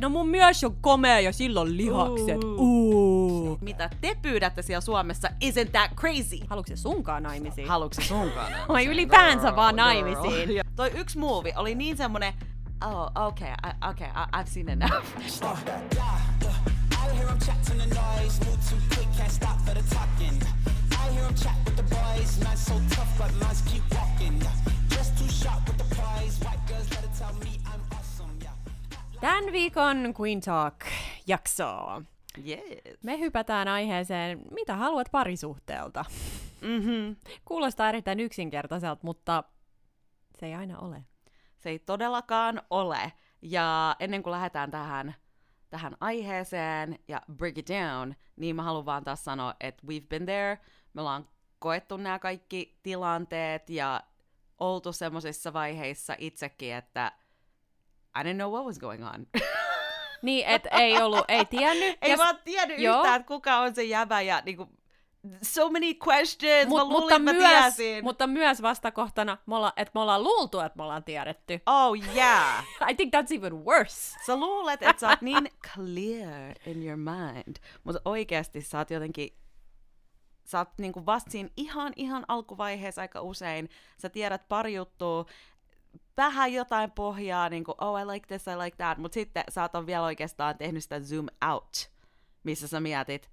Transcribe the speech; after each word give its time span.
no 0.00 0.08
mun 0.08 0.28
mies 0.28 0.64
on 0.64 0.76
komea 0.80 1.20
ja 1.20 1.32
sillä 1.32 1.60
on 1.60 1.76
lihakset. 1.76 2.44
Uu. 2.44 3.58
Mitä 3.60 3.90
te 4.00 4.16
pyydätte 4.22 4.62
siellä 4.62 4.80
Suomessa, 4.80 5.28
isn't 5.28 5.70
that 5.70 5.90
crazy? 5.96 6.38
Haluatko 6.46 6.68
se 6.68 6.76
sunkaan 6.76 7.22
naimisiin? 7.22 7.68
Haluatko 7.68 8.02
se 8.02 8.08
sunkaan? 8.08 8.52
Vai 8.68 8.86
ylipäänsä 8.86 9.46
Girl, 9.46 9.56
vaan 9.56 9.74
girl. 9.74 9.86
naimisiin? 9.86 10.54
Ja 10.56 10.62
Toi 10.76 10.90
yksi 10.94 11.18
movie 11.18 11.52
oli 11.56 11.74
niin 11.74 11.96
semmonen, 11.96 12.32
oh, 12.86 13.26
okay, 13.26 13.48
I, 13.50 13.88
okay, 13.90 14.08
I, 14.08 14.40
I've 14.42 14.46
seen 14.50 14.68
enough. 14.68 14.92
I 16.92 17.16
hear 17.16 17.28
'em 17.28 17.38
chat 17.38 17.62
to 17.64 17.72
the 17.74 17.86
noise, 17.86 18.44
move 18.44 18.58
too 18.70 18.78
quick, 18.94 19.08
can't 19.16 19.30
stop 19.32 19.58
for 19.64 19.74
the 19.74 19.82
talking. 19.94 20.42
I 20.92 21.12
hear 21.14 21.24
'em 21.24 21.34
chat 21.34 21.54
with 21.64 21.76
the 21.76 21.82
boys, 21.82 22.38
man 22.44 22.56
so 22.56 22.74
tough, 22.94 23.18
but 23.18 23.32
mans 23.40 23.62
keep 23.72 23.82
walking. 23.94 24.40
Just 24.90 25.16
too 25.18 25.28
sharp 25.28 25.66
with 25.68 25.78
the 25.78 25.94
prize, 25.94 26.38
white 26.44 26.60
girls 26.68 26.90
let 26.90 27.04
it 27.04 27.10
tell 27.18 27.32
me 27.44 27.50
yeah. 27.52 27.59
Tämän 29.20 29.52
viikon 29.52 30.14
Queen 30.20 30.40
Talk-jaksoa. 30.40 32.02
Yes. 32.48 32.62
Me 33.02 33.18
hypätään 33.18 33.68
aiheeseen, 33.68 34.40
mitä 34.50 34.76
haluat 34.76 35.08
parisuhteelta. 35.12 36.04
Mm-hmm. 36.60 37.16
Kuulostaa 37.44 37.88
erittäin 37.88 38.20
yksinkertaiselta, 38.20 39.00
mutta 39.02 39.44
se 40.38 40.46
ei 40.46 40.54
aina 40.54 40.78
ole. 40.78 41.04
Se 41.58 41.70
ei 41.70 41.78
todellakaan 41.78 42.62
ole. 42.70 43.12
Ja 43.42 43.96
ennen 43.98 44.22
kuin 44.22 44.32
lähdetään 44.32 44.70
tähän, 44.70 45.14
tähän 45.70 45.96
aiheeseen 46.00 46.98
ja 47.08 47.22
break 47.32 47.58
it 47.58 47.68
down, 47.68 48.14
niin 48.36 48.56
mä 48.56 48.62
haluan 48.62 48.86
vaan 48.86 49.04
taas 49.04 49.24
sanoa, 49.24 49.54
että 49.60 49.82
we've 49.86 50.08
been 50.08 50.26
there. 50.26 50.58
Me 50.94 51.00
ollaan 51.00 51.28
koettu 51.58 51.96
nämä 51.96 52.18
kaikki 52.18 52.78
tilanteet 52.82 53.70
ja 53.70 54.00
oltu 54.60 54.92
semmoisissa 54.92 55.52
vaiheissa 55.52 56.14
itsekin, 56.18 56.74
että 56.74 57.12
I 58.16 58.22
didn't 58.22 58.34
know 58.34 58.52
what 58.52 58.66
was 58.66 58.78
going 58.78 59.06
on. 59.06 59.26
Niin, 60.22 60.46
et 60.46 60.62
ei 60.80 61.02
ollut, 61.02 61.24
ei 61.28 61.44
tiennyt. 61.44 61.98
ei 62.02 62.10
ja, 62.10 62.18
vaan 62.18 62.38
tiennyt 62.44 62.78
Joo. 62.78 62.96
yhtään, 62.96 63.20
että 63.20 63.28
kuka 63.28 63.58
on 63.58 63.74
se 63.74 63.84
jäbä 63.84 64.20
ja 64.20 64.42
niinku, 64.44 64.68
so 65.42 65.70
many 65.70 65.94
questions, 66.08 66.68
mut, 66.68 66.78
mä 66.78 66.84
luulin, 66.84 67.02
mutta, 67.02 67.18
mä 67.18 67.32
myös, 67.32 67.76
tiesin. 67.76 68.04
mutta 68.04 68.26
myös 68.26 68.62
vastakohtana, 68.62 69.38
me 69.46 69.56
olla, 69.56 69.72
että 69.76 69.92
me 69.94 70.00
ollaan 70.00 70.24
luultu, 70.24 70.60
että 70.60 70.76
me 70.76 70.82
ollaan 70.82 71.04
tiedetty. 71.04 71.60
Oh 71.66 71.96
yeah. 72.14 72.64
I 72.90 72.94
think 72.94 73.14
that's 73.14 73.36
even 73.36 73.64
worse. 73.64 74.18
Sä 74.26 74.36
luulet, 74.36 74.82
että 74.82 75.00
sä 75.00 75.08
oot 75.08 75.22
niin 75.22 75.48
clear 75.74 76.54
in 76.66 76.86
your 76.86 76.96
mind, 76.96 77.56
mutta 77.84 78.00
oikeasti 78.04 78.60
sä 78.60 78.78
oot 78.78 78.90
jotenkin, 78.90 79.36
sä 80.44 80.58
oot 80.58 80.68
niinku 80.78 81.06
vasta 81.06 81.30
siinä 81.30 81.48
ihan, 81.56 81.92
ihan 81.96 82.24
alkuvaiheessa 82.28 83.00
aika 83.00 83.20
usein, 83.20 83.68
sä 83.98 84.08
tiedät 84.08 84.48
pari 84.48 84.74
juttua, 84.74 85.26
vähän 86.16 86.52
jotain 86.52 86.90
pohjaa, 86.90 87.48
niinku, 87.48 87.74
oh 87.80 88.00
I 88.00 88.04
like 88.04 88.26
this, 88.26 88.46
I 88.46 88.56
like 88.58 88.76
that, 88.76 88.98
mutta 88.98 89.14
sitten 89.14 89.44
sä 89.48 89.62
oot 89.62 89.86
vielä 89.86 90.04
oikeastaan 90.04 90.58
tehnyt 90.58 90.82
sitä 90.82 91.00
zoom 91.00 91.26
out, 91.50 91.90
missä 92.44 92.68
sä 92.68 92.80
mietit, 92.80 93.30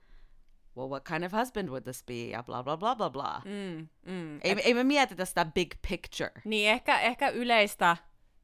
well 0.78 0.90
what 0.90 1.04
kind 1.04 1.24
of 1.24 1.32
husband 1.32 1.70
would 1.70 1.84
this 1.84 2.04
be, 2.04 2.14
ja 2.14 2.44
bla 2.44 2.64
bla 2.64 2.78
bla 2.78 2.96
bla 2.96 3.10
bla. 3.10 3.42
Mm, 3.46 3.88
mm. 4.12 4.40
Ei, 4.44 4.56
ei 4.64 4.74
me 4.74 4.84
mietitä 4.84 5.26
sitä 5.26 5.46
big 5.46 5.74
picture. 5.90 6.32
Niin 6.46 6.70
ehkä, 6.70 7.00
ehkä 7.00 7.30
yleistä 7.30 7.98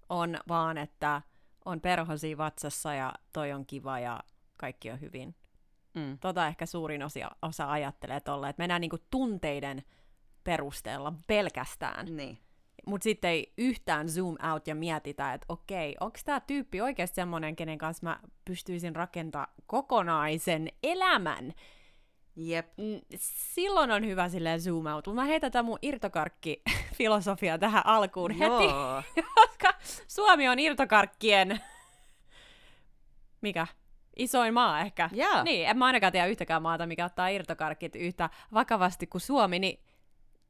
on 0.10 0.40
vaan, 0.48 0.78
että 0.78 1.22
on 1.66 1.82
perhosi 1.82 2.38
vatsassa 2.38 2.94
ja 2.94 3.14
toi 3.34 3.52
on 3.52 3.66
kiva 3.66 4.00
ja 4.00 4.20
kaikki 4.58 4.92
on 4.92 5.02
hyvin. 5.02 5.36
Mm. 5.94 6.18
Tota 6.20 6.48
ehkä 6.48 6.66
suurin 6.66 7.04
osa, 7.04 7.32
osa 7.42 7.72
ajattelee 7.72 8.20
tolle, 8.20 8.50
että 8.50 8.62
mennään 8.62 8.82
niinku 8.82 8.98
tunteiden 9.10 9.84
perusteella 10.44 11.14
pelkästään. 11.28 12.06
Niin. 12.16 12.38
Mutta 12.86 13.04
sitten 13.04 13.32
ei 13.32 13.54
yhtään 13.58 14.10
zoom 14.10 14.36
out 14.52 14.68
ja 14.68 14.76
mietitä, 14.76 15.34
että 15.34 15.46
okei, 15.50 15.96
onko 16.00 16.18
tämä 16.26 16.40
tyyppi 16.40 16.82
oikeasti 16.82 17.16
semmoinen, 17.16 17.56
kenen 17.56 17.78
kanssa 17.78 18.06
mä 18.06 18.20
pystyisin 18.46 18.96
rakentamaan 18.96 19.54
kokonaisen 19.68 20.70
elämän. 20.84 21.54
Jep. 22.36 22.68
Silloin 23.16 23.92
on 23.92 24.06
hyvä 24.06 24.30
silleen 24.30 24.62
zoom 24.62 24.86
out. 24.86 25.08
Mä 25.14 25.24
heitän 25.24 25.52
tämän 25.52 25.66
mun 25.66 25.80
irtokarkki-filosofia 25.82 27.58
tähän 27.58 27.86
alkuun 27.86 28.32
heti, 28.32 28.64
Joo. 28.64 29.04
koska 29.42 29.74
Suomi 30.08 30.50
on 30.50 30.60
irtokarkkien... 30.60 31.60
Mikä? 33.42 33.68
Isoin 34.16 34.54
maa 34.54 34.80
ehkä. 34.80 35.10
Joo. 35.14 35.44
Niin, 35.44 35.68
en 35.68 35.78
mä 35.78 35.86
ainakaan 35.86 36.12
tiedä 36.12 36.28
yhtäkään 36.28 36.62
maata, 36.62 36.86
mikä 36.86 37.06
ottaa 37.06 37.28
irtokarkit 37.28 37.96
yhtä 37.96 38.30
vakavasti 38.54 39.08
kuin 39.08 39.22
Suomi, 39.22 39.60
niin 39.60 39.80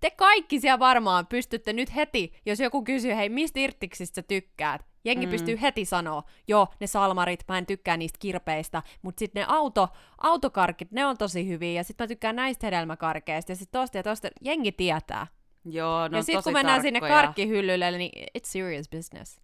te 0.03 0.11
kaikki 0.11 0.59
siellä 0.59 0.79
varmaan 0.79 1.27
pystytte 1.27 1.73
nyt 1.73 1.95
heti, 1.95 2.33
jos 2.45 2.59
joku 2.59 2.83
kysyy, 2.83 3.15
hei, 3.15 3.29
mistä 3.29 3.59
irtiksistä 3.59 4.15
sä 4.15 4.21
tykkäät? 4.21 4.85
Jengi 5.05 5.25
mm. 5.25 5.31
pystyy 5.31 5.61
heti 5.61 5.85
sanoa, 5.85 6.23
joo, 6.47 6.67
ne 6.79 6.87
salmarit, 6.87 7.43
mä 7.47 7.57
en 7.57 7.65
tykkää 7.65 7.97
niistä 7.97 8.19
kirpeistä, 8.19 8.83
mutta 9.01 9.19
sitten 9.19 9.41
ne 9.41 9.45
auto, 9.49 9.89
autokarkit, 10.17 10.91
ne 10.91 11.05
on 11.05 11.17
tosi 11.17 11.47
hyviä, 11.47 11.71
ja 11.71 11.83
sitten 11.83 12.03
mä 12.03 12.07
tykkään 12.07 12.35
näistä 12.35 12.67
hedelmäkarkeista, 12.67 13.51
ja 13.51 13.55
sitten 13.55 13.81
tosta 13.81 13.97
ja 13.97 14.03
tosta, 14.03 14.27
jengi 14.41 14.71
tietää. 14.71 15.27
Joo, 15.65 16.07
no 16.07 16.17
ja 16.17 16.23
sitten 16.23 16.43
kun 16.43 16.53
mennään 16.53 16.81
sinne 16.81 16.99
tarkkoja. 16.99 17.21
karkkihyllylle, 17.21 17.91
niin 17.91 18.11
it's 18.37 18.45
serious 18.45 18.89
business. 18.89 19.41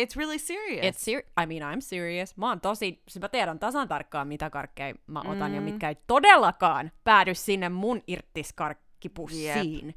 It's 0.00 0.16
really 0.16 0.38
serious. 0.38 0.86
It's 0.86 0.98
ser- 0.98 1.42
I 1.42 1.46
mean, 1.46 1.74
I'm 1.74 1.80
serious. 1.80 2.36
Mä 2.36 2.48
oon 2.48 2.60
tosi, 2.60 3.02
siis 3.08 3.22
mä 3.22 3.28
tiedän 3.28 3.58
tasan 3.58 3.88
tarkkaan, 3.88 4.28
mitä 4.28 4.50
karkkeja 4.50 4.94
mä 5.06 5.20
otan 5.20 5.50
mm. 5.50 5.54
ja 5.54 5.60
mitkä 5.60 5.88
ei 5.88 5.96
todellakaan 6.06 6.92
päädy 7.04 7.34
sinne 7.34 7.68
mun 7.68 8.02
irttiskarkkipussiin. 9.04 9.86
Yep. 9.86 9.96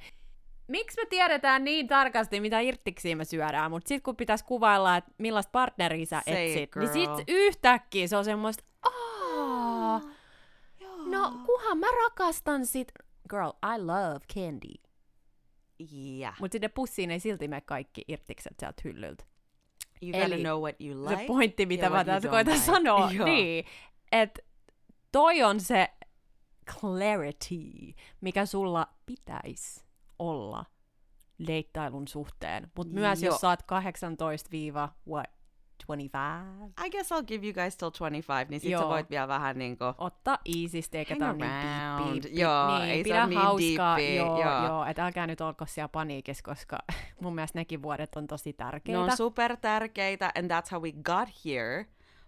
Miksi 0.67 1.01
me 1.01 1.05
tiedetään 1.05 1.63
niin 1.63 1.87
tarkasti, 1.87 2.39
mitä 2.39 2.59
irttiksiä 2.59 3.15
me 3.15 3.25
syödään, 3.25 3.71
mutta 3.71 3.87
sitten 3.87 4.03
kun 4.03 4.15
pitäisi 4.15 4.45
kuvailla, 4.45 4.97
että 4.97 5.11
millaista 5.17 5.51
partneria 5.51 6.05
sä 6.05 6.21
Say 6.25 6.33
it, 6.33 6.51
etsit, 6.51 6.71
girl. 6.71 6.85
niin 6.85 6.93
sit 7.17 7.25
yhtäkkiä 7.27 8.07
se 8.07 8.17
on 8.17 8.25
semmoista, 8.25 8.63
aah, 8.83 10.03
no 11.05 11.31
kuhan 11.45 11.77
mä 11.77 11.87
rakastan 12.03 12.65
sit, 12.65 12.91
girl, 13.29 13.49
I 13.75 13.81
love 13.81 14.19
candy. 14.35 14.73
Yeah. 16.17 16.35
Mutta 16.39 16.55
sinne 16.55 16.67
pussiin 16.67 17.11
ei 17.11 17.19
silti 17.19 17.47
mene 17.47 17.61
kaikki 17.61 18.03
irttikset 18.07 18.53
sieltä 18.59 18.81
hyllyltä. 18.83 19.23
You 20.01 20.11
gotta 20.11 20.25
Eli 20.25 20.43
know 20.43 20.61
what 20.61 20.75
you 20.81 21.05
like. 21.05 21.21
se 21.21 21.27
pointti, 21.27 21.65
mitä 21.65 21.85
ja 21.85 21.89
mä 21.89 22.05
tässä 22.05 22.29
koitan 22.29 22.53
like. 22.53 22.65
sanoa, 22.65 23.11
Joo. 23.17 23.25
niin, 23.25 23.65
että 24.11 24.41
toi 25.11 25.43
on 25.43 25.59
se 25.59 25.89
clarity, 26.63 27.93
mikä 28.21 28.45
sulla 28.45 28.87
pitäisi 29.05 29.83
olla 30.19 30.65
deittailun 31.47 32.07
suhteen. 32.07 32.71
Mutta 32.77 32.93
myös 32.93 33.23
jos 33.23 33.41
sä 33.41 33.49
oot 33.49 33.61
18-what, 33.61 35.27
25, 35.87 36.77
I 36.85 36.89
guess 36.89 37.11
I'll 37.11 37.23
give 37.23 37.45
you 37.45 37.53
guys 37.53 37.77
till 37.77 37.91
25, 37.91 38.49
niin 38.49 38.59
sit 38.59 38.79
sä 38.79 38.87
voit 38.87 39.09
vielä 39.09 39.27
vähän 39.27 39.57
niinku... 39.57 39.83
otta 39.97 40.39
easisti, 40.45 40.97
eikä 40.97 41.15
tää 41.15 41.33
niin 41.33 41.39
deep, 41.41 42.23
deep, 42.23 42.35
Joo, 42.37 42.79
niin, 42.79 42.89
ei 42.89 42.97
se 42.97 43.03
pidä 43.03 43.21
oo 43.21 43.27
niin 43.27 43.39
hauskaa, 43.39 43.97
deepi, 43.97 44.15
joo, 44.15 44.41
joo. 44.41 44.65
joo. 44.65 44.85
et 44.85 44.99
älkää 44.99 45.27
nyt 45.27 45.41
olko 45.41 45.65
siellä 45.65 45.89
paniikissa, 45.89 46.43
koska 46.43 46.77
mun 47.21 47.35
mielestä 47.35 47.59
nekin 47.59 47.81
vuodet 47.81 48.15
on 48.15 48.27
tosi 48.27 48.49
Ne 48.49 48.53
tärkeitä. 48.53 48.99
on 49.01 49.17
super 49.17 49.57
tärkeitä, 49.57 50.31
and 50.37 50.51
that's 50.51 50.71
how 50.71 50.81
we 50.81 50.91
got 50.91 51.29
here. 51.45 51.85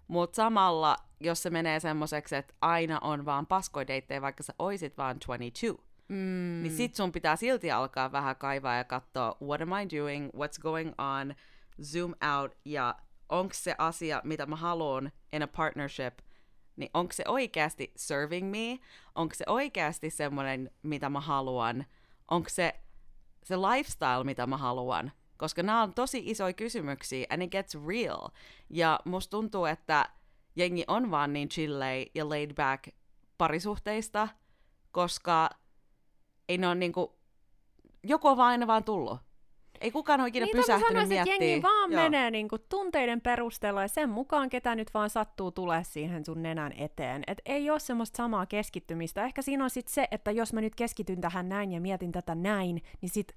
Mutta 0.07 0.35
samalla, 0.35 0.97
jos 1.19 1.43
se 1.43 1.49
menee 1.49 1.79
semmoiseksi, 1.79 2.35
että 2.35 2.53
aina 2.61 2.99
on 2.99 3.25
vaan 3.25 3.47
paskoideittejä, 3.47 4.21
vaikka 4.21 4.43
sä 4.43 4.53
oisit 4.59 4.97
vaan 4.97 5.19
22, 5.19 5.83
mm, 6.07 6.63
niin 6.63 6.71
sit 6.71 6.95
sun 6.95 7.11
pitää 7.11 7.35
silti 7.35 7.71
alkaa 7.71 8.11
vähän 8.11 8.35
kaivaa 8.35 8.75
ja 8.75 8.83
katsoa, 8.83 9.37
what 9.41 9.61
am 9.61 9.69
I 9.69 9.97
doing, 9.99 10.25
what's 10.25 10.61
going 10.61 10.93
on, 10.97 11.35
zoom 11.83 12.13
out, 12.37 12.57
ja 12.65 12.95
onko 13.29 13.53
se 13.53 13.75
asia, 13.77 14.21
mitä 14.23 14.45
mä 14.45 14.55
haluan 14.55 15.11
in 15.33 15.43
a 15.43 15.47
partnership, 15.47 16.19
niin 16.75 16.89
onko 16.93 17.13
se 17.13 17.23
oikeasti 17.27 17.91
serving 17.95 18.51
me, 18.51 18.79
onko 19.15 19.35
se 19.35 19.43
oikeasti 19.47 20.09
semmoinen, 20.09 20.71
mitä 20.83 21.09
mä 21.09 21.19
haluan, 21.19 21.85
onko 22.31 22.49
se 22.49 22.73
se 23.45 23.57
lifestyle, 23.57 24.23
mitä 24.23 24.47
mä 24.47 24.57
haluan, 24.57 25.11
koska 25.37 25.63
nämä 25.63 25.83
on 25.83 25.93
tosi 25.93 26.23
isoja 26.25 26.53
kysymyksiä, 26.53 27.27
and 27.29 27.41
it 27.41 27.51
gets 27.51 27.77
real. 27.87 28.29
Ja 28.69 28.99
musta 29.05 29.31
tuntuu, 29.31 29.65
että 29.65 30.09
jengi 30.55 30.83
on 30.87 31.11
vaan 31.11 31.33
niin 31.33 31.49
chillei 31.49 32.11
ja 32.15 32.29
laid 32.29 32.53
back 32.53 32.87
parisuhteista, 33.37 34.27
koska 34.91 35.49
ei 36.49 36.57
ne 36.57 36.67
on 36.67 36.79
niinku, 36.79 37.15
joku 38.03 38.27
on 38.27 38.37
vaan 38.37 38.49
aina 38.49 38.67
vaan 38.67 38.83
tullut. 38.83 39.17
Ei 39.81 39.91
kukaan 39.91 40.21
ole 40.21 40.27
ikinä 40.27 40.45
niin, 40.45 40.57
pysähtynyt 40.57 40.87
sanoisin, 40.87 41.17
että 41.17 41.25
miettimään. 41.25 41.51
jengi 41.51 41.61
vaan 41.61 41.91
Joo. 41.91 42.01
menee 42.01 42.31
niinku 42.31 42.57
tunteiden 42.57 43.21
perusteella 43.21 43.81
ja 43.81 43.87
sen 43.87 44.09
mukaan, 44.09 44.49
ketä 44.49 44.75
nyt 44.75 44.93
vaan 44.93 45.09
sattuu 45.09 45.51
tulee 45.51 45.83
siihen 45.83 46.25
sun 46.25 46.43
nenän 46.43 46.73
eteen. 46.77 47.23
Et 47.27 47.41
ei 47.45 47.69
ole 47.69 47.79
semmoista 47.79 48.17
samaa 48.17 48.45
keskittymistä. 48.45 49.25
Ehkä 49.25 49.41
siinä 49.41 49.63
on 49.63 49.69
sit 49.69 49.87
se, 49.87 50.07
että 50.11 50.31
jos 50.31 50.53
mä 50.53 50.61
nyt 50.61 50.75
keskityn 50.75 51.21
tähän 51.21 51.49
näin 51.49 51.71
ja 51.71 51.81
mietin 51.81 52.11
tätä 52.11 52.35
näin, 52.35 52.81
niin 53.01 53.09
sit 53.09 53.35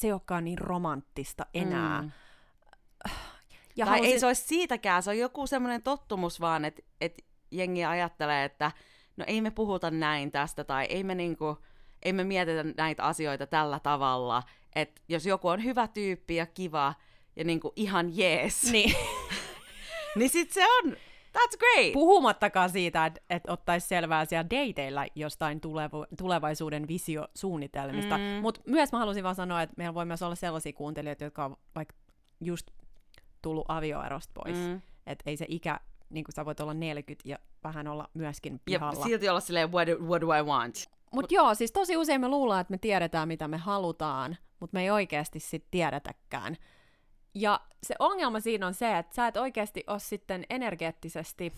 se 0.00 0.06
ei 0.06 0.12
olekaan 0.12 0.44
niin 0.44 0.58
romanttista 0.58 1.46
enää. 1.54 2.02
Mm. 2.02 2.10
Ja 3.76 3.86
tai 3.86 3.94
halusin- 3.94 4.12
ei 4.12 4.20
se 4.20 4.26
olisi 4.26 4.42
siitäkään, 4.46 5.02
se 5.02 5.10
on 5.10 5.18
joku 5.18 5.46
semmoinen 5.46 5.82
tottumus 5.82 6.40
vaan, 6.40 6.64
että 6.64 6.82
et 7.00 7.24
jengi 7.50 7.84
ajattelee, 7.84 8.44
että 8.44 8.72
no 9.16 9.24
ei 9.28 9.40
me 9.40 9.50
puhuta 9.50 9.90
näin 9.90 10.32
tästä, 10.32 10.64
tai 10.64 10.84
ei 10.84 11.04
me 11.04 11.14
niinku, 11.14 11.58
ei 12.02 12.12
me 12.12 12.24
mietitä 12.24 12.64
näitä 12.76 13.02
asioita 13.04 13.46
tällä 13.46 13.80
tavalla, 13.80 14.42
että 14.74 15.00
jos 15.08 15.26
joku 15.26 15.48
on 15.48 15.64
hyvä 15.64 15.88
tyyppi 15.88 16.36
ja 16.36 16.46
kiva 16.46 16.94
ja 17.36 17.44
niinku 17.44 17.72
ihan 17.76 18.16
jees, 18.16 18.62
Niin. 18.72 18.94
niin 20.16 20.30
sit 20.30 20.50
se 20.52 20.64
on, 20.66 20.96
That's 21.38 21.58
great. 21.58 21.92
Puhumattakaan 21.92 22.70
siitä, 22.70 23.06
että 23.06 23.20
et 23.30 23.42
ottaisi 23.48 23.88
selvää 23.88 24.24
siellä 24.24 24.50
dateilla 24.50 25.06
jostain 25.14 25.60
tulevo- 25.60 26.06
tulevaisuuden 26.18 26.88
visiosuunnitelmista. 26.88 28.18
Mm. 28.18 28.24
Mutta 28.42 28.60
myös 28.66 28.92
mä 28.92 28.98
halusin 28.98 29.24
vaan 29.24 29.34
sanoa, 29.34 29.62
että 29.62 29.74
meillä 29.76 29.94
voi 29.94 30.04
myös 30.06 30.22
olla 30.22 30.34
sellaisia 30.34 30.72
kuuntelijoita, 30.72 31.24
jotka 31.24 31.44
on 31.44 31.56
vaikka 31.74 31.94
just 32.40 32.70
tullut 33.42 33.64
avioerosta 33.68 34.32
pois. 34.34 34.56
Mm. 34.56 34.80
Että 35.06 35.30
ei 35.30 35.36
se 35.36 35.46
ikä, 35.48 35.80
niin 36.10 36.24
kuin 36.24 36.34
sä 36.34 36.44
voit 36.44 36.60
olla 36.60 36.74
40 36.74 37.28
ja 37.28 37.38
vähän 37.64 37.88
olla 37.88 38.08
myöskin 38.14 38.52
ja 38.52 38.60
pihalla. 38.64 39.04
silti 39.04 39.28
olla 39.28 39.40
silleen, 39.40 39.72
what, 39.72 39.88
what 40.00 40.20
do 40.20 40.34
I 40.38 40.42
want? 40.42 40.74
Mutta 41.12 41.34
joo, 41.34 41.54
siis 41.54 41.72
tosi 41.72 41.96
usein 41.96 42.20
me 42.20 42.28
luullaan, 42.28 42.60
että 42.60 42.70
me 42.70 42.78
tiedetään, 42.78 43.28
mitä 43.28 43.48
me 43.48 43.56
halutaan, 43.56 44.36
mutta 44.60 44.74
me 44.74 44.82
ei 44.82 44.90
oikeasti 44.90 45.40
sit 45.40 45.64
tiedetäkään. 45.70 46.56
Ja 47.34 47.60
se 47.82 47.94
ongelma 47.98 48.40
siinä 48.40 48.66
on 48.66 48.74
se, 48.74 48.98
että 48.98 49.14
sä 49.14 49.26
et 49.26 49.36
oikeasti 49.36 49.84
ole 49.86 49.98
sitten 49.98 50.44
energeettisesti, 50.50 51.52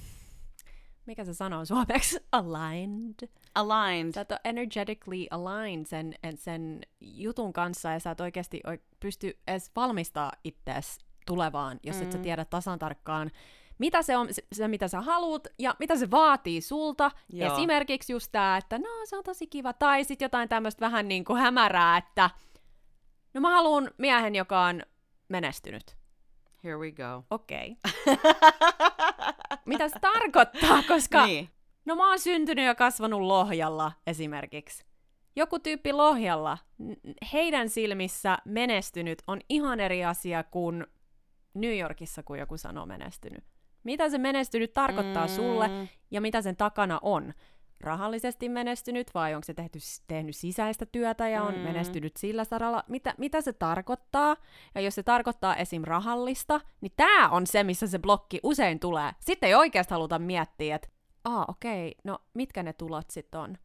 mikä 1.06 1.24
se 1.24 1.34
sanoo 1.34 1.64
suomeksi, 1.64 2.18
aligned. 2.32 3.28
Aligned. 3.54 4.12
Sä 4.12 4.20
et 4.20 4.32
ole 4.32 4.40
energetically 4.44 5.26
aligned 5.30 5.86
sen, 5.86 6.14
sen 6.34 6.80
jutun 7.00 7.52
kanssa 7.52 7.90
ja 7.90 8.00
sä 8.00 8.10
et 8.10 8.20
oikeasti 8.20 8.60
oi- 8.66 8.80
pysty 9.00 9.38
edes 9.46 9.70
valmistaa 9.76 10.32
itseäsi 10.44 11.00
tulevaan, 11.26 11.80
jos 11.82 11.96
mm. 11.96 12.02
et 12.02 12.12
sä 12.12 12.18
tiedä 12.18 12.44
tasan 12.44 12.78
tarkkaan, 12.78 13.30
mitä 13.80 14.02
se 14.02 14.16
on, 14.16 14.34
se, 14.34 14.42
se 14.52 14.68
mitä 14.68 14.88
sä 14.88 15.00
haluat 15.00 15.48
ja 15.58 15.74
mitä 15.78 15.96
se 15.96 16.10
vaatii 16.10 16.60
sulta. 16.60 17.10
Joo. 17.32 17.52
Esimerkiksi 17.52 18.12
just 18.12 18.32
tää, 18.32 18.56
että 18.56 18.78
no 18.78 18.88
se 19.04 19.16
on 19.16 19.24
tosi 19.24 19.46
kiva. 19.46 19.72
Tai 19.72 20.04
sitten 20.04 20.24
jotain 20.26 20.48
tämmöistä 20.48 20.80
vähän 20.80 21.08
niin 21.08 21.24
kuin 21.24 21.40
hämärää, 21.40 21.96
että 21.96 22.30
no 23.34 23.40
mä 23.40 23.50
haluan 23.50 23.90
miehen, 23.98 24.34
joka 24.34 24.64
on 24.64 24.82
menestynyt. 25.30 25.96
Here 26.64 26.76
we 26.76 26.90
go. 26.90 27.24
Okei. 27.30 27.76
Okay. 29.50 29.58
mitä 29.64 29.88
se 29.88 29.98
tarkoittaa, 30.00 30.82
koska 30.88 31.26
Niin. 31.26 31.48
No 31.84 31.94
mä 31.94 32.08
oon 32.08 32.18
syntynyt 32.18 32.64
ja 32.64 32.74
kasvanut 32.74 33.20
Lohjalla 33.20 33.92
esimerkiksi. 34.06 34.84
Joku 35.36 35.58
tyyppi 35.58 35.92
Lohjalla, 35.92 36.58
heidän 37.32 37.68
silmissä 37.68 38.38
menestynyt 38.44 39.22
on 39.26 39.40
ihan 39.48 39.80
eri 39.80 40.04
asia 40.04 40.44
kuin 40.44 40.86
New 41.54 41.78
Yorkissa, 41.78 42.22
kun 42.22 42.38
joku 42.38 42.56
sanoo 42.56 42.86
menestynyt. 42.86 43.44
Mitä 43.84 44.10
se 44.10 44.18
menestynyt 44.18 44.72
tarkoittaa 44.72 45.26
mm. 45.26 45.32
sulle 45.32 45.70
ja 46.10 46.20
mitä 46.20 46.42
sen 46.42 46.56
takana 46.56 46.98
on? 47.02 47.34
Rahallisesti 47.80 48.48
menestynyt 48.48 49.10
vai 49.14 49.34
onko 49.34 49.44
se 49.44 49.54
tehty, 49.54 49.78
tehnyt 50.08 50.36
sisäistä 50.36 50.86
työtä 50.86 51.28
ja 51.28 51.42
on 51.42 51.54
mm. 51.54 51.60
menestynyt 51.60 52.16
sillä 52.16 52.44
saralla? 52.44 52.84
Mitä, 52.88 53.14
mitä 53.18 53.40
se 53.40 53.52
tarkoittaa? 53.52 54.36
Ja 54.74 54.80
jos 54.80 54.94
se 54.94 55.02
tarkoittaa 55.02 55.56
esim. 55.56 55.82
rahallista, 55.84 56.60
niin 56.80 56.92
tämä 56.96 57.28
on 57.28 57.46
se, 57.46 57.64
missä 57.64 57.86
se 57.86 57.98
blokki 57.98 58.40
usein 58.42 58.80
tulee. 58.80 59.10
Sitten 59.20 59.46
ei 59.46 59.54
oikeasti 59.54 59.94
haluta 59.94 60.18
miettiä, 60.18 60.74
että 60.76 60.88
aa 61.24 61.44
okei, 61.48 61.94
no 62.04 62.18
mitkä 62.34 62.62
ne 62.62 62.72
tulot 62.72 63.10
sitten 63.10 63.40
on? 63.40 63.58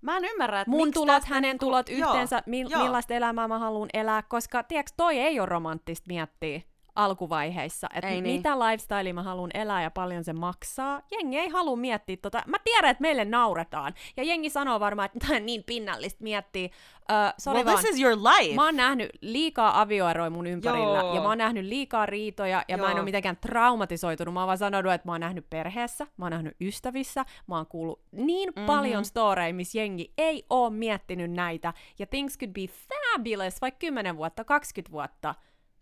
Mä 0.00 0.16
en 0.16 0.24
ymmärrä, 0.24 0.60
että 0.60 0.70
Mun 0.70 0.92
tulot, 0.92 1.14
tästä 1.14 1.34
hänen 1.34 1.50
niinku- 1.50 1.66
tulot, 1.66 1.88
Joo, 1.88 1.98
yhteensä, 1.98 2.42
mi- 2.46 2.66
joo. 2.68 2.82
millaista 2.82 3.14
elämää 3.14 3.48
mä 3.48 3.58
haluan 3.58 3.88
elää, 3.94 4.22
koska 4.22 4.62
tiedätkö, 4.62 4.92
toi 4.96 5.18
ei 5.18 5.40
ole 5.40 5.46
romanttista 5.46 6.04
miettiä 6.08 6.60
alkuvaiheissa, 6.94 7.86
että 7.94 8.08
Ei 8.08 8.20
niin. 8.20 8.36
mitä 8.36 8.58
lifestyle 8.58 9.12
mä 9.12 9.22
haluan 9.22 9.50
elää 9.54 9.82
ja 9.82 9.90
paljon 9.90 10.24
se 10.24 10.32
maksaa. 10.32 11.02
Jengi 11.10 11.38
ei 11.38 11.48
halua 11.48 11.76
miettiä 11.76 12.16
tota. 12.16 12.42
Mä 12.46 12.56
tiedän, 12.64 12.90
että 12.90 13.02
meille 13.02 13.24
nauretaan. 13.24 13.94
Ja 14.16 14.22
jengi 14.22 14.50
sanoo 14.50 14.80
varmaan, 14.80 15.06
että 15.06 15.18
tämä 15.26 15.36
on 15.36 15.46
niin 15.46 15.64
pinnallista 15.64 16.22
miettiä. 16.24 16.68
Öö, 17.10 17.16
sorry 17.38 17.58
Well, 17.58 17.66
vaan. 17.66 17.78
this 17.84 17.94
is 17.94 18.00
your 18.00 18.16
life. 18.16 18.54
Mä 18.54 18.64
oon 18.64 18.76
nähnyt 18.76 19.10
liikaa 19.20 19.80
avioeroja 19.80 20.30
mun 20.30 20.46
ympärillä, 20.46 20.98
Joo. 20.98 21.14
ja 21.14 21.20
mä 21.20 21.28
oon 21.28 21.38
nähnyt 21.38 21.64
liikaa 21.64 22.06
riitoja, 22.06 22.64
ja 22.68 22.76
mä 22.76 22.84
en 22.84 22.90
Joo. 22.90 22.96
ole 22.96 23.04
mitenkään 23.04 23.36
traumatisoitunut. 23.36 24.34
Mä 24.34 24.40
oon 24.40 24.46
vaan 24.46 24.58
sanonut, 24.58 24.92
että 24.92 25.08
mä 25.08 25.12
oon 25.12 25.20
nähnyt 25.20 25.50
perheessä, 25.50 26.06
mä 26.16 26.24
oon 26.24 26.32
nähnyt 26.32 26.56
ystävissä, 26.60 27.24
mä 27.46 27.56
oon 27.56 27.66
kuullut 27.66 28.00
niin 28.12 28.48
mm-hmm. 28.48 28.66
paljon 28.66 29.04
storeja, 29.04 29.54
missä 29.54 29.78
jengi 29.78 30.12
ei 30.18 30.46
oo 30.50 30.70
miettinyt 30.70 31.30
näitä, 31.30 31.74
ja 31.98 32.06
things 32.06 32.38
could 32.38 32.52
be 32.52 32.66
fabulous 32.66 33.60
vaikka 33.60 33.78
10 33.78 34.16
vuotta, 34.16 34.44
20 34.44 34.92
vuotta, 34.92 35.34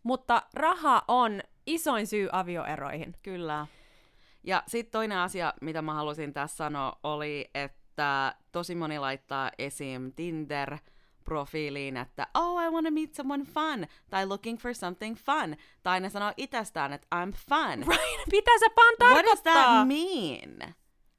mutta 0.02 0.42
raha 0.54 1.02
on 1.08 1.40
isoin 1.66 2.06
syy 2.06 2.28
avioeroihin. 2.32 3.14
Kyllä. 3.22 3.66
Ja 4.44 4.62
sitten 4.66 4.92
toinen 4.92 5.18
asia, 5.18 5.54
mitä 5.60 5.82
mä 5.82 5.94
halusin 5.94 6.32
tässä 6.32 6.56
sanoa, 6.56 6.98
oli, 7.02 7.50
että 7.54 8.34
tosi 8.52 8.74
moni 8.74 8.98
laittaa 8.98 9.50
esim. 9.58 10.12
Tinder-profiiliin, 10.12 11.96
että 11.96 12.26
oh, 12.34 12.62
I 12.62 12.70
want 12.70 12.86
to 12.86 12.90
meet 12.90 13.14
someone 13.14 13.44
fun, 13.44 13.86
tai 14.10 14.26
looking 14.26 14.58
for 14.58 14.74
something 14.74 15.16
fun, 15.16 15.56
tai 15.82 16.00
ne 16.00 16.10
sanoo 16.10 16.32
itsestään, 16.36 16.92
että 16.92 17.06
I'm 17.14 17.32
fun. 17.48 17.78
Right, 17.78 18.26
mitä 18.32 18.50
se 18.58 18.68
pan 18.68 19.10
What 19.10 19.26
does 19.26 19.42
tarkoittaa? 19.42 19.64
that 19.64 19.88
mean? 19.88 20.74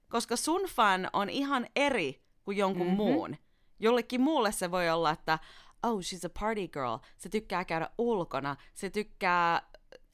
Koska 0.10 0.36
sun 0.36 0.62
fun 0.62 1.10
on 1.14 1.30
ihan 1.30 1.68
eri 1.76 2.22
kuin 2.44 2.58
jonkun 2.58 2.88
mm-hmm. 2.88 2.98
muun. 2.98 3.38
Jollekin 3.80 4.22
muulle 4.22 4.52
se 4.52 4.72
voi 4.72 4.90
olla, 4.90 5.12
että 5.12 5.40
oh, 5.84 6.00
she's 6.00 6.26
a 6.26 6.30
party 6.40 6.68
girl. 6.68 6.98
Se 7.18 7.30
tykkää 7.30 7.66
käydä 7.66 7.90
ulkona. 7.98 8.56
Se 8.74 8.90
tykkää, 8.90 9.62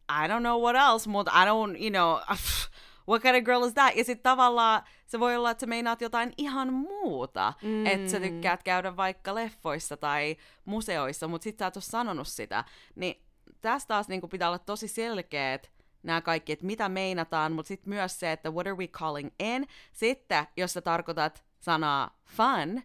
I 0.10 0.28
don't 0.28 0.40
know 0.40 0.62
what 0.62 0.76
else, 0.76 1.10
mutta 1.10 1.32
I 1.44 1.46
don't, 1.46 1.82
you 1.82 1.90
know, 1.90 2.38
what 3.10 3.22
kind 3.22 3.36
of 3.36 3.44
girl 3.44 3.64
is 3.64 3.74
that? 3.74 3.96
Ja 3.96 4.04
sitten 4.04 4.24
tavallaan 4.24 4.84
se 5.06 5.20
voi 5.20 5.36
olla, 5.36 5.52
että 5.52 5.62
sä 5.62 5.68
meinaat 5.68 6.02
jotain 6.02 6.34
ihan 6.38 6.74
muuta. 6.74 7.54
Mm. 7.62 7.86
Että 7.86 8.12
sä 8.12 8.20
tykkäät 8.20 8.64
käydä 8.64 8.96
vaikka 8.96 9.36
leffoissa 9.36 9.98
tai 9.98 10.38
museoissa, 10.66 11.28
mutta 11.28 11.44
sit 11.44 11.58
sä 11.60 11.68
et 11.68 11.78
ole 11.78 11.84
sanonut 11.84 12.28
sitä. 12.28 12.64
Niin 12.96 13.24
tästä 13.62 13.88
taas 13.88 14.08
niinku 14.08 14.28
pitää 14.28 14.50
olla 14.50 14.60
tosi 14.60 14.88
selkeät 14.88 15.72
nämä 16.04 16.22
kaikki, 16.22 16.52
että 16.52 16.66
mitä 16.66 16.90
meinataan, 16.90 17.52
mutta 17.52 17.68
sitten 17.68 17.90
myös 17.90 18.20
se, 18.20 18.32
että 18.32 18.52
what 18.52 18.68
are 18.68 18.78
we 18.78 18.88
calling 18.88 19.30
in. 19.40 19.68
Sitten, 19.94 20.48
jos 20.58 20.74
sä 20.74 20.82
tarkoitat 20.82 21.44
sanaa 21.60 22.20
fun 22.26 22.82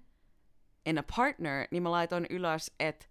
in 0.86 0.98
a 0.98 1.02
partner, 1.16 1.66
niin 1.70 1.82
mä 1.82 1.90
laitoin 1.90 2.26
ylös, 2.30 2.72
että 2.80 3.06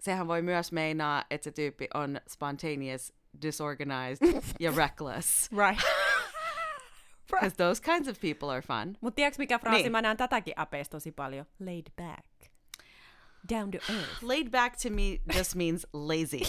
sehän 0.00 0.28
voi 0.28 0.42
myös 0.42 0.72
meinaa, 0.72 1.24
että 1.30 1.44
se 1.44 1.50
tyyppi 1.52 1.88
on 1.94 2.20
spontaneous, 2.28 3.12
disorganized 3.42 4.42
ja 4.60 4.72
reckless. 4.76 5.50
Right. 5.52 5.80
Because 7.30 7.56
those 7.56 7.82
kinds 7.82 8.08
of 8.08 8.20
people 8.20 8.50
are 8.50 8.62
fun. 8.62 8.96
Mutta 9.00 9.16
tiedätkö 9.16 9.42
mikä 9.42 9.58
fraasi? 9.58 9.82
Niin. 9.82 9.92
Mä 9.92 10.02
näen 10.02 10.16
tätäkin 10.16 10.54
apeista 10.56 10.96
tosi 10.96 11.12
paljon. 11.12 11.46
Laid 11.60 11.86
back. 11.96 12.26
Down 13.54 13.70
to 13.70 13.78
earth. 13.92 14.22
Laid 14.22 14.50
back 14.50 14.76
to 14.82 14.90
me 14.90 15.20
just 15.38 15.54
means 15.54 15.86
lazy. 15.92 16.40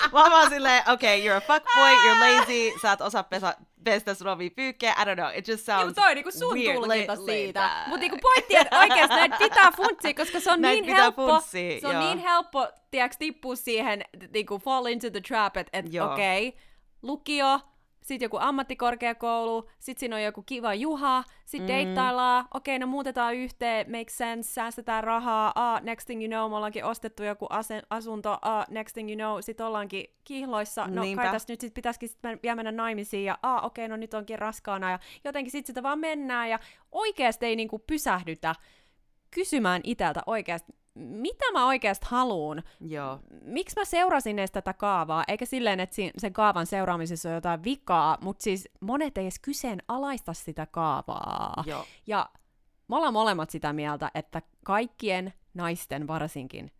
Mä 0.12 0.22
oon 0.22 0.30
vaan 0.30 0.48
silleen, 0.50 0.82
okay, 0.90 1.20
you're 1.20 1.36
a 1.36 1.40
fuckboy, 1.40 1.94
you're 1.94 2.20
lazy, 2.20 2.72
sä 2.82 2.92
et 2.92 3.00
osaa 3.00 3.22
pesa, 3.22 3.54
pestä 3.84 4.14
sun 4.14 4.28
omia 4.28 4.50
pyykkejä, 4.56 4.92
I 4.92 5.04
don't 5.04 5.14
know, 5.14 5.28
it 5.34 5.48
just 5.48 5.48
Niin, 5.48 5.76
sounds 5.76 5.86
mut 5.86 5.94
toi 5.94 6.08
on 6.08 6.14
niinku 6.14 6.30
sun 6.30 6.54
weird. 6.54 6.74
tulkinta 6.74 7.14
Laid- 7.14 7.24
siitä. 7.24 7.70
Mutta 7.86 8.00
niinku 8.00 8.18
pointti, 8.22 8.56
että 8.56 8.78
oikeasti 8.78 9.16
näitä 9.16 9.36
pitää 9.38 9.70
funtsia, 9.76 10.14
koska 10.14 10.40
se 10.40 10.50
on 10.50 10.60
Näitä 10.60 10.82
niin 10.86 10.96
helppo, 10.96 11.26
funtsia, 11.26 11.80
se 11.80 11.86
on 11.86 11.94
joo. 11.94 12.02
niin 12.04 12.18
helppo, 12.18 12.68
tiedätkö, 12.90 13.16
tippua 13.18 13.56
siihen, 13.56 14.04
niinku 14.34 14.58
fall 14.58 14.86
into 14.86 15.10
the 15.10 15.20
trap, 15.20 15.56
että 15.56 15.78
et, 15.78 15.86
okei, 15.86 16.48
okay, 16.48 16.60
lukio, 17.02 17.60
sitten 18.02 18.26
joku 18.26 18.36
ammattikorkeakoulu, 18.40 19.70
sitten 19.78 20.00
siinä 20.00 20.16
on 20.16 20.22
joku 20.22 20.42
kiva 20.42 20.74
juha, 20.74 21.24
sitten 21.44 21.68
mm. 21.70 21.74
deittaillaan, 21.74 22.44
okei, 22.54 22.76
okay, 22.76 22.78
no 22.78 22.86
muutetaan 22.86 23.34
yhteen, 23.34 23.90
makes 23.90 24.18
sense, 24.18 24.52
säästetään 24.52 25.04
rahaa, 25.04 25.52
ah, 25.54 25.82
next 25.82 26.06
thing 26.06 26.22
you 26.22 26.28
know, 26.28 26.50
me 26.50 26.56
ollaankin 26.56 26.84
ostettu 26.84 27.22
joku 27.22 27.46
ase- 27.46 27.86
asunto, 27.90 28.38
ah, 28.42 28.66
next 28.70 28.94
thing 28.94 29.10
you 29.10 29.16
know, 29.16 29.38
sitten 29.40 29.66
ollaankin 29.66 30.04
kihloissa, 30.24 30.86
no 30.86 31.02
Niinpä. 31.02 31.22
kai 31.22 31.32
tässä 31.32 31.52
nyt 31.52 31.60
sit 31.60 31.74
pitäisikin 31.74 32.08
sit 32.08 32.18
men- 32.22 32.40
vielä 32.42 32.56
mennä 32.56 32.72
naimisiin, 32.72 33.24
ja 33.24 33.38
ah, 33.42 33.64
okei, 33.64 33.84
okay, 33.84 33.88
no 33.88 33.96
nyt 33.96 34.14
onkin 34.14 34.38
raskaana, 34.38 34.90
ja 34.90 34.98
jotenkin 35.24 35.50
sitten 35.50 35.66
sitä 35.66 35.82
vaan 35.82 35.98
mennään, 35.98 36.50
ja 36.50 36.58
oikeasti 36.92 37.46
ei 37.46 37.56
niinku 37.56 37.78
pysähdytä 37.78 38.54
kysymään 39.30 39.80
iteltä 39.84 40.22
oikeasti, 40.26 40.72
mitä 40.94 41.44
mä 41.52 41.66
oikeasti 41.66 42.06
haluun, 42.10 42.62
Joo, 42.80 43.18
miksi 43.42 43.80
mä 43.80 43.84
seurasin 43.84 44.38
edes 44.38 44.50
tätä 44.50 44.72
kaavaa, 44.72 45.24
eikä 45.28 45.46
silleen, 45.46 45.80
että 45.80 45.96
si- 45.96 46.10
sen 46.18 46.32
kaavan 46.32 46.66
seuraamisessa 46.66 47.28
on 47.28 47.34
jotain 47.34 47.64
vikaa, 47.64 48.18
mutta 48.20 48.42
siis 48.42 48.68
monet 48.80 49.18
ei 49.18 49.24
edes 49.24 49.38
kyseenalaista 49.38 50.32
sitä 50.32 50.66
kaavaa. 50.66 51.64
joo. 51.66 51.84
Ja 52.06 52.30
me 52.88 52.96
ollaan 52.96 53.12
molemmat 53.12 53.50
sitä 53.50 53.72
mieltä, 53.72 54.10
että 54.14 54.42
kaikkien 54.64 55.32
naisten 55.54 56.06
varsinkin 56.06 56.70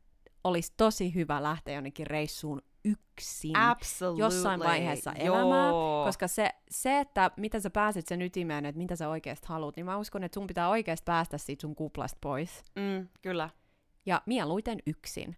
olisi 0.45 0.73
tosi 0.77 1.15
hyvä 1.15 1.43
lähteä 1.43 1.75
jonnekin 1.75 2.07
reissuun 2.07 2.63
yksin 2.85 3.57
Absolutely. 3.57 4.25
jossain 4.25 4.61
vaiheessa 4.61 5.13
Joo. 5.25 5.37
elämää, 5.37 5.71
koska 6.05 6.29
se, 6.29 6.51
se, 6.71 7.01
että 7.01 7.31
mitä 7.37 7.61
sä 7.61 7.71
pääset 7.71 8.07
sen 8.07 8.23
ytimeen, 8.23 8.67
että 8.67 8.79
mitä 8.79 8.97
sä 8.97 9.09
oikeasti 9.09 9.47
haluat, 9.49 9.77
niin 9.77 9.87
mä 9.87 9.97
uskon, 9.97 10.25
että 10.25 10.35
sun 10.35 10.47
pitää 10.47 10.69
oikeasti 10.69 11.05
päästä 11.05 11.39
siitä 11.39 11.61
sun 11.61 11.75
kuplasta 11.75 12.19
pois. 12.21 12.63
Mm, 12.77 13.09
kyllä. 13.23 13.51
Ja 14.07 14.23
mieluiten 14.27 14.79
yksin. 14.87 15.37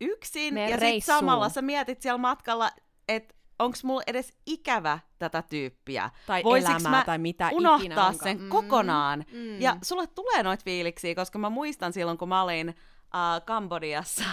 Yksin, 0.00 0.54
Mene 0.54 0.70
ja 0.70 0.78
sitten 0.80 1.02
samalla 1.02 1.48
sä 1.48 1.62
mietit 1.62 2.02
siellä 2.02 2.18
matkalla, 2.18 2.70
että 3.08 3.34
onks 3.58 3.84
mulla 3.84 4.02
edes 4.06 4.32
ikävä 4.46 4.98
tätä 5.18 5.42
tyyppiä? 5.42 6.10
Tai 6.26 6.44
Voisiks 6.44 6.70
elämää 6.70 6.90
mä 6.90 7.04
tai 7.04 7.18
mitä 7.18 7.46
ikinä 7.48 7.58
unohtaa 7.58 8.06
onkaan. 8.06 8.14
sen 8.24 8.40
Mm. 8.40 8.48
kokonaan? 8.48 9.24
Mm. 9.32 9.60
Ja 9.60 9.76
sulle 9.82 10.06
tulee 10.06 10.42
noit 10.42 10.64
fiiliksiä, 10.64 11.14
koska 11.14 11.38
mä 11.38 11.50
muistan 11.50 11.92
silloin, 11.92 12.18
kun 12.18 12.28
mä 12.28 12.42
olin 12.42 12.68
uh, 12.68 13.44
Kambodiassa. 13.44 14.24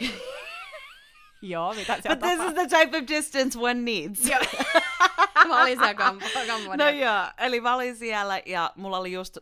Joo, 1.42 1.74
mitä 1.74 1.94
But 1.94 2.02
siellä 2.02 2.16
this 2.16 2.48
is 2.48 2.54
the 2.54 2.78
type 2.84 2.98
of 2.98 3.04
distance 3.08 3.58
one 3.58 3.74
needs. 3.74 4.20
Mä 5.48 5.62
olin 5.62 5.78
siellä 5.78 5.92
kam- 5.92 6.46
kammonen. 6.46 6.78
No 6.78 6.88
joo, 7.04 7.24
eli 7.38 7.60
mä 7.60 7.74
olin 7.74 7.96
siellä 7.96 8.40
ja 8.46 8.72
mulla 8.76 8.98
oli 8.98 9.12
just 9.12 9.38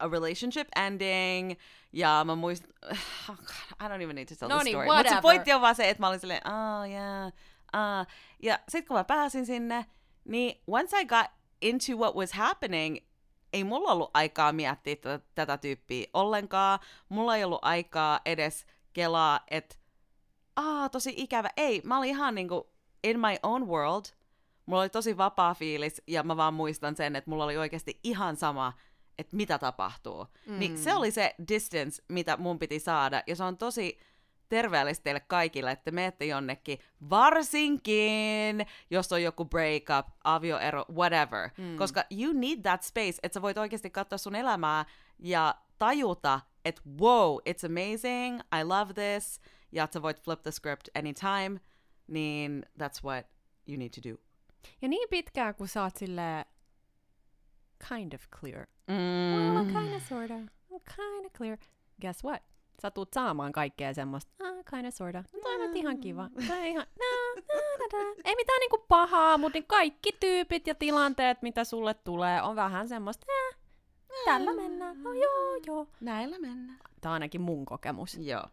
a 0.00 0.08
relationship 0.08 0.68
ending 0.76 1.52
ja 1.92 2.22
mä 2.24 2.34
muistan, 2.34 2.70
oh 3.30 3.36
God, 3.36 3.46
I 3.80 3.88
don't 3.88 4.02
even 4.02 4.14
need 4.16 4.28
to 4.28 4.34
tell 4.36 4.48
No 4.48 4.56
the 4.56 4.64
niin, 4.64 4.74
story. 4.76 4.86
Mutta 4.86 5.02
se 5.02 5.04
whatever. 5.04 5.22
pointti 5.22 5.52
on 5.52 5.60
vaan 5.60 5.74
se, 5.74 5.90
että 5.90 6.02
mä 6.02 6.08
olin 6.08 6.20
silleen, 6.20 6.40
oh 6.46 6.90
yeah, 6.90 7.26
uh. 7.26 8.06
Ja 8.42 8.58
sit 8.68 8.86
kun 8.86 8.96
mä 8.96 9.04
pääsin 9.04 9.46
sinne, 9.46 9.86
niin 10.24 10.62
once 10.66 11.00
I 11.00 11.04
got 11.06 11.26
into 11.62 11.92
what 11.96 12.14
was 12.14 12.32
happening, 12.32 12.96
ei 13.52 13.64
mulla 13.64 13.92
ollut 13.92 14.10
aikaa 14.14 14.52
miettiä 14.52 14.96
tätä, 14.96 15.24
tätä 15.34 15.56
tyyppiä 15.58 16.06
ollenkaan. 16.12 16.78
Mulla 17.08 17.36
ei 17.36 17.44
ollut 17.44 17.58
aikaa 17.62 18.20
edes 18.24 18.66
kelaa, 18.92 19.40
että 19.50 19.76
aa, 20.56 20.88
tosi 20.88 21.14
ikävä. 21.16 21.50
Ei, 21.56 21.80
mä 21.84 21.98
olin 21.98 22.08
ihan 22.08 22.34
niinku 22.34 22.70
in 23.04 23.20
my 23.20 23.36
own 23.42 23.68
world. 23.68 24.04
Mulla 24.66 24.82
oli 24.82 24.88
tosi 24.88 25.16
vapaa 25.16 25.54
fiilis 25.54 26.02
ja 26.06 26.22
mä 26.22 26.36
vaan 26.36 26.54
muistan 26.54 26.96
sen, 26.96 27.16
että 27.16 27.30
mulla 27.30 27.44
oli 27.44 27.56
oikeasti 27.56 28.00
ihan 28.02 28.36
sama, 28.36 28.72
että 29.20 29.36
mitä 29.36 29.58
tapahtuu. 29.58 30.26
Mm. 30.46 30.58
Niin 30.58 30.78
se 30.78 30.94
oli 30.94 31.10
se 31.10 31.34
distance, 31.48 32.02
mitä 32.08 32.36
mun 32.36 32.58
piti 32.58 32.78
saada. 32.78 33.22
Ja 33.26 33.36
se 33.36 33.44
on 33.44 33.58
tosi 33.58 33.98
terveellistä 34.48 35.04
teille 35.04 35.20
kaikille, 35.20 35.70
että 35.70 35.90
menette 35.90 36.24
jonnekin, 36.24 36.78
varsinkin 37.10 38.66
jos 38.90 39.12
on 39.12 39.22
joku 39.22 39.44
breakup, 39.44 40.12
avioero, 40.24 40.84
whatever. 40.92 41.50
Mm. 41.58 41.76
Koska 41.76 42.04
you 42.10 42.32
need 42.32 42.62
that 42.62 42.82
space, 42.82 43.18
että 43.22 43.34
sä 43.34 43.42
voit 43.42 43.58
oikeasti 43.58 43.90
katsoa 43.90 44.18
sun 44.18 44.34
elämää 44.34 44.84
ja 45.18 45.54
tajuta, 45.78 46.40
että 46.64 46.82
wow, 47.00 47.36
it's 47.36 47.66
amazing, 47.66 48.40
I 48.60 48.64
love 48.64 48.94
this, 48.94 49.40
ja 49.72 49.84
että 49.84 49.94
sä 49.94 50.02
voit 50.02 50.22
flip 50.22 50.42
the 50.42 50.50
script 50.50 50.88
anytime, 50.94 51.60
niin 52.06 52.66
that's 52.82 53.04
what 53.04 53.26
you 53.68 53.78
need 53.78 53.90
to 53.90 54.10
do. 54.10 54.16
Ja 54.82 54.88
niin 54.88 55.08
pitkään, 55.10 55.54
kun 55.54 55.68
sä 55.68 55.82
oot 55.82 55.96
silleen 55.96 56.44
kind 57.88 58.12
of 58.12 58.20
clear. 58.40 58.66
Mm. 58.88 59.54
Well, 59.54 59.64
kind 59.64 59.94
of 59.94 60.02
sorta. 60.02 60.34
Kind 60.96 61.26
of 61.26 61.32
clear. 61.32 61.58
Guess 62.00 62.24
what? 62.24 62.42
Sä 62.82 62.90
tuut 62.90 63.12
saamaan 63.12 63.52
kaikkea 63.52 63.94
semmoista, 63.94 64.32
ah, 64.44 64.64
kind 64.70 64.86
of 64.86 64.94
sorta. 64.94 65.24
No 65.32 65.40
toi 65.42 65.54
on 65.64 65.76
ihan 65.76 65.98
kiva. 65.98 66.30
Toi 66.46 66.58
on 66.58 66.66
ihan, 66.66 66.86
na, 66.98 67.06
na, 67.36 67.98
na, 67.98 68.04
na. 68.04 68.14
Ei 68.24 68.36
mitään 68.36 68.60
niinku 68.60 68.84
pahaa, 68.88 69.38
mutta 69.38 69.56
niin 69.58 69.66
kaikki 69.66 70.12
tyypit 70.20 70.66
ja 70.66 70.74
tilanteet, 70.74 71.42
mitä 71.42 71.64
sulle 71.64 71.94
tulee, 71.94 72.42
on 72.42 72.56
vähän 72.56 72.88
semmoista, 72.88 73.26
äh, 73.30 73.60
tällä 74.24 74.54
mennään. 74.54 75.02
No 75.02 75.12
joo, 75.12 75.56
joo. 75.66 75.86
Näillä 76.00 76.38
mennään. 76.38 76.78
Tää 77.00 77.10
on 77.10 77.14
ainakin 77.14 77.40
mun 77.40 77.64
kokemus. 77.64 78.18
Joo. 78.18 78.44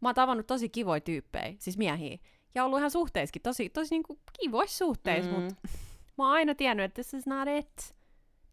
Mä 0.00 0.08
oon 0.08 0.14
tavannut 0.14 0.46
tosi 0.46 0.68
kivoja 0.68 1.00
tyyppejä, 1.00 1.54
siis 1.58 1.78
miehiä. 1.78 2.18
Ja 2.54 2.64
ollut 2.64 2.78
ihan 2.78 2.90
suhteissakin, 2.90 3.42
tosi, 3.42 3.70
tosi 3.70 3.94
niinku 3.94 4.18
kivoissa 4.40 4.78
suhteissa, 4.78 5.30
mm. 5.30 5.36
mutta 5.40 5.54
mä 6.18 6.24
oon 6.24 6.32
aina 6.32 6.54
tiennyt, 6.54 6.84
että 6.84 6.94
this 6.94 7.14
is 7.14 7.26
not 7.26 7.48
it. 7.58 7.93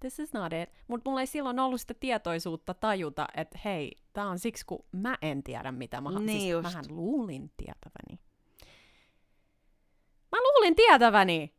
This 0.01 0.19
is 0.19 0.33
not 0.33 0.53
it. 0.53 0.69
Mutta 0.87 1.09
mulla 1.09 1.21
ei 1.21 1.27
silloin 1.27 1.59
ollut 1.59 1.81
sitä 1.81 1.93
tietoisuutta 1.93 2.73
tajuta, 2.73 3.27
että 3.35 3.59
hei, 3.65 3.91
tää 4.13 4.27
on 4.27 4.39
siksi, 4.39 4.65
kun 4.65 4.85
mä 4.91 5.17
en 5.21 5.43
tiedä, 5.43 5.71
mitä 5.71 6.01
mä 6.01 6.09
haluan. 6.09 6.25
Niin 6.25 6.39
siis 6.41 6.51
just. 6.51 6.63
mähän 6.63 6.85
luulin 6.89 7.51
tietäväni. 7.57 8.19
Mä 10.31 10.37
luulin 10.37 10.75
tietäväni! 10.75 11.53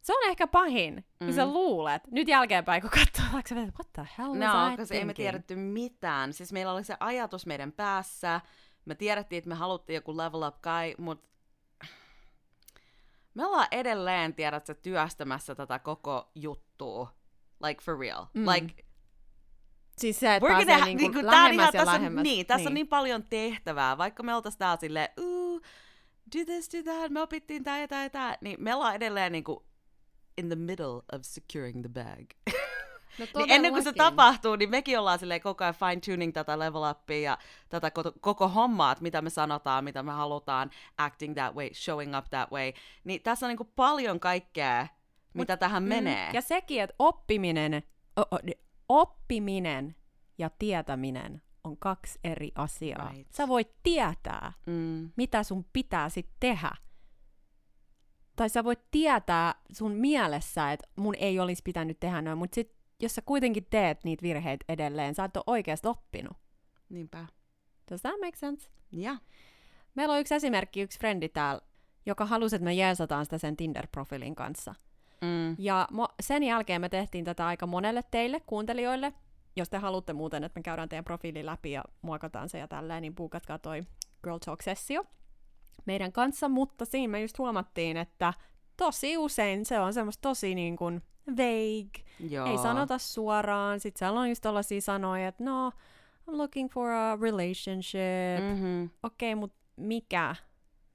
Se 0.00 0.12
on 0.16 0.30
ehkä 0.30 0.46
pahin, 0.46 1.04
kun 1.18 1.32
sä 1.32 1.46
Mm. 1.46 1.52
luulet. 1.52 2.02
Nyt 2.10 2.28
jälkeenpäin, 2.28 2.82
kun 2.82 2.90
katsoo, 2.90 3.24
vet, 3.34 3.74
what 3.74 3.92
the 3.92 4.08
hell 4.18 4.28
was 4.28 4.38
No, 4.38 4.72
I 4.72 4.76
koska 4.76 4.94
ei 4.94 5.00
me 5.04 5.04
thinking? 5.04 5.14
tiedetty 5.16 5.56
mitään. 5.56 6.32
Siis 6.32 6.52
meillä 6.52 6.72
oli 6.72 6.84
se 6.84 6.96
ajatus 7.00 7.46
meidän 7.46 7.72
päässä. 7.72 8.40
Me 8.84 8.94
tiedettiin, 8.94 9.38
että 9.38 9.48
me 9.48 9.54
haluttiin 9.54 9.94
joku 9.94 10.16
level 10.16 10.42
up 10.48 10.56
guy, 10.62 10.94
mutta 11.04 11.28
me 13.34 13.46
ollaan 13.46 13.68
edelleen, 13.70 14.34
tiedätkö, 14.34 14.74
työstämässä 14.74 15.54
tätä 15.54 15.78
koko 15.78 16.30
juttua. 16.34 17.12
Like 17.62 17.82
for 17.84 17.98
real. 17.98 18.26
Mm. 18.34 18.46
Like, 18.46 18.86
Siis 19.98 20.20
se, 20.20 20.34
että 20.34 20.48
pääsee 20.48 20.84
niinku 20.84 21.02
niinku, 21.02 21.26
lähemmäs 21.26 21.54
ihan, 21.54 21.66
ja 21.66 21.72
tässä, 21.72 21.92
on, 21.92 22.00
lähemmäs. 22.00 22.22
niin, 22.22 22.46
tässä 22.46 22.68
on 22.68 22.74
niin 22.74 22.88
paljon 22.88 23.22
tehtävää. 23.22 23.98
Vaikka 23.98 24.22
me 24.22 24.34
oltais 24.34 24.56
täällä 24.56 24.80
silleen, 24.80 25.08
ooh, 25.20 25.60
do 26.34 26.44
this, 26.44 26.68
do 26.72 26.92
that, 26.92 27.10
me 27.10 27.20
opittiin 27.20 27.64
tää 27.64 27.80
ja 27.80 27.88
tää 27.88 28.02
ja 28.02 28.10
tää, 28.10 28.38
niin 28.40 28.56
me 28.62 28.74
ollaan 28.74 28.94
edelleen 28.94 29.32
niinku 29.32 29.66
in 30.38 30.48
the 30.48 30.56
middle 30.56 31.02
of 31.12 31.22
securing 31.22 31.80
the 31.80 31.88
bag. 31.88 32.26
No 33.18 33.26
Niin 33.36 33.50
ennen 33.50 33.72
kuin 33.72 33.84
se 33.84 33.92
tapahtuu, 33.92 34.56
niin 34.56 34.70
mekin 34.70 34.98
ollaan 34.98 35.18
silleen 35.18 35.40
koko 35.40 35.64
ajan 35.64 35.74
fine-tuning 35.74 36.32
tätä 36.32 36.58
level 36.58 36.90
upia 36.90 37.20
ja 37.20 37.38
tätä 37.68 37.90
koko, 37.90 38.12
koko 38.20 38.48
hommaa, 38.48 38.92
että 38.92 39.02
mitä 39.02 39.22
me 39.22 39.30
sanotaan, 39.30 39.84
mitä 39.84 40.02
me 40.02 40.12
halutaan, 40.12 40.70
acting 40.98 41.34
that 41.34 41.54
way, 41.54 41.70
showing 41.74 42.18
up 42.18 42.24
that 42.30 42.50
way. 42.50 42.72
Niin 43.04 43.22
tässä 43.22 43.46
on 43.46 43.48
niinku 43.48 43.64
paljon 43.64 44.20
kaikkea, 44.20 44.86
mitä 45.36 45.56
tähän 45.56 45.82
menee. 45.82 46.28
Mm, 46.28 46.34
ja 46.34 46.40
sekin, 46.40 46.82
että 46.82 46.96
oppiminen, 46.98 47.82
o, 48.16 48.22
o, 48.30 48.38
di- 48.46 48.60
oppiminen 48.88 49.96
ja 50.38 50.50
tietäminen 50.58 51.42
on 51.64 51.76
kaksi 51.76 52.18
eri 52.24 52.50
asiaa. 52.54 53.10
Right. 53.12 53.32
Sä 53.32 53.48
voit 53.48 53.68
tietää, 53.82 54.52
Mm, 54.66 55.10
mitä 55.16 55.42
sun 55.42 55.64
pitää 55.72 56.08
sit 56.08 56.28
tehdä. 56.40 56.70
Tai 58.36 58.48
sä 58.48 58.64
voit 58.64 58.80
tietää 58.90 59.54
sun 59.72 59.92
mielessä, 59.92 60.72
että 60.72 60.88
mun 60.96 61.14
ei 61.18 61.40
olisi 61.40 61.62
pitänyt 61.64 62.00
tehdä 62.00 62.22
noin, 62.22 62.38
mutta 62.38 62.54
sit, 62.54 62.74
jos 63.02 63.14
sä 63.14 63.22
kuitenkin 63.22 63.66
teet 63.70 64.04
niitä 64.04 64.22
virheitä 64.22 64.64
edelleen, 64.68 65.14
sä 65.14 65.24
et 65.24 65.36
ole 65.36 65.44
oikeasti 65.46 65.88
oppinut. 65.88 66.36
niinpä. 66.88 67.26
Does 67.90 68.02
that 68.02 68.20
make 68.20 68.36
sense? 68.36 68.68
Ja. 68.92 69.16
Meillä 69.94 70.14
on 70.14 70.20
yksi 70.20 70.34
esimerkki, 70.34 70.80
yksi 70.82 70.98
frendi 70.98 71.28
täällä, 71.28 71.60
joka 72.06 72.26
halusi, 72.26 72.56
että 72.56 72.64
me 72.64 72.74
jeesataan 72.74 73.24
sitä 73.26 73.38
sen 73.38 73.56
Tinder-profiilin 73.56 74.34
kanssa. 74.34 74.74
Mm. 75.20 75.56
Ja 75.58 75.88
mo- 75.92 76.14
sen 76.20 76.42
jälkeen 76.42 76.80
me 76.80 76.88
tehtiin 76.88 77.24
tätä 77.24 77.46
aika 77.46 77.66
monelle 77.66 78.04
teille, 78.10 78.40
kuuntelijoille. 78.40 79.12
Jos 79.56 79.70
te 79.70 79.78
haluatte 79.78 80.12
muuten, 80.12 80.44
että 80.44 80.58
me 80.58 80.62
käydään 80.62 80.88
teidän 80.88 81.04
profiili 81.04 81.46
läpi 81.46 81.70
ja 81.72 81.84
muokataan 82.02 82.48
se 82.48 82.58
ja 82.58 82.68
tälleen, 82.68 83.02
niin 83.02 83.14
buukatkaa 83.14 83.58
toi 83.58 83.82
Girl 84.24 84.38
Talk-sessio 84.38 85.04
meidän 85.84 86.12
kanssa. 86.12 86.48
Mutta 86.48 86.84
siinä 86.84 87.10
me 87.10 87.20
just 87.20 87.38
huomattiin, 87.38 87.96
että 87.96 88.34
tosi 88.76 89.16
usein 89.16 89.64
se 89.64 89.80
on 89.80 89.94
semmoista 89.94 90.28
tosi 90.28 90.54
niin 90.54 90.76
kuin 90.76 91.02
vague. 91.28 92.04
Joo. 92.30 92.46
Ei 92.46 92.58
sanota 92.58 92.98
suoraan. 92.98 93.80
Sitten 93.80 93.98
siellä 93.98 94.20
on 94.20 94.28
just 94.28 94.42
tollasia 94.42 94.80
sanoja, 94.80 95.28
että 95.28 95.44
no, 95.44 95.70
I'm 96.30 96.36
looking 96.36 96.70
for 96.70 96.90
a 96.90 97.16
relationship. 97.20 98.40
Mm. 98.40 98.44
Mm-hmm. 98.46 98.90
Okei, 99.02 99.32
okay, 99.32 99.40
mutta 99.40 99.56
mikä? 99.76 100.34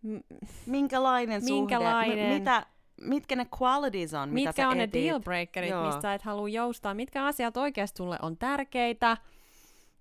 M- 0.02 0.18
Minkälainen, 0.66 1.44
Minkälainen? 1.44 2.18
suhde? 2.18 2.30
M- 2.30 2.34
mitä, 2.40 2.66
mitkä 3.02 3.36
ne 3.36 3.48
qualities 3.62 4.14
on, 4.14 4.30
mitä 4.30 4.50
mitkä 4.50 4.64
sä 4.64 4.70
on 4.70 4.78
ne 4.78 4.84
etit? 4.84 5.06
dealbreakerit, 5.06 5.70
Joo. 5.70 5.86
mistä 5.86 6.02
sä 6.02 6.14
et 6.14 6.22
halua 6.22 6.50
joustaa, 6.50 6.94
mitkä 6.94 7.26
asiat 7.26 7.58
oikeasti 7.58 7.98
sulle 7.98 8.18
on 8.22 8.38
tärkeitä. 8.38 9.18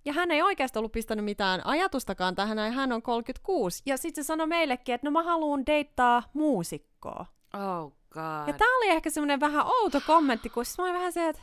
Ja 0.05 0.13
hän 0.13 0.31
ei 0.31 0.41
oikeasti 0.41 0.79
ollut 0.79 0.91
pistänyt 0.91 1.25
mitään 1.25 1.65
ajatustakaan 1.65 2.35
tähän, 2.35 2.57
ja 2.57 2.71
hän 2.71 2.91
on 2.91 3.01
36. 3.01 3.83
Ja 3.85 3.97
sitten 3.97 4.23
se 4.23 4.27
sanoi 4.27 4.47
meillekin, 4.47 4.95
että 4.95 5.07
no 5.07 5.11
mä 5.11 5.23
haluan 5.23 5.65
deittaa 5.65 6.23
muusikkoa. 6.33 7.25
Oh 7.53 7.93
god. 8.09 8.47
Ja 8.47 8.53
tää 8.53 8.77
oli 8.77 8.89
ehkä 8.89 9.09
semmoinen 9.09 9.39
vähän 9.39 9.65
outo 9.65 10.01
kommentti, 10.07 10.49
kun 10.49 10.65
siis 10.65 10.77
mä 10.77 10.83
olin 10.83 10.95
vähän 10.95 11.13
se, 11.13 11.27
että 11.27 11.41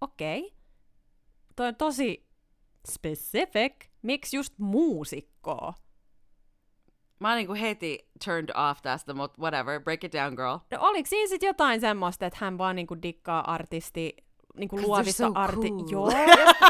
okei, 0.00 0.40
okay. 0.40 0.50
toi 1.56 1.66
on 1.66 1.76
tosi 1.76 2.26
specific, 2.88 3.74
miksi 4.02 4.36
just 4.36 4.58
muusikkoa? 4.58 5.74
Mä 7.20 7.28
oon 7.28 7.36
niinku 7.36 7.54
heti 7.54 8.08
turned 8.24 8.50
off 8.70 8.82
tästä, 8.82 9.14
mutta 9.14 9.40
whatever, 9.42 9.80
break 9.80 10.04
it 10.04 10.12
down 10.12 10.34
girl. 10.34 10.58
No 10.70 10.78
oliko 10.80 11.08
siinä 11.08 11.28
sitten 11.28 11.46
jotain 11.46 11.80
semmoista, 11.80 12.26
että 12.26 12.38
hän 12.40 12.58
vaan 12.58 12.76
niinku 12.76 12.96
dikkaa 13.02 13.52
artisti, 13.52 14.16
niinku 14.56 14.80
luovista 14.80 15.26
so 15.26 15.32
arti... 15.34 15.68
cool. 15.68 15.88
Joo, 15.90 16.10
ja, 16.10 16.18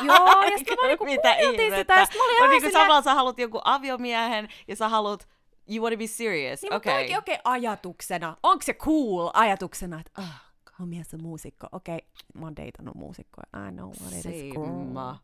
joo, 0.02 0.42
ja 0.42 0.58
sitten 0.58 0.76
mä 0.82 0.88
niinku 0.88 1.04
Mitä 1.04 1.22
kuunneltiin 1.22 1.60
ihmettä? 1.60 1.76
sitä, 1.78 1.94
ja 1.94 2.06
sit 2.06 2.14
mä 2.14 2.24
olin 2.24 2.50
niinku 2.50 2.54
silleen, 2.54 2.72
samalla 2.72 3.02
sä 3.02 3.14
haluat 3.14 3.38
joku 3.38 3.60
aviomiehen 3.64 4.48
ja 4.68 4.76
sä 4.76 4.88
haluat, 4.88 5.28
you 5.74 5.84
wanna 5.84 5.96
be 5.96 6.06
serious. 6.06 6.62
niin, 6.62 6.74
mutta 6.74 6.90
okay. 6.90 7.02
oikein, 7.02 7.18
okei, 7.18 7.38
ajatuksena. 7.44 8.36
Onko 8.42 8.62
se 8.62 8.74
cool 8.74 9.30
ajatuksena, 9.32 10.00
että 10.00 10.22
ah, 10.22 10.44
mun 10.78 10.88
mies 10.88 11.14
on 11.14 11.22
muusikko. 11.22 11.66
Okei, 11.72 11.94
okay, 11.96 12.08
mä 12.34 12.46
oon 12.46 12.56
deitannut 12.56 12.94
muusikkoja. 12.94 13.68
I 13.68 13.72
know 13.72 13.90
what 14.02 14.12
it 14.12 14.26
is. 14.26 14.54
Same. 14.54 15.18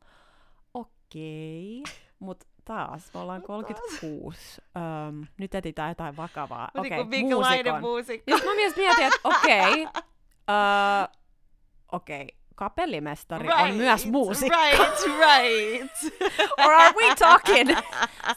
Okei, 0.74 1.82
mutta 2.18 2.46
taas 2.64 3.14
me 3.14 3.20
ollaan 3.20 3.42
36. 3.42 4.62
Öm, 4.76 5.26
nyt 5.38 5.54
etsitään 5.54 5.88
jotain 5.90 6.16
vakavaa. 6.16 6.68
Mut 6.74 6.86
Okei, 6.86 6.90
niinku 6.90 7.10
minkälainen 7.10 7.64
muusikon. 7.64 7.80
muusikko? 7.80 8.30
Nyt 8.30 8.44
mä 8.44 8.54
myös 8.54 8.76
mietin, 8.76 9.04
että 9.04 9.20
okei, 9.24 9.86
öö, 10.50 11.16
okei, 11.92 12.28
kapellimestari 12.54 13.48
on 13.52 13.74
myös 13.74 14.06
muusikko. 14.06 14.56
Right, 14.56 15.00
right. 15.06 16.20
Or 16.64 16.72
are 16.72 16.94
we 17.00 17.14
talking? 17.18 17.78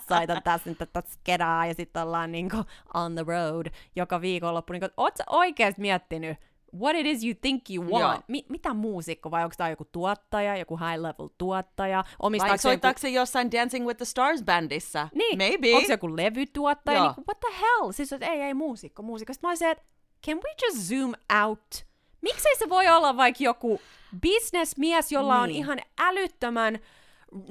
Soitan 0.08 0.44
tässä 0.44 0.70
nyt 0.70 0.78
tätä 0.78 1.04
skedaa 1.08 1.66
ja 1.66 1.74
sitten 1.74 2.04
ollaan 2.04 2.32
niinku 2.32 2.58
on 2.94 3.16
the 3.16 3.24
road 3.28 3.68
joka 3.96 4.22
viikonloppu. 4.22 4.74
Niinku, 4.74 4.88
oot 4.98 5.18
sä 5.18 5.24
oikeesti 5.30 5.82
miettinyt, 5.82 6.38
what 6.80 6.96
it 6.96 7.06
is 7.06 7.24
you 7.24 7.34
think 7.42 7.70
you 7.70 7.86
want. 7.86 8.16
Joo. 8.16 8.24
Mi- 8.28 8.46
mitä 8.50 8.74
muusikko, 8.74 9.32
vai 9.32 9.44
onko 9.44 9.54
tämä 9.58 9.70
joku 9.70 9.86
tuottaja, 9.86 10.58
joku 10.58 10.78
high 10.78 11.02
level 11.02 11.28
tuottaja? 11.38 11.98
Vai 11.98 12.14
Omistaako 12.20 12.52
se 12.52 12.56
joku, 12.56 12.62
soittaako 12.62 13.00
se 13.00 13.10
jossain 13.10 13.52
Dancing 13.52 13.86
with 13.88 13.98
the 13.98 14.06
Stars 14.06 14.44
bändissa? 14.44 15.08
niin, 15.16 15.38
Maybe. 15.38 15.76
onko 15.76 15.88
se 15.88 15.94
joku 15.94 16.16
levytuottaja? 16.18 16.98
Joo. 16.98 17.06
Niin 17.06 17.16
kuin, 17.16 17.26
what 17.28 17.40
the 17.40 17.62
hell? 17.62 17.92
Siis 17.92 18.14
että 18.14 18.26
ei, 18.26 18.42
ei 18.42 18.54
muusikko, 18.54 19.04
muusikko. 19.04 19.34
Sitten 19.34 19.48
mä 19.48 19.52
olisin, 19.52 19.68
että 19.68 19.84
can 20.26 20.38
we 20.38 20.50
just 20.68 20.78
zoom 20.90 21.14
out? 21.46 21.86
Miksei 22.22 22.56
se 22.56 22.70
voi 22.70 22.88
olla 22.88 23.18
vaikka 23.18 23.44
joku 23.44 23.82
businessmies, 24.22 25.12
jolla 25.12 25.40
on 25.42 25.50
Niin. 25.50 25.58
ihan 25.58 25.80
älyttömän 26.00 26.80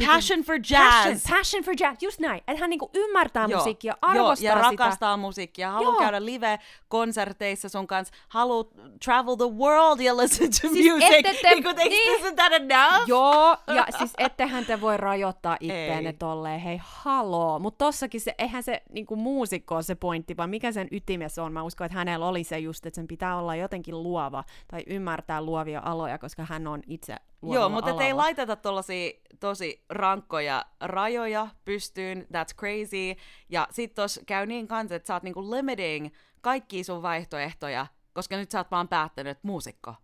Passion 0.07 0.41
for 0.43 0.55
jazz. 0.57 0.95
Passion, 0.95 1.21
passion 1.39 1.62
for 1.65 1.75
jazz, 1.81 2.03
just 2.03 2.21
näin. 2.21 2.41
Että 2.49 2.61
hän 2.61 2.71
niinku 2.71 2.91
ymmärtää 2.95 3.47
Joo, 3.49 3.59
musiikkia, 3.59 3.91
joo, 3.93 3.99
arvostaa 4.12 4.47
ja 4.47 4.55
sitä. 4.55 4.69
rakastaa 4.71 5.17
musiikkia, 5.17 5.71
haluaa 5.71 5.93
Joo. 5.93 6.01
käydä 6.01 6.25
live-konserteissa 6.25 7.69
sun 7.69 7.87
kanssa, 7.87 8.15
haluaa 8.29 8.65
travel 9.05 9.37
the 9.37 9.45
world 9.57 10.01
ja 10.01 10.17
listen 10.17 10.51
to 10.51 10.69
Siis 10.69 10.93
music. 10.93 11.12
ette 11.12 11.35
te- 11.43 11.49
niin 11.51 11.62
kuin, 11.62 11.77
niin. 11.77 12.21
isn't 12.21 12.35
that 12.35 12.53
enough? 12.53 13.09
Joo, 13.09 13.57
ja 13.75 13.87
siis 13.99 14.12
ettehän 14.19 14.67
te 14.67 14.81
voi 14.81 14.97
rajoittaa 14.97 15.57
itteenne 15.61 16.11
Ei. 16.11 16.17
tolleen, 16.17 16.61
hei 16.61 16.81
haloo. 16.85 17.59
Mutta 17.59 17.85
tossakin 17.85 18.21
se, 18.21 18.35
eihän 18.39 18.62
se 18.62 18.83
niinku 18.91 19.17
muusikko 19.17 19.75
ole 19.75 19.83
se 19.83 19.95
pointti, 19.95 20.37
vaan 20.37 20.51
mikä 20.51 20.73
sen 20.73 20.89
ytimessä 20.91 21.43
on. 21.43 21.53
Mä 21.53 21.62
uskon, 21.62 21.85
että 21.85 21.99
hänellä 21.99 22.27
oli 22.27 22.45
se 22.45 22.59
just, 22.59 22.87
että 22.87 22.95
sen 22.97 23.09
pitää 23.09 23.37
olla 23.39 23.57
jotenkin 23.57 24.03
luova 24.03 24.45
tai 24.69 24.83
ymmärtää 24.87 25.43
luovia 25.43 25.83
aloja, 25.85 26.19
koska 26.19 26.45
hän 26.49 26.67
on 26.67 26.83
itse 26.87 27.17
Joo, 27.43 27.69
mutta 27.69 28.05
ei 28.05 28.13
laiteta 28.13 28.57
tollasia 28.57 29.11
tosi 29.41 29.85
rankkoja 29.89 30.67
rajoja 30.81 31.49
pystyyn, 31.65 32.27
that's 32.33 32.55
crazy. 32.59 33.21
Ja 33.49 33.69
sit 33.71 33.95
tos 33.95 34.21
käy 34.27 34.47
niin 34.47 34.69
kanssa, 34.69 34.95
että 34.95 35.07
sä 35.07 35.15
oot 35.15 35.23
niinku 35.23 35.51
limiting 35.51 36.09
kaikkia 36.41 36.85
sun 36.85 37.03
vaihtoehtoja, 37.03 37.87
koska 38.13 38.37
nyt 38.37 38.51
sä 38.51 38.59
oot 38.59 38.71
vaan 38.71 38.89
päättänyt, 38.89 39.31
että 39.31 39.49
muusikko. 39.49 39.95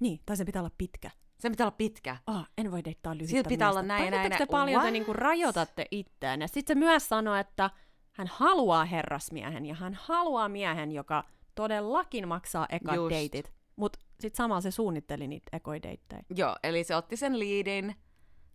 Niin, 0.00 0.20
tai 0.26 0.36
se 0.36 0.44
pitää 0.44 0.62
olla 0.62 0.74
pitkä. 0.78 1.10
Se 1.40 1.50
pitää 1.50 1.64
olla 1.64 1.76
pitkä. 1.78 2.16
Ah, 2.26 2.50
en 2.58 2.70
voi 2.70 2.84
deittaa 2.84 3.14
lyhyttä 3.14 3.30
Sillä 3.30 3.48
pitää 3.48 3.70
olla 3.70 3.82
näin 3.82 4.04
ja 4.04 4.10
näin, 4.10 4.22
Tajuatteko 4.22 4.38
te 4.38 4.56
näin. 4.56 4.60
paljon 4.60 4.80
te 4.80 4.84
What? 4.84 4.92
niinku 4.92 5.12
rajoitatte 5.12 5.86
itteenne? 5.90 6.46
Sitten 6.46 6.76
se 6.76 6.78
myös 6.78 7.08
sanoi, 7.08 7.40
että 7.40 7.70
hän 8.12 8.26
haluaa 8.32 8.84
herrasmiehen 8.84 9.66
ja 9.66 9.74
hän 9.74 9.94
haluaa 9.94 10.48
miehen, 10.48 10.92
joka 10.92 11.24
todellakin 11.54 12.28
maksaa 12.28 12.66
ekat 12.70 12.94
Just. 12.96 13.10
deitit. 13.10 13.52
Mutta 13.76 13.98
sitten 14.20 14.36
samalla 14.36 14.60
se 14.60 14.70
suunnitteli 14.70 15.28
niitä 15.28 15.56
ekoja 15.56 15.82
deittejä. 15.82 16.22
Joo, 16.34 16.56
eli 16.62 16.84
se 16.84 16.96
otti 16.96 17.16
sen 17.16 17.38
liidin. 17.38 17.94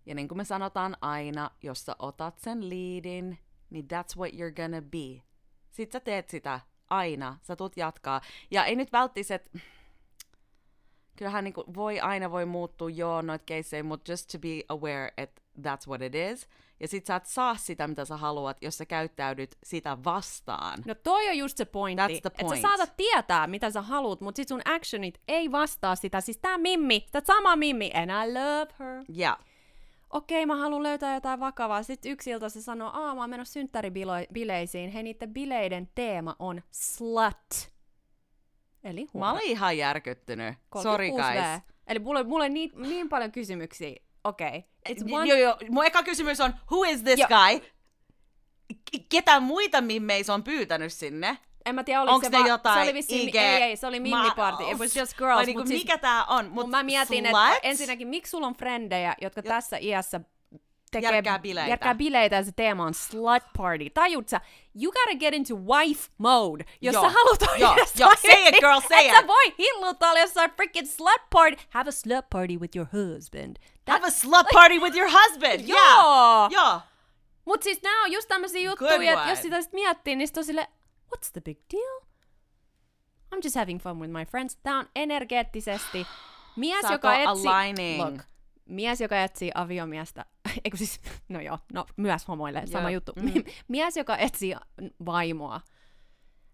Ja 0.05 0.15
niin 0.15 0.27
kuin 0.27 0.37
me 0.37 0.45
sanotaan 0.45 0.97
aina, 1.01 1.51
jos 1.63 1.85
sä 1.85 1.95
otat 1.99 2.39
sen 2.39 2.69
liidin, 2.69 3.37
niin 3.69 3.87
that's 3.93 4.17
what 4.17 4.31
you're 4.31 4.55
gonna 4.55 4.81
be. 4.81 5.23
Sitten 5.71 5.99
sä 5.99 6.05
teet 6.05 6.29
sitä 6.29 6.59
aina, 6.89 7.37
sä 7.41 7.55
tulet 7.55 7.77
jatkaa. 7.77 8.21
Ja 8.51 8.65
ei 8.65 8.75
nyt 8.75 8.91
välttis, 8.91 9.31
että 9.31 9.59
kyllähän 11.15 11.43
niinku 11.43 11.63
voi 11.75 11.99
aina 11.99 12.31
voi 12.31 12.45
muuttua 12.45 12.89
joo 12.89 13.21
noit 13.21 13.43
keissejä, 13.45 13.83
mutta 13.83 14.11
just 14.11 14.29
to 14.31 14.39
be 14.39 14.63
aware, 14.69 15.13
että 15.17 15.41
that's 15.59 15.87
what 15.87 16.01
it 16.01 16.15
is. 16.15 16.47
Ja 16.79 16.87
sit 16.87 17.05
sä 17.05 17.15
et 17.15 17.25
saa 17.25 17.55
sitä, 17.55 17.87
mitä 17.87 18.05
sä 18.05 18.17
haluat, 18.17 18.57
jos 18.61 18.77
sä 18.77 18.85
käyttäydyt 18.85 19.57
sitä 19.63 19.97
vastaan. 20.03 20.79
No 20.85 20.95
toi 20.95 21.29
on 21.29 21.37
just 21.37 21.57
se 21.57 21.65
pointti, 21.65 22.03
That's 22.03 22.21
the 22.21 22.27
että 22.27 22.43
sä 22.43 22.45
point. 22.45 22.61
saatat 22.61 22.97
tietää, 22.97 23.47
mitä 23.47 23.71
sä 23.71 23.81
haluat, 23.81 24.21
mutta 24.21 24.39
sit 24.39 24.47
sun 24.47 24.61
actionit 24.65 25.21
ei 25.27 25.51
vastaa 25.51 25.95
sitä. 25.95 26.21
Siis 26.21 26.37
tää 26.37 26.57
Mimmi, 26.57 27.07
tää 27.11 27.21
sama 27.25 27.55
Mimmi, 27.55 27.91
and 27.93 28.09
I 28.09 28.33
love 28.33 28.73
her. 28.79 29.03
Ja, 29.09 29.37
Okei, 30.09 30.45
mä 30.45 30.55
haluan 30.55 30.83
löytää 30.83 31.13
jotain 31.13 31.39
vakavaa. 31.39 31.83
Sitten 31.83 32.11
yksi 32.11 32.29
ilta 32.29 32.49
se 32.49 32.61
sanoo, 32.61 32.89
aa 32.93 33.15
mä 33.15 33.21
oon 33.21 33.29
menossa 33.29 33.53
synttäribileisiin. 33.53 34.89
Hei, 34.91 35.03
niiden 35.03 35.33
bileiden 35.33 35.89
teema 35.95 36.35
on 36.39 36.61
slut. 36.71 37.71
Eli 38.83 39.01
mä 39.01 39.09
huora. 39.13 39.31
olin 39.31 39.43
ihan 39.45 39.77
järkyttynyt. 39.77 40.55
Sorry 40.83 41.11
36 41.11 41.23
guys. 41.23 41.61
V. 41.61 41.73
Eli 41.87 41.99
mulla, 41.99 42.23
mulla 42.23 42.45
on 42.45 42.53
niin, 42.53 42.71
niin 42.75 43.09
paljon 43.09 43.31
kysymyksiä. 43.31 43.95
Okei. 44.29 44.47
Okay. 44.47 44.61
It's 44.89 45.13
one... 45.13 45.27
Joo, 45.27 45.37
joo. 45.37 45.57
Mun 45.69 45.85
eka 45.85 46.03
kysymys 46.03 46.39
on, 46.39 46.53
who 46.71 46.83
is 46.83 47.03
this 47.03 47.19
Joo. 47.19 47.27
guy? 47.27 47.59
Ketä 49.09 49.39
muita 49.39 49.81
mimmei 49.81 50.23
se 50.23 50.31
on 50.31 50.43
pyytänyt 50.43 50.93
sinne? 50.93 51.37
En 51.65 51.75
mä 51.75 51.83
tiedä, 51.83 52.01
oliko 52.01 52.15
Onko 52.15 52.29
se 52.29 52.31
va- 52.31 52.47
jotain 52.47 52.75
Se 52.75 52.83
oli 52.83 52.93
vissiin, 52.93 53.29
IG? 53.29 53.35
ei, 53.35 53.61
ei, 53.61 53.75
se 53.75 53.87
oli 53.87 53.99
mimmiparty. 53.99 54.63
It 54.63 54.77
was 54.77 54.95
just 54.95 55.17
girls. 55.17 55.35
Vai 55.35 55.45
niinku, 55.45 55.67
siis, 55.67 55.83
mikä 55.83 55.97
tää 55.97 56.25
on? 56.25 56.49
Mut, 56.49 56.69
mä 56.69 56.83
mietin, 56.83 57.25
että 57.25 57.59
ensinnäkin, 57.63 58.07
miksi 58.07 58.29
sulla 58.29 58.47
on 58.47 58.53
frendejä, 58.53 59.15
jotka 59.21 59.43
tässä 59.43 59.77
iässä 59.77 60.21
tekee, 60.91 61.11
Järkkää 61.11 61.39
bileitä. 61.39 61.69
järkkää 61.69 61.95
bileitä 61.95 62.35
ja 62.35 62.43
se 62.43 62.51
teema 62.51 62.83
on 62.85 62.93
slut 62.93 63.43
party. 63.57 63.89
Tajut 63.89 64.29
sä, 64.29 64.41
you 64.83 64.91
gotta 64.91 65.15
get 65.19 65.33
into 65.33 65.55
wife 65.55 66.09
mode, 66.17 66.65
jos 66.81 66.93
Joo. 66.93 67.03
sä 67.03 67.09
haluat 67.09 67.41
Joo, 67.59 67.75
joo, 67.95 68.09
say 68.21 68.47
it, 68.47 68.55
girl, 68.59 68.79
say 68.89 69.05
et 69.05 69.11
sä 69.11 69.19
it. 69.19 69.27
voi 69.27 69.53
hilluttaa 69.59 70.19
jossain 70.19 70.51
freaking 70.51 70.87
slut 70.87 71.21
party. 71.29 71.57
Have 71.69 71.89
a 71.89 71.91
slut 71.91 72.25
party 72.29 72.57
with 72.57 72.75
your 72.77 72.87
husband. 72.93 73.55
Have 73.89 74.07
a 74.07 74.09
slut 74.11 74.45
party 74.53 74.79
with 74.79 74.97
your 74.97 75.09
husband! 75.11 75.59
Joo. 75.67 75.77
Yeah. 75.77 76.51
Joo! 76.51 76.81
Mut 77.45 77.63
siis 77.63 77.81
nää 77.83 78.01
on 78.03 78.11
just 78.11 78.27
tämmösiä 78.27 78.61
juttuja, 78.61 79.13
että 79.13 79.29
jos 79.29 79.41
sitä 79.41 79.61
sit 79.61 79.73
miettii, 79.73 80.15
niin 80.15 80.27
sit 80.27 80.37
on 80.37 80.43
sille, 80.43 80.67
what's 81.15 81.31
the 81.33 81.41
big 81.41 81.57
deal? 81.73 81.99
I'm 83.35 83.39
just 83.43 83.55
having 83.55 83.81
fun 83.81 83.99
with 83.99 84.11
my 84.13 84.25
friends. 84.25 84.55
Tää 84.63 84.77
on 84.77 84.89
energeettisesti 84.95 86.07
mies, 86.55 86.81
Saako 86.81 86.93
joka 86.93 87.15
etsii... 87.15 87.47
aligning? 87.47 88.03
Look, 88.03 88.21
mies, 88.65 89.01
joka 89.01 89.23
etsii 89.23 89.51
aviomiestä, 89.55 90.25
eikö 90.65 90.77
siis, 90.77 91.01
no 91.29 91.41
joo, 91.41 91.59
no 91.73 91.85
myös 91.97 92.27
homoille, 92.27 92.67
sama 92.67 92.81
Joo, 92.81 92.89
juttu. 92.89 93.13
mm. 93.15 93.33
mies, 93.67 93.97
joka 93.97 94.17
etsii 94.17 94.55
vaimoa, 95.05 95.61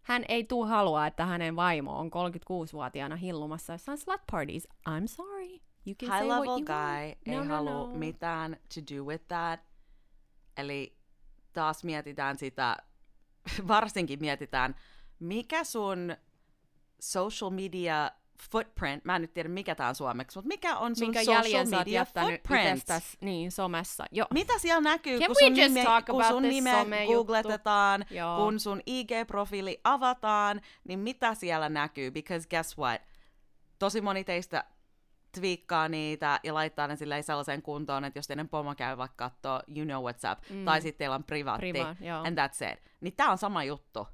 hän 0.02 0.26
ei 0.28 0.44
tuu 0.44 0.66
halua, 0.66 1.08
että 1.08 1.26
hänen 1.26 1.56
vaimo 1.56 2.00
on 2.00 2.08
36-vuotiaana 2.08 3.16
hillumassa 3.16 3.74
jossain 3.74 3.98
slut 3.98 4.22
parties. 4.32 4.68
I'm 4.90 5.08
sorry. 5.08 5.60
You 5.86 5.96
can 5.96 6.10
High 6.10 6.20
say 6.20 6.28
level 6.28 6.38
what 6.38 6.48
you 6.48 6.66
guy 6.66 7.06
want. 7.06 7.18
ei 7.26 7.36
no, 7.36 7.44
no, 7.44 7.56
halua 7.56 7.88
no. 7.88 7.96
mitään 7.96 8.58
to 8.74 8.96
do 8.96 9.04
with 9.04 9.26
that. 9.28 9.60
Eli 10.58 10.98
taas 11.54 11.84
mietitään 11.84 12.38
sitä, 12.38 12.78
varsinkin 13.68 14.20
mietitään, 14.20 14.76
mikä 15.20 15.64
sun 15.64 16.16
social 17.00 17.52
media 17.52 18.12
footprint, 18.52 19.06
mä 19.06 19.16
en 19.16 19.22
nyt 19.22 19.34
tiedä 19.34 19.50
mikä 19.50 19.76
tää 19.76 19.90
on 19.90 19.96
suomeksi, 19.96 20.38
mutta 20.38 20.48
mikä 20.48 20.78
on 20.78 20.96
sun 20.96 21.08
Minkä 21.08 21.24
social 21.24 21.66
media 21.66 22.06
footprint? 22.06 22.84
niin, 23.22 23.52
somessa. 23.52 24.06
Joo. 24.12 24.28
Mitä 24.34 24.60
siellä 24.60 24.82
näkyy, 24.82 25.20
Can 25.20 25.28
kun 25.28 25.36
sun, 25.40 25.54
nime, 25.54 25.86
kun 26.06 26.24
sun 26.24 26.44
nime 26.44 27.06
googletetaan, 27.08 28.06
Joo. 28.10 28.38
kun 28.38 28.60
sun 28.60 28.80
IG-profiili 28.80 29.82
avataan, 29.84 30.62
niin 30.88 31.00
mitä 31.00 31.34
siellä 31.34 31.70
näkyy? 31.70 32.12
Because 32.12 32.48
guess 32.50 32.78
what? 32.78 33.02
Tosi 33.80 34.02
moni 34.02 34.24
teistä 34.24 34.64
twiikkaa 35.40 35.90
niitä 35.90 36.40
ja 36.44 36.54
laittaa 36.54 36.88
ne 36.88 36.96
silleen 36.96 37.24
sellaiseen 37.24 37.62
kuntoon, 37.62 38.06
että 38.06 38.20
jos 38.20 38.28
teidän 38.28 38.50
pomo 38.50 38.76
käy 38.76 38.98
vaikka 38.98 39.30
kattoo, 39.30 39.62
you 39.76 39.86
know 39.86 40.06
what's 40.06 40.32
up, 40.32 40.50
mm. 40.50 40.66
tai 40.66 40.82
sitten 40.82 40.98
teillä 40.98 41.16
on 41.16 41.24
privaatti, 41.24 41.72
Priva, 41.72 41.96
joo. 42.00 42.24
and 42.24 42.38
that's 42.40 42.74
it. 42.74 42.80
Niin 43.02 43.14
tää 43.16 43.32
on 43.32 43.38
sama 43.38 43.64
juttu. 43.64 44.08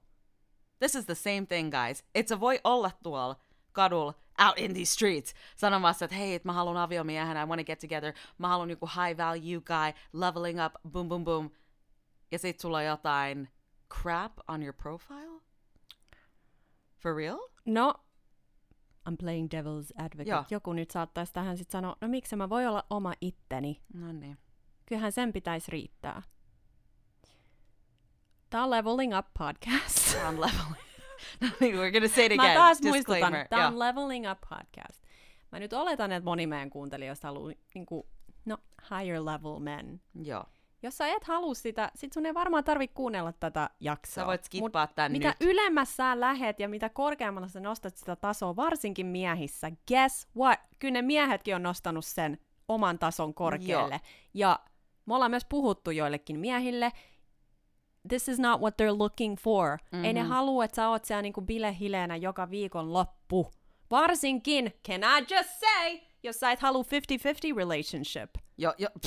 This 0.80 0.96
is 0.96 1.06
the 1.06 1.16
same 1.16 1.46
thing, 1.46 1.72
guys. 1.72 2.04
Et 2.16 2.28
sä 2.28 2.40
voi 2.40 2.60
olla 2.64 2.92
tuolla 3.04 3.36
kadulla, 3.72 4.14
out 4.48 4.58
in 4.58 4.74
these 4.74 4.94
streets, 4.94 5.34
sanomassa, 5.56 6.06
että 6.06 6.18
hei, 6.18 6.36
et 6.36 6.46
mä 6.46 6.54
haluan 6.54 6.78
aviomiehen, 6.78 7.38
I 7.38 7.46
wanna 7.46 7.64
get 7.64 7.80
together, 7.80 8.14
mä 8.38 8.48
haluan 8.48 8.70
joku 8.70 8.86
high 8.86 9.18
value 9.18 9.62
guy, 9.62 9.94
leveling 10.14 10.66
up, 10.66 10.74
boom, 10.92 11.10
boom, 11.10 11.24
boom. 11.24 11.50
Ja 12.32 12.40
sit 12.40 12.60
sulla 12.60 12.78
on 12.78 12.86
jotain 12.86 13.50
crap 14.02 14.32
on 14.48 14.64
your 14.64 14.74
profile? 14.74 15.42
For 16.98 17.16
real? 17.16 17.40
No, 17.66 17.94
I'm 19.10 19.18
playing 19.18 19.50
devil's 19.54 20.04
advocate. 20.04 20.30
Joo. 20.30 20.46
Joku 20.50 20.74
nyt 20.74 20.92
saattaisi 20.92 21.34
tähän 21.34 21.58
sitten 21.58 21.72
sanoa, 21.72 21.96
no 22.02 22.08
miksi 22.08 22.36
mä 22.36 22.50
voi 22.50 22.66
olla 22.66 22.84
oma 22.90 23.14
itteni? 23.22 23.82
No 23.94 24.12
niin. 24.12 24.38
Kyllähän 24.86 25.12
sen 25.12 25.34
pitäisi 25.34 25.72
riittää. 25.72 26.22
Tää 28.50 28.64
on 28.64 28.70
Leveling 28.70 29.18
Up 29.18 29.26
podcast. 29.38 30.18
On 30.28 30.42
leveling. 30.42 30.91
niin, 31.60 31.76
we're 31.76 31.92
gonna 31.92 32.08
say 32.08 32.26
it 32.26 32.36
Mä 32.36 32.44
again. 32.44 32.58
taas 32.58 32.78
Disclaimer. 32.82 33.30
muistutan, 33.32 33.48
tää 33.50 33.68
on. 33.68 33.80
Leveling 33.80 34.32
Up 34.32 34.40
podcast. 34.50 35.04
Mä 35.52 35.60
nyt 35.60 35.74
oletan, 35.74 36.12
että 36.12 36.26
moni 36.26 36.48
meidän 36.48 36.70
kuuntelijoista 36.70 37.28
haluaa, 37.28 37.54
niin 37.74 37.86
kuin, 37.86 38.04
no, 38.46 38.58
higher 38.90 39.26
level 39.26 39.60
men. 39.60 40.02
Joo. 40.24 40.44
Jos 40.84 40.98
sä 40.98 41.08
et 41.08 41.24
halua 41.24 41.54
sitä, 41.54 41.92
sit 41.96 42.14
sun 42.14 42.26
ei 42.26 42.34
varmaan 42.34 42.64
tarvitse 42.64 42.94
kuunnella 42.94 43.32
tätä 43.34 43.70
jaksoa. 43.80 44.24
Sä 44.24 44.28
voit 44.28 44.44
skippaa 44.44 44.88
tän 44.88 45.12
mitä 45.12 45.28
nyt. 45.28 45.38
ylemmäs 45.42 45.96
sä 45.96 46.20
lähet 46.20 46.60
ja 46.60 46.70
mitä 46.70 46.90
korkeammalla 46.90 47.48
sä 47.48 47.60
nostat 47.60 47.98
sitä 47.98 48.16
tasoa, 48.16 48.56
varsinkin 48.56 49.06
miehissä, 49.06 49.72
guess 49.88 50.28
what? 50.38 50.60
Kyllä 50.80 50.92
ne 50.94 51.02
miehetkin 51.02 51.56
on 51.56 51.64
nostanut 51.64 52.06
sen 52.06 52.38
oman 52.68 53.00
tason 53.00 53.34
korkealle. 53.34 53.94
Joo. 53.94 54.02
Ja 54.34 54.60
me 55.06 55.16
ollaan 55.16 55.32
myös 55.32 55.46
puhuttu 55.50 55.92
joillekin 55.92 56.40
miehille, 56.40 56.92
this 58.10 58.28
is 58.28 58.40
not 58.40 58.62
what 58.62 58.74
they're 58.82 58.98
looking 58.98 59.38
for. 59.40 59.78
Mm-hmm. 59.92 60.06
Ei 60.06 60.14
ne 60.14 60.22
halua, 60.22 60.66
että 60.66 60.76
sä 60.76 60.90
oot 60.90 61.06
siellä 61.06 61.22
niinku 61.22 61.42
bilehileenä 61.42 62.16
joka 62.16 62.50
viikon 62.50 62.94
loppu. 62.94 63.52
Varsinkin, 63.92 64.74
can 64.88 65.02
I 65.04 65.36
just 65.36 65.50
say, 65.60 66.00
jos 66.24 66.40
sä 66.40 66.52
et 66.52 66.60
halua 66.60 66.84
50-50 66.84 67.58
relationship. 67.58 68.30
Joo, 68.58 68.74
jo. 68.78 68.88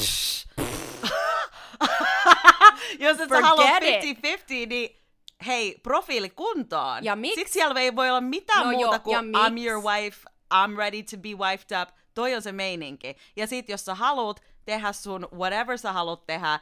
Jos 2.99 3.21
et 3.21 3.29
sä 3.29 3.41
halua 3.41 3.67
Forget 3.67 4.05
it. 4.05 4.19
50-50, 4.19 4.23
niin 4.69 5.03
hei, 5.47 5.81
profiili 5.83 6.31
kuntoon. 6.31 7.05
Ja 7.05 7.17
miksi? 7.17 7.35
Sitten 7.35 7.53
siellä 7.53 7.81
ei 7.81 7.97
voi 7.97 8.09
olla 8.11 8.21
mitään 8.21 8.67
No 8.67 8.73
muuta 8.73 8.95
joo, 8.95 8.99
kuin 8.99 9.19
I'm 9.19 9.51
miksi? 9.51 9.67
your 9.69 9.85
wife, 9.85 10.29
I'm 10.55 10.77
ready 10.77 11.03
to 11.03 11.17
be 11.17 11.29
wifed 11.29 11.83
up. 11.83 11.89
Toi 12.15 12.35
on 12.35 12.43
se 12.43 12.53
meininki. 12.53 13.17
Ja 13.37 13.47
sit 13.47 13.69
jos 13.69 13.85
sä 13.85 13.95
haluat 13.95 14.43
tehdä 14.65 14.93
sun 14.93 15.29
whatever 15.35 15.79
sä 15.79 15.93
haluat 15.93 16.27
tehdä, 16.27 16.61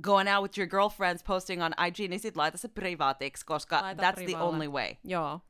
going 0.00 0.28
out 0.28 0.42
with 0.42 0.58
your 0.58 0.68
girlfriends, 0.68 1.22
posting 1.24 1.62
on 1.62 1.72
IG, 1.86 1.98
niin 2.08 2.20
sit 2.20 2.36
laita 2.36 2.58
se 2.58 2.68
privaatiksi, 2.68 3.46
koska 3.46 3.82
Laita 3.82 4.02
that's 4.02 4.14
the 4.14 4.24
privaalle. 4.24 4.48
only 4.54 4.68
way. 4.68 4.94
Joo. 5.04 5.40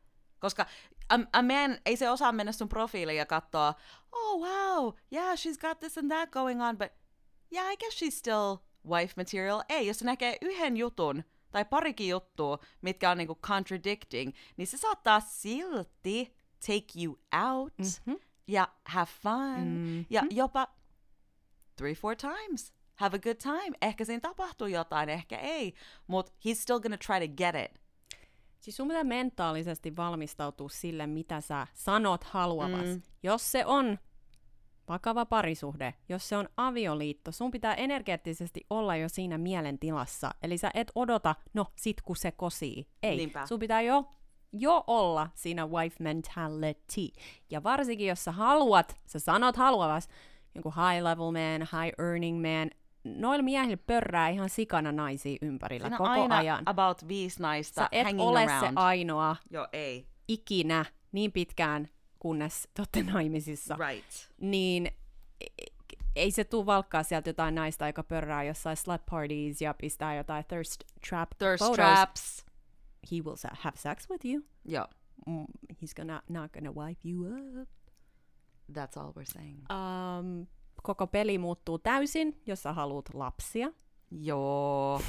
Koska 0.40 0.66
a, 1.11 1.14
a 1.33 1.42
man, 1.42 1.79
ei 1.87 1.96
se 1.96 2.11
osaa 2.11 2.33
mennä 2.33 2.53
sun 2.53 2.68
profiiliin 2.68 3.18
ja 3.18 3.27
katsoa, 3.27 3.74
oh 4.12 4.40
wow, 4.40 4.94
yeah, 5.12 5.35
she's 5.38 5.59
got 5.68 5.79
this 5.79 5.98
and 5.98 6.11
that 6.11 6.31
going 6.31 6.62
on, 6.62 6.79
but 6.79 6.88
yeah, 7.53 7.72
I 7.72 7.77
guess 7.77 7.94
she's 8.03 8.18
still 8.18 8.57
wife 8.88 9.14
material. 9.16 9.62
Ei, 9.68 9.87
jos 9.87 9.98
se 9.98 10.05
näkee 10.05 10.37
yhden 10.42 10.77
jutun 10.77 11.24
tai 11.51 11.64
parikin 11.64 12.09
juttua, 12.09 12.59
mitkä 12.83 13.11
on 13.11 13.18
niinku 13.18 13.38
contradicting, 13.42 14.33
niin 14.57 14.66
se 14.66 14.77
saattaa 14.77 15.20
silti 15.20 16.35
take 16.66 17.03
you 17.05 17.18
out 17.48 17.72
Mhm. 18.07 18.16
ja 18.46 18.68
have 18.85 19.07
fun 19.22 20.07
ja 20.11 20.22
jopa 20.31 20.68
three, 21.77 21.94
four 21.94 22.16
times. 22.16 22.72
Have 22.99 23.17
a 23.17 23.19
good 23.19 23.37
time. 23.37 23.77
Ehkä 23.83 24.05
siinä 24.05 24.21
tapahtuu 24.21 24.67
jotain, 24.67 25.09
ehkä 25.09 25.39
ei, 25.39 25.75
mutta 26.07 26.33
he's 26.45 26.55
still 26.55 26.81
gonna 26.81 26.99
try 27.07 27.29
to 27.29 27.35
get 27.37 27.55
it. 27.65 27.81
Siis 28.61 28.77
sun 28.77 28.89
pitää 28.89 29.05
mentaalisesti 29.05 29.97
valmistautua 29.97 30.69
sille, 30.69 31.07
mitä 31.07 31.41
sä 31.41 31.67
sanot 31.75 32.25
haluavas. 32.25 32.87
Mm. 32.87 33.03
Jos 33.23 33.53
se 33.53 33.67
on 33.67 33.99
vakava 34.89 35.27
parisuhde, 35.27 35.95
jos 36.09 36.29
se 36.29 36.37
on 36.37 36.49
avioliitto, 36.57 37.33
sun 37.33 37.51
pitää 37.51 37.75
energeettisesti 37.75 38.67
olla 38.71 38.97
jo 38.97 39.09
siinä 39.09 39.39
mielentilassa. 39.39 40.31
Eli 40.43 40.59
sä 40.59 40.71
et 40.75 40.93
odota, 40.95 41.35
no 41.55 41.67
sit 41.77 42.03
kun 42.03 42.17
se 42.17 42.33
kosii. 42.33 42.87
Ei, 43.03 43.17
Niinpä. 43.17 43.47
sun 43.47 43.59
pitää 43.59 43.81
jo, 43.81 44.05
jo 44.53 44.85
olla 44.87 45.31
siinä 45.35 45.67
wife 45.67 45.97
mentality. 46.01 47.21
Ja 47.51 47.63
varsinkin 47.63 48.07
jos 48.07 48.25
sä 48.25 48.33
haluat, 48.33 48.97
sä 49.07 49.19
sanot 49.19 49.57
haluavas, 49.57 50.09
joku 50.55 50.71
high 50.71 51.03
level 51.03 51.31
man, 51.33 51.61
high 51.83 51.95
earning 51.99 52.37
man, 52.41 52.71
noilla 53.16 53.42
miehillä 53.42 53.77
pörrää 53.87 54.29
ihan 54.29 54.49
sikana 54.51 54.92
naisia 54.92 55.38
ympärillä 55.42 55.85
Siinä 55.87 55.99
koko 55.99 56.11
aina 56.11 56.37
ajan. 56.37 56.62
about 56.66 57.09
viisi 57.09 57.42
naista 57.42 57.81
Sä 57.83 57.88
et 57.92 58.05
hanging 58.05 58.29
ole 58.29 58.42
around. 58.44 58.66
se 58.66 58.73
ainoa 58.77 59.37
Joo, 59.51 59.68
ei. 59.73 60.07
ikinä 60.29 60.85
niin 61.12 61.33
pitkään, 61.33 61.88
kunnes 62.18 62.68
te 62.75 62.83
olette 62.83 63.03
naimisissa. 63.03 63.77
Right. 63.88 64.11
Niin 64.40 64.87
e- 65.40 65.64
ei 66.16 66.31
se 66.31 66.44
tuu 66.44 66.66
valkkaa 66.66 67.03
sieltä 67.03 67.31
jotain 67.31 67.55
naista, 67.55 67.87
joka 67.87 68.03
pörrää 68.03 68.44
jossain 68.44 68.77
slut 68.77 69.03
parties 69.11 69.62
ja 69.62 69.75
pistää 69.75 70.14
jotain 70.14 70.44
thirst 70.49 70.81
trap 71.09 71.31
Thirst 71.38 71.59
photos. 71.64 71.77
traps. 71.77 72.47
He 73.12 73.16
will 73.25 73.37
have 73.61 73.77
sex 73.77 74.11
with 74.11 74.27
you. 74.27 74.42
Joo, 74.64 74.87
Mm, 75.27 75.44
he's 75.73 75.94
gonna, 75.97 76.23
not 76.29 76.53
gonna 76.53 76.71
wipe 76.73 77.01
you 77.09 77.27
up. 77.62 77.68
that's 78.73 78.97
all 79.01 79.12
we're 79.12 79.33
saying. 79.33 79.59
Um, 79.71 80.47
koko 80.83 81.07
peli 81.07 81.38
muuttuu 81.38 81.79
täysin, 81.79 82.41
jos 82.47 82.62
sä 82.62 82.73
haluat 82.73 83.14
lapsia. 83.14 83.73
Joo. 84.11 85.01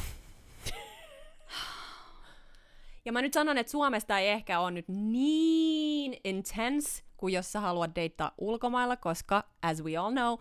Ja 3.05 3.11
mä 3.11 3.21
nyt 3.21 3.33
sanon, 3.33 3.57
että 3.57 3.71
Suomesta 3.71 4.19
ei 4.19 4.29
ehkä 4.29 4.59
ole 4.59 4.71
nyt 4.71 4.85
niin 4.87 6.17
intense 6.23 7.03
kuin 7.17 7.33
jos 7.33 7.51
sä 7.51 7.59
haluat 7.59 7.95
deittaa 7.95 8.31
ulkomailla, 8.37 8.95
koska 8.97 9.43
as 9.61 9.83
we 9.83 9.97
all 9.97 10.11
know, 10.11 10.37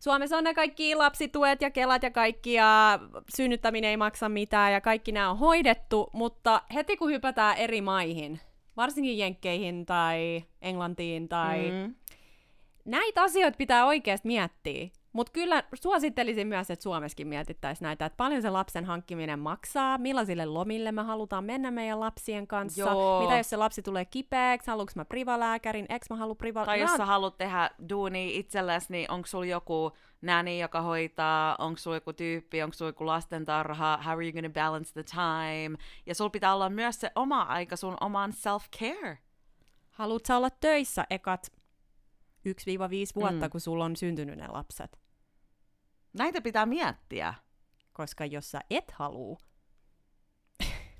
Suomessa 0.00 0.36
on 0.36 0.44
ne 0.44 0.54
kaikki 0.54 0.94
lapsituet 0.94 1.62
ja 1.62 1.70
kelat 1.70 2.02
ja 2.02 2.10
kaikki 2.10 2.52
ja 2.52 2.98
synnyttäminen 3.36 3.90
ei 3.90 3.96
maksa 3.96 4.28
mitään 4.28 4.72
ja 4.72 4.80
kaikki 4.80 5.12
nämä 5.12 5.30
on 5.30 5.38
hoidettu, 5.38 6.10
mutta 6.12 6.62
heti 6.74 6.96
kun 6.96 7.10
hypätään 7.10 7.56
eri 7.56 7.80
maihin, 7.80 8.40
varsinkin 8.76 9.18
Jenkkeihin 9.18 9.86
tai 9.86 10.44
Englantiin 10.62 11.28
tai 11.28 11.70
Mm. 11.70 11.94
Näitä 12.88 13.22
asioita 13.22 13.56
pitää 13.56 13.86
oikeasti 13.86 14.28
miettiä. 14.28 14.88
Mutta 15.12 15.32
kyllä 15.32 15.62
suosittelisin 15.74 16.46
myös, 16.46 16.70
että 16.70 16.82
Suomessakin 16.82 17.28
mietittäisiin 17.28 17.86
näitä, 17.86 18.06
että 18.06 18.16
paljon 18.16 18.42
se 18.42 18.50
lapsen 18.50 18.84
hankkiminen 18.84 19.38
maksaa, 19.38 19.98
millaisille 19.98 20.46
lomille 20.46 20.92
me 20.92 21.02
halutaan 21.02 21.44
mennä 21.44 21.70
meidän 21.70 22.00
lapsien 22.00 22.46
kanssa, 22.46 22.80
Joo. 22.80 23.22
mitä 23.22 23.36
jos 23.36 23.50
se 23.50 23.56
lapsi 23.56 23.82
tulee 23.82 24.04
kipeäksi, 24.04 24.70
haluanko 24.70 24.92
mä 24.96 25.04
privalääkärin, 25.04 25.86
eikö 25.88 26.06
mä 26.10 26.16
halua 26.16 26.34
priva... 26.34 26.64
Tai 26.64 26.80
jos 26.80 26.90
sä 26.96 27.06
haluat 27.06 27.38
tehdä 27.38 27.70
duuni 27.88 28.36
itsellesi, 28.36 28.86
niin 28.92 29.10
onko 29.10 29.26
sulla 29.26 29.46
joku 29.46 29.92
nanny, 30.22 30.58
joka 30.58 30.80
hoitaa, 30.80 31.56
onko 31.58 31.78
sulla 31.78 31.96
joku 31.96 32.12
tyyppi, 32.12 32.62
onko 32.62 32.74
sulla 32.74 32.88
joku 32.88 33.06
lastentarha, 33.06 33.98
how 34.04 34.12
are 34.12 34.24
you 34.24 34.32
gonna 34.32 34.50
balance 34.50 34.92
the 34.92 35.02
time? 35.02 35.78
Ja 36.06 36.14
sulla 36.14 36.30
pitää 36.30 36.54
olla 36.54 36.70
myös 36.70 37.00
se 37.00 37.10
oma 37.14 37.42
aika 37.42 37.76
sun 37.76 37.96
oman 38.00 38.30
self-care. 38.32 39.16
Haluat 39.90 40.26
sä 40.26 40.36
olla 40.36 40.50
töissä 40.50 41.06
ekat 41.10 41.52
1-5 41.52 41.57
vuotta, 43.14 43.46
Mm. 43.46 43.50
kun 43.50 43.60
sulla 43.60 43.84
on 43.84 43.96
syntynyt 43.96 44.38
ne 44.38 44.46
lapset? 44.48 44.98
Näitä 46.12 46.40
pitää 46.40 46.66
miettiä. 46.66 47.34
Koska 47.92 48.24
jos 48.26 48.50
sä 48.50 48.60
et 48.70 48.90
halua, 48.90 49.36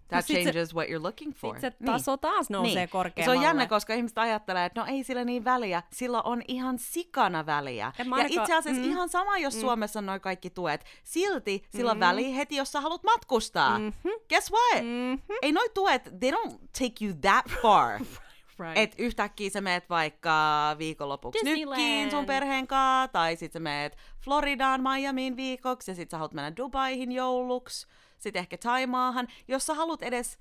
That 0.09 0.27
se- 0.27 0.35
changes 0.35 0.75
what 0.75 0.89
you're 0.89 1.03
looking 1.03 1.35
for. 1.35 1.55
sit 1.55 1.61
se 1.61 1.77
taso 1.87 2.17
taas 2.17 2.51
nousee 2.51 2.75
Niin. 2.75 2.81
Ja 2.81 2.89
korkeammalle. 2.89 3.35
Se 3.35 3.39
on 3.39 3.45
jännä, 3.45 3.67
koska 3.67 3.95
ihmiset 3.95 4.19
ajattelee, 4.19 4.65
että 4.65 4.81
no 4.81 4.87
ei 4.87 5.05
sillä 5.05 5.25
niin 5.25 5.45
väliä. 5.45 5.83
Sillä 5.93 6.23
on 6.23 6.43
ihan 6.49 6.79
sikana 6.79 7.47
väliä. 7.47 7.93
En 7.99 8.09
mä 8.09 8.19
Ja 8.19 8.25
itse 8.27 8.55
asiassa 8.55 8.83
mm. 8.83 8.91
ihan 8.91 9.09
sama, 9.09 9.39
jos 9.39 9.61
Suomessa 9.61 9.99
on 9.99 10.07
noin 10.07 10.21
kaikki 10.21 10.51
tuet. 10.51 10.85
Silti 11.05 11.63
sillä 11.77 11.91
on 11.91 11.97
Mm. 11.97 12.01
väliä 12.01 12.35
heti, 12.35 12.57
jos 12.57 12.73
sä 12.73 12.81
haluat 12.81 13.05
matkustaa. 13.05 13.79
Mhm. 13.79 13.89
Guess 14.29 14.53
what? 14.53 14.85
Mhm. 14.85 15.23
Ei 15.43 15.53
noi 15.53 15.69
tuet, 15.75 16.03
they 16.21 16.31
don't 16.31 16.59
take 16.79 17.05
you 17.05 17.15
that 17.21 17.47
far. 17.63 18.01
Right. 18.59 18.79
Et 18.79 18.95
yhtäkkiä 18.99 19.51
sä 19.51 19.61
meet 19.61 19.91
vaikka 19.91 20.77
viikonlopuksi 20.79 21.39
Disneyland. 21.45 21.81
nykkiin 21.81 22.11
sun 22.11 22.27
perheen 22.27 22.67
kanssa, 22.67 23.13
tai 23.13 23.37
sit 23.37 23.53
sä 23.53 23.61
meet 23.61 23.97
Floridaan, 24.25 24.83
Miamiin 24.83 25.37
viikoksi, 25.37 25.91
ja 25.91 25.95
sit 25.95 26.11
sä 26.11 26.17
haluat 26.17 26.35
mennä 26.35 26.57
Dubaihin 26.57 27.13
jouluksi, 27.13 27.87
sit 28.19 28.37
ehkä 28.37 28.59
Taimaahan. 28.59 29.29
Jos 29.49 29.67
sä 29.67 29.75
haluat 29.75 30.03
edes 30.03 30.39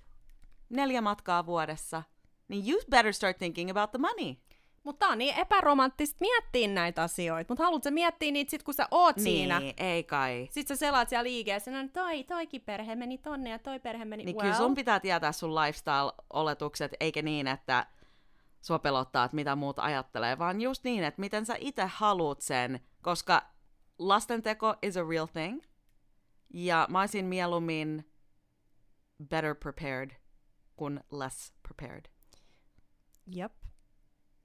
neljä 0.69 1.01
matkaa 1.01 1.45
vuodessa, 1.45 2.03
niin 2.47 2.69
you 2.69 2.81
better 2.89 3.13
start 3.13 3.37
thinking 3.37 3.69
about 3.69 3.91
the 3.91 3.99
money. 3.99 4.35
Mutta 4.83 5.07
on 5.07 5.17
niin 5.17 5.35
epäromanttista 5.35 6.17
miettiä 6.19 6.67
näitä 6.67 7.03
asioita. 7.03 7.51
Mutta 7.53 7.63
haluat 7.63 7.83
sä 7.83 7.91
miettiä 7.91 8.31
niitä 8.31 8.51
sit, 8.51 8.63
kun 8.63 8.73
sä 8.73 8.87
oot 8.91 9.19
siinä? 9.19 9.59
Niin, 9.59 9.73
ei 9.77 10.03
kai. 10.03 10.47
Sitten 10.51 10.77
sä 10.77 10.79
selaat 10.79 11.09
siellä 11.09 11.23
liikeessä, 11.23 11.71
no 11.71 11.89
toi, 11.93 12.23
toikin 12.23 12.61
perhe 12.61 12.95
meni 12.95 13.17
tonne 13.17 13.49
ja 13.49 13.59
toi 13.59 13.79
perhe 13.79 14.05
meni... 14.05 14.23
Niin 14.23 14.35
well, 14.35 14.41
kyllä 14.41 14.57
sun 14.57 14.75
pitää 14.75 14.99
tietää 14.99 15.31
sun 15.31 15.55
lifestyle-oletukset, 15.55 16.91
eikä 16.99 17.21
niin, 17.21 17.47
että 17.47 17.85
sua 18.67 18.79
pelottaa, 18.79 19.25
että 19.25 19.35
mitä 19.35 19.55
muut 19.55 19.79
ajattelee, 19.79 20.37
vaan 20.37 20.61
just 20.61 20.83
niin, 20.83 21.03
että 21.03 21.19
miten 21.19 21.45
sä 21.45 21.55
itse 21.59 21.85
haluut 21.85 22.41
sen, 22.41 22.79
koska 23.01 23.41
lastenteko 23.99 24.75
is 24.81 24.97
a 24.97 25.03
real 25.09 25.25
thing, 25.25 25.61
ja 26.53 26.87
mä 26.89 26.99
olisin 26.99 27.25
mieluummin 27.25 28.11
better 29.29 29.55
prepared 29.55 30.11
kuin 30.75 30.99
less 31.11 31.53
prepared. 31.63 32.05
Jep. 33.35 33.53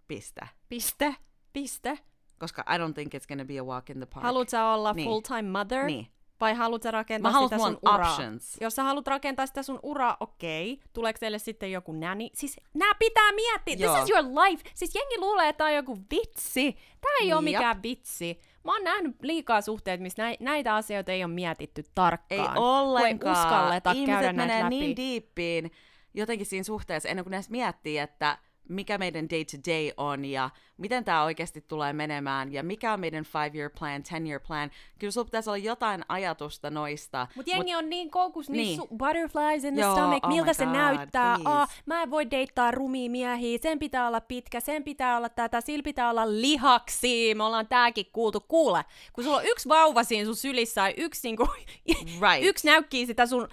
Piste. 0.09 0.49
Piste. 0.69 1.17
Piste. 1.53 1.99
Koska 2.39 2.65
I 2.75 2.79
don't 2.79 2.95
think 2.95 3.15
it's 3.15 3.27
gonna 3.29 3.45
be 3.45 3.59
a 3.59 3.65
walk 3.65 3.91
in 3.91 3.97
the 3.97 4.07
park. 4.07 4.23
Haluat 4.25 4.49
sä 4.49 4.67
olla 4.67 4.93
Niin. 4.93 5.09
full-time 5.09 5.43
mother? 5.59 5.87
Niin. 5.87 6.07
Vai 6.43 6.55
haluat 6.55 6.83
sä 6.83 6.91
rakentaa 6.91 7.33
Mä 7.33 7.43
sitä 7.43 7.59
sun 7.59 7.79
uraa? 7.83 8.13
options. 8.13 8.57
Jos 8.61 8.75
sä 8.75 8.83
haluat 8.83 9.07
rakentaa 9.07 9.47
sitä 9.47 9.63
sun 9.63 9.81
uraa, 9.83 10.17
okei. 10.21 10.73
Okay. 10.73 10.85
Tuleeko 10.93 11.19
teille 11.21 11.39
sitten 11.39 11.73
joku 11.73 11.93
näni? 11.93 12.31
Siis 12.35 12.57
nää 12.75 12.95
pitää 12.99 13.33
miettiä. 13.33 13.75
Joo. 13.79 13.95
This 13.95 14.05
is 14.05 14.11
your 14.11 14.25
life. 14.45 14.71
Siis 14.75 14.95
jengi 14.95 15.19
luulee, 15.19 15.49
että 15.49 15.59
tää 15.59 15.67
on 15.67 15.75
joku 15.75 15.99
vitsi. 16.11 16.73
Tää 17.01 17.11
ei 17.21 17.33
ole 17.33 17.41
Jep. 17.51 17.57
mikään 17.57 17.83
vitsi. 17.83 18.41
Mä 18.65 18.73
oon 18.73 18.85
nähnyt 18.85 19.17
liikaa 19.23 19.61
suhteet, 19.61 20.01
missä 20.01 20.23
näi- 20.23 20.37
näitä 20.41 20.75
asioita 20.75 21.13
ei 21.13 21.25
ole 21.25 21.33
mietitty 21.33 21.85
tarkkaan. 21.95 22.41
Ei 22.41 22.47
ollenkaan. 22.57 23.37
ei 23.37 23.43
uskalleta 23.43 23.91
Ihmiset 23.93 24.15
käydä 24.15 24.33
näitä 24.33 24.53
menee 24.53 24.65
läpi. 24.65 24.77
niin 24.81 24.97
diippiin 24.97 25.71
jotenkin 26.15 26.47
siinä 26.47 26.65
suhteessa, 26.65 27.09
ennen 27.09 27.25
kuin 27.25 27.31
ne 27.31 27.37
edes 27.37 27.51
miettii, 27.51 27.99
että 27.99 28.39
mikä 28.69 28.99
meidän 28.99 29.31
day 29.31 29.45
to 29.45 29.57
day 29.71 29.91
on 29.97 30.25
ja 30.25 30.51
miten 30.79 31.05
tämä 31.05 31.25
oikeasti 31.25 31.61
tulee 31.61 31.93
menemään 31.93 32.53
ja 32.53 32.63
mikä 32.63 32.93
on 32.93 33.01
meidän 33.01 33.25
five 33.25 33.51
year 33.59 33.71
plan, 33.79 34.03
ten 34.03 34.27
year 34.27 34.41
plan. 34.47 34.71
Kyllä 34.99 35.11
sulla 35.11 35.25
pitäisi 35.25 35.51
olla 35.51 35.57
jotain 35.57 36.05
ajatusta 36.09 36.71
noista. 36.71 37.27
Mut 37.37 37.47
jengi 37.47 37.75
on 37.75 37.91
niin 37.91 38.11
koukus, 38.11 38.51
niin, 38.51 38.63
Niin. 38.67 38.81
Su- 38.81 38.97
butterflies 38.97 39.65
in 39.65 39.75
the 39.75 39.81
Joo, 39.83 39.93
stomach, 39.93 40.25
oh 40.25 40.29
miltä 40.35 40.53
se 40.53 40.65
God, 40.65 40.73
näyttää. 40.75 41.37
please. 41.43 41.59
Ah, 41.59 41.69
mä 41.87 42.03
en 42.03 42.11
voi 42.11 42.31
deittaa 42.31 42.71
rumia 42.71 43.11
miehiä, 43.11 43.59
sen 43.63 43.79
pitää 43.79 44.09
olla 44.09 44.21
pitkä, 44.21 44.61
sen 44.61 44.85
pitää 44.85 45.17
olla 45.17 45.29
tätä, 45.29 45.61
sillä 45.61 45.83
pitää 45.83 46.11
olla 46.11 46.27
lihaksi. 46.41 47.35
Me 47.35 47.45
ollaan 47.45 47.67
tääkin 47.69 48.07
kuultu. 48.13 48.41
Kuule, 48.41 48.85
kun 49.13 49.25
sulla 49.25 49.37
on 49.37 49.47
yksi 49.47 49.69
vauva 49.69 50.05
siinä 50.05 50.25
sun 50.25 50.37
sylissä 50.37 50.81
ja 50.81 50.95
yksi, 50.97 51.29
niinku, 51.29 51.49
Right. 52.29 52.43
yksi 52.43 52.67
näykkii 52.67 53.07
sitä 53.07 53.27
sun 53.27 53.49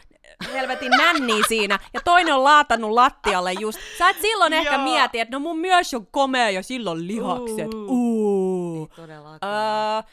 helvetin 0.48 0.92
nänniä 0.92 1.44
siinä, 1.48 1.80
ja 1.94 2.00
toinen 2.04 2.34
on 2.36 2.44
laatannut 2.44 2.92
lattialle 2.92 3.54
just. 3.54 3.80
Sä 3.98 4.10
et 4.10 4.22
silloin 4.22 4.54
ehkä 4.54 4.74
Joo. 4.76 4.84
mieti, 4.84 5.20
että 5.20 5.36
no 5.36 5.40
mun 5.40 5.60
myös 5.60 5.94
on 5.94 6.08
komea 6.12 6.50
ja 6.50 6.64
sillä 6.64 6.92
on 6.92 7.08
lihakset. 7.08 7.74
Uu. 7.74 7.88
Uu. 7.90 8.90
Todellakaan. 8.96 10.06
Öö, 10.06 10.12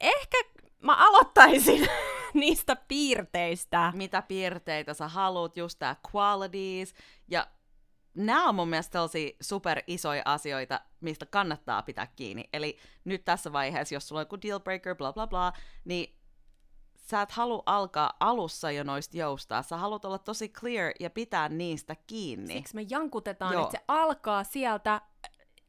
ehkä 0.00 0.36
mä 0.80 0.94
aloittaisin 0.94 1.88
niistä 2.34 2.76
piirteistä. 2.88 3.92
mitä 3.96 4.22
piirteitä 4.22 4.94
sä 4.94 5.08
haluat, 5.08 5.56
just 5.56 5.78
tää 5.78 5.96
qualities, 6.14 6.94
ja 7.28 7.46
nämä 8.14 8.48
on 8.48 8.54
mun 8.54 8.68
mielestä 8.68 8.92
sellaisia 8.92 9.30
super 9.40 9.82
isoja 9.86 10.22
asioita, 10.24 10.80
mistä 11.00 11.26
kannattaa 11.26 11.82
pitää 11.82 12.06
kiinni. 12.06 12.44
Eli 12.52 12.78
nyt 13.04 13.24
tässä 13.24 13.52
vaiheessa, 13.52 13.94
jos 13.94 14.08
sulla 14.08 14.20
on 14.20 14.22
joku 14.22 14.38
deal 14.42 14.60
breaker, 14.60 14.96
bla 14.96 15.12
bla 15.12 15.26
bla, 15.26 15.52
niin 15.84 16.16
sä 17.02 17.22
et 17.22 17.32
halua 17.32 17.62
alkaa 17.66 18.12
alussa 18.20 18.70
jo 18.70 18.84
noista 18.84 19.16
joustaa. 19.16 19.62
Sä 19.62 19.76
haluat 19.76 20.04
olla 20.04 20.18
tosi 20.18 20.48
clear 20.48 20.92
ja 21.00 21.10
pitää 21.10 21.48
niistä 21.48 21.96
kiinni. 22.06 22.52
Siksi 22.52 22.74
me 22.74 22.86
jankutetaan, 22.90 23.52
Joo. 23.52 23.62
että 23.62 23.78
se 23.78 23.84
alkaa 23.88 24.44
sieltä 24.44 25.00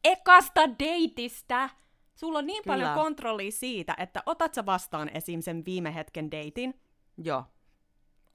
ekasta 0.04 0.80
deitistä. 0.80 1.70
Sulla 2.16 2.40
on 2.40 2.48
niin 2.48 2.64
Kyllä. 2.64 2.76
paljon 2.76 2.94
kontrollia 2.94 3.52
siitä, 3.52 3.96
että 3.98 4.24
otat 4.26 4.54
sä 4.54 4.66
vastaan 4.66 5.10
esim. 5.14 5.42
sen 5.42 5.66
viime 5.66 5.96
hetken 5.96 6.32
deitin. 6.32 6.82
Joo. 7.18 7.44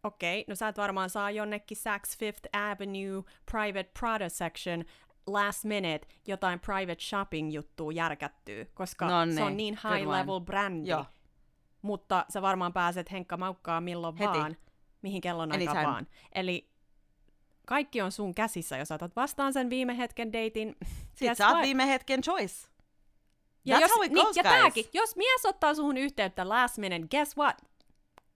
Okei, 0.05 0.45
no 0.49 0.55
sä 0.55 0.69
et 0.69 0.77
varmaan 0.77 1.11
saa 1.11 1.31
jonnekin 1.31 1.77
Saks 1.77 2.19
Fifth 2.19 2.49
Avenue 2.53 3.23
Private 3.51 3.91
Prada 4.01 4.29
Section 4.29 4.85
last 5.27 5.65
minute 5.65 6.07
jotain 6.27 6.61
private 6.61 7.01
shopping 7.01 7.55
juttua 7.55 7.93
järkättyä, 7.93 8.67
koska 8.75 9.07
No 9.07 9.21
se 9.21 9.27
niin, 9.27 9.43
on 9.43 9.57
niin 9.57 9.79
good 9.83 9.95
high 9.95 10.09
level 10.09 10.41
brändi. 10.41 10.91
Joo. 10.91 11.05
Mutta 11.83 12.25
sä 12.29 12.43
varmaan 12.43 12.73
pääset 12.73 13.13
Henkka 13.13 13.37
Maukkaa 13.37 13.81
milloin 13.81 14.17
Heti. 14.17 14.39
vaan, 14.39 14.57
mihin 15.03 15.21
kellon 15.21 15.53
aikaan 15.53 15.87
vaan. 15.87 16.07
Eli 16.35 16.71
kaikki 17.67 18.01
on 18.01 18.13
sun 18.13 18.35
käsissä, 18.35 18.77
jos 18.77 18.91
otat 18.91 19.17
vastaan 19.17 19.53
sen 19.53 19.71
viime 19.71 19.99
hetken 19.99 20.33
deitin. 20.33 20.77
Sitten 21.15 21.37
sä 21.37 21.49
oot 21.49 21.63
viime 21.63 21.87
hetken 21.87 22.21
choice. 22.21 22.69
Ja, 23.65 23.77
That's 23.77 23.81
jos, 23.81 23.91
how 23.91 24.05
it 24.05 24.13
niin, 24.13 24.25
goes, 24.25 24.37
ja 24.37 24.43
guys. 24.43 24.55
tääkin, 24.55 24.85
jos 24.93 25.17
mies 25.17 25.47
ottaa 25.47 25.75
suhun 25.75 25.97
yhteyttä 25.97 26.49
last 26.49 26.79
minute, 26.79 27.09
guess 27.09 27.37
what? 27.37 27.68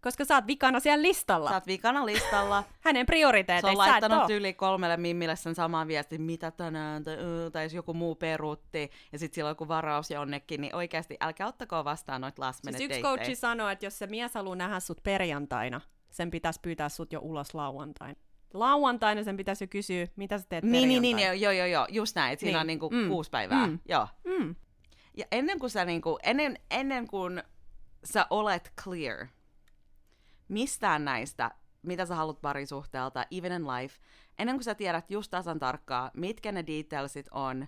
Koska 0.02 0.24
sä 0.24 0.34
oot 0.34 0.46
vikana 0.46 0.80
siellä 0.80 1.02
listalla. 1.02 1.48
Sä 1.48 1.54
oot 1.56 1.66
vikana 1.66 2.06
listalla. 2.06 2.64
Hänen 2.80 3.02
Se 3.02 3.06
prioriteeteissa 3.06 3.70
on 3.70 3.78
laittanut 3.78 4.30
yli 4.30 4.52
kolmelle 4.52 4.96
mimmille 4.96 5.36
sen 5.36 5.54
saman 5.54 5.88
viestin, 5.88 6.22
mitä 6.22 6.50
tänään, 6.50 7.04
tai, 7.04 7.16
tai 7.52 7.64
jos 7.64 7.74
joku 7.74 7.94
muu 7.94 8.14
peruutti, 8.14 8.90
ja 9.12 9.18
sitten 9.18 9.34
sillä 9.34 9.48
on 9.48 9.50
joku 9.50 9.68
varaus 9.68 10.10
jonnekin, 10.10 10.60
niin 10.60 10.74
oikeasti 10.74 11.16
älkää 11.20 11.46
ottako 11.46 11.84
vastaan 11.84 12.20
noita 12.20 12.42
last 12.42 12.60
Siis 12.70 12.80
yksi 12.80 13.00
coachi 13.00 13.34
sanoi, 13.34 13.72
että 13.72 13.86
jos 13.86 13.98
se 13.98 14.06
mies 14.06 14.34
haluaa 14.34 14.56
nähdä 14.56 14.80
sut 14.80 15.02
perjantaina, 15.02 15.80
sen 16.10 16.30
pitäisi 16.30 16.60
pyytää 16.62 16.88
sut 16.88 17.12
jo 17.12 17.20
ulos 17.20 17.54
lauantaina. 17.54 18.20
Lauantaina 18.54 19.22
sen 19.24 19.36
pitäisi 19.36 19.64
jo 19.64 19.68
kysyä, 19.68 20.06
mitä 20.16 20.38
sä 20.38 20.44
teet 20.48 20.64
Niin, 20.64 20.88
niin, 20.88 21.02
niin, 21.02 21.18
joo, 21.40 21.52
joo, 21.52 21.66
joo, 21.66 21.86
just 21.90 22.16
näin, 22.16 22.38
siinä 22.38 22.50
Niin. 22.52 22.60
on 22.60 22.66
niinku 22.66 22.90
Mm. 22.90 23.08
kuusi 23.08 23.30
päivää, 23.30 23.66
Mm. 23.66 23.78
joo. 23.88 24.08
Mm. 24.24 24.54
Ja 25.16 25.24
ennen 25.32 25.58
kuin 25.58 25.70
sä 25.70 25.84
niinku, 25.84 26.18
ennen, 26.22 26.58
ennen 26.70 27.06
kuin 27.08 27.42
sä 28.04 28.26
olet 28.30 28.72
clear 28.84 29.26
mistään 30.52 31.04
näistä, 31.04 31.50
mitä 31.82 32.06
sä 32.06 32.14
haluat 32.14 32.40
parisuhteelta, 32.40 33.26
even 33.30 33.52
in 33.52 33.66
life, 33.66 33.98
ennen 34.38 34.56
kuin 34.56 34.64
sä 34.64 34.74
tiedät 34.74 35.10
just 35.10 35.30
tasan 35.30 35.58
tarkkaa, 35.58 36.10
mitkä 36.14 36.52
ne 36.52 36.64
detailsit 36.66 37.28
on, 37.30 37.66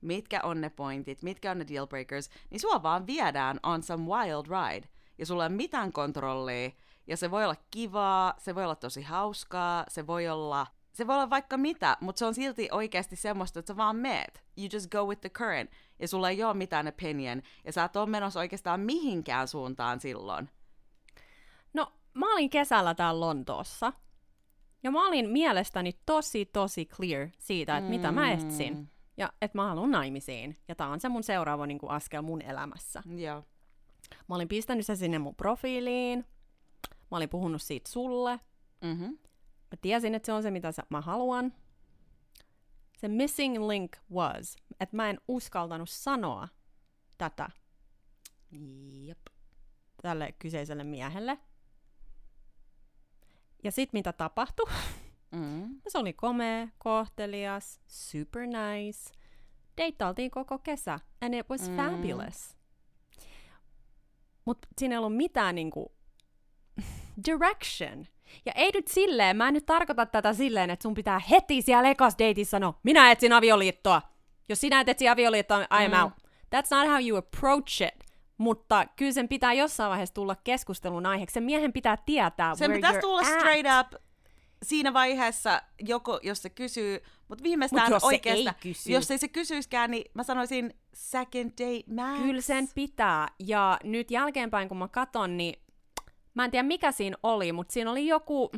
mitkä 0.00 0.40
on 0.42 0.60
ne 0.60 0.70
pointit, 0.70 1.22
mitkä 1.22 1.50
on 1.50 1.58
ne 1.58 1.66
deal 1.68 1.86
breakers, 1.86 2.30
niin 2.50 2.60
sua 2.60 2.82
vaan 2.82 3.06
viedään 3.06 3.60
on 3.62 3.82
some 3.82 4.04
wild 4.04 4.46
ride. 4.46 4.88
Ja 5.18 5.26
sulla 5.26 5.44
ei 5.44 5.48
ole 5.48 5.56
mitään 5.56 5.92
kontrollia, 5.92 6.70
ja 7.06 7.16
se 7.16 7.30
voi 7.30 7.44
olla 7.44 7.56
kivaa, 7.70 8.34
se 8.38 8.54
voi 8.54 8.64
olla 8.64 8.74
tosi 8.74 9.02
hauskaa, 9.02 9.84
se 9.88 10.06
voi 10.06 10.28
olla, 10.28 10.66
se 10.92 11.06
voi 11.06 11.14
olla 11.14 11.30
vaikka 11.30 11.56
mitä, 11.56 11.96
mutta 12.00 12.18
se 12.18 12.26
on 12.26 12.34
silti 12.34 12.68
oikeasti 12.70 13.16
semmoista, 13.16 13.58
että 13.58 13.72
sä 13.72 13.76
vaan 13.76 13.96
meet. 13.96 14.44
You 14.56 14.68
just 14.72 14.90
go 14.90 15.06
with 15.06 15.20
the 15.20 15.30
current, 15.30 15.70
ja 15.98 16.08
sulla 16.08 16.30
ei 16.30 16.44
ole 16.44 16.54
mitään 16.54 16.88
opinion, 16.88 17.42
ja 17.64 17.72
sä 17.72 17.84
et 17.84 17.96
ole 17.96 18.06
menossa 18.06 18.40
oikeastaan 18.40 18.80
mihinkään 18.80 19.48
suuntaan 19.48 20.00
silloin. 20.00 20.50
No, 21.74 21.92
mä 22.14 22.32
olin 22.32 22.50
kesällä 22.50 22.94
täällä 22.94 23.20
Lontoossa. 23.20 23.92
Ja 24.82 24.90
mä 24.90 25.08
olin 25.08 25.30
mielestäni 25.30 25.92
tosi, 26.06 26.46
tosi 26.46 26.86
clear 26.86 27.28
siitä, 27.38 27.76
että 27.76 27.90
mitä 27.90 28.12
mä 28.12 28.32
etsin. 28.32 28.90
Ja 29.16 29.32
että 29.40 29.58
mä 29.58 29.68
haluan 29.68 29.90
naimisiin. 29.90 30.58
Ja 30.68 30.74
tää 30.74 30.88
on 30.88 31.00
se 31.00 31.08
mun 31.08 31.22
seuraava 31.22 31.66
niin 31.66 31.78
kuin, 31.78 31.90
askel 31.90 32.22
mun 32.22 32.42
elämässä. 32.42 33.02
Joo. 33.16 33.44
Mä 34.28 34.34
olin 34.34 34.48
pistänyt 34.48 34.86
se 34.86 34.96
sinne 34.96 35.18
mun 35.18 35.34
profiiliin. 35.34 36.26
Mä 37.10 37.16
olin 37.16 37.28
puhunut 37.28 37.62
siitä 37.62 37.90
sulle. 37.90 38.40
Mm-hmm. 38.80 39.18
Mä 39.70 39.76
tiesin, 39.80 40.14
että 40.14 40.26
se 40.26 40.32
on 40.32 40.42
se, 40.42 40.50
mitä 40.50 40.72
mä 40.88 41.00
haluan. 41.00 41.52
Se 42.98 43.08
missing 43.08 43.66
link 43.66 43.96
was, 44.12 44.56
että 44.80 44.96
mä 44.96 45.10
en 45.10 45.20
uskaltanut 45.28 45.90
sanoa 45.90 46.48
tätä 47.18 47.50
Jep. 49.06 49.18
tälle 50.02 50.34
kyseiselle 50.38 50.84
miehelle. 50.84 51.38
Ja 53.62 53.72
sit 53.72 53.92
mitä 53.92 54.12
tapahtui? 54.12 54.70
Mm. 55.30 55.80
Se 55.88 55.98
oli 55.98 56.12
komea, 56.12 56.68
kohtelias, 56.78 57.80
super 57.86 58.42
nice. 58.42 59.10
Deittailtiin 59.76 60.30
koko 60.30 60.58
kesä, 60.58 60.98
and 61.20 61.34
it 61.34 61.50
was 61.50 61.68
Mm. 61.68 61.76
fabulous. 61.76 62.56
Mut 64.44 64.58
siinä 64.78 64.94
ei 64.94 64.98
ollut 64.98 65.16
mitään 65.16 65.54
niinku 65.54 65.92
direction. 67.26 68.06
Ja 68.46 68.52
ei 68.54 68.70
nyt 68.74 68.88
silleen, 68.88 69.36
mä 69.36 69.48
en 69.48 69.54
nyt 69.54 69.66
tarkoita 69.66 70.06
tätä 70.06 70.32
silleen, 70.32 70.70
että 70.70 70.82
sun 70.82 70.94
pitää 70.94 71.18
heti 71.18 71.62
siellä 71.62 71.88
ekas 71.90 72.14
deitissä 72.18 72.50
sanoa, 72.50 72.78
minä 72.82 73.10
etsin 73.10 73.32
avioliittoa. 73.32 74.02
Jos 74.48 74.60
sinä 74.60 74.80
et 74.80 74.88
etsi 74.88 75.08
avioliittoa, 75.08 75.62
I'm 75.64 75.88
Mm. 75.96 76.02
out. 76.02 76.12
That's 76.56 76.76
not 76.76 76.86
how 76.88 77.08
you 77.08 77.18
approach 77.18 77.82
it. 77.82 78.11
Mutta 78.42 78.86
kyllä 78.96 79.12
sen 79.12 79.28
pitää 79.28 79.52
jossain 79.52 79.90
vaiheessa 79.90 80.14
tulla 80.14 80.36
keskustelun 80.44 81.06
aiheeksi. 81.06 81.34
Sen 81.34 81.42
miehen 81.42 81.72
pitää 81.72 81.96
tietää 81.96 82.54
Sen 82.54 82.70
where 82.70 82.78
pitäisi 82.78 83.00
tulla 83.00 83.20
at. 83.20 83.26
straight 83.26 83.66
up 83.80 84.02
siinä 84.62 84.92
vaiheessa, 84.92 85.62
joko, 85.80 86.20
jos 86.22 86.42
se 86.42 86.50
kysyy, 86.50 87.02
mutta 87.28 87.44
viimeistään 87.44 87.86
Mut 87.86 87.90
jos 87.92 88.00
se 88.02 88.06
oikeastaan, 88.06 88.56
ei 88.64 88.72
kysy. 88.72 88.92
jos 88.92 89.10
ei 89.10 89.18
se 89.18 89.28
kysyiskään, 89.28 89.90
niin 89.90 90.10
mä 90.14 90.22
sanoisin 90.22 90.74
second 90.94 91.50
date 91.50 91.92
max. 91.94 92.22
Kyllä 92.22 92.40
sen 92.40 92.68
pitää. 92.74 93.28
Ja 93.38 93.78
nyt 93.84 94.10
jälkeenpäin, 94.10 94.68
kun 94.68 94.78
mä 94.78 94.88
katon, 94.88 95.36
niin 95.36 95.62
mä 96.34 96.44
en 96.44 96.50
tiedä 96.50 96.68
mikä 96.68 96.92
siinä 96.92 97.16
oli, 97.22 97.52
mutta 97.52 97.72
siinä 97.72 97.90
oli 97.90 98.06
joku... 98.06 98.50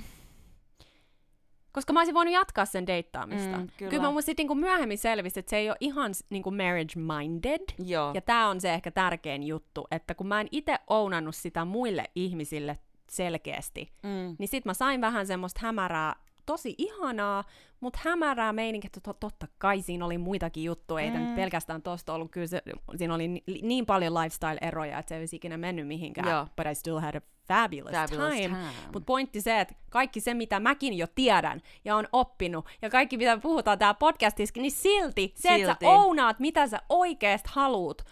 Koska 1.74 1.92
mä 1.92 2.00
olisin 2.00 2.14
voinut 2.14 2.34
jatkaa 2.34 2.64
sen 2.64 2.87
deittaamista. 2.87 3.56
Mm, 3.58 3.68
kyllä. 3.76 3.90
kyllä 3.90 4.02
mä 4.02 4.10
mun 4.10 4.22
sit 4.22 4.38
niinku 4.38 4.54
myöhemmin 4.54 4.98
selvisi, 4.98 5.40
että 5.40 5.50
se 5.50 5.56
ei 5.56 5.68
ole 5.70 5.76
ihan 5.80 6.12
niinku 6.30 6.50
marriage 6.50 7.00
minded. 7.00 7.64
Joo. 7.84 8.10
Ja 8.14 8.20
tää 8.20 8.48
on 8.48 8.60
se 8.60 8.74
ehkä 8.74 8.90
tärkein 8.90 9.42
juttu, 9.42 9.87
että 9.90 10.14
kun 10.14 10.26
mä 10.26 10.40
en 10.40 10.48
itse 10.52 10.78
ounannut 10.87 11.34
sitä 11.34 11.64
muille 11.64 12.04
ihmisille 12.14 12.78
selkeästi, 13.10 13.92
Mm. 14.02 14.37
niin 14.38 14.48
sit 14.48 14.64
mä 14.64 14.74
sain 14.74 15.00
vähän 15.00 15.26
semmoista 15.26 15.60
hämärää, 15.62 16.14
tosi 16.46 16.74
ihanaa, 16.78 17.44
mutta 17.80 17.98
hämärää 18.02 18.52
meininkiä, 18.52 18.88
että 18.88 19.00
to- 19.00 19.12
totta 19.20 19.46
kai 19.59 19.83
siinä 19.83 20.04
oli 20.04 20.18
muitakin 20.18 20.64
juttuja, 20.64 21.04
ei 21.04 21.11
mm. 21.11 21.35
pelkästään 21.35 21.83
tosta 21.83 22.14
ollut, 22.14 22.30
kyllä 22.30 22.46
se, 22.46 22.62
siinä 22.96 23.14
oli 23.14 23.28
ni- 23.28 23.42
niin 23.62 23.87
paljon 23.87 24.14
lifestyle-eroja, 24.14 24.98
että 24.98 25.09
se 25.09 25.14
ei 25.14 25.20
olisi 25.20 25.37
ikinä 25.37 25.57
mennyt 25.57 25.87
mihinkään, 25.87 26.28
Joo. 26.28 26.46
but 26.57 26.66
I 26.72 26.74
still 26.74 26.98
had 26.98 27.14
a 27.14 27.20
fabulous, 27.48 27.92
Fabulous 27.92 28.35
time. 28.35 28.48
time. 28.48 28.70
Mutta 28.92 29.07
pointti 29.07 29.40
se, 29.40 29.61
että 29.61 29.74
kaikki 29.90 30.20
se, 30.20 30.35
mitä 30.35 30.61
mäkin 30.61 30.98
jo 30.98 31.07
tiedän 31.14 31.61
ja 31.85 31.96
on 31.96 32.09
oppinut, 32.12 32.66
ja 32.83 32.90
kaikki, 32.90 33.16
mitä 33.16 33.38
puhutaan 33.38 33.78
täällä 33.78 33.94
podcastissa, 33.94 34.61
niin 34.61 34.72
silti 34.72 35.33
se, 35.37 35.48
että 35.54 35.66
sä 35.66 35.72
Silti. 35.72 35.87
ounaat, 35.87 36.38
mitä 36.40 36.66
sä 36.66 36.80
oikeasti 36.88 37.50
haluut, 37.52 38.02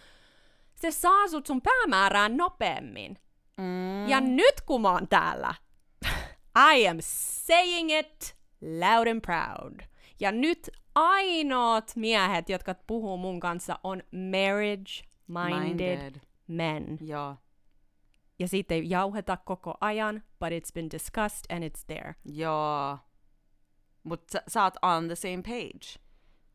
se 0.75 0.91
saa 0.91 1.27
sut 1.27 1.45
sun 1.45 1.61
päämäärään 1.61 2.37
nopeammin. 2.37 3.17
Mm. 3.57 4.07
Ja 4.07 4.21
nyt 4.21 4.61
kun 4.65 4.81
mä 4.81 4.91
oon 4.91 5.07
täällä, 5.07 5.53
I 6.55 6.87
am 6.87 6.97
saying 7.01 7.91
it 7.91 8.35
loud 8.61 9.07
and 9.07 9.21
proud. 9.21 9.79
Ja 10.19 10.31
nyt 10.31 10.69
ainoat 10.95 11.93
miehet, 11.95 12.49
jotka 12.49 12.75
puhuu 12.87 13.17
mun 13.17 13.39
kanssa, 13.39 13.79
on 13.83 14.03
marriage-minded 14.11 15.59
Minded. 15.59 16.21
men. 16.47 16.97
Joo. 17.01 17.35
Ja 18.39 18.47
siitä 18.47 18.73
ei 18.73 18.89
jauheta 18.89 19.37
koko 19.37 19.73
ajan, 19.81 20.23
but 20.39 20.49
it's 20.49 20.73
been 20.73 20.91
discussed 20.91 21.55
and 21.55 21.63
it's 21.63 21.83
there. 21.87 22.15
Joo. 22.25 22.97
Mutta 24.03 24.31
sä, 24.31 24.43
sä 24.47 24.63
oot 24.63 24.73
on 24.81 25.05
the 25.07 25.15
same 25.15 25.41
page. 25.41 25.99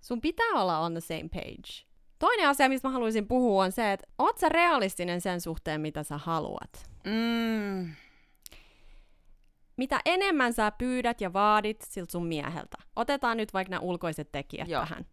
Sun 0.01 0.21
pitää 0.21 0.47
olla 0.55 0.79
on 0.79 0.93
the 0.93 1.01
same 1.01 1.29
page. 1.33 1.87
Toinen 2.19 2.49
asia, 2.49 2.69
mistä 2.69 2.89
mä 2.89 2.93
haluaisin 2.93 3.29
puhua, 3.29 3.65
on 3.65 3.73
se, 3.73 3.93
että 3.93 4.07
oot 4.19 4.39
sä 4.39 4.49
realistinen 4.49 5.21
sen 5.21 5.41
suhteen, 5.41 5.81
mitä 5.81 6.03
sä 6.03 6.19
haluat. 6.19 6.91
Mm 7.05 7.95
mitä 9.79 10.01
enemmän 10.05 10.53
sä 10.53 10.71
pyydät 10.71 11.21
ja 11.21 11.33
vaadit 11.33 11.85
siltä 11.89 12.13
sun 12.13 12.27
mieheltä. 12.27 12.77
Otetaan 12.97 13.37
nyt 13.37 13.53
vaikka 13.53 13.71
nämä 13.71 13.81
ulkoiset 13.81 14.33
tekijät 14.33 14.69
Joo. 14.69 14.81
tähän. 14.81 15.07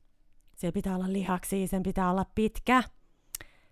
Se 0.56 0.72
pitää 0.72 0.96
olla 0.96 1.14
lihaksi, 1.14 1.68
sen 1.68 1.84
pitää 1.84 2.12
olla 2.12 2.26
pitkä, 2.36 2.84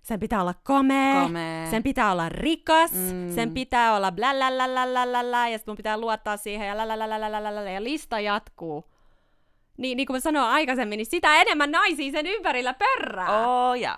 sen 0.02 0.20
pitää 0.20 0.42
olla 0.42 0.54
komea, 0.64 1.24
komea. 1.24 1.70
sen 1.70 1.84
pitää 1.84 2.12
olla 2.12 2.30
rikas, 2.30 2.92
mm. 2.92 3.32
sen 3.36 3.54
pitää 3.54 3.96
olla 3.96 4.12
blällällällällällä, 4.12 5.50
ja 5.50 5.58
sitten 5.58 5.72
mun 5.72 5.78
pitää 5.78 5.98
luottaa 5.98 6.38
siihen, 6.38 6.68
ja 6.68 6.78
lälälälälällällä, 6.78 7.72
ja 7.72 7.84
lista 7.84 8.20
jatkuu. 8.20 8.94
Niin, 9.78 9.98
niin 9.98 10.08
kuin 10.08 10.16
mä 10.16 10.20
sanoin 10.20 10.50
aikaisemmin, 10.50 10.98
niin 10.98 11.06
sitä 11.06 11.42
enemmän 11.42 11.72
naisia 11.72 12.12
sen 12.12 12.28
ympärillä 12.28 12.74
pörrää. 12.74 13.48
Oh, 13.48 13.74
ja 13.74 13.98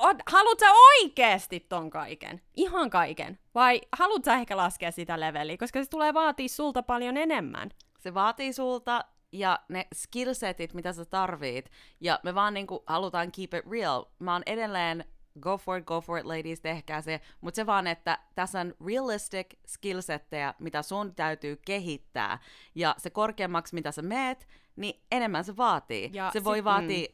oot, 0.00 0.16
haluat 0.30 0.58
sä 0.58 0.66
oikeesti 0.72 1.60
ton 1.60 1.90
kaiken? 1.90 2.40
Ihan 2.56 2.90
kaiken? 2.90 3.38
Vai 3.54 3.80
haluat 3.92 4.24
sä 4.24 4.34
ehkä 4.34 4.56
laskea 4.56 4.90
sitä 4.90 5.20
leveliä? 5.20 5.56
Koska 5.56 5.84
se 5.84 5.90
tulee 5.90 6.14
vaatii 6.14 6.48
sulta 6.48 6.82
paljon 6.82 7.16
enemmän. 7.16 7.70
Se 8.00 8.14
vaatii 8.14 8.52
sulta 8.52 9.04
ja 9.32 9.58
ne 9.68 9.86
skillsetit, 9.94 10.74
mitä 10.74 10.92
sä 10.92 11.04
tarvit. 11.04 11.70
Ja 12.00 12.20
me 12.22 12.34
vaan 12.34 12.54
niinku 12.54 12.82
halutaan 12.86 13.32
keep 13.32 13.54
it 13.54 13.70
real. 13.70 14.04
Mä 14.18 14.32
oon 14.32 14.42
edelleen 14.46 15.04
go 15.40 15.58
for 15.58 15.78
it, 15.78 15.84
go 15.84 16.00
for 16.00 16.18
it, 16.18 16.24
ladies, 16.24 16.60
tehkää 16.60 17.00
se. 17.02 17.20
Mutta 17.40 17.56
se 17.56 17.66
vaan, 17.66 17.86
että 17.86 18.18
tässä 18.34 18.60
on 18.60 18.74
realistic 18.86 19.46
skillsetteja, 19.66 20.54
mitä 20.58 20.82
sun 20.82 21.14
täytyy 21.14 21.56
kehittää. 21.56 22.38
Ja 22.74 22.94
se 22.98 23.10
korkeammaksi, 23.10 23.74
mitä 23.74 23.92
sä 23.92 24.02
meet, 24.02 24.48
niin 24.76 25.02
enemmän 25.10 25.44
se 25.44 25.56
vaatii. 25.56 26.10
Ja 26.12 26.30
se 26.32 26.44
voi 26.44 26.56
sit- 26.56 26.64
vaatia 26.64 27.08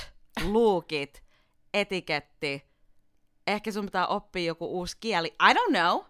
luukit, 0.52 1.22
etiketti. 1.80 2.62
Ehkä 3.46 3.72
sun 3.72 3.84
pitää 3.84 4.06
oppia 4.06 4.44
joku 4.44 4.66
uusi 4.66 4.96
kieli. 5.00 5.28
I 5.28 5.52
don't 5.54 5.78
know. 5.78 6.02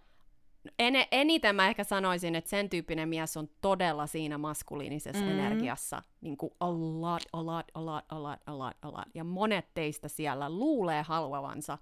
En, 0.78 0.94
eniten 1.12 1.54
mä 1.56 1.68
ehkä 1.68 1.84
sanoisin, 1.84 2.34
että 2.34 2.50
sen 2.50 2.70
tyyppinen 2.70 3.08
mies 3.08 3.36
on 3.36 3.48
todella 3.60 4.06
siinä 4.06 4.38
maskuliinisessa 4.38 5.24
Mhm. 5.24 5.32
mm. 5.32 5.38
energiassa. 5.38 6.02
Niin 6.20 6.36
kuin 6.36 6.52
a 6.60 6.70
lot, 6.72 7.22
a 7.32 7.46
lot, 7.46 7.66
a 7.74 7.84
lot, 7.86 8.04
a 8.08 8.22
lot, 8.22 8.38
a 8.46 8.58
lot, 8.58 8.76
a 8.82 8.92
lot. 8.92 9.08
Ja 9.14 9.24
monet 9.24 9.66
teistä 9.74 10.08
siellä 10.08 10.50
luulee 10.50 11.02
haluavansa 11.02 11.78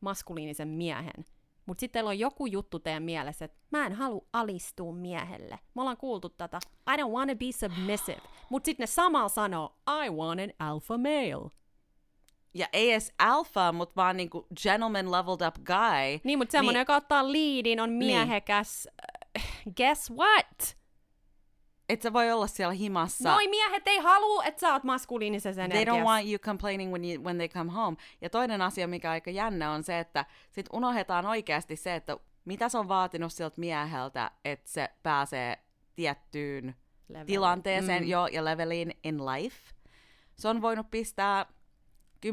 maskuliinisen 0.00 0.68
miehen. 0.68 1.24
Mutta 1.66 1.80
sitten 1.80 1.92
teillä 1.98 2.08
on 2.08 2.18
joku 2.18 2.46
juttu 2.46 2.78
teidän 2.78 3.02
mielessä, 3.02 3.44
että 3.44 3.58
mä 3.70 3.86
en 3.86 3.92
halua 3.92 4.24
alistua 4.32 4.92
miehelle. 4.92 5.58
Me 5.74 5.80
ollaan 5.82 5.96
kuultu 5.96 6.28
tätä, 6.28 6.58
I 6.94 6.96
don't 6.96 7.10
want 7.12 7.30
to 7.30 7.36
be 7.36 7.52
submissive. 7.52 8.20
Mutta 8.50 8.66
sitten 8.66 8.82
ne 8.82 8.86
samalla 8.86 9.28
sanoo, 9.28 9.76
I 10.06 10.10
want 10.10 10.40
an 10.40 10.52
alpha 10.68 10.98
male. 10.98 11.50
Ja 12.54 12.68
ei 12.72 12.90
edes 12.90 13.12
alpha, 13.18 13.72
mutta 13.72 13.96
vaan 13.96 14.16
niinku 14.16 14.46
gentleman 14.62 15.12
leveled 15.12 15.48
up 15.48 15.54
guy. 15.64 16.20
Niin, 16.24 16.38
mutta 16.38 16.52
semmoinen, 16.52 16.78
Niin. 16.78 16.80
joka 16.82 16.96
ottaa 16.96 17.32
liidin, 17.32 17.80
on 17.80 17.90
miehekäs. 17.90 18.88
Niin. 19.64 19.74
Guess 19.76 20.10
what? 20.10 20.76
Et 21.88 22.02
sä 22.02 22.12
voi 22.12 22.32
olla 22.32 22.46
siellä 22.46 22.72
himassa. 22.74 23.30
Noi 23.32 23.48
miehet 23.48 23.82
ei 23.88 23.98
halua, 23.98 24.44
että 24.44 24.60
sä 24.60 24.72
oot 24.72 24.84
maskuliinisessa 24.84 25.62
They 25.62 25.64
energiassa. 25.64 26.00
don't 26.00 26.04
want 26.04 26.26
you 26.28 26.38
complaining 26.38 26.90
when, 26.92 27.04
you, 27.04 27.24
when 27.24 27.36
they 27.36 27.48
come 27.48 27.72
home. 27.72 27.96
Ja 28.20 28.30
toinen 28.30 28.62
asia, 28.62 28.88
mikä 28.88 29.10
aika 29.10 29.30
jännä, 29.30 29.70
on 29.72 29.82
se, 29.84 29.98
että 29.98 30.24
sit 30.50 30.66
unohdetaan 30.72 31.26
oikeasti 31.26 31.76
se, 31.76 31.94
että 31.94 32.16
mitä 32.44 32.68
se 32.68 32.78
on 32.78 32.88
vaatinut 32.88 33.32
siltä 33.32 33.60
mieheltä, 33.60 34.30
että 34.44 34.70
se 34.70 34.88
pääsee 35.02 35.58
tiettyyn 35.94 36.74
Leveliin. 37.08 37.26
tilanteeseen 37.26 38.02
mm. 38.02 38.08
jo 38.08 38.26
ja 38.26 38.44
leveliin 38.44 38.94
in 39.04 39.26
life. 39.26 39.74
Se 40.34 40.48
on 40.48 40.62
voinut 40.62 40.90
pistää 40.90 41.46
10-12 42.24 42.26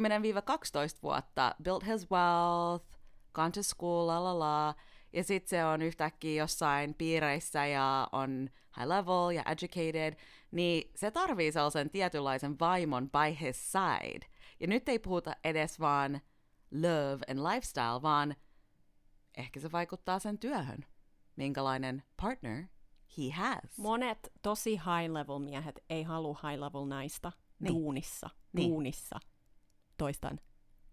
vuotta, 1.03 1.55
built 1.63 1.85
his 1.87 2.11
wealth, 2.11 2.85
gone 3.33 3.51
to 3.51 3.63
school, 3.63 4.07
la 4.07 4.23
la 4.23 4.39
la, 4.39 4.75
ja 5.13 5.23
sitten 5.23 5.49
se 5.49 5.65
on 5.65 5.81
yhtäkkiä 5.81 6.43
jossain 6.43 6.93
piireissä 6.93 7.65
ja 7.65 8.07
on 8.11 8.49
high 8.77 8.87
level 8.87 9.29
ja 9.35 9.43
educated, 9.51 10.15
niin 10.51 10.91
se 10.95 11.11
tarvii 11.11 11.51
sellaisen 11.51 11.89
tietynlaisen 11.89 12.59
vaimon 12.59 13.09
by 13.09 13.39
his 13.41 13.71
side. 13.71 14.25
Ja 14.59 14.67
nyt 14.67 14.89
ei 14.89 14.99
puhuta 14.99 15.35
edes 15.43 15.79
vaan 15.79 16.21
love 16.71 17.19
and 17.27 17.39
lifestyle, 17.53 18.01
vaan 18.01 18.35
ehkä 19.37 19.59
se 19.59 19.71
vaikuttaa 19.71 20.19
sen 20.19 20.39
työhön, 20.39 20.85
minkälainen 21.35 22.03
partner 22.21 22.63
he 23.17 23.31
has. 23.31 23.77
Monet 23.77 24.31
tosi 24.41 24.71
high 24.71 25.11
level 25.13 25.39
miehet 25.39 25.83
ei 25.89 26.03
halua 26.03 26.39
high 26.49 26.59
level 26.61 26.85
naista 26.85 27.31
Niin. 27.59 27.73
duunissa. 27.73 28.29
Niin. 28.53 28.69
Duunissa. 28.71 29.19
Toistan. 30.01 30.39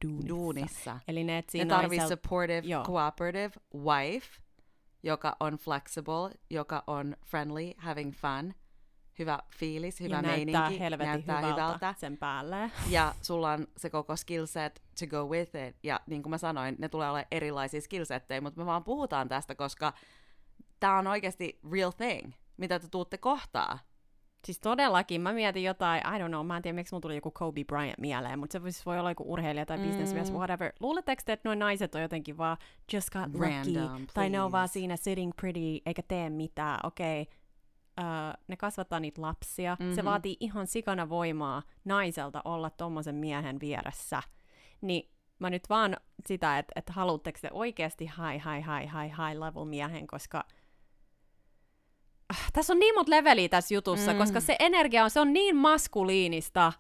Duunissa. 0.05 0.29
Duunissa. 0.29 1.01
Eli 1.09 1.25
ne 1.25 1.33
Ne 1.33 1.39
etsii 1.39 1.67
tarvii 1.67 1.99
naisel- 1.99 2.09
supportive, 2.09 2.63
Joo. 2.65 2.85
cooperative 2.85 3.51
wife, 3.75 4.41
joka 5.03 5.37
on 5.41 5.55
flexible, 5.55 6.31
joka 6.51 6.85
on 6.87 7.17
friendly, 7.27 7.73
having 7.79 8.13
fun, 8.15 8.55
hyvä 9.19 9.39
fiilis, 9.57 10.01
hyvä 10.01 10.17
ja 10.17 10.23
meininki, 10.23 10.53
näyttää 10.53 10.79
helvetin 10.79 11.07
näyttää 11.11 11.37
hyvältä, 11.41 11.65
hyvältä. 11.67 11.95
sen 11.99 12.17
päälle. 12.17 12.71
Ja 12.91 13.15
sulla 13.23 13.53
on 13.53 13.67
se 13.77 13.91
koko 13.91 14.17
skillset 14.17 14.83
to 15.01 15.07
go 15.07 15.27
with 15.27 15.57
it. 15.69 15.77
Ja 15.83 16.01
niin 16.07 16.23
kuin 16.23 16.31
mä 16.31 16.39
sanoin, 16.39 16.77
ne 16.79 16.89
tulee 16.89 17.11
olemaan 17.11 17.27
erilaisia 17.31 17.81
skillsettejä, 17.81 18.41
mutta 18.41 18.61
me 18.61 18.67
vaan 18.67 18.85
puhutaan 18.85 19.29
tästä, 19.29 19.55
koska 19.55 19.93
tämä 20.81 20.99
on 20.99 21.07
oikeasti 21.07 21.61
real 21.73 21.91
thing, 21.91 22.33
mitä 22.57 22.79
te 22.79 22.89
tuutte 22.89 23.19
kohtaa. 23.19 23.79
Siis 24.45 24.59
todellakin, 24.61 25.21
mä 25.21 25.33
mietin 25.33 25.63
jotain, 25.65 26.01
I 26.01 26.19
don't 26.19 26.29
know, 26.29 26.47
mä 26.47 26.57
en 26.57 26.63
tiedä 26.63 26.75
miksi 26.75 26.95
mulla 26.95 27.01
tuli 27.03 27.15
joku 27.15 27.31
Kobe 27.31 27.65
Bryant 27.65 27.99
mieleen, 27.99 28.39
mutta 28.39 28.53
se 28.53 28.61
siis 28.63 28.87
voi 28.87 28.99
olla 28.99 29.11
joku 29.11 29.33
urheilija 29.33 29.67
tai 29.67 29.79
businessmies, 29.79 30.31
Mm. 30.31 30.37
whatever. 30.37 30.73
Luuletteko 30.81 31.23
te, 31.25 31.33
että 31.33 31.49
nuo 31.49 31.55
naiset 31.55 31.95
on 31.95 32.03
jotenkin 32.03 32.39
vaan 32.39 32.57
just 32.93 33.11
got 33.11 33.35
lucky, 33.35 33.75
Random, 33.75 34.07
tai 34.15 34.31
ne 34.31 34.41
on 34.41 34.53
vaan 34.53 34.63
please. 34.63 34.73
siinä 34.73 34.97
sitting 34.97 35.33
pretty, 35.41 35.79
eikä 35.87 36.03
tee 36.09 36.31
mitään, 36.31 36.81
okei. 36.85 37.23
Okay. 37.23 37.35
Uh, 38.01 38.35
ne 38.49 38.57
kasvattaa 38.57 39.01
niitä 39.01 39.23
lapsia. 39.23 39.77
Mm-hmm. 39.81 39.95
Se 39.95 40.05
vaatii 40.05 40.37
ihan 40.41 40.67
sikana 40.67 41.09
voimaa 41.09 41.63
naiselta 41.85 42.43
olla 42.45 42.71
tommosen 42.71 43.15
miehen 43.15 43.61
vieressä. 43.61 44.23
Niin 44.81 45.11
mä 45.39 45.51
nyt 45.51 45.63
vaan 45.71 45.97
sitä, 46.27 46.59
että, 46.59 46.73
että 46.77 46.93
haluatteko 46.93 47.39
te 47.43 47.49
oikeasti 47.53 48.05
high, 48.05 48.45
high, 48.45 48.67
high, 48.67 48.93
high, 48.95 49.17
high 49.19 49.41
level 49.41 49.65
miehen, 49.65 50.07
koska 50.07 50.45
tässä 52.53 52.73
on 52.73 52.79
niin 52.79 52.95
monta 52.95 53.11
leveliä 53.11 53.49
tässä 53.49 53.75
jutussa, 53.75 54.13
mm. 54.13 54.19
koska 54.19 54.41
se 54.41 54.57
energia 54.59 55.05
on, 55.05 55.11
se 55.11 55.21
on 55.21 55.33
niin 55.33 55.57
maskuliinista. 55.57 56.73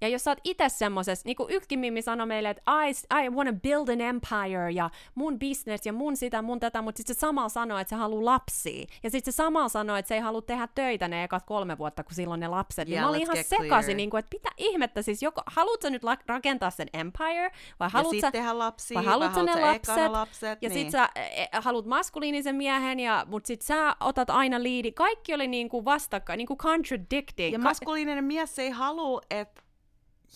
Ja 0.00 0.08
jos 0.08 0.24
sä 0.24 0.30
oot 0.30 0.38
itse 0.44 0.68
semmosessa, 0.68 1.22
niin 1.26 1.36
kuin 1.36 1.50
yksikin 1.50 1.78
Mimmi 1.78 2.02
sanoi 2.02 2.26
meille, 2.26 2.50
että 2.50 2.62
I, 2.86 2.90
I 3.24 3.30
wanna 3.30 3.52
build 3.52 3.88
an 3.88 4.00
empire, 4.00 4.70
ja 4.70 4.90
mun 5.14 5.38
business, 5.38 5.86
ja 5.86 5.92
mun 5.92 6.16
sitä, 6.16 6.42
mun 6.42 6.60
tätä, 6.60 6.82
mutta 6.82 6.96
sitten 6.96 7.16
se 7.16 7.20
samalla 7.20 7.48
sanoo, 7.48 7.78
että 7.78 7.88
se 7.88 7.96
haluaa 7.96 8.24
lapsia. 8.24 8.86
Ja 9.02 9.10
sitten 9.10 9.32
se 9.32 9.36
samalla 9.36 9.68
sanoo, 9.68 9.96
että 9.96 10.08
se 10.08 10.14
ei 10.14 10.20
halua 10.20 10.42
tehdä 10.42 10.68
töitä 10.74 11.08
ne 11.08 11.24
ekat 11.24 11.42
kolme 11.46 11.78
vuotta, 11.78 12.04
kun 12.04 12.14
silloin 12.14 12.40
ne 12.40 12.48
lapset. 12.48 12.88
Yeah, 12.88 12.96
niin 12.96 13.00
mä 13.02 13.08
olin 13.08 13.20
ihan 13.20 13.36
sekaisin, 13.44 13.96
niin 13.96 14.10
kuin, 14.10 14.18
että 14.18 14.36
mitä 14.36 14.50
ihmettä, 14.56 15.02
siis 15.02 15.22
joko, 15.22 15.42
haluat 15.46 15.82
sä 15.82 15.90
nyt 15.90 16.04
la- 16.04 16.16
rakentaa 16.26 16.70
sen 16.70 16.88
empire, 16.92 17.50
vai 17.80 17.90
ja 17.94 18.02
sitten 18.02 18.20
sä... 18.20 18.30
tehdä 18.30 18.58
lapsia, 18.58 18.94
vai 18.94 19.04
haluat 19.04 19.34
sä 19.34 19.42
ne 19.42 19.60
lapset, 19.60 20.10
lapset 20.10 20.62
Ja 20.62 20.68
niin. 20.68 20.72
sit 20.72 20.90
sä 20.90 21.08
e, 21.14 21.46
haluat 21.52 21.86
maskuliinisen 21.86 22.56
miehen, 22.56 23.00
ja, 23.00 23.26
mut 23.28 23.46
sit 23.46 23.62
sä 23.62 23.96
otat 24.00 24.30
aina 24.30 24.62
liidi. 24.62 24.92
Kaikki 24.92 25.34
oli 25.34 25.46
niinku 25.46 25.84
vastakkain, 25.84 26.38
niinku 26.38 26.56
contradicting. 26.56 27.52
Ja 27.52 27.58
maskuliininen 27.58 28.24
mies 28.24 28.58
ei 28.58 28.70
halua, 28.70 29.20
että 29.30 29.65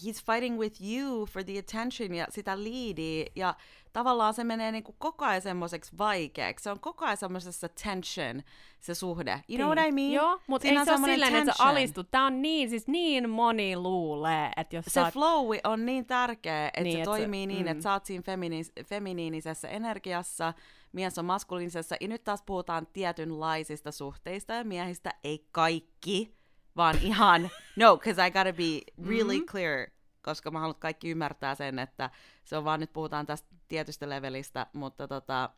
he's 0.04 0.24
fighting 0.26 0.58
with 0.58 0.82
you 0.82 1.26
for 1.26 1.44
the 1.44 1.58
attention 1.58 2.14
ja 2.14 2.26
sitä 2.30 2.62
liidiä. 2.62 3.26
Ja 3.36 3.54
tavallaan 3.92 4.34
se 4.34 4.44
menee 4.44 4.72
niinku 4.72 4.94
koko 4.98 5.24
ajan 5.24 5.42
semmoiseksi 5.42 5.98
vaikeaksi. 5.98 6.62
Se 6.62 6.70
on 6.70 6.80
koko 6.80 7.04
ajan 7.04 7.16
semmoisessa 7.16 7.68
tension, 7.68 8.42
se 8.80 8.94
suhde. 8.94 9.42
You 9.48 9.56
know 9.58 9.66
what 9.78 9.88
I 9.88 9.92
mean? 9.92 10.12
Joo, 10.12 10.40
mutta 10.46 10.68
ei 10.68 10.76
on 10.78 10.84
se 10.84 10.92
ole 10.92 11.00
silleen, 11.00 11.34
että 11.34 11.52
sä 11.52 11.56
tension. 11.58 11.68
alistut. 11.68 12.10
Tää 12.10 12.24
on 12.24 12.42
niin, 12.42 12.70
siis 12.70 12.86
niin 12.86 13.30
moni 13.30 13.76
luulee, 13.76 14.50
että 14.56 14.76
jos 14.76 14.84
Se 14.88 15.00
oot... 15.00 15.12
flow 15.12 15.46
on 15.64 15.86
niin 15.86 16.06
tärkeä, 16.06 16.66
että 16.68 16.80
Niin, 16.82 16.92
se 16.96 16.98
et 16.98 17.04
se- 17.04 17.10
toimii 17.10 17.46
niin, 17.46 17.62
mm. 17.66 17.68
että 17.68 17.82
sä 17.82 17.92
oot 17.92 18.04
siinä 18.06 18.22
femini- 18.22 18.84
feminiinisessä 18.84 19.68
energiassa, 19.68 20.54
mies 20.92 21.18
on 21.18 21.24
maskuliinisessa, 21.24 21.96
ja 22.00 22.08
nyt 22.08 22.24
taas 22.24 22.42
puhutaan 22.42 22.86
tietynlaisista 22.92 23.92
suhteista, 23.92 24.52
ja 24.52 24.64
miehistä 24.64 25.10
ei 25.24 25.46
kaikki, 25.52 26.39
vaan 26.80 26.98
ihan, 27.02 27.50
no, 27.76 27.96
because 27.96 28.26
I 28.26 28.30
gotta 28.30 28.52
be 28.52 29.08
really 29.08 29.36
Mhm. 29.38 29.46
clear, 29.46 29.86
koska 30.22 30.50
mä 30.50 30.58
haluan, 30.58 30.80
kaikki 30.80 31.10
ymmärtää 31.10 31.54
sen, 31.54 31.78
että 31.78 32.10
se 32.44 32.56
on 32.56 32.64
vaan, 32.64 32.80
nyt 32.80 32.92
puhutaan 32.92 33.26
tästä 33.26 33.48
tietystä 33.68 34.08
levelistä, 34.08 34.66
mutta 34.72 35.08
tota, 35.08 35.50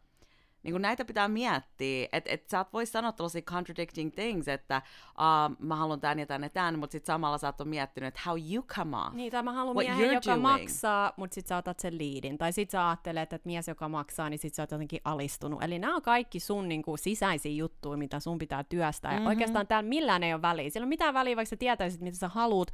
niin 0.62 0.72
kuin 0.72 0.82
näitä 0.82 1.04
pitää 1.04 1.28
miettiä, 1.28 2.08
että 2.12 2.30
et 2.30 2.48
sä 2.48 2.60
et 2.60 2.72
voi 2.72 2.86
sanoa 2.86 3.12
tällaisia 3.12 3.42
contradicting 3.42 4.12
things, 4.14 4.48
että 4.48 4.82
uh, 5.08 5.56
mä 5.66 5.76
haluan 5.76 6.00
tän 6.00 6.18
ja 6.18 6.26
tän 6.26 6.42
ja 6.42 6.48
tän, 6.50 6.78
mutta 6.78 6.92
sitten 6.92 7.06
samalla 7.06 7.38
sä 7.38 7.46
oot 7.46 7.68
miettinyt, 7.68 8.08
että 8.08 8.20
how 8.26 8.38
you 8.52 8.62
come 8.62 8.96
off. 8.96 9.12
Niin, 9.14 9.32
tai 9.32 9.42
mä 9.42 9.52
haluan 9.52 9.76
What 9.76 9.86
miehen, 9.86 10.14
joka 10.14 10.30
doing. 10.30 10.42
maksaa, 10.42 11.12
mutta 11.16 11.34
sit 11.34 11.46
sä 11.46 11.56
otat 11.56 11.80
sen 11.80 11.98
liidin. 11.98 12.38
Tai 12.38 12.52
sit 12.52 12.70
sä 12.70 12.88
ajattelet, 12.88 13.32
että 13.32 13.46
mies, 13.48 13.68
joka 13.68 13.88
maksaa, 13.88 14.30
niin 14.30 14.38
sit 14.38 14.54
sä 14.54 14.62
oot 14.62 14.70
jotenkin 14.70 15.00
alistunut. 15.04 15.62
Eli 15.62 15.78
nämä 15.78 15.96
on 15.96 16.02
kaikki 16.02 16.40
sun 16.40 16.68
niin 16.68 16.82
kuin, 16.82 16.98
sisäisiä 16.98 17.52
juttuja, 17.52 17.96
mitä 17.96 18.20
sun 18.20 18.38
pitää 18.38 18.64
työstää. 18.64 19.12
Ja 19.14 19.18
Mhm. 19.18 19.26
oikeastaan 19.28 19.66
täällä 19.66 19.88
millään 19.88 20.22
ei 20.22 20.34
ole 20.34 20.42
väliä. 20.42 20.70
Sillä 20.70 20.84
ole 20.84 20.88
mitään 20.88 21.14
väliä, 21.14 21.36
vaikka 21.36 21.50
sä 21.50 21.56
tietäisit, 21.56 22.00
mitä 22.00 22.16
sä 22.16 22.28
haluut, 22.28 22.70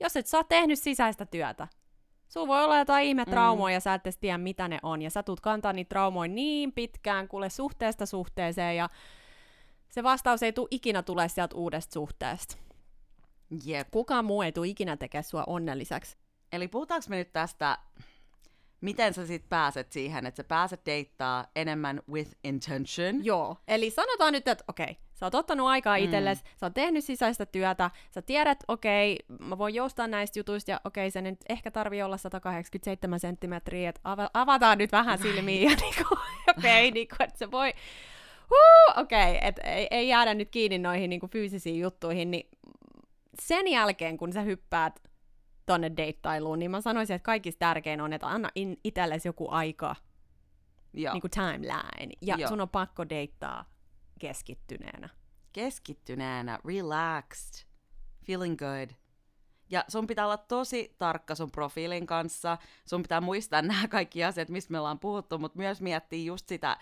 jos 0.00 0.16
et 0.16 0.26
sä 0.26 0.36
oot 0.36 0.48
tehnyt 0.48 0.78
sisäistä 0.78 1.26
työtä. 1.26 1.68
Sulla 2.32 2.46
voi 2.48 2.64
olla 2.64 2.78
jotain 2.78 3.06
ihme 3.06 3.24
traumoja, 3.24 3.74
ja 3.74 3.80
sä 3.80 3.94
et 3.94 4.02
tiedä, 4.20 4.38
mitä 4.38 4.68
ne 4.68 4.78
on. 4.82 5.02
Ja 5.02 5.10
sä 5.10 5.22
tulet 5.22 5.40
kantaa 5.40 5.72
niitä 5.72 5.88
traumoja 5.88 6.28
niin 6.28 6.72
pitkään, 6.72 7.28
kuule 7.28 7.50
suhteesta 7.50 8.06
suhteeseen, 8.06 8.76
ja 8.76 8.88
se 9.88 10.02
vastaus 10.02 10.42
ei 10.42 10.52
tule 10.52 10.68
ikinä 10.70 11.02
tule 11.02 11.28
sieltä 11.28 11.56
uudesta 11.56 11.92
suhteesta. 11.92 12.56
Jep. 13.64 13.88
Kukaan 13.90 14.24
muu 14.24 14.42
ei 14.42 14.52
tule 14.52 14.68
ikinä 14.68 14.96
tekemään 14.96 15.24
sua 15.24 15.44
onnelliseksi. 15.46 16.16
Eli 16.52 16.68
puhutaanko 16.68 17.06
me 17.08 17.16
nyt 17.16 17.32
tästä, 17.32 17.78
miten 18.80 19.14
sä 19.14 19.26
sit 19.26 19.48
pääset 19.48 19.92
siihen, 19.92 20.26
että 20.26 20.36
sä 20.36 20.44
pääset 20.44 20.86
deittaa 20.86 21.46
enemmän 21.56 22.02
with 22.10 22.30
intention? 22.44 23.24
Joo, 23.24 23.56
eli 23.68 23.90
sanotaan 23.90 24.32
nyt, 24.32 24.48
että 24.48 24.64
okei, 24.68 24.96
sä 25.11 25.11
Sä 25.22 25.26
oot 25.26 25.34
ottanut 25.34 25.66
aikaa 25.66 25.96
itsellesi, 25.96 26.44
sä 26.56 26.66
oot 26.66 26.74
tehnyt 26.74 27.04
sisäistä 27.04 27.46
työtä, 27.46 27.90
sä 28.10 28.22
tiedät, 28.22 28.64
okei, 28.68 29.18
mä 29.38 29.58
voin 29.58 29.74
joustaa 29.74 30.06
näistä 30.06 30.38
jutuista, 30.38 30.70
ja 30.70 30.80
okei, 30.84 31.10
se 31.10 31.22
nyt 31.22 31.38
ehkä 31.48 31.70
tarvii 31.70 32.02
olla 32.02 32.16
187 32.16 33.20
senttimetriä, 33.20 33.88
että 33.88 34.00
ava- 34.04 34.30
avataan 34.34 34.78
nyt 34.78 34.92
vähän 34.92 35.18
silmiä, 35.18 35.70
ja 35.70 35.76
niinku, 35.82 36.16
okei, 36.58 36.90
niinku, 36.90 37.16
että 37.20 37.38
se 37.38 37.50
voi, 37.50 37.72
huu, 38.50 39.02
okei, 39.02 39.38
että 39.40 39.62
ei, 39.62 39.86
ei 39.90 40.08
jäädä 40.08 40.34
nyt 40.34 40.48
kiinni 40.50 40.78
noihin 40.78 41.10
niinku 41.10 41.28
fyysisiin 41.28 41.80
juttuihin, 41.80 42.30
niin 42.30 42.50
sen 43.42 43.68
jälkeen, 43.68 44.16
kun 44.16 44.32
sä 44.32 44.40
hyppäät 44.42 45.00
tonne 45.66 45.92
deittailuun, 45.96 46.58
niin 46.58 46.70
mä 46.70 46.80
sanoisin, 46.80 47.16
että 47.16 47.26
kaikista 47.26 47.58
tärkein 47.58 48.00
on, 48.00 48.12
että 48.12 48.26
anna 48.26 48.48
in- 48.54 48.80
itsellesi 48.84 49.28
joku 49.28 49.48
aika, 49.50 49.96
Joo. 50.94 51.12
niinku 51.12 51.28
timeline, 51.28 52.14
ja 52.22 52.36
Joo. 52.38 52.48
sun 52.48 52.60
on 52.60 52.68
pakko 52.68 53.08
deittaa 53.08 53.71
keskittyneenä. 54.22 55.08
keskittyneenä, 55.52 56.58
relaxed, 56.64 57.66
feeling 58.26 58.58
good. 58.58 58.90
Ja 59.70 59.84
sun 59.88 60.06
pitää 60.06 60.24
olla 60.24 60.36
tosi 60.36 60.94
tarkka 60.98 61.34
sun 61.34 61.50
profiilin 61.50 62.06
kanssa. 62.06 62.58
Sun 62.86 63.02
pitää 63.02 63.20
muistaa 63.20 63.62
nämä 63.72 63.88
kaikki 63.88 64.24
asiat, 64.24 64.48
mistä 64.48 64.72
me 64.72 64.78
ollaan 64.78 64.98
puhuttu, 64.98 65.38
mutta 65.38 65.58
myös 65.58 65.80
miettiä 65.80 66.24
just 66.24 66.48
sitä 66.48 66.76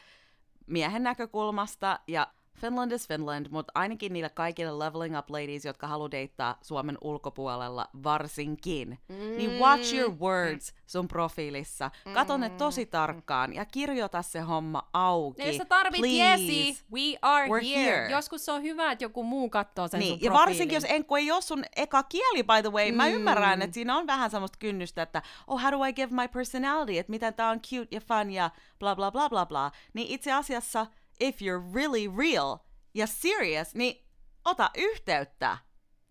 miehen 0.66 1.02
näkökulmasta. 1.02 2.00
Ja 2.06 2.32
Finland 2.58 2.92
is 2.92 3.08
Finland, 3.08 3.46
mutta 3.50 3.72
ainakin 3.74 4.12
niille 4.12 4.28
kaikille 4.28 4.78
leveling 4.78 5.18
up 5.18 5.30
ladies, 5.30 5.64
jotka 5.64 5.86
haluaa 5.86 6.10
deittaa 6.10 6.58
Suomen 6.62 6.98
ulkopuolella 7.00 7.86
varsinkin. 8.02 8.98
Mm. 9.08 9.16
Niin 9.36 9.58
watch 9.60 9.94
your 9.94 10.14
words 10.20 10.74
sun 10.86 11.08
profiilissa. 11.08 11.90
Kato 12.14 12.36
ne 12.36 12.50
tosi 12.50 12.86
tarkkaan 12.86 13.54
ja 13.54 13.64
kirjoita 13.64 14.22
se 14.22 14.40
homma 14.40 14.88
auki. 14.92 15.42
Ja 15.42 15.48
jos 15.48 15.56
sä 15.56 15.64
tarvit 15.64 16.00
Please. 16.00 16.16
Jesi, 16.16 16.78
we 16.92 17.18
are 17.22 17.46
We're 17.46 17.64
here. 17.64 17.90
here. 17.90 18.10
Joskus 18.10 18.44
se 18.44 18.52
on 18.52 18.62
hyvä, 18.62 18.92
että 18.92 19.04
joku 19.04 19.24
muu 19.24 19.50
katsoo 19.50 19.88
sen 19.88 20.00
Niin, 20.00 20.08
sun 20.08 20.16
ja 20.22 20.30
profiilin. 20.30 20.40
varsinkin 20.40 20.74
jos 20.76 20.84
Enku 20.88 21.16
ei 21.16 21.30
ole 21.30 21.42
sun 21.42 21.64
eka 21.76 22.02
kieli, 22.02 22.42
by 22.42 22.62
the 22.62 22.72
way, 22.72 22.92
mä 22.92 23.08
ymmärrän, 23.08 23.62
että 23.62 23.74
siinä 23.74 23.96
on 23.96 24.06
vähän 24.06 24.30
semmoista 24.30 24.58
kynnystä, 24.58 25.02
että 25.02 25.22
oh, 25.46 25.62
how 25.62 25.70
do 25.72 25.84
I 25.84 25.92
give 25.92 26.14
my 26.14 26.28
personality, 26.28 26.98
että 26.98 27.10
miten 27.10 27.34
tää 27.34 27.48
on 27.50 27.60
cute 27.60 27.88
ja 27.90 28.00
fun 28.00 28.30
ja 28.30 28.50
bla 28.78 28.96
bla 28.96 29.10
bla 29.10 29.28
bla 29.28 29.46
bla. 29.46 29.70
Niin 29.94 30.08
itse 30.08 30.32
asiassa, 30.32 30.86
if 31.20 31.40
you're 31.42 31.74
really 31.74 32.16
real 32.16 32.58
ja 32.94 33.06
serious, 33.06 33.74
niin 33.74 34.06
ota 34.44 34.70
yhteyttä. 34.76 35.58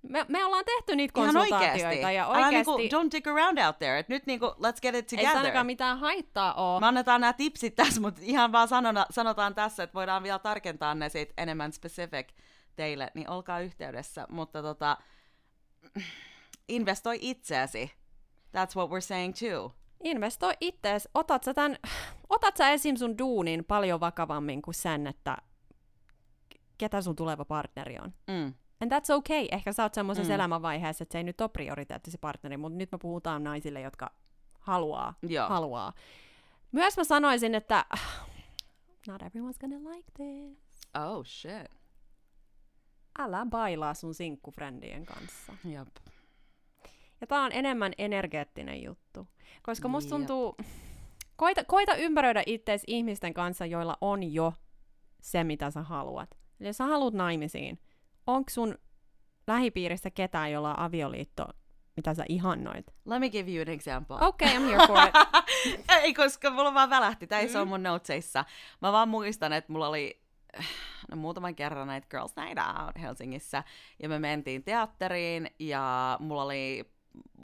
Me, 0.02 0.26
me 0.28 0.46
ollaan 0.46 0.66
tehty 0.66 0.96
niitä 0.96 1.22
Ihan 1.22 1.34
konsultaatioita 1.34 1.88
oikeasti. 1.88 2.16
ja 2.16 2.26
Älä 2.26 2.46
oikeasti 2.48 2.72
niinku, 2.78 2.98
don't 2.98 3.12
dig 3.12 3.28
around 3.28 3.58
out 3.58 3.80
there. 3.80 4.00
Et 4.00 4.10
nyt 4.10 4.26
niinku, 4.26 4.46
let's 4.46 4.80
get 4.82 4.96
it 4.96 5.14
ei 5.14 5.18
together. 5.18 5.32
se 5.32 5.38
ainakaan 5.38 5.66
mitään 5.66 6.00
haittaa 6.00 6.54
oo. 6.54 6.80
Me 6.80 6.88
annetaan 6.88 7.22
nämä 7.22 7.34
tipsit 7.34 7.76
tässä, 7.76 8.02
mutta 8.02 8.22
ihan 8.24 8.52
vaan 8.52 8.68
sanona, 8.68 9.06
sanotaan 9.12 9.56
tässä, 9.56 9.84
että 9.84 9.94
voidaan 9.94 10.24
vielä 10.24 10.40
tarkentaa 10.40 10.96
ne 10.96 11.10
sit 11.10 11.34
enemmän 11.38 11.74
specific 11.74 12.28
teille, 12.76 13.12
niin 13.14 13.30
olkaa 13.30 13.60
yhteydessä. 13.60 14.26
Mutta 14.30 14.62
tota, 14.62 14.98
investoi 16.70 17.18
itseäsi. 17.22 17.92
That's 18.58 18.76
what 18.76 18.90
we're 18.90 19.02
saying 19.02 19.34
too. 19.36 19.74
Investoi 20.04 20.54
ittees. 20.62 21.10
Otat 21.14 21.44
sä, 21.44 21.54
tän, 21.54 21.78
otat 22.30 22.58
sä 22.58 22.70
esim. 22.70 22.96
sun 22.96 23.18
duunin 23.18 23.66
paljon 23.66 24.00
vakavammin 24.00 24.62
kuin 24.62 24.76
sen, 24.76 25.08
että 25.08 25.38
ketä 26.78 27.02
sun 27.02 27.16
tuleva 27.16 27.46
partneri 27.46 27.98
on. 28.00 28.14
Mm. 28.28 28.54
And 28.82 28.92
that's 28.92 29.16
okay. 29.16 29.48
Ehkä 29.52 29.74
sä 29.74 29.84
oot 29.84 29.94
semmoisessa 29.94 30.32
Mm. 30.34 30.36
elämänvaiheessa, 30.36 31.04
että 31.04 31.12
se 31.12 31.18
ei 31.18 31.24
nyt 31.24 31.42
ole 31.42 31.50
prioriteetti 31.50 32.12
se 32.12 32.18
partneri, 32.18 32.58
mutta 32.58 32.78
nyt 32.78 32.92
me 32.92 32.98
puhutaan 32.98 33.44
naisille, 33.44 33.82
jotka 33.82 34.12
haluaa. 34.60 35.14
Joo. 35.28 35.50
haluaa. 35.50 35.94
Myös 36.72 36.98
mä 36.98 37.04
sanoisin, 37.04 37.56
että 37.56 37.86
not 39.08 39.22
everyone's 39.22 39.60
gonna 39.60 39.90
like 39.92 40.12
this. 40.16 40.58
Oh 40.96 41.26
shit. 41.26 41.80
Älä 43.20 43.46
bailaa 43.50 43.94
sun 43.94 44.14
sinkkufrendien 44.14 45.06
kanssa. 45.06 45.54
Jop. 45.66 45.88
Ja 47.22 47.28
tää 47.28 47.42
on 47.42 47.52
enemmän 47.52 47.92
energeettinen 47.98 48.84
juttu. 48.84 49.28
Koska 49.64 49.88
musta 49.88 50.10
tuntuu, 50.10 50.58
koita, 51.36 51.64
koita 51.64 51.96
ympäröidä 51.96 52.44
itseäsi 52.46 52.84
ihmisten 52.88 53.34
kanssa, 53.34 53.66
joilla 53.66 53.98
on 54.02 54.34
jo 54.34 54.54
se, 55.22 55.44
mitä 55.44 55.72
sä 55.72 55.82
haluat. 55.82 56.30
Eli 56.60 56.70
jos 56.70 56.78
sä 56.78 56.86
haluat 56.86 57.14
naimisiin, 57.14 57.80
onko 58.28 58.50
sun 58.50 58.78
lähipiirissä 59.48 60.10
ketään, 60.10 60.52
jolla 60.52 60.74
on 60.74 60.80
avioliitto, 60.80 61.48
mitä 61.96 62.14
sä 62.14 62.26
ihannoit? 62.30 62.86
Let 63.06 63.20
me 63.20 63.30
give 63.30 63.52
you 63.52 63.62
an 63.62 63.68
example. 63.74 64.16
Okay, 64.22 64.48
I'm 64.48 64.62
here 64.62 64.88
for 64.88 64.98
it. 65.08 65.14
ei, 66.02 66.14
koska 66.14 66.50
mulla 66.50 66.74
vaan 66.74 66.90
välähti. 66.90 67.28
Tää 67.28 67.40
ei 67.40 67.50
se 67.50 67.60
on 67.60 67.68
mun 67.68 67.84
notesissa. 67.84 68.46
Mä 68.82 68.92
vaan 68.92 69.10
muistan, 69.10 69.54
että 69.54 69.72
mulla 69.72 69.88
oli 69.88 70.22
no, 71.12 71.18
muutaman 71.18 71.56
kerran 71.56 71.88
näitä 71.88 72.08
Girls 72.10 72.36
Night 72.36 72.58
Out 72.58 73.02
Helsingissä. 73.02 73.64
Ja 74.04 74.10
me 74.10 74.20
mentiin 74.20 74.64
teatteriin 74.64 75.50
ja 75.60 76.18
mulla 76.20 76.44
oli 76.44 76.92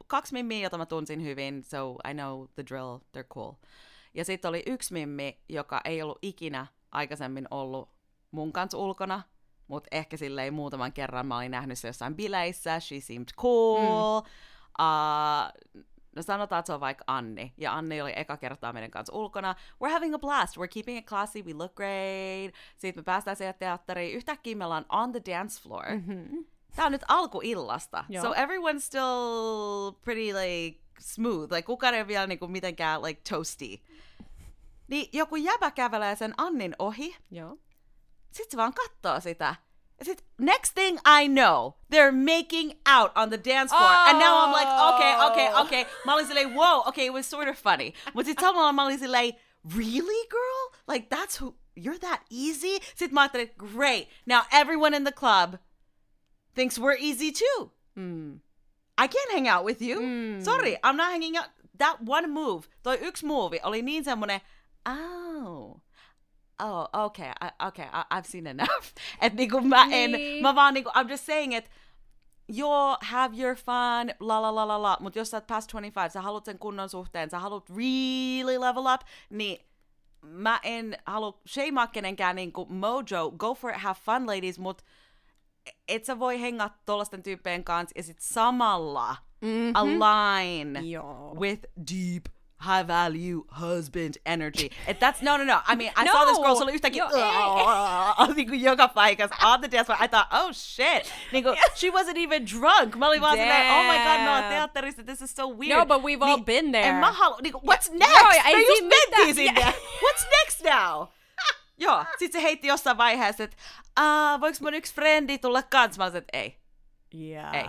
kaksi 0.08 0.34
mimmiä, 0.34 0.60
jota 0.60 0.78
mä 0.78 0.86
tunsin 0.86 1.24
hyvin. 1.24 1.64
So 1.64 1.96
I 2.10 2.14
know 2.14 2.46
the 2.56 2.64
drill, 2.70 2.98
they're 2.98 3.28
cool. 3.34 3.54
Ja 4.14 4.26
sitten 4.26 4.50
oli 4.50 4.64
yksi 4.66 4.94
mimmi, 4.94 5.40
joka 5.50 5.82
ei 5.86 6.02
ollut 6.02 6.20
ikinä 6.22 6.68
aikaisemmin 6.92 7.48
ollut 7.52 7.90
mun 8.32 8.54
kanssa 8.54 8.78
ulkona, 8.78 9.22
mutta 9.68 9.88
ehkä 9.92 10.18
silleen 10.18 10.54
muutaman 10.54 10.94
kerran 10.94 11.26
mä 11.26 11.38
olin 11.38 11.52
nähnyt 11.52 11.80
se 11.80 11.88
jossain 11.88 12.16
bileissä, 12.16 12.80
she 12.80 13.00
seemed 13.00 13.28
cool. 13.38 14.22
Mm. 14.22 14.28
Uh, 14.80 15.84
no 16.16 16.22
sanotaan, 16.22 16.60
että 16.60 16.68
se 16.68 16.74
on 16.74 16.80
vaikka 16.80 17.04
Anni, 17.08 17.54
ja 17.58 17.74
Anni 17.74 18.02
oli 18.02 18.14
eka 18.16 18.38
kertaa 18.38 18.74
meidän 18.74 18.92
kanssa 18.92 19.14
ulkona. 19.16 19.56
We're 19.84 19.92
having 19.92 20.16
a 20.16 20.20
blast, 20.20 20.58
we're 20.58 20.68
keeping 20.74 20.98
it 20.98 21.06
classy, 21.06 21.42
we 21.42 21.54
look 21.54 21.76
great. 21.76 22.56
Sitten 22.78 23.02
me 23.02 23.04
päästään 23.04 23.38
siihen 23.38 23.56
teatteriin, 23.60 24.16
yhtäkkiä 24.16 24.56
me 24.56 24.66
ollaan 24.66 24.86
on 24.90 25.12
the 25.12 25.22
dance 25.32 25.62
floor. 25.62 25.86
Mm-hmm. 25.90 26.46
Tää 26.76 26.86
on 26.86 26.92
nyt 26.92 27.06
alkuillasta. 27.08 28.06
Joo. 28.10 28.24
So 28.24 28.34
everyone's 28.34 28.80
still 28.80 29.92
pretty 30.04 30.34
like 30.34 30.80
smooth. 31.00 31.52
Like 31.52 31.66
kukaan 31.66 31.94
ei 31.94 32.02
ole 32.02 32.08
vielä 32.08 32.28
niinku 32.28 32.48
mitenkään 32.48 33.02
like 33.02 33.22
toasty. 33.30 33.66
Niin 34.88 35.10
joku 35.14 35.36
jäbä 35.36 35.72
kävelee 35.72 36.16
sen 36.16 36.34
Annin 36.38 36.76
ohi, 36.80 37.18
Joo. 37.32 37.58
sit 38.32 38.52
se 38.52 38.58
vaan 38.58 38.74
kattoo 38.74 39.20
sitä. 39.20 39.56
Ja 40.00 40.06
sit 40.06 40.26
next 40.38 40.74
thing 40.76 41.00
I 41.22 41.28
know, 41.30 41.72
they're 41.94 42.36
making 42.36 42.72
out 42.98 43.12
on 43.16 43.30
the 43.30 43.40
dance 43.46 43.76
floor. 43.76 43.92
And 43.92 44.20
now 44.20 44.46
I'm 44.46 44.54
like, 44.54 44.70
okay, 44.70 45.28
okay, 45.28 45.62
okay. 45.62 45.86
Mä 46.06 46.14
olin 46.14 46.28
silleen, 46.28 46.56
wow, 46.56 46.88
okay, 46.88 47.06
it 47.06 47.14
was 47.14 47.30
sort 47.30 47.48
of 47.48 47.58
funny. 47.58 47.94
Mut 48.14 48.26
sit 48.26 48.40
samalla 48.42 48.74
mä 48.74 48.84
olin 48.84 49.00
silleen, 49.00 49.34
really 49.78 50.28
girl? 50.30 50.82
Like 50.88 51.16
that's 51.16 51.42
who, 51.42 51.56
you're 51.80 52.00
that 52.00 52.22
easy? 52.30 52.80
Sit 52.96 53.12
mä 53.12 53.22
ajattelin, 53.22 53.52
great. 53.58 54.10
Now 54.26 54.42
everyone 54.52 54.98
in 54.98 55.04
the 55.04 55.12
club 55.12 55.56
thinks 56.56 56.80
we're 56.80 56.98
easy 57.00 57.32
too. 57.32 57.72
Mm. 57.98 58.40
I 58.98 59.08
can't 59.08 59.32
hang 59.32 59.48
out 59.48 59.66
with 59.66 59.82
you. 59.82 60.00
Mm. 60.00 60.42
Sorry, 60.44 60.78
I'm 60.84 60.96
not 60.98 61.12
hanging 61.12 61.38
out. 61.38 61.48
That 61.78 61.98
one 62.06 62.32
move, 62.34 62.68
toi 62.84 62.98
yksi 62.98 63.26
move 63.26 63.60
oli 63.64 63.82
niin 63.82 64.04
semmonen, 64.04 64.40
oh, 64.86 65.82
oh, 66.60 66.88
okay, 66.94 67.32
I, 67.42 67.50
okay, 67.68 67.86
I, 67.94 68.04
I've 68.12 68.26
seen 68.26 68.48
enough. 68.48 68.94
Et 69.22 69.34
niinku 69.34 69.62
mä 69.62 69.88
en, 69.92 70.12
Niin. 70.12 70.42
mä 70.42 70.56
vaan 70.56 70.74
niinku, 70.74 70.90
I'm 70.96 71.10
just 71.10 71.26
saying 71.26 71.54
it, 71.54 71.66
joo, 72.48 72.98
have 73.02 73.36
your 73.38 73.56
fun, 73.56 74.14
la 74.20 74.40
la 74.42 74.56
la 74.56 74.68
la 74.68 74.82
la, 74.82 74.98
mut 75.00 75.16
jos 75.16 75.32
sä 75.32 75.38
oot 75.38 75.48
past 75.48 75.72
25, 75.72 76.14
sä 76.14 76.22
haluat 76.22 76.46
sen 76.46 76.60
kunnon 76.60 76.90
suhteen, 76.90 77.30
sä 77.30 77.40
haluat 77.40 77.70
really 77.70 78.60
level 78.60 78.86
up, 78.94 79.02
niin 79.30 79.66
mä 80.22 80.60
en 80.64 80.98
halua 81.06 81.42
shameaa 81.48 81.88
kenenkään 81.88 82.36
niinku 82.36 82.66
mojo, 82.66 83.32
go 83.38 83.54
for 83.54 83.72
it, 83.72 83.78
have 83.82 84.00
fun 84.06 84.28
ladies, 84.28 84.60
mut 84.60 84.82
et 85.88 86.06
sä 86.06 86.20
voi 86.20 86.42
hengaa 86.42 86.78
tollasten 86.86 87.24
tyyppien 87.24 87.64
kanssa 87.64 87.94
ja 87.96 88.04
sit 88.04 88.20
samalla 88.20 89.16
Mhm. 89.42 89.72
align 89.74 90.90
Joo. 90.92 91.36
with 91.40 91.64
deep 91.92 92.24
high 92.66 92.88
value 92.88 93.42
husband 93.60 94.14
energy. 94.26 94.70
Et 94.88 94.98
that's, 95.00 95.22
no, 95.22 95.38
no, 95.38 95.44
no. 95.44 95.60
I 95.72 95.76
mean, 95.76 95.92
I 96.02 96.08
saw 96.12 96.26
this 96.26 96.38
girl, 96.38 96.48
No! 96.50 96.56
se 96.56 96.64
oli 96.64 96.74
yhtäkkiä, 96.74 97.04
Joo, 97.04 98.18
ei. 98.30 98.34
niinku 98.36 98.54
joka 98.54 98.88
paikassa, 98.88 99.36
on 99.48 99.60
the 99.62 99.72
dance 99.72 99.86
floor. 99.86 100.04
I 100.06 100.08
thought, 100.08 100.34
oh 100.34 100.52
shit. 100.54 101.14
Niinku, 101.32 101.50
she 101.76 101.90
wasn't 101.90 102.18
even 102.18 102.46
drunk. 102.46 102.96
Mä 102.96 103.08
olin 103.08 103.22
vaan 103.22 103.38
silleen, 103.38 103.72
oh 103.72 103.84
my 103.84 103.98
god, 103.98 104.22
me 104.22 104.30
ollaan 104.30 104.44
teatterissa, 104.44 105.04
this 105.04 105.22
is 105.22 105.36
so 105.36 105.48
weird. 105.50 105.80
No, 105.80 105.86
but 105.86 106.02
we've 106.06 106.24
all 106.26 106.42
been 106.44 106.72
there. 106.72 106.88
En 106.90 106.96
mä 106.96 107.12
halu, 107.12 107.36
niinku, 107.42 107.60
what's 107.60 107.90
Joo, 107.90 107.98
next? 108.00 108.38
ja 108.38 108.44
ei 108.44 108.56
Me 108.56 108.62
just 108.62 108.84
mentiin 108.84 109.36
sinne. 109.36 109.62
What's 110.06 110.26
next 110.40 110.62
now? 110.64 111.08
Joo, 111.78 112.06
sit 112.20 112.32
se 112.32 112.42
heitti 112.42 112.68
jossain 112.68 112.98
vaiheessa, 112.98 113.44
että 113.44 113.58
voiko 114.42 114.58
mun 114.62 114.74
yksi 114.74 114.94
frendi 114.94 115.38
tulla 115.38 115.64
kans? 115.64 115.98
Mä 115.98 116.04
olisin, 116.04 116.18
että 116.18 116.38
ei. 116.38 116.58
Yeah. 117.16 117.56
Ei. 117.56 117.66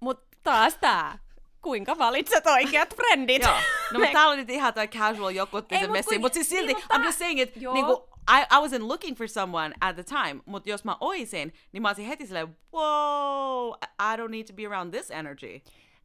Mut 0.00 0.20
taas 0.42 0.76
tää. 0.80 1.18
Kuinka 1.62 1.98
valitset 1.98 2.46
oikeat 2.46 2.96
frendit? 2.96 3.42
Joo. 3.42 3.54
No, 3.92 3.98
mutta 3.98 4.12
tää 4.18 4.28
oli 4.28 4.36
nyt 4.36 4.50
ihan 4.50 4.74
toi 4.74 4.88
casual 4.88 5.30
joku 5.30 5.56
otti 5.56 5.78
sen 5.78 5.92
messiin. 5.92 6.20
Mutta 6.20 6.34
siis 6.34 6.48
silti, 6.48 6.66
niin, 6.66 6.76
mutta- 6.76 6.94
I'm 6.94 7.04
just 7.04 7.18
saying 7.18 7.40
it, 7.40 7.56
Joo. 7.56 7.74
niinku, 7.74 8.08
I, 8.30 8.40
I 8.40 8.58
wasn't 8.66 8.88
looking 8.88 9.16
for 9.16 9.28
someone 9.28 9.74
at 9.80 9.96
the 9.96 10.02
time, 10.02 10.42
mutta 10.46 10.70
jos 10.70 10.84
mä 10.84 10.96
oisin, 11.00 11.54
niin 11.72 11.82
mä 11.82 11.88
olisin 11.88 12.06
heti 12.06 12.26
silleen, 12.26 12.56
wow, 12.72 13.72
I, 13.82 14.16
don't 14.16 14.30
need 14.30 14.46
to 14.46 14.52
be 14.52 14.66
around 14.66 14.94
this 14.94 15.10
energy. 15.10 15.60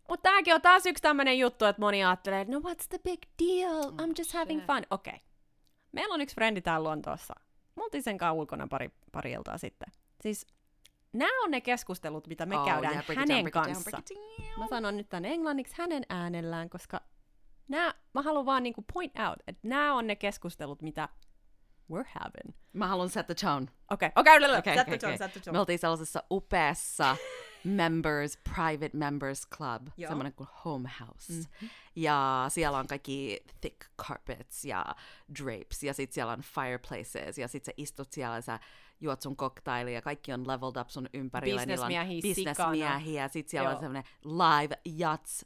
Mut 0.09 0.21
tääkin 0.21 0.55
on 0.55 0.61
taas 0.61 0.85
yksi 0.85 1.01
tämmönen 1.01 1.39
juttu, 1.39 1.65
että 1.65 1.81
moni 1.81 2.03
ajattelee, 2.03 2.45
no 2.45 2.59
what's 2.59 2.87
the 2.89 2.99
big 3.03 3.19
deal? 3.39 3.83
I'm 3.83 4.13
just 4.17 4.33
having 4.33 4.61
fun. 4.65 4.83
Okei. 4.89 5.13
Okay. 5.13 5.28
Meillä 5.91 6.13
on 6.13 6.21
yksi 6.21 6.35
frendi 6.35 6.61
täällä 6.61 6.89
Lontoossa. 6.89 7.33
Me 7.75 7.83
oltiin 7.83 8.03
sen 8.03 8.17
kanssa 8.17 8.33
ulkona 8.33 8.67
pari, 8.67 8.89
pari 9.11 9.31
iltaa 9.31 9.57
sitten. 9.57 9.87
Siis 10.21 10.47
nämä 11.13 11.43
on 11.43 11.51
ne 11.51 11.61
keskustelut, 11.61 12.27
mitä 12.27 12.45
me 12.45 12.57
Oh, 12.57 12.65
käydään 12.65 12.93
yeah, 12.93 13.05
hänen 13.15 13.43
down, 13.43 13.51
kanssa. 13.51 13.91
down. 13.91 14.59
Mä 14.59 14.67
sanon 14.67 14.97
nyt 14.97 15.09
tän 15.09 15.25
englanniksi 15.25 15.75
hänen 15.77 16.03
äänellään, 16.09 16.69
koska 16.69 17.01
nää, 17.67 17.93
mä 18.13 18.21
haluan 18.21 18.45
vaan 18.45 18.63
niinku 18.63 18.85
point 18.93 19.13
out, 19.29 19.39
että 19.47 19.67
nämä 19.67 19.93
on 19.93 20.07
ne 20.07 20.15
keskustelut, 20.15 20.81
mitä 20.81 21.09
we're 21.93 22.09
having. 22.19 22.55
Mä 22.73 22.87
haluan 22.87 23.09
set 23.09 23.25
the 23.27 23.35
tone. 23.35 23.65
Okei, 23.91 24.09
okei, 24.15 24.37
okay, 24.37 24.57
Okei, 24.59 24.73
set 24.77 24.87
okei, 24.87 24.97
the 24.97 24.97
tone, 24.97 25.13
okei. 25.13 25.17
set 25.17 25.31
the 25.33 25.39
Me 25.39 25.43
tone. 25.45 25.59
oltiin 25.59 25.79
sellaisessa 25.79 26.23
upeassa 26.31 27.17
members, 27.63 28.37
private 28.37 28.97
members 28.97 29.47
club, 29.49 29.87
Joo. 29.97 30.09
Semmoinen 30.09 30.33
kuin 30.33 30.49
home 30.65 30.89
house. 30.99 31.33
Mm-hmm. 31.33 31.69
Ja 31.95 32.45
siellä 32.47 32.77
on 32.77 32.87
kaikki 32.87 33.43
thick 33.61 33.77
carpets 34.01 34.65
ja 34.65 34.95
drapes 35.39 35.83
ja 35.83 35.93
sitten 35.93 36.13
siellä 36.13 36.33
on 36.33 36.41
fireplaces 36.41 37.37
ja 37.37 37.47
sitten 37.47 37.73
sä 37.73 37.73
istut 37.77 38.13
siellä 38.13 38.35
ja 38.35 38.41
sä 38.41 38.59
juot 39.01 39.21
sun 39.21 39.37
cocktaili 39.37 39.93
ja 39.93 40.01
kaikki 40.01 40.33
on 40.33 40.47
leveled 40.47 40.81
up 40.81 40.89
sun 40.89 41.09
ympärillä. 41.13 41.65
Bisnesmiehiä 41.65 42.21
bisnesmiehiä 42.21 43.21
ja 43.23 43.27
sitten 43.27 43.51
siellä 43.51 43.69
Joo. 43.69 43.75
on 43.75 43.79
semmoinen 43.79 44.03
live 44.23 44.79
jats 44.85 45.45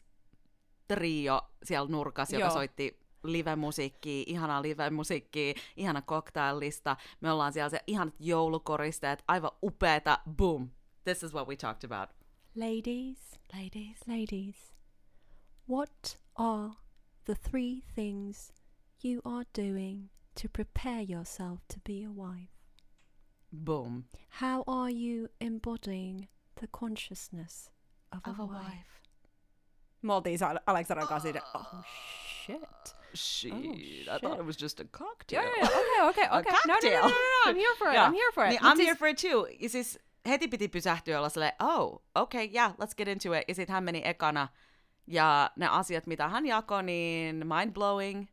trio 0.87 1.41
siellä 1.63 1.89
nurkassa, 1.89 2.35
joka 2.35 2.45
Joo. 2.45 2.53
soitti 2.53 2.99
live-musiikkia, 3.23 4.23
ihanaa 4.27 4.61
live-musiikkia, 4.61 5.53
ihana 5.77 6.01
cocktaillista. 6.01 6.97
Me 7.21 7.31
ollaan 7.31 7.53
siellä 7.53 7.69
se 7.69 7.79
ihanat 7.87 8.13
joulukoristeet, 8.19 9.23
aivan 9.27 9.51
upeeta, 9.63 10.19
boom. 10.29 10.69
This 11.05 11.21
is 11.23 11.33
what 11.33 11.47
we 11.47 11.55
talked 11.55 11.83
about. 11.83 12.09
Ladies, 12.55 13.17
ladies, 13.53 13.97
ladies, 14.07 14.55
what 15.65 16.15
are 16.37 16.77
the 17.25 17.35
three 17.35 17.83
things 17.95 18.51
you 19.01 19.21
are 19.25 19.43
doing 19.53 20.09
to 20.35 20.47
prepare 20.47 21.01
yourself 21.01 21.59
to 21.69 21.79
be 21.79 22.03
a 22.03 22.11
wife? 22.11 22.49
Boom. 23.51 24.05
How 24.29 24.63
are 24.67 24.89
you 24.89 25.29
embodying 25.41 26.27
the 26.61 26.67
consciousness 26.67 27.69
of, 28.11 28.39
a, 28.39 28.45
wife? 28.45 29.01
Me 30.01 30.13
oltiin 30.13 30.37
Sa- 30.39 30.59
Aleksandan 30.67 31.07
kanssa 31.07 31.27
siinä, 31.27 31.41
oh 31.53 31.83
shit. 32.45 32.95
Shit, 33.15 33.53
Oh, 33.53 34.15
I 34.15 34.17
thought 34.19 34.39
it 34.39 34.45
was 34.45 34.57
just 34.57 34.79
a 34.79 34.85
cocktail. 34.85 35.41
Joo, 35.43 35.67
joo, 35.67 35.83
joo, 35.97 36.09
okei, 36.09 36.23
okei, 36.23 36.31
A 36.31 36.37
okei. 36.39 36.51
No, 36.65 36.73
no, 36.73 36.89
no, 36.89 37.01
no, 37.01 37.07
no, 37.09 37.49
I'm 37.51 37.55
here 37.55 37.75
for 37.77 37.87
it, 37.89 37.93
Joo. 37.93 38.03
I'm 38.05 38.13
here 38.13 38.31
for 38.33 38.45
it. 38.45 38.49
Niin, 38.49 38.61
Mut 38.63 38.71
I'm 38.71 38.79
here 38.79 38.95
for 38.95 39.07
it 39.07 39.17
too. 39.17 39.47
Ja 39.59 39.69
siis 39.69 39.99
heti 40.29 40.47
piti 40.47 40.67
pysähtyä 40.67 41.17
olla 41.17 41.29
silleen, 41.29 41.53
oh, 41.63 42.03
okay, 42.15 42.49
yeah, 42.53 42.71
let's 42.71 42.95
get 42.97 43.07
into 43.07 43.33
it. 43.33 43.43
Ja 43.47 43.55
sitten 43.55 43.73
hän 43.73 43.83
meni 43.83 44.01
ekana. 44.05 44.47
Ja 45.07 45.51
ne 45.55 45.67
asiat, 45.67 46.07
mitä 46.07 46.29
hän 46.29 46.45
jakoi, 46.45 46.83
niin 46.83 47.47
mind 47.47 47.73
blowing. 47.73 48.27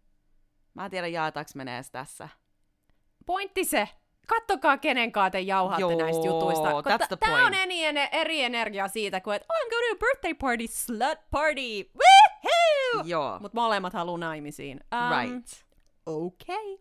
Mä 0.75 0.85
en 0.85 0.91
tiedä, 0.91 1.07
jaetaanko 1.07 1.51
me 1.55 1.65
ne 1.65 1.75
edes 1.75 1.91
tässä. 1.91 2.29
Pointti 3.27 3.65
se. 3.65 3.89
Kattokaa 4.27 4.79
kenen 4.79 5.13
kanssa 5.13 5.31
te 5.31 5.41
jauhaatte 5.41 5.81
Joo, 5.81 5.99
näistä 5.99 6.27
jutuista. 6.27 6.71
That's 6.71 7.17
Tää 7.21 7.35
on 7.35 7.41
point. 7.41 7.55
eri, 7.63 7.85
ene- 7.85 8.09
eri 8.13 8.43
energia 8.43 8.89
siitä, 8.89 9.21
kuin 9.21 9.37
että 9.37 9.47
I'm 9.55 9.71
going 9.71 9.85
to 9.91 9.97
a 9.97 9.99
birthday 9.99 10.35
party, 10.35 10.67
slut 10.67 11.19
party, 11.31 11.91
woohoo! 11.95 13.05
Joo, 13.05 13.39
Mut 13.41 13.55
molemmat 13.55 13.93
haluu 13.93 14.17
naimisiin. 14.17 14.81
Um, 14.95 15.31
right. 15.33 15.49
Okei. 16.07 16.81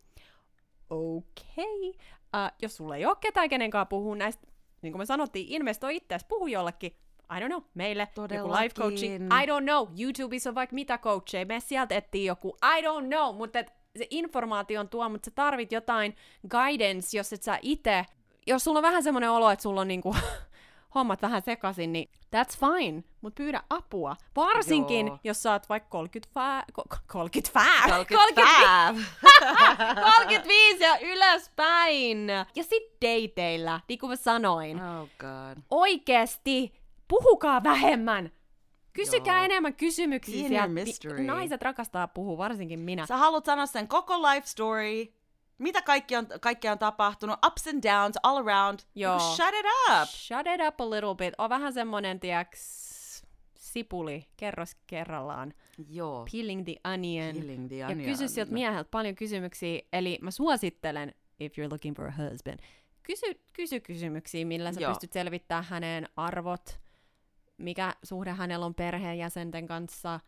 Okei. 0.89 1.89
Uh, 2.35 2.51
jos 2.61 2.77
sulla 2.77 2.95
ei 2.95 3.05
ole 3.05 3.15
ketään 3.19 3.49
kenen 3.49 3.71
kanssa 3.71 3.85
puhua 3.85 4.15
näistä, 4.15 4.47
niin 4.81 4.93
kuin 4.93 5.01
me 5.01 5.05
sanottiin, 5.05 5.47
investoi 5.49 5.95
itseäsi, 5.95 6.25
puhu 6.29 6.47
jollekin. 6.47 6.91
I 7.37 7.39
don't 7.39 7.47
know, 7.47 7.63
meille 7.73 8.01
joku 8.03 8.13
Todellakin. 8.15 8.63
life 8.63 8.75
coaching. 8.75 9.25
I 9.25 9.45
don't 9.45 9.63
know, 9.63 9.87
YouTubessa 10.01 10.49
on 10.49 10.55
vaikka 10.55 10.73
mitä 10.73 10.97
coacheja, 10.97 11.45
me 11.45 11.59
sieltä 11.59 11.95
etsii 11.95 12.25
joku, 12.25 12.57
I 12.77 12.81
don't 12.81 13.07
know, 13.07 13.35
mutta 13.35 13.59
et 13.59 13.73
se 13.97 14.07
informaatio 14.09 14.79
on 14.79 14.89
tuo, 14.89 15.09
mutta 15.09 15.25
sä 15.25 15.31
tarvit 15.35 15.71
jotain 15.71 16.15
guidance, 16.49 17.17
jos 17.17 17.33
et 17.33 17.43
sä 17.43 17.59
itse, 17.61 18.05
jos 18.47 18.63
sulla 18.63 18.79
on 18.79 18.83
vähän 18.83 19.03
semmoinen 19.03 19.31
olo, 19.31 19.51
että 19.51 19.63
sulla 19.63 19.81
on 19.81 19.87
niinku 19.87 20.15
hommat 20.95 21.21
vähän 21.21 21.41
sekaisin, 21.41 21.93
niin 21.93 22.09
that's 22.35 22.57
fine, 22.59 23.03
mutta 23.21 23.37
pyydä 23.37 23.63
apua. 23.69 24.15
Varsinkin, 24.35 25.07
Joo. 25.07 25.19
jos 25.23 25.43
sä 25.43 25.51
oot 25.51 25.69
vaikka 25.69 25.89
30 25.89 26.33
fää, 26.33 26.63
ko- 26.81 26.97
30 27.07 27.51
fää, 27.53 27.83
35. 27.87 29.05
35 30.17 30.83
ja 30.83 30.97
ylöspäin. 30.99 32.27
Ja 32.55 32.63
sit 32.63 32.83
dateilla, 33.01 33.79
niin 33.87 33.99
kuin 33.99 34.09
mä 34.09 34.15
sanoin, 34.15 34.81
Oh 34.81 35.07
god. 35.19 35.63
oikeesti 35.69 36.73
puhukaa 37.07 37.63
vähemmän. 37.63 38.31
Kysykää 38.93 39.35
Joo. 39.35 39.45
enemmän 39.45 39.73
kysymyksiä. 39.75 40.67
Naiset 41.25 41.61
rakastaa 41.61 42.07
puhua, 42.07 42.37
varsinkin 42.37 42.79
minä. 42.79 43.05
Sä 43.05 43.17
haluat 43.17 43.45
sanoa 43.45 43.65
sen 43.65 43.87
koko 43.87 44.21
life 44.21 44.47
story, 44.47 45.05
mitä 45.59 45.81
kaikki 45.81 46.15
on, 46.15 46.27
kaikkea 46.41 46.71
on 46.71 46.79
tapahtunut, 46.79 47.39
ups 47.45 47.67
and 47.67 47.83
downs, 47.83 48.15
all 48.23 48.37
around. 48.47 48.79
Joo. 48.95 49.17
Niin 49.17 49.35
Shut 49.35 49.53
it 49.59 49.65
up. 49.89 50.09
Shut 50.09 50.47
it 50.55 50.67
up 50.67 50.81
a 50.81 50.89
little 50.89 51.15
bit. 51.15 51.33
On 51.37 51.49
vähän 51.49 51.73
semmonen, 51.73 52.19
tiiäks, 52.19 53.23
sipuli, 53.55 54.27
kerros 54.37 54.75
kerrallaan. 54.87 55.53
Joo. 55.89 56.25
Peeling 56.31 56.63
the 56.65 56.75
onion. 56.93 57.35
Peeling 57.35 57.67
the 57.67 57.75
Ja 57.75 57.87
onion. 57.87 58.05
kysy 58.11 58.27
sieltä 58.27 58.51
mieheltä 58.53 58.89
paljon 58.91 59.15
kysymyksiä. 59.15 59.81
Eli 59.93 60.19
mä 60.21 60.31
suosittelen, 60.31 61.13
if 61.39 61.53
you're 61.57 61.69
looking 61.71 61.95
for 61.95 62.07
a 62.07 62.13
husband, 62.17 62.59
kysy, 63.03 63.25
kysy 63.53 63.79
kysymyksiä, 63.79 64.45
millä 64.45 64.73
sä 64.73 64.81
Joo. 64.81 64.91
pystyt 64.91 65.13
selvittämään 65.13 65.63
hänen 65.63 66.09
arvot, 66.15 66.79
mikä 67.57 67.93
suhde 68.03 68.31
hänellä 68.31 68.65
on 68.65 68.75
perheenjäsenten 68.75 69.67
kanssa, 69.67 70.19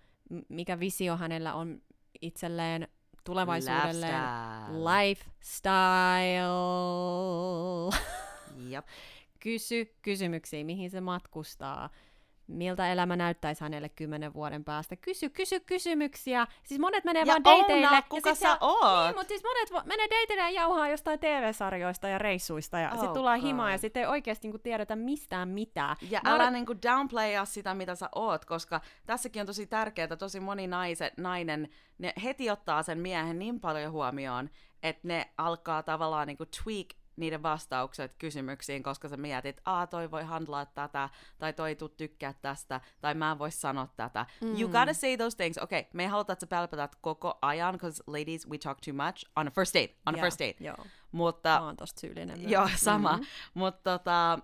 mikä 0.49 0.79
visio 0.79 1.17
hänellä 1.17 1.53
on 1.53 1.81
itselleen 2.21 2.87
tulevaisuudelleen. 3.23 4.13
Lifestyle. 4.13 4.99
Lifestyle. 5.07 6.41
Jep. 8.71 8.85
Kysy 9.39 9.85
kysymyksiä, 10.01 10.63
mihin 10.63 10.91
se 10.91 11.01
matkustaa, 11.01 11.89
miltä 12.51 12.91
elämä 12.91 13.15
näyttäisi 13.15 13.61
hänelle 13.63 13.89
kymmenen 13.89 14.33
vuoden 14.33 14.63
päästä. 14.63 14.95
Kysy, 14.95 15.29
kysy 15.29 15.59
kysymyksiä. 15.59 16.47
Siis 16.63 16.79
monet 16.79 17.03
menee 17.03 17.21
Ja 17.21 17.25
vaan 17.27 17.43
dateille. 17.43 17.85
ouna, 17.87 17.97
ja 17.97 18.01
kuka 18.01 18.29
sit 18.29 18.39
sä 18.39 18.39
siellä- 18.39 18.57
oot. 18.61 19.05
Niin, 19.05 19.15
mutta 19.15 19.27
siis 19.27 19.43
monet 19.43 19.71
vo- 19.71 19.87
menee 19.87 20.05
dateille 20.09 20.43
ja 20.43 20.49
jauhaa 20.49 20.87
jostain 20.89 21.19
TV-sarjoista 21.19 22.07
ja 22.07 22.17
reissuista 22.17 22.79
ja 22.79 22.87
Oh 22.89 22.93
sitten 22.95 23.13
tullaan 23.13 23.39
God. 23.39 23.47
himaan 23.47 23.71
ja 23.71 23.77
sitten 23.77 24.01
ei 24.03 24.07
oikeasti 24.09 24.47
niinku 24.47 24.59
tiedetä 24.59 24.95
mistään 24.95 25.49
mitään. 25.49 25.95
Ja 26.09 26.21
Mä 26.23 26.31
älä 26.35 26.47
odot- 26.47 26.51
niinku 26.51 26.73
downplaya 26.83 27.45
sitä, 27.45 27.73
mitä 27.73 27.95
sä 27.95 28.09
oot, 28.15 28.45
koska 28.45 28.81
tässäkin 29.05 29.39
on 29.39 29.45
tosi 29.45 29.67
tärkeää, 29.67 30.15
tosi 30.17 30.39
moni 30.39 30.67
naise, 30.67 31.11
nainen, 31.17 31.69
ne 31.97 32.13
heti 32.23 32.49
ottaa 32.49 32.83
sen 32.83 32.97
miehen 32.99 33.39
niin 33.39 33.59
paljon 33.59 33.91
huomioon, 33.91 34.49
että 34.83 35.07
ne 35.07 35.29
alkaa 35.37 35.83
tavallaan 35.83 36.27
niinku 36.27 36.45
tweak 36.45 36.87
niiden 37.21 37.43
vastaukset 37.43 38.15
kysymyksiin, 38.17 38.83
koska 38.83 39.07
sä 39.09 39.17
mietit, 39.17 39.61
aa 39.65 39.87
toi 39.87 40.11
voi 40.11 40.23
handlaa 40.23 40.65
tätä, 40.65 41.09
tai 41.39 41.53
toi 41.53 41.69
ei 41.69 41.75
tuu 41.75 41.89
tykkää 41.89 42.33
tästä, 42.41 42.81
tai 43.01 43.13
mä 43.13 43.31
en 43.31 43.39
voi 43.39 43.51
sanoa 43.51 43.87
tätä. 43.95 44.25
Mm. 44.41 44.61
You 44.61 44.69
gotta 44.69 44.93
say 44.93 45.17
those 45.17 45.37
things. 45.37 45.57
Okei, 45.57 45.79
okay, 45.79 45.91
me 45.93 46.03
ei 46.03 46.09
haluta, 46.09 46.33
että 46.33 46.43
sä 46.43 46.47
pälpätät 46.47 46.95
koko 47.01 47.37
ajan, 47.41 47.73
because 47.73 48.03
ladies, 48.07 48.49
we 48.49 48.57
talk 48.57 48.77
too 48.85 48.93
much 49.05 49.25
on 49.35 49.47
a 49.47 49.51
first 49.51 49.73
date, 49.73 49.95
on 50.05 50.15
a 50.15 50.17
Joo, 50.17 50.23
first 50.23 50.39
date. 50.39 50.63
Joo, 50.63 50.85
Mutta 51.11 51.49
mä 51.49 51.65
oon 51.65 51.77
tosta 51.77 51.99
syyllinen. 51.99 52.49
Joo, 52.49 52.69
sama. 52.75 53.11
Mhm. 53.11 53.19
Mm-hmm. 53.21 53.59
Mutta 53.59 53.97
tota, 53.97 54.39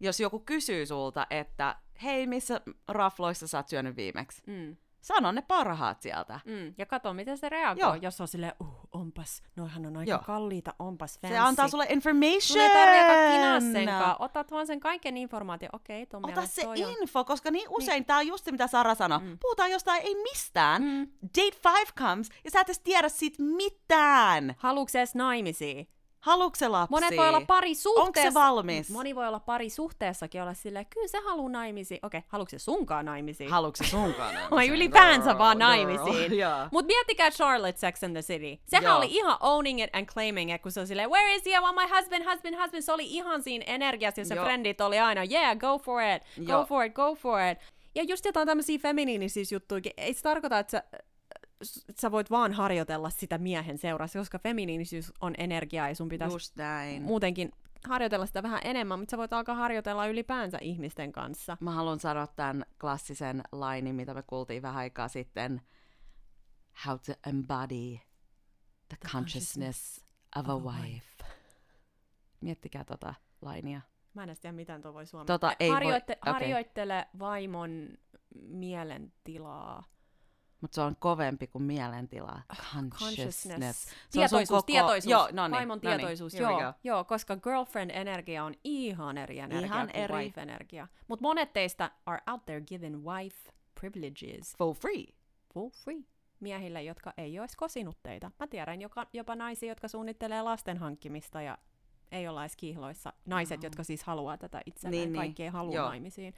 jos 0.00 0.20
joku 0.20 0.40
kysyy 0.40 0.86
sulta, 0.86 1.26
että 1.30 1.76
hei, 2.02 2.26
missä 2.26 2.60
rafloissa 2.88 3.46
sä 3.46 3.58
oot 3.58 3.68
syönyt 3.68 3.96
viimeksi? 3.96 4.42
Mm. 4.46 4.76
Sano 5.00 5.32
ne 5.32 5.42
parhaat 5.42 6.02
sieltä. 6.02 6.40
Mm. 6.44 6.74
Ja 6.78 6.86
kato, 6.86 7.14
miten 7.14 7.38
se 7.38 7.48
reagoi, 7.48 7.80
Joo. 7.82 7.94
jos 7.94 8.20
on 8.20 8.28
silleen, 8.28 8.52
uh, 8.60 8.68
onpas, 8.92 9.42
noihan 9.56 9.86
on 9.86 9.96
aika 9.96 10.10
Joo. 10.10 10.20
kalliita, 10.26 10.74
onpas 10.78 11.18
fancy. 11.18 11.34
Se 11.34 11.38
antaa 11.38 11.68
sulle 11.68 11.86
information. 11.90 12.40
Sulle 12.40 12.62
ei 12.62 12.72
tarvitse 12.74 13.00
alkaa 13.00 13.32
kinaa 13.32 13.60
senkaan. 13.72 14.16
Otat 14.18 14.50
vaan 14.50 14.66
sen 14.66 14.80
kaiken 14.80 15.16
informaation. 15.16 15.70
Okei, 15.72 16.06
ton 16.06 16.18
Ota 16.24 16.26
mielestä 16.34 16.54
se 16.54 16.62
toi 16.62 16.84
on. 16.84 16.90
info, 17.02 17.24
koska 17.24 17.50
niin 17.50 17.66
usein 17.70 18.04
tää 18.04 18.16
on 18.16 18.26
just 18.26 18.44
se, 18.44 18.50
mitä 18.52 18.66
Sara 18.66 18.94
sanoi. 18.94 19.18
Mm. 19.20 19.38
Puhutaan 19.38 19.70
jostain 19.70 20.02
ei 20.02 20.14
mistään. 20.22 20.82
Mm. 20.82 21.08
Date 21.22 21.56
five 21.62 21.92
comes, 21.98 22.28
ja 22.44 22.50
sä 22.50 22.60
et 22.60 22.66
edes 22.68 22.78
tiedä 22.80 23.08
siitä 23.08 23.42
mitään. 23.42 24.54
Haluuks 24.58 24.92
se 24.92 24.98
edes 24.98 25.14
naimisiin? 25.14 25.88
Haluuks 26.26 26.58
se 26.58 26.68
lapsia? 26.68 26.96
Monet 26.96 27.16
voi 27.16 27.28
olla 27.28 27.40
pari 27.46 27.74
suhteessa. 27.74 28.06
Onko 28.06 28.20
se 28.20 28.34
valmis? 28.34 28.90
Moni 28.90 29.14
voi 29.14 29.28
olla 29.28 29.40
pari 29.40 29.70
suhteessakin 29.70 30.42
olla 30.42 30.54
silleen, 30.54 30.86
kyllä 30.86 31.08
se 31.08 31.18
haluu 31.18 31.48
naimisiin. 31.48 32.00
Okei, 32.02 32.22
haluuks 32.28 32.50
se 32.50 32.58
sunkaan 32.58 33.04
naimisiin? 33.04 33.50
Haluuks 33.50 33.78
se 33.78 33.84
sunkaan? 33.84 34.34
Vai 34.50 34.68
ylipäänsä 34.68 35.30
Girl, 35.30 35.38
vaan 35.38 35.56
girl. 35.56 35.68
naimisiin. 35.68 36.38
Joo. 36.42 36.68
Mut 36.70 36.86
miettikää 36.86 37.30
Charlotte 37.30 37.80
Sex 37.80 38.04
and 38.04 38.12
the 38.12 38.22
City. 38.22 38.62
Sehän 38.66 38.84
Joo. 38.84 38.96
oli 38.96 39.06
ihan 39.10 39.36
owning 39.40 39.84
it 39.84 39.90
and 39.92 40.06
claiming 40.06 40.54
it, 40.54 40.62
kun 40.62 40.72
se 40.72 40.80
oli 40.80 40.86
silleen, 40.86 41.10
where 41.10 41.34
is 41.34 41.44
he? 41.46 41.50
I 41.50 41.60
want 41.60 41.76
my 41.76 41.96
husband, 41.96 42.24
husband, 42.30 42.56
husband. 42.62 42.82
Se 42.82 42.92
oli 42.92 43.06
ihan 43.06 43.42
siinä 43.42 43.64
energiassa, 43.66 44.34
Joo. 44.34 44.44
friendit 44.44 44.80
oli 44.80 44.98
aina, 44.98 45.24
yeah, 45.30 45.56
go 45.58 45.78
for 45.78 46.02
it, 46.02 46.22
go 46.46 46.52
Joo. 46.52 46.64
for 46.64 46.84
it, 46.84 46.92
go 46.94 47.14
for 47.14 47.40
it. 47.40 47.58
Ja 47.94 48.02
just 48.02 48.24
jotain 48.24 48.46
tämmöisiä 48.46 48.78
feminiinisiä 48.78 49.44
juttuja, 49.52 49.80
ei 49.96 50.14
se 50.14 50.22
tarkoita, 50.22 50.58
että 50.58 50.70
sä, 50.70 50.82
sä 52.00 52.10
voit 52.10 52.30
vaan 52.30 52.52
harjoitella 52.52 53.10
sitä 53.10 53.38
miehen 53.38 53.78
seurassa, 53.78 54.18
koska 54.18 54.38
feminiinisyys 54.38 55.12
on 55.20 55.34
energiaa 55.38 55.88
ja 55.88 55.94
sun 55.94 56.08
pitäisi 56.08 56.52
muutenkin 57.00 57.52
harjoitella 57.88 58.26
sitä 58.26 58.42
vähän 58.42 58.60
enemmän, 58.64 58.98
mutta 58.98 59.10
sä 59.10 59.18
voit 59.18 59.32
alkaa 59.32 59.54
harjoitella 59.54 60.06
ylipäänsä 60.06 60.58
ihmisten 60.60 61.12
kanssa. 61.12 61.56
Mä 61.60 61.70
haluan 61.70 62.00
sanoa 62.00 62.26
tämän 62.26 62.64
klassisen 62.80 63.42
lainin, 63.52 63.94
mitä 63.94 64.14
me 64.14 64.22
kuultiin 64.22 64.62
vähän 64.62 64.76
aikaa 64.76 65.08
sitten. 65.08 65.62
How 66.86 66.98
to 67.06 67.12
embody 67.28 67.98
the, 68.88 68.96
consciousness, 69.12 70.04
of 70.36 70.48
a 70.48 70.56
wife. 70.58 71.24
Miettikää 72.40 72.84
tota. 72.84 73.14
lainia. 73.42 73.80
Mä 74.14 74.22
en 74.22 74.36
tiedä, 74.40 74.52
miten 74.56 74.82
tuo 74.82 74.94
voi 74.94 75.06
suomentaa. 75.06 75.38
Tota 75.38 75.56
ei 75.60 75.68
voi- 75.68 75.74
Harjoitte, 75.74 76.18
okei. 76.22 76.32
Harjoittele 76.32 77.06
vaimon 77.18 77.88
mielentilaa. 78.34 79.84
Mutta 80.60 80.74
se 80.74 80.80
on 80.80 80.96
kovempi 80.98 81.46
kuin 81.46 81.62
mielentila. 81.62 82.40
Consciousness. 82.56 82.98
Consciousness. 82.98 83.82
Se 83.84 83.90
sun 83.90 83.98
Tietoisuus, 84.12 84.48
koko- 84.48 84.62
tietoisuus. 84.62 85.10
Joo, 85.10 85.28
no 85.32 85.48
niin, 85.48 85.52
Vaimon 85.56 85.78
no 85.82 85.90
niin, 85.90 85.98
tietoisuus, 85.98 86.34
we 86.34 86.40
joo, 86.40 86.72
joo, 86.84 87.04
koska 87.04 87.36
girlfriend-energia 87.36 88.44
on 88.44 88.54
ihan 88.64 89.18
eri 89.18 89.38
energia 89.38 89.66
Ihan 89.66 89.86
kuin 89.88 89.96
eri. 90.02 90.14
wife-energia. 90.14 90.88
Mutta 91.08 91.22
monet 91.22 91.52
teistä 91.52 91.90
are 92.06 92.22
out 92.30 92.44
there 92.44 92.60
giving 92.60 93.04
wife 93.04 93.50
privileges 93.80 94.56
For 94.58 94.74
free. 94.74 95.04
for 95.54 95.70
free 95.84 96.02
miehille, 96.40 96.82
jotka 96.82 97.12
ei 97.16 97.40
olisi 97.40 97.56
kosinut 97.56 97.98
teitä. 98.02 98.30
Mä 98.38 98.46
tiedän 98.46 98.80
joka, 98.80 99.06
jopa 99.12 99.34
naisia, 99.36 99.68
jotka 99.68 99.88
suunnittelee 99.88 100.42
lasten 100.42 100.76
hankkimista 100.78 101.42
ja 101.42 101.58
ei 102.12 102.28
olla 102.28 102.42
edes 102.42 102.56
kihloissa. 102.56 103.12
Naiset, 103.26 103.62
jotka 103.62 103.84
siis 103.84 104.04
haluaa 104.04 104.38
tätä 104.38 104.60
itselleen. 104.66 104.90
Niin, 105.00 105.02
Niin, 105.02 105.12
niin. 105.12 105.20
Kaikki 105.20 105.42
ei 105.42 105.48
halua 105.48 105.74
Joo. 105.74 105.88
naimisiin. 105.88 106.34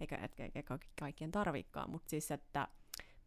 Eikä, 0.00 0.16
eikä, 0.16 0.44
eikä 0.54 0.78
kaikkien 1.00 1.30
tarvikkaan, 1.30 1.90
mutta 1.90 2.10
siis, 2.10 2.30
että 2.30 2.68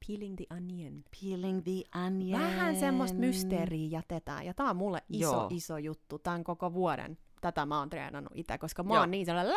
Peeling 0.08 0.36
the 0.36 0.45
Onion. 0.56 1.03
Peeling 1.22 1.64
the 1.64 1.99
Onion. 2.06 2.41
Vähän 2.41 2.76
semmoista 2.76 3.20
mysteeriä 3.20 3.88
jätetään, 3.89 4.45
ja 4.45 4.53
tämä 4.53 4.70
on 4.70 4.76
mulle 4.76 5.01
iso, 5.10 5.32
Joo. 5.32 5.47
iso 5.51 5.78
juttu. 5.78 6.20
Tämä 6.20 6.36
on 6.36 6.43
koko 6.43 6.74
vuoden. 6.74 7.18
Tätä 7.41 7.66
mä 7.66 7.80
oon 7.80 7.89
treenannut 7.89 8.34
itse, 8.36 8.58
koska 8.58 8.84
mä 8.84 8.93
Joo. 8.93 8.99
oon 8.99 9.12
niin 9.12 9.26
sellainen 9.26 9.56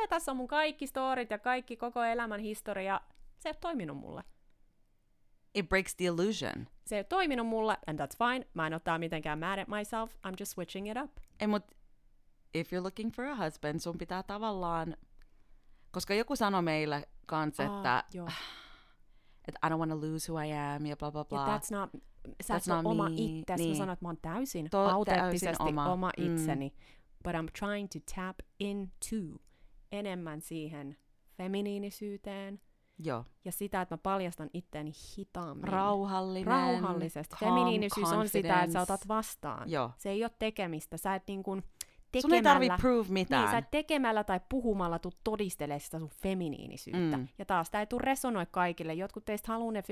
ja 0.00 0.08
tässä 0.08 0.30
on 0.30 0.36
mun 0.36 0.48
kaikki 0.48 0.86
storit 0.86 1.30
ja 1.30 1.38
kaikki 1.38 1.76
koko 1.76 2.02
elämän 2.04 2.40
historia. 2.40 3.00
Se 3.38 3.48
ei 3.48 3.50
ole 3.50 3.58
toiminut 3.60 3.96
mulle. 3.96 4.24
It 5.54 5.68
breaks 5.68 5.94
the 5.94 6.04
illusion. 6.04 6.66
Se 6.86 6.96
ei 6.96 6.98
ole 6.98 7.04
toiminut 7.04 7.46
mulle, 7.46 7.78
and 7.86 8.00
that's 8.00 8.28
fine. 8.28 8.46
Mä 8.54 8.66
en 8.66 8.74
ottaa 8.74 8.98
mitenkään 8.98 9.38
mad 9.38 9.58
at 9.58 9.68
myself, 9.68 10.14
I'm 10.14 10.34
just 10.40 10.52
switching 10.52 10.90
it 10.90 10.96
up. 11.04 11.10
Ei, 11.40 11.46
mut 11.46 11.62
if 12.54 12.72
you're 12.72 12.82
looking 12.82 13.12
for 13.12 13.24
a 13.24 13.34
husband, 13.34 13.80
sun 13.80 13.98
pitää 13.98 14.22
tavallaan 14.22 14.96
koska 15.90 16.14
joku 16.14 16.36
sanoi 16.36 16.62
meille 16.62 17.08
kans, 17.26 17.60
että 17.60 18.04
joo 18.14 18.28
että 19.48 19.66
I 19.66 19.70
don't 19.70 19.78
want 19.78 19.90
to 19.90 20.00
lose 20.00 20.32
who 20.32 20.42
I 20.42 20.52
am 20.52 20.86
ja 20.86 20.96
bla 20.96 21.10
bla 21.12 21.20
Ja 21.20 21.24
bla. 21.24 21.58
that's 21.58 21.70
not, 21.78 21.90
sä 22.42 22.54
That's 22.58 22.74
not 22.74 22.86
oma 22.86 23.08
me. 23.08 23.14
itses. 23.16 23.56
Niin. 23.58 23.70
Mä 23.70 23.74
sanon, 23.76 23.92
että 23.92 24.04
mä 24.04 24.08
oon 24.08 24.18
täysin 24.22 24.70
To- 24.70 24.78
autenttisesti 24.88 25.46
täysin 25.46 25.66
oma, 25.68 25.92
oma. 25.92 26.10
Mm. 26.18 26.36
itseni. 26.36 26.72
But 27.24 27.32
I'm 27.34 27.48
trying 27.58 27.88
to 27.92 27.98
tap 28.14 28.36
into 28.60 29.16
enemmän 29.92 30.40
siihen 30.40 30.96
feminiinisyyteen 31.36 32.60
Joo. 32.98 33.24
ja 33.44 33.52
sitä, 33.52 33.80
että 33.80 33.92
mä 33.94 33.98
paljastan 34.02 34.50
itteeni 34.54 34.92
hitaammin. 35.18 35.64
Rauhallinen. 35.68 36.46
Rauhallisesti. 36.46 37.36
calm 37.36 37.54
Feminiinisyys 37.54 38.12
on 38.12 38.28
sitä, 38.28 38.38
että 38.38 38.72
sä 38.72 38.78
confidence. 38.78 38.80
otat 38.80 39.08
vastaan. 39.08 39.70
Joo. 39.70 39.90
Se 39.98 40.10
ei 40.10 40.24
ole 40.24 40.30
tekemistä. 40.38 40.96
Sä 40.96 41.14
et 41.14 41.22
niin 41.28 41.42
kuin 41.42 41.62
Sun 42.18 42.34
ei 42.34 42.42
tekemällä... 42.42 42.68
tarvi 42.68 42.80
prove 42.80 43.08
mitään. 43.08 43.42
Niin, 43.42 43.50
sä 43.50 43.58
et 43.58 43.70
tekemällä 43.70 44.24
tai 44.24 44.40
puhumalla 44.48 44.98
tuu 44.98 45.12
todistelemaan 45.24 45.80
sitä 45.80 45.98
sun 45.98 46.10
feminiinisyyttä. 46.22 47.16
Mm. 47.16 47.28
Ja 47.38 47.44
taas, 47.44 47.70
tää 47.70 47.80
ei 47.80 47.86
tule 47.86 48.02
resonoi 48.04 48.46
kaikille. 48.50 48.94
Jotkut 48.94 49.24
teistä 49.24 49.52
haluaa 49.52 49.72
ne 49.72 49.80
50-50 49.80 49.84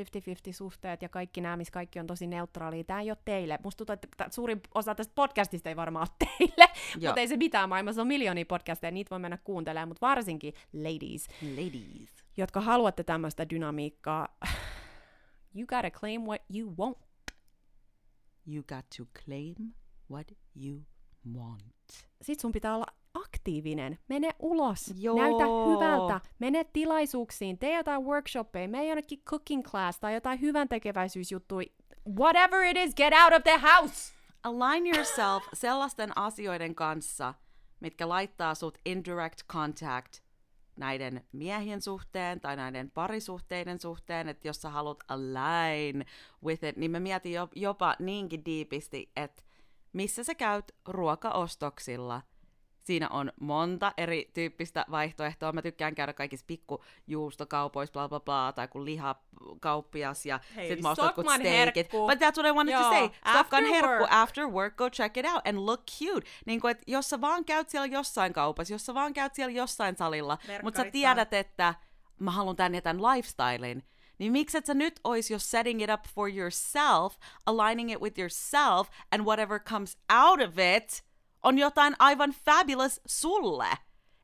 suhteet 0.52 1.02
ja 1.02 1.08
kaikki 1.08 1.40
nämä, 1.40 1.56
missä 1.56 1.72
kaikki 1.72 2.00
on 2.00 2.06
tosi 2.06 2.26
neutraalia. 2.26 2.84
Tää 2.84 3.00
ei 3.00 3.10
ole 3.10 3.18
teille. 3.24 3.58
Musta 3.64 3.76
tuntuu, 3.78 3.92
että 3.92 4.26
suurin 4.30 4.60
osa 4.74 4.94
tästä 4.94 5.12
podcastista 5.14 5.68
ei 5.68 5.76
varmaan 5.76 6.08
ole 6.10 6.28
teille. 6.28 6.68
Mutta 7.06 7.20
ei 7.20 7.28
se 7.28 7.36
mitään. 7.36 7.68
Maailmassa 7.68 8.02
on 8.02 8.08
miljoonia 8.08 8.46
podcasteja, 8.46 8.90
niitä 8.90 9.10
voi 9.10 9.18
mennä 9.18 9.38
kuuntelemaan. 9.44 9.88
Mutta 9.88 10.06
varsinkin 10.06 10.54
ladies, 10.72 11.28
Ladies. 11.42 12.24
jotka 12.36 12.60
haluatte 12.60 13.04
tämmöistä 13.04 13.50
dynamiikkaa. 13.50 14.28
You 15.54 15.66
gotta 15.66 15.90
claim 15.90 16.22
what 16.22 16.42
you 16.54 16.74
want. 16.78 16.98
You 18.46 18.64
got 18.68 18.86
to 18.96 19.04
claim 19.24 19.72
what 20.10 20.26
you 20.56 20.74
want. 20.74 20.97
Sit 22.22 22.40
sun 22.40 22.52
pitää 22.52 22.74
olla 22.74 22.86
aktiivinen. 23.14 23.98
Mene 24.08 24.30
ulos, 24.38 24.94
Joo. 24.96 25.16
näytä 25.16 25.44
hyvältä, 25.44 26.20
mene 26.38 26.64
tilaisuuksiin, 26.64 27.58
tee 27.58 27.76
jotain 27.76 28.02
workshoppeja, 28.02 28.68
mene 28.68 28.86
jonnekin 28.86 29.22
cooking 29.24 29.62
class 29.64 30.00
tai 30.00 30.14
jotain 30.14 30.40
hyvän 30.40 30.68
tekeväisyysjuttuja. 30.68 31.66
Whatever 32.18 32.64
it 32.64 32.76
is, 32.76 32.94
get 32.94 33.12
out 33.24 33.32
of 33.32 33.42
the 33.42 33.60
house! 33.68 34.14
Align 34.42 34.86
yourself 34.86 35.44
sellaisten 35.54 36.18
asioiden 36.18 36.74
kanssa, 36.74 37.34
mitkä 37.80 38.08
laittaa 38.08 38.54
sut 38.54 38.78
in 38.86 39.04
direct 39.04 39.40
contact 39.52 40.20
näiden 40.76 41.24
miehien 41.32 41.82
suhteen 41.82 42.40
tai 42.40 42.56
näiden 42.56 42.90
parisuhteiden 42.90 43.80
suhteen, 43.80 44.28
että 44.28 44.48
jos 44.48 44.62
sä 44.62 44.70
haluat 44.70 45.04
align 45.08 46.04
with 46.44 46.64
it, 46.64 46.76
niin 46.76 46.90
mä 46.90 47.00
mietin 47.00 47.32
jo, 47.32 47.48
jopa 47.54 47.96
niinkin 47.98 48.44
diipisti, 48.44 49.12
että 49.16 49.42
missä 49.98 50.24
sä 50.24 50.34
käyt 50.34 50.74
ruokaostoksilla. 50.88 52.22
Siinä 52.82 53.08
on 53.08 53.32
monta 53.40 53.92
eri 53.96 54.30
tyyppistä 54.34 54.84
vaihtoehtoa. 54.90 55.52
Mä 55.52 55.62
tykkään 55.62 55.94
käydä 55.94 56.12
kaikissa 56.12 56.46
pikkujuustokaupoissa, 56.46 57.92
bla 57.92 58.08
bla 58.08 58.20
bla, 58.20 58.52
tai 58.52 58.68
kun 58.68 58.84
lihakauppias, 58.84 60.26
ja 60.26 60.40
Hei, 60.56 60.68
sit 60.68 60.82
mä 60.82 60.90
ostan 60.90 61.06
jotkut 61.06 61.26
herkku. 61.42 62.06
But 62.06 62.18
that's 62.18 62.36
what 62.36 62.46
I 62.46 62.52
wanted 62.52 62.74
to 62.74 62.80
Joo, 62.80 62.90
say. 62.90 63.08
Stockman 63.08 63.40
after 63.40 63.64
herkku, 63.64 63.88
work. 63.88 64.12
after 64.12 64.46
work, 64.46 64.76
go 64.76 64.90
check 64.90 65.16
it 65.16 65.26
out 65.26 65.46
and 65.46 65.58
look 65.58 65.80
cute. 65.98 66.26
Niin 66.46 66.60
kuin, 66.60 66.70
että 66.70 66.84
jos 66.86 67.10
sä 67.10 67.20
vaan 67.20 67.44
käyt 67.44 67.68
siellä 67.68 67.86
jossain 67.86 68.32
kaupassa, 68.32 68.74
jos 68.74 68.86
sä 68.86 68.94
vaan 68.94 69.14
käyt 69.14 69.34
siellä 69.34 69.52
jossain 69.52 69.96
salilla, 69.96 70.38
mutta 70.62 70.82
sä 70.82 70.90
tiedät, 70.90 71.32
että 71.32 71.74
mä 72.18 72.30
haluan 72.30 72.56
tän 72.56 72.74
ja 72.74 72.82
tän 72.82 73.02
lifestylein, 73.02 73.82
niin 74.18 74.32
miksi 74.32 74.58
et 74.58 74.66
sä 74.66 74.74
nyt 74.74 75.00
ois 75.04 75.30
jo 75.30 75.38
setting 75.38 75.82
it 75.82 75.90
up 75.90 76.00
for 76.14 76.30
yourself, 76.30 77.16
aligning 77.46 77.92
it 77.92 78.00
with 78.00 78.18
yourself, 78.18 78.88
and 79.12 79.22
whatever 79.22 79.60
comes 79.60 79.98
out 80.26 80.40
of 80.40 80.58
it 80.76 81.04
on 81.42 81.58
jotain 81.58 81.96
aivan 81.98 82.30
fabulous 82.30 83.00
sulle. 83.06 83.68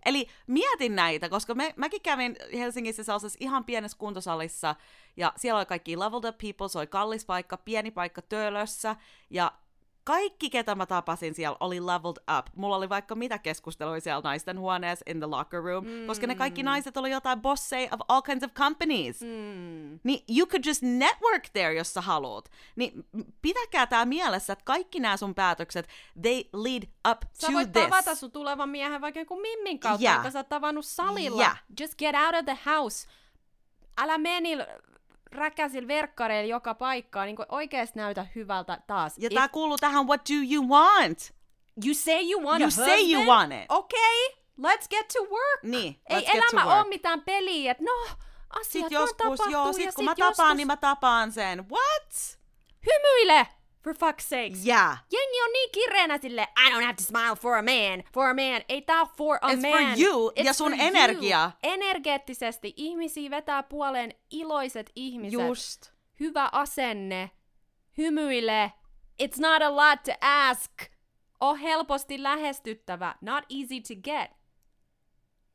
Eli 0.05 0.29
mietin 0.47 0.97
näitä, 0.97 1.29
koska 1.29 1.55
me, 1.55 1.75
mäkin 1.77 2.03
kävin 2.03 2.37
Helsingissä 2.53 3.05
sellaisessa 3.05 3.39
ihan 3.41 3.65
pienessä 3.65 3.99
kuntosalissa, 3.99 4.75
ja 5.17 5.33
siellä 5.37 5.59
oli 5.59 5.67
kaikki 5.67 5.99
leveled 5.99 6.29
up 6.29 6.39
people, 6.39 6.69
se 6.69 6.79
oli 6.79 6.87
kallis 6.87 7.25
paikka, 7.25 7.57
pieni 7.57 7.91
paikka 7.91 8.23
Töölössä, 8.23 8.97
ja 9.31 9.53
kaikki, 10.05 10.51
ketä 10.51 10.75
mä 10.75 10.87
tapasin 10.87 11.35
siellä, 11.35 11.57
oli 11.61 11.81
leveled 11.87 12.39
up. 12.39 12.47
Mulla 12.57 12.77
oli 12.77 12.89
vaikka 12.89 13.15
mitä 13.15 13.39
keskusteluja 13.39 14.01
siellä 14.01 14.21
naisten 14.25 14.59
huoneessa 14.59 15.05
in 15.11 15.19
the 15.19 15.27
locker 15.27 15.63
room, 15.63 15.85
mm. 15.87 16.07
koska 16.07 16.27
ne 16.27 16.35
kaikki 16.35 16.63
naiset 16.63 16.97
oli 16.97 17.11
jotain 17.11 17.41
bosseja 17.43 17.89
of 17.93 18.01
all 18.09 18.21
kinds 18.21 18.45
of 18.45 18.55
companies. 18.55 19.21
Mm. 19.21 20.01
Niin 20.05 20.25
you 20.39 20.47
could 20.47 20.65
just 20.67 20.83
network 20.83 21.49
there, 21.53 21.75
jos 21.75 21.95
sä 21.95 22.01
haluat. 22.01 22.51
Niin 22.77 23.07
pitäkää 23.43 23.87
tää 23.87 24.05
mielessä, 24.05 24.53
että 24.53 24.65
kaikki 24.65 25.01
nämä 25.01 25.17
sun 25.17 25.35
päätökset, 25.35 25.89
they 26.23 26.45
lead 26.53 26.83
up 27.11 27.19
Sä 27.33 27.47
to 27.47 27.53
voit 27.53 27.73
this. 27.73 27.85
tavata 27.85 28.15
sun 28.15 28.33
tulevan 28.33 28.69
miehen 28.69 29.01
vaikka 29.01 29.21
jonkun 29.21 29.41
mimmin 29.41 29.81
kautta, 29.81 30.03
Yeah. 30.03 30.15
jonka 30.17 30.31
sä 30.31 30.39
oot 30.39 30.49
tavannut 30.49 30.87
salilla. 30.87 31.43
Yeah. 31.43 31.63
Just 31.81 31.95
get 31.99 32.15
out 32.27 32.35
of 32.35 32.45
the 32.45 32.59
house. 32.71 33.09
Älä 33.99 34.19
niillä 34.19 34.67
räkäsillä 35.35 35.89
verkkareilla 35.89 36.51
joka 36.51 36.75
paikkaan, 36.75 37.27
niin 37.27 37.37
oikeesti 37.49 37.99
näytä 37.99 38.27
hyvältä 38.35 38.79
taas. 38.87 39.19
Ja 39.19 39.29
If 39.31 39.35
tää 39.35 39.49
kuuluu 39.49 39.77
tähän 39.77 40.07
what 40.07 40.21
do 40.31 40.55
you 40.55 40.69
want? 40.69 41.35
you 41.85 41.95
say 41.95 42.31
you 42.31 42.43
want 42.43 42.61
You 42.61 42.69
a 42.69 42.71
say 42.71 43.13
you 43.13 43.21
husband, 43.21 43.27
want 43.27 43.53
it. 43.53 43.67
Okay, 43.69 44.27
let's 44.61 44.89
get 44.91 45.09
to 45.09 45.21
work. 45.21 45.63
Niin, 45.63 46.01
Ei 46.11 46.27
elämä 46.35 46.79
ole 46.81 46.89
mitään 46.89 47.23
peliä, 47.23 47.71
että 47.71 47.85
no, 47.85 48.17
asiat 48.51 48.67
Sit 48.67 48.83
vaan 48.83 48.93
joskus, 48.93 49.17
tapahtuu 49.17 49.49
joo, 49.49 49.73
sit 49.73 49.85
kun 49.85 49.93
sit 49.93 50.05
mä 50.05 50.15
tapaan, 50.15 50.31
joskus... 50.31 50.57
niin 50.57 50.67
mä 50.67 50.77
tapaan 50.77 51.33
sen. 51.33 51.69
What? 51.71 52.39
Hymyile! 52.87 53.47
For 53.85 53.95
fuck's 53.95 54.29
sakes. 54.29 54.67
Yeah. 54.67 54.99
Jengi 55.13 55.43
on 55.43 55.53
niin 55.53 55.71
kireänä 55.73 56.19
sille, 56.19 56.43
I 56.67 56.71
don't 56.71 56.83
have 56.83 56.95
to 56.95 57.03
smile 57.03 57.37
for 57.37 57.55
a 57.57 57.63
man, 57.63 58.03
for 58.15 58.25
a 58.27 58.35
man. 58.35 58.63
Ei 58.69 58.83
tää 58.83 59.01
oo 59.01 59.07
for 59.17 59.39
a 59.43 59.49
It's 59.53 59.71
for 59.71 59.81
man. 59.83 60.01
you 60.01 60.33
ja 60.37 60.45
It's 60.51 60.55
sun 60.55 60.71
for 60.73 60.79
you. 60.81 60.89
energia. 60.89 61.51
Energeettisesti 61.63 62.75
ihmisiä 62.77 63.31
vetää 63.31 63.63
puoleen 63.63 64.15
iloiset 64.31 64.91
ihmiset. 64.97 65.41
Just. 65.41 65.93
Hyvä 66.21 66.49
asenne. 66.53 67.31
Hymyile. 67.99 68.73
It's 69.23 69.41
not 69.41 69.63
a 69.63 69.77
lot 69.77 70.03
to 70.03 70.13
ask. 70.21 70.73
O 71.41 71.55
helposti 71.55 72.23
lähestyttävä. 72.23 73.15
Not 73.21 73.45
easy 73.51 73.81
to 73.81 74.01
get. 74.03 74.31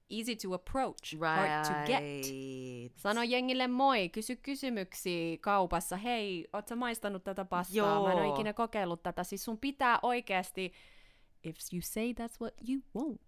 Easy 0.09 0.35
to 0.35 0.53
approach. 0.53 1.19
Hard 1.19 1.65
to 1.65 1.73
get. 1.85 2.01
Right. 2.01 2.97
Sano 2.97 3.21
jengille 3.23 3.67
moi, 3.67 4.09
kysy 4.09 4.35
kysymyksiä 4.35 5.37
kaupassa. 5.41 5.97
Hei, 5.97 6.47
oot 6.53 6.67
sä 6.67 6.75
maistanut 6.75 7.23
tätä 7.23 7.45
pastaa? 7.45 8.03
Mä 8.03 8.11
en 8.11 8.17
ole 8.17 8.25
Joo. 8.25 8.33
ikinä 8.33 8.53
kokeillut 8.53 9.03
tätä. 9.03 9.23
Siis 9.23 9.45
sun 9.45 9.57
pitää 9.57 9.99
oikeasti, 10.01 10.73
if 11.43 11.55
you 11.73 11.81
say 11.83 12.11
that's 12.11 12.37
what 12.41 12.53
you 12.69 12.81
want. 12.95 13.21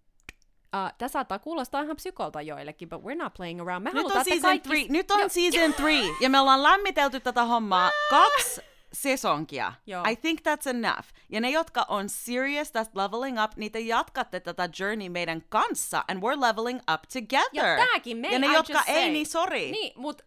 Uh, 0.76 0.92
tämä 0.98 1.08
saattaa 1.08 1.38
kuulostaa 1.38 1.82
ihan 1.82 1.96
psykolta 1.96 2.42
joillekin, 2.42 2.88
but 2.88 3.02
we're 3.02 3.16
not 3.22 3.34
playing 3.34 3.60
around. 3.60 3.84
Me 3.84 3.90
Nyt 3.94 4.06
on 4.06 4.24
season 4.24 4.42
kaikki... 4.42 4.68
three. 4.68 4.86
Nyt 4.88 5.10
on 5.10 5.20
Joo. 5.20 5.28
season 5.28 5.74
three. 5.74 6.02
Ja 6.20 6.30
me 6.30 6.40
ollaan 6.40 6.62
lämmitelty 6.62 7.20
tätä 7.20 7.44
hommaa 7.44 7.90
kaksi 8.10 8.60
sesonkia. 8.92 9.72
Joo. 9.86 10.04
I 10.10 10.16
think 10.16 10.40
that's 10.40 10.70
enough. 10.70 11.08
Ja 11.28 11.40
ne, 11.40 11.50
jotka 11.50 11.86
on 11.88 12.08
serious 12.08 12.72
tästä 12.72 13.02
leveling 13.02 13.42
up, 13.44 13.50
niitä 13.56 13.78
jatkatte 13.78 14.40
tätä 14.40 14.68
journey 14.80 15.08
meidän 15.08 15.42
kanssa. 15.48 16.04
And 16.08 16.22
we're 16.22 16.40
leveling 16.40 16.78
up 16.94 17.00
together. 17.12 17.78
Ja 17.78 17.86
tääkin 17.86 18.16
me, 18.16 18.28
Ja 18.28 18.38
ne, 18.38 18.46
I 18.46 18.52
jotka 18.52 18.72
just 18.72 18.88
ei, 18.88 18.94
say. 19.02 19.10
niin 19.10 19.26
sorry. 19.26 19.58
Niin, 19.58 19.92
mut 19.96 20.22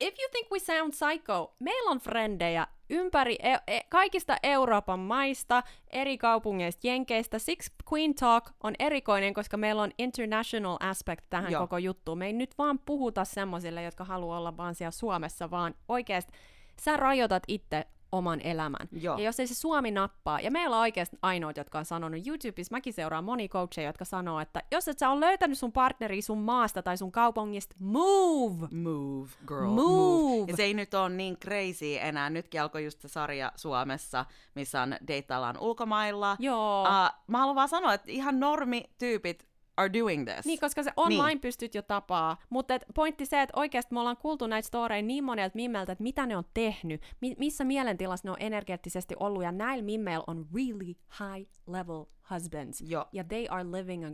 if 0.00 0.14
you 0.18 0.28
think 0.30 0.50
we 0.52 0.58
sound 0.58 0.90
psycho, 0.92 1.54
meillä 1.58 1.90
on 1.90 1.98
frendejä, 1.98 2.66
ympäri 2.90 3.36
e- 3.42 3.58
e- 3.76 3.80
kaikista 3.88 4.36
Euroopan 4.42 4.98
maista, 5.00 5.62
eri 5.90 6.18
kaupungeista, 6.18 6.86
jenkeistä. 6.86 7.38
Siksi 7.38 7.72
Queen 7.92 8.14
Talk 8.14 8.50
on 8.62 8.74
erikoinen, 8.78 9.34
koska 9.34 9.56
meillä 9.56 9.82
on 9.82 9.90
international 9.98 10.76
aspect 10.80 11.24
tähän 11.30 11.52
Joo. 11.52 11.60
koko 11.62 11.78
juttuun. 11.78 12.18
Me 12.18 12.26
ei 12.26 12.32
nyt 12.32 12.58
vaan 12.58 12.78
puhuta 12.78 13.24
semmoisille, 13.24 13.82
jotka 13.82 14.04
haluaa 14.04 14.38
olla 14.38 14.56
vaan 14.56 14.74
siellä 14.74 14.90
Suomessa, 14.90 15.50
vaan 15.50 15.74
oikeasti 15.88 16.32
sä 16.80 16.96
rajoitat 16.96 17.42
itse 17.48 17.84
oman 18.12 18.40
elämän. 18.40 18.88
Joo. 18.92 19.18
Ja 19.18 19.24
jos 19.24 19.40
ei 19.40 19.46
se 19.46 19.54
Suomi 19.54 19.90
nappaa, 19.90 20.40
ja 20.40 20.50
meillä 20.50 20.76
on 20.76 20.80
oikeasti 20.80 21.18
ainoat, 21.22 21.56
jotka 21.56 21.78
on 21.78 21.84
sanonut 21.84 22.26
YouTubessa, 22.26 22.74
mäkin 22.74 22.92
seuraan 22.92 23.24
moni 23.24 23.48
coacheja, 23.48 23.88
jotka 23.88 24.04
sanoo, 24.04 24.40
että 24.40 24.62
jos 24.72 24.88
et 24.88 24.98
sä 24.98 25.10
ole 25.10 25.20
löytänyt 25.20 25.58
sun 25.58 25.72
partneri 25.72 26.22
sun 26.22 26.38
maasta 26.38 26.82
tai 26.82 26.96
sun 26.96 27.12
kaupungista, 27.12 27.76
move! 27.78 28.68
Move, 28.70 29.30
girl, 29.48 29.66
Move. 29.66 30.50
Ja 30.50 30.56
se 30.56 30.62
ei 30.62 30.74
nyt 30.74 30.94
ole 30.94 31.08
niin 31.08 31.36
crazy 31.36 31.96
enää. 32.00 32.30
Nytkin 32.30 32.62
alkoi 32.62 32.84
just 32.84 33.00
se 33.00 33.08
sarja 33.08 33.52
Suomessa, 33.56 34.24
missä 34.54 34.82
on 34.82 34.96
deittaillaan 35.08 35.58
ulkomailla. 35.58 36.36
Joo. 36.38 36.82
Uh, 36.82 37.18
mä 37.26 37.38
haluan 37.38 37.56
vaan 37.56 37.68
sanoa, 37.68 37.94
että 37.94 38.10
ihan 38.10 38.40
normityypit 38.40 39.47
are 39.78 39.92
doing 39.92 40.28
this. 40.32 40.46
Niin, 40.46 40.60
koska 40.60 40.82
se 40.82 40.92
online 40.96 41.26
Niin. 41.26 41.40
pystyt 41.40 41.74
jo 41.74 41.82
tapaa. 41.82 42.36
Mutta 42.50 42.74
et 42.74 42.84
pointti 42.94 43.26
se, 43.26 43.42
että 43.42 43.60
oikeasti 43.60 43.94
me 43.94 44.00
ollaan 44.00 44.16
kuultu 44.16 44.46
näitä 44.46 44.66
storeja 44.68 45.02
niin 45.02 45.24
monelta 45.24 45.56
mimmeltä, 45.56 45.92
että 45.92 46.02
mitä 46.02 46.26
ne 46.26 46.36
on 46.36 46.44
tehnyt, 46.54 47.02
mi- 47.20 47.34
missä 47.38 47.64
mielentilassa 47.64 48.28
ne 48.28 48.30
on 48.30 48.36
energeettisesti 48.40 49.14
ollut, 49.20 49.42
ja 49.42 49.52
näillä 49.52 49.84
mimmeillä 49.84 50.24
on 50.26 50.46
really 50.54 50.84
high 51.20 51.50
level 51.66 52.04
husbands. 52.30 52.80
Joo. 52.86 53.04
Ja 53.12 53.24
they 53.24 53.46
are 53.50 53.64
living 53.64 54.06
a 54.06 54.10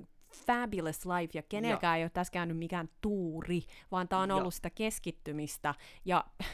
fabulous 0.47 1.07
life, 1.07 1.31
ja 1.39 1.43
kenelläkään 1.43 1.99
ei 1.99 2.05
ole 2.05 2.11
tässä 2.11 2.33
käynyt 2.33 2.57
mikään 2.59 2.89
tuuri, 3.01 3.63
vaan 3.91 4.09
tää 4.09 4.19
on 4.19 4.29
Joo. 4.29 4.39
ollut 4.39 4.55
sitä 4.55 4.71
keskittymistä. 4.71 5.75
Ja 6.05 6.25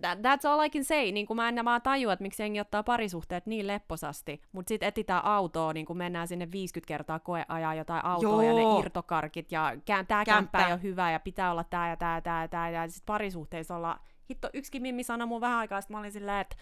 that, 0.00 0.18
that's 0.18 0.48
all 0.50 0.60
I 0.60 0.70
can 0.70 0.84
say. 0.84 1.12
Niin 1.12 1.26
kuin 1.26 1.36
mä 1.36 1.48
en 1.48 1.64
vaan 1.64 1.82
tajua, 1.82 2.12
että 2.12 2.22
miksi 2.22 2.42
jengi 2.42 2.60
ottaa 2.60 2.82
parisuhteet 2.82 3.46
niin 3.46 3.66
lepposasti, 3.66 4.42
mutta 4.52 4.68
sitten 4.68 4.88
etitään 4.88 5.24
autoa, 5.24 5.72
niin 5.72 5.86
kuin 5.86 5.96
mennään 5.96 6.28
sinne 6.28 6.50
50 6.52 6.88
kertaa 6.88 7.18
koeajaa 7.18 7.74
jotain 7.74 8.04
autoa 8.04 8.44
ja 8.44 8.52
ne 8.54 8.60
Joo. 8.62 8.80
irtokarkit 8.80 9.52
ja 9.52 9.72
kää- 9.84 10.04
tää 10.04 10.24
Kämppä. 10.24 10.24
kämppä 10.58 10.66
ei 10.66 10.72
ole 10.72 10.82
hyvä 10.82 11.10
ja 11.10 11.20
pitää 11.20 11.50
olla 11.50 11.64
tää 11.64 11.88
ja 11.90 11.96
tää 11.96 12.14
ja 12.16 12.20
tää 12.22 12.42
ja 12.42 12.48
tää 12.48 12.70
ja 12.70 12.88
sitten 12.88 13.06
parisuhteissa 13.06 13.76
olla, 13.76 13.98
hitto, 14.30 14.50
yksikin 14.54 14.82
mimmi 14.82 15.02
sanoi 15.02 15.26
mun 15.26 15.40
vähän 15.40 15.58
aikaa, 15.58 15.80
sitten 15.80 15.94
mä 15.94 15.98
olin 15.98 16.12
silleen, 16.12 16.40
että 16.40 16.56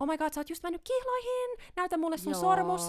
oh 0.00 0.08
my 0.08 0.18
god, 0.18 0.32
sä 0.32 0.40
oot 0.40 0.50
just 0.50 0.62
mennyt 0.62 0.82
kihloihin, 0.84 1.58
näytä 1.76 1.96
mulle 1.98 2.16
sun 2.18 2.32
Joo. 2.32 2.40
sormus. 2.40 2.88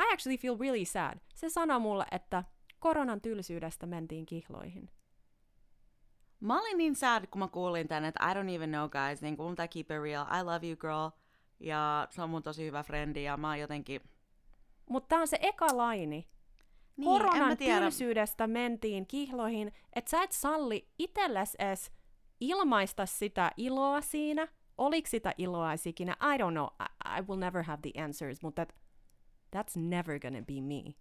I 0.00 0.12
actually 0.12 0.36
feel 0.38 0.56
really 0.60 0.84
sad. 0.84 1.18
Se 1.34 1.50
sanoi 1.50 1.80
mulle, 1.80 2.06
että 2.10 2.44
koronan 2.78 3.20
tylsyydestä 3.20 3.86
mentiin 3.86 4.26
kihloihin. 4.26 4.90
Mä 6.40 6.60
olin 6.60 6.78
niin 6.78 6.96
sad, 6.96 7.26
kun 7.26 7.38
mä 7.38 7.48
kuulin 7.48 7.88
tän, 7.88 8.04
että 8.04 8.30
I 8.30 8.34
don't 8.34 8.54
even 8.54 8.70
know 8.70 8.90
guys, 8.90 9.22
niin 9.22 9.36
kuin 9.36 9.56
keep 9.56 9.90
it 9.90 10.02
real, 10.02 10.26
I 10.40 10.44
love 10.44 10.66
you 10.66 10.76
girl. 10.76 11.10
Ja 11.60 12.08
se 12.10 12.22
on 12.22 12.30
mun 12.30 12.42
tosi 12.42 12.64
hyvä 12.64 12.82
frendi 12.82 13.22
ja 13.22 13.36
mä 13.36 13.56
jotenkin... 13.56 14.00
Mutta 14.90 15.08
tää 15.08 15.20
on 15.20 15.28
se 15.28 15.38
eka 15.40 15.76
laini. 15.76 16.28
Niin, 16.96 17.04
Koronan 17.04 17.56
tylsyydestä 17.56 18.46
mentiin 18.46 19.06
kihloihin, 19.06 19.72
että 19.92 20.10
sä 20.10 20.22
et 20.22 20.32
salli 20.32 20.88
itelles 20.98 21.54
edes 21.54 21.92
ilmaista 22.40 23.06
sitä 23.06 23.50
iloa 23.56 24.00
siinä. 24.00 24.48
Oliko 24.78 25.08
sitä 25.08 25.34
iloa 25.38 25.72
ikinä? 25.86 26.16
I 26.34 26.38
don't 26.38 26.50
know. 26.50 26.66
I, 26.66 27.18
I 27.18 27.22
will 27.28 27.40
never 27.40 27.62
have 27.62 27.78
the 27.82 28.02
answers, 28.02 28.42
mutta 28.42 28.66
that, 28.66 28.76
that's 29.56 29.80
never 29.80 30.20
gonna 30.20 30.42
be 30.42 30.60
me. 30.60 30.94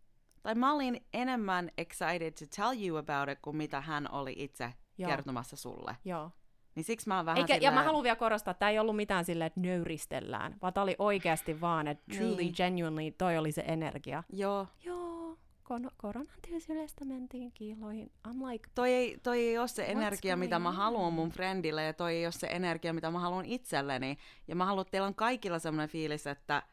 Tai 0.43 0.55
mä 0.55 0.73
olin 0.73 1.05
enemmän 1.13 1.71
excited 1.77 2.31
to 2.31 2.45
tell 2.55 2.87
you 2.87 2.97
about 2.97 3.29
it, 3.29 3.39
kuin 3.41 3.55
mitä 3.55 3.81
hän 3.81 4.11
oli 4.11 4.33
itse 4.37 4.73
Joo. 4.97 5.09
kertomassa 5.09 5.55
sulle. 5.55 5.95
Joo. 6.05 6.31
Niin 6.75 6.83
siksi 6.83 7.07
mä 7.07 7.15
oon 7.17 7.25
vähän 7.25 7.37
Eikä, 7.37 7.53
silleen... 7.53 7.61
Ja 7.63 7.71
mä 7.71 7.83
haluan 7.83 8.03
vielä 8.03 8.15
korostaa, 8.15 8.51
että 8.51 8.59
tämä 8.59 8.69
ei 8.69 8.79
ollut 8.79 8.95
mitään 8.95 9.25
silleen, 9.25 9.45
että 9.47 9.59
nöyristellään, 9.59 10.55
vaan 10.61 10.73
tää 10.73 10.83
oli 10.83 10.95
oikeasti 10.99 11.61
vaan, 11.61 11.87
että 11.87 12.03
truly, 12.17 12.35
Niin. 12.35 12.53
genuinely, 12.57 13.11
toi 13.11 13.37
oli 13.37 13.51
se 13.51 13.63
energia. 13.67 14.23
Joo, 14.33 14.67
Joo, 14.85 15.37
kon- 15.63 15.91
koronan 15.97 16.35
tylsyydestä 16.49 17.05
mentiin 17.05 17.51
kiiloihin. 17.51 18.11
I'm 18.27 18.51
like, 18.51 18.69
toi 18.75 18.93
ei, 18.93 19.17
toi 19.23 19.39
ei 19.39 19.57
ole 19.57 19.67
se 19.67 19.85
energia, 19.85 20.35
mitä 20.37 20.59
mä 20.59 20.71
haluan 20.71 21.13
mun 21.13 21.29
friendille, 21.29 21.83
ja 21.83 21.93
toi 21.93 22.15
ei 22.15 22.25
ole 22.25 22.31
se 22.31 22.47
energia, 22.47 22.93
mitä 22.93 23.11
mä 23.11 23.19
haluan 23.19 23.45
itselleni. 23.45 24.17
Ja 24.47 24.55
mä 24.55 24.65
haluan, 24.65 24.81
että 24.81 24.91
teillä 24.91 25.07
on 25.07 25.15
kaikilla 25.15 25.59
semmoinen 25.59 25.89
fiilis, 25.89 26.27
että 26.27 26.63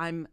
I'm 0.00 0.28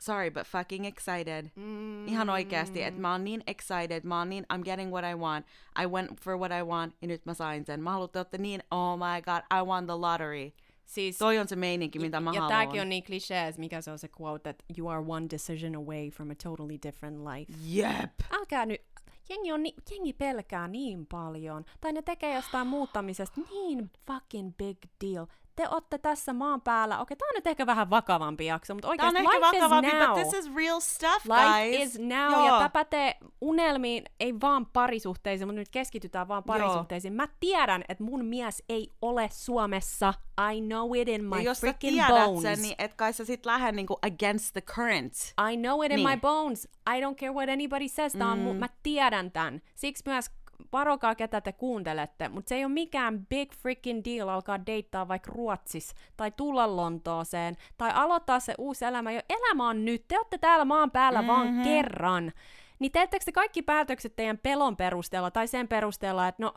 sorry, 0.00 0.30
but 0.30 0.46
fucking 0.46 0.86
excited. 0.86 1.50
mm, 1.56 2.08
Ihan 2.08 2.30
oikeasti, 2.30 2.82
että 2.82 3.00
mä 3.00 3.12
oon 3.12 3.24
niin 3.24 3.42
excited, 3.46 4.00
mä 4.04 4.18
oon 4.18 4.28
niin, 4.28 4.46
I'm 4.52 4.62
getting 4.64 4.90
what 4.92 5.04
I 5.12 5.14
want, 5.14 5.46
I 5.82 5.86
went 5.86 6.20
for 6.20 6.38
what 6.38 6.52
I 6.60 6.62
want, 6.64 6.94
ja 7.02 7.08
nyt 7.08 7.26
mä 7.26 7.34
sain 7.34 7.66
sen. 7.66 7.82
Mä 7.82 7.90
haluan, 7.90 8.10
että 8.20 8.38
niin, 8.38 8.62
oh 8.70 8.98
my 8.98 9.22
god, 9.22 9.58
I 9.60 9.64
won 9.64 9.86
the 9.86 9.94
lottery. 9.94 10.52
Siis, 10.84 11.18
Toi 11.18 11.38
on 11.38 11.48
se 11.48 11.56
meininki, 11.56 11.98
mitä 11.98 12.20
mä 12.20 12.30
ja 12.30 12.40
haluan. 12.40 12.48
tääkin 12.58 12.80
on 12.80 12.88
niin 12.88 13.04
cliché, 13.04 13.54
mikä 13.58 13.80
se 13.80 13.90
on 13.90 13.98
se 13.98 14.08
quote, 14.20 14.50
että 14.50 14.64
you 14.78 14.88
are 14.88 15.04
one 15.08 15.26
decision 15.30 15.76
away 15.76 16.10
from 16.10 16.30
a 16.30 16.34
totally 16.42 16.78
different 16.86 17.18
life. 17.18 17.52
Jep! 17.64 18.10
Älkää 18.30 18.66
nyt, 18.66 18.82
jengi, 19.28 19.52
on 19.52 19.62
ni, 19.62 19.74
jengi 19.90 20.12
pelkää 20.12 20.68
niin 20.68 21.06
paljon, 21.06 21.64
tai 21.80 21.92
ne 21.92 22.02
tekee 22.02 22.34
jostain 22.34 22.66
muuttamisesta 22.66 23.40
niin 23.50 23.90
fucking 24.06 24.52
big 24.56 24.78
deal. 25.04 25.26
Te 25.56 25.68
ootte 25.70 25.98
tässä 25.98 26.32
maan 26.32 26.60
päällä, 26.60 26.98
okei, 27.00 27.16
tää 27.16 27.26
on 27.28 27.34
nyt 27.34 27.46
ehkä 27.46 27.66
vähän 27.66 27.90
vakavampi 27.90 28.46
jakso, 28.46 28.74
mutta 28.74 28.88
oikeasti 28.88 29.18
ehkä 29.18 29.30
life 29.30 29.40
vakavampi, 29.46 29.88
is 29.88 29.94
now. 29.94 30.14
but 30.18 30.28
this 30.28 30.34
is 30.44 30.54
real 30.54 30.80
stuff, 30.80 31.24
Life 31.26 31.76
guys. 31.76 31.94
is 31.94 31.98
now, 31.98 32.32
Joo. 32.32 32.46
ja 32.46 32.50
tämä 32.56 32.68
pätee 32.68 33.16
unelmiin, 33.40 34.04
ei 34.20 34.34
vaan 34.40 34.66
parisuhteisiin, 34.66 35.48
mutta 35.48 35.58
nyt 35.58 35.68
keskitytään 35.68 36.28
vaan 36.28 36.44
parisuhteisiin. 36.44 37.12
Mä 37.14 37.28
tiedän, 37.40 37.84
että 37.88 38.04
mun 38.04 38.24
mies 38.24 38.62
ei 38.68 38.90
ole 39.02 39.28
Suomessa. 39.32 40.14
I 40.54 40.60
know 40.60 40.96
it 40.96 41.08
in 41.08 41.24
my 41.24 41.36
ja 41.36 41.42
jos 41.42 41.60
freaking 41.60 41.92
tiedät 41.94 42.24
bones. 42.24 42.42
sen, 42.42 42.62
niin 42.62 42.74
et 42.78 42.94
kai 42.94 43.12
sä 43.12 43.24
sit 43.24 43.46
lähde 43.46 43.72
niinku 43.72 43.98
against 44.02 44.52
the 44.52 44.60
current. 44.60 45.12
I 45.52 45.56
know 45.56 45.84
it 45.84 45.92
in 45.92 45.96
Niin. 45.96 46.08
my 46.08 46.16
bones. 46.20 46.68
I 46.96 47.00
don't 47.00 47.14
care 47.20 47.32
what 47.32 47.48
anybody 47.48 47.88
says. 47.88 48.12
Tää 48.12 48.28
on 48.32 48.38
mu- 48.38 48.54
mä 48.58 48.68
tiedän 48.82 49.32
tän. 49.32 49.60
Siksi 49.74 50.02
myös 50.06 50.30
varokaa, 50.72 51.14
ketä 51.14 51.40
te 51.40 51.52
kuuntelette, 51.52 52.28
mutta 52.28 52.48
se 52.48 52.54
ei 52.54 52.64
ole 52.64 52.72
mikään 52.72 53.26
big 53.26 53.52
freaking 53.52 54.02
deal 54.04 54.28
alkaa 54.28 54.66
deittaa 54.66 55.08
vaikka 55.08 55.32
Ruotsis 55.32 55.94
tai 56.16 56.30
tulla 56.30 56.76
Lontooseen 56.76 57.56
tai 57.76 57.90
aloittaa 57.94 58.40
se 58.40 58.54
uusi 58.58 58.84
elämä. 58.84 59.12
Jo 59.12 59.20
elämä 59.28 59.68
on 59.68 59.84
nyt. 59.84 60.04
Te 60.08 60.18
olette 60.18 60.38
täällä 60.38 60.64
maan 60.64 60.90
päällä 60.90 61.22
mm-hmm. 61.22 61.34
vaan 61.34 61.62
kerran. 61.64 62.32
Niin 62.78 62.92
teettekö 62.92 63.24
te 63.24 63.32
kaikki 63.32 63.62
päätökset 63.62 64.16
teidän 64.16 64.38
pelon 64.38 64.76
perusteella 64.76 65.30
tai 65.30 65.46
sen 65.46 65.68
perusteella, 65.68 66.28
että 66.28 66.42
no, 66.42 66.54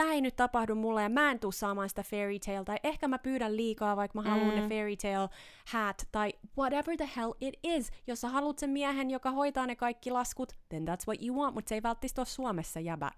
tämä 0.00 0.12
ei 0.12 0.20
nyt 0.20 0.36
tapahdu 0.36 0.74
mulle 0.74 1.02
ja 1.02 1.08
mä 1.08 1.30
en 1.30 1.38
tuu 1.38 1.52
saamaan 1.52 1.88
sitä 1.88 2.02
fairy 2.02 2.38
tale, 2.38 2.64
tai 2.64 2.76
ehkä 2.82 3.08
mä 3.08 3.18
pyydän 3.18 3.56
liikaa, 3.56 3.96
vaikka 3.96 4.22
mä 4.22 4.30
haluan 4.30 4.54
Mm. 4.54 4.60
ne 4.60 4.68
fairy 4.68 4.96
tale 4.96 5.28
hat, 5.72 6.08
tai 6.12 6.32
whatever 6.58 6.96
the 6.96 7.10
hell 7.16 7.32
it 7.40 7.54
is. 7.62 7.90
Jos 8.06 8.20
sä 8.20 8.28
haluat 8.28 8.58
sen 8.58 8.70
miehen, 8.70 9.10
joka 9.10 9.30
hoitaa 9.30 9.66
ne 9.66 9.76
kaikki 9.76 10.10
laskut, 10.10 10.52
then 10.68 10.88
that's 10.88 11.06
what 11.08 11.22
you 11.22 11.40
want, 11.40 11.54
mutta 11.54 11.68
se 11.68 11.74
ei 11.74 11.82
välttämättä 11.82 12.20
ole 12.20 12.26
Suomessa, 12.26 12.80
jäbä. 12.80 13.10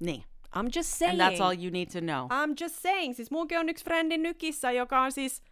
Niin. 0.00 0.24
I'm 0.56 0.70
just 0.76 0.88
saying. 0.88 1.20
And 1.20 1.32
that's 1.32 1.42
all 1.42 1.56
you 1.62 1.70
need 1.70 1.86
to 1.86 2.00
know. 2.00 2.26
I'm 2.26 2.54
just 2.60 2.74
saying. 2.82 3.14
Siis 3.14 3.30
munkin 3.30 3.58
on 3.58 3.68
yksi 3.68 3.84
frendi 3.84 4.18
nykissä, 4.18 4.70
joka 4.70 5.00
on 5.00 5.12
siis 5.12 5.42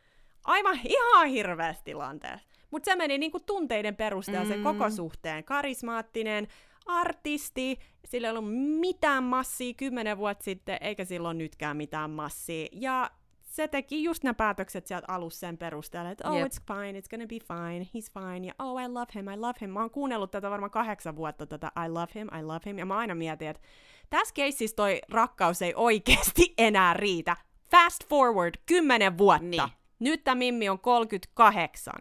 aivan 0.44 0.78
ihan 0.84 1.28
hirveässä 1.28 1.84
tilanteessa. 1.84 2.48
Mutta 2.70 2.90
se 2.90 2.96
meni 2.96 3.18
niinku 3.18 3.40
tunteiden 3.40 3.96
perusteella 3.96 4.44
mm. 4.44 4.48
sen 4.48 4.62
koko 4.62 4.90
suhteen. 4.90 5.44
Karismaattinen, 5.44 6.48
artisti, 6.88 7.78
sillä 8.04 8.28
ei 8.28 8.30
ollut 8.36 8.54
mitään 8.80 9.24
massia 9.24 9.74
kymmenen 9.74 10.18
vuotta 10.18 10.44
sitten, 10.44 10.78
eikä 10.80 11.04
silloin 11.04 11.38
nytkään 11.38 11.76
mitään 11.76 12.10
massia. 12.10 12.68
Ja 12.72 13.10
se 13.42 13.68
teki 13.68 14.04
just 14.04 14.22
nämä 14.24 14.34
päätökset 14.34 14.86
sieltä 14.86 15.06
alussa 15.08 15.40
sen 15.40 15.58
perusteella, 15.58 16.10
että 16.10 16.28
oh, 16.30 16.36
Jep. 16.36 16.46
it's 16.46 16.74
fine, 16.74 17.00
it's 17.00 17.08
gonna 17.10 17.26
be 17.26 17.38
fine, 17.38 17.84
he's 17.84 18.22
fine, 18.22 18.46
ja 18.46 18.54
oh, 18.58 18.82
I 18.82 18.88
love 18.88 19.06
him, 19.14 19.28
I 19.28 19.36
love 19.36 19.54
him. 19.60 19.70
Mä 19.70 19.80
oon 19.80 19.90
kuunnellut 19.90 20.30
tätä 20.30 20.50
varmaan 20.50 20.70
kahdeksan 20.70 21.16
vuotta, 21.16 21.46
tätä 21.46 21.72
I 21.86 21.88
love 21.88 22.12
him, 22.14 22.28
I 22.40 22.42
love 22.42 22.60
him, 22.66 22.78
ja 22.78 22.86
mä 22.86 22.96
aina 22.96 23.14
mietin, 23.14 23.48
että 23.48 23.62
tässä 24.10 24.34
keississä 24.34 24.76
toi 24.76 25.00
rakkaus 25.10 25.62
ei 25.62 25.72
oikeasti 25.76 26.54
enää 26.58 26.94
riitä. 26.94 27.36
Fast 27.70 28.08
forward, 28.08 28.54
kymmenen 28.66 29.18
vuotta. 29.18 29.46
Niin. 29.46 29.62
Nyt 29.98 30.24
tämä 30.24 30.34
Mimmi 30.34 30.68
on 30.68 30.78
38. 30.78 31.94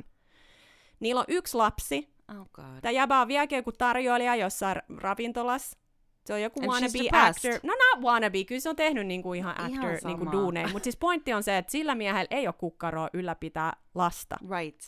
Niillä 0.99 1.19
on 1.19 1.25
yksi 1.27 1.57
lapsi. 1.57 2.16
Oh 2.29 2.47
god. 2.53 2.81
Tämä 2.81 2.91
jäbä 2.91 3.21
on 3.21 3.27
vieläkin 3.27 3.55
joku 3.55 3.71
tarjoilija 3.71 4.35
jossain 4.35 4.81
ravintolassa. 4.97 5.77
Se 6.25 6.33
on 6.33 6.41
joku 6.41 6.59
And 6.59 6.67
wannabe 6.69 6.99
actor. 7.11 7.59
No 7.63 7.73
not 7.73 8.03
wannabe, 8.03 8.43
kyllä 8.43 8.61
se 8.61 8.69
on 8.69 8.75
tehnyt 8.75 9.07
niinku 9.07 9.33
ihan 9.33 9.55
Ihan 9.59 9.73
actor 9.73 9.99
sama. 9.99 10.13
niinku 10.15 10.31
duuneja. 10.31 10.67
Mutta 10.67 10.83
siis 10.83 10.97
pointti 10.97 11.33
on 11.33 11.43
se, 11.43 11.57
että 11.57 11.71
sillä 11.71 11.95
miehellä 11.95 12.27
ei 12.31 12.47
ole 12.47 12.55
kukkaroa 12.57 13.09
ylläpitää 13.13 13.73
lasta. 13.95 14.35
Right. 14.59 14.81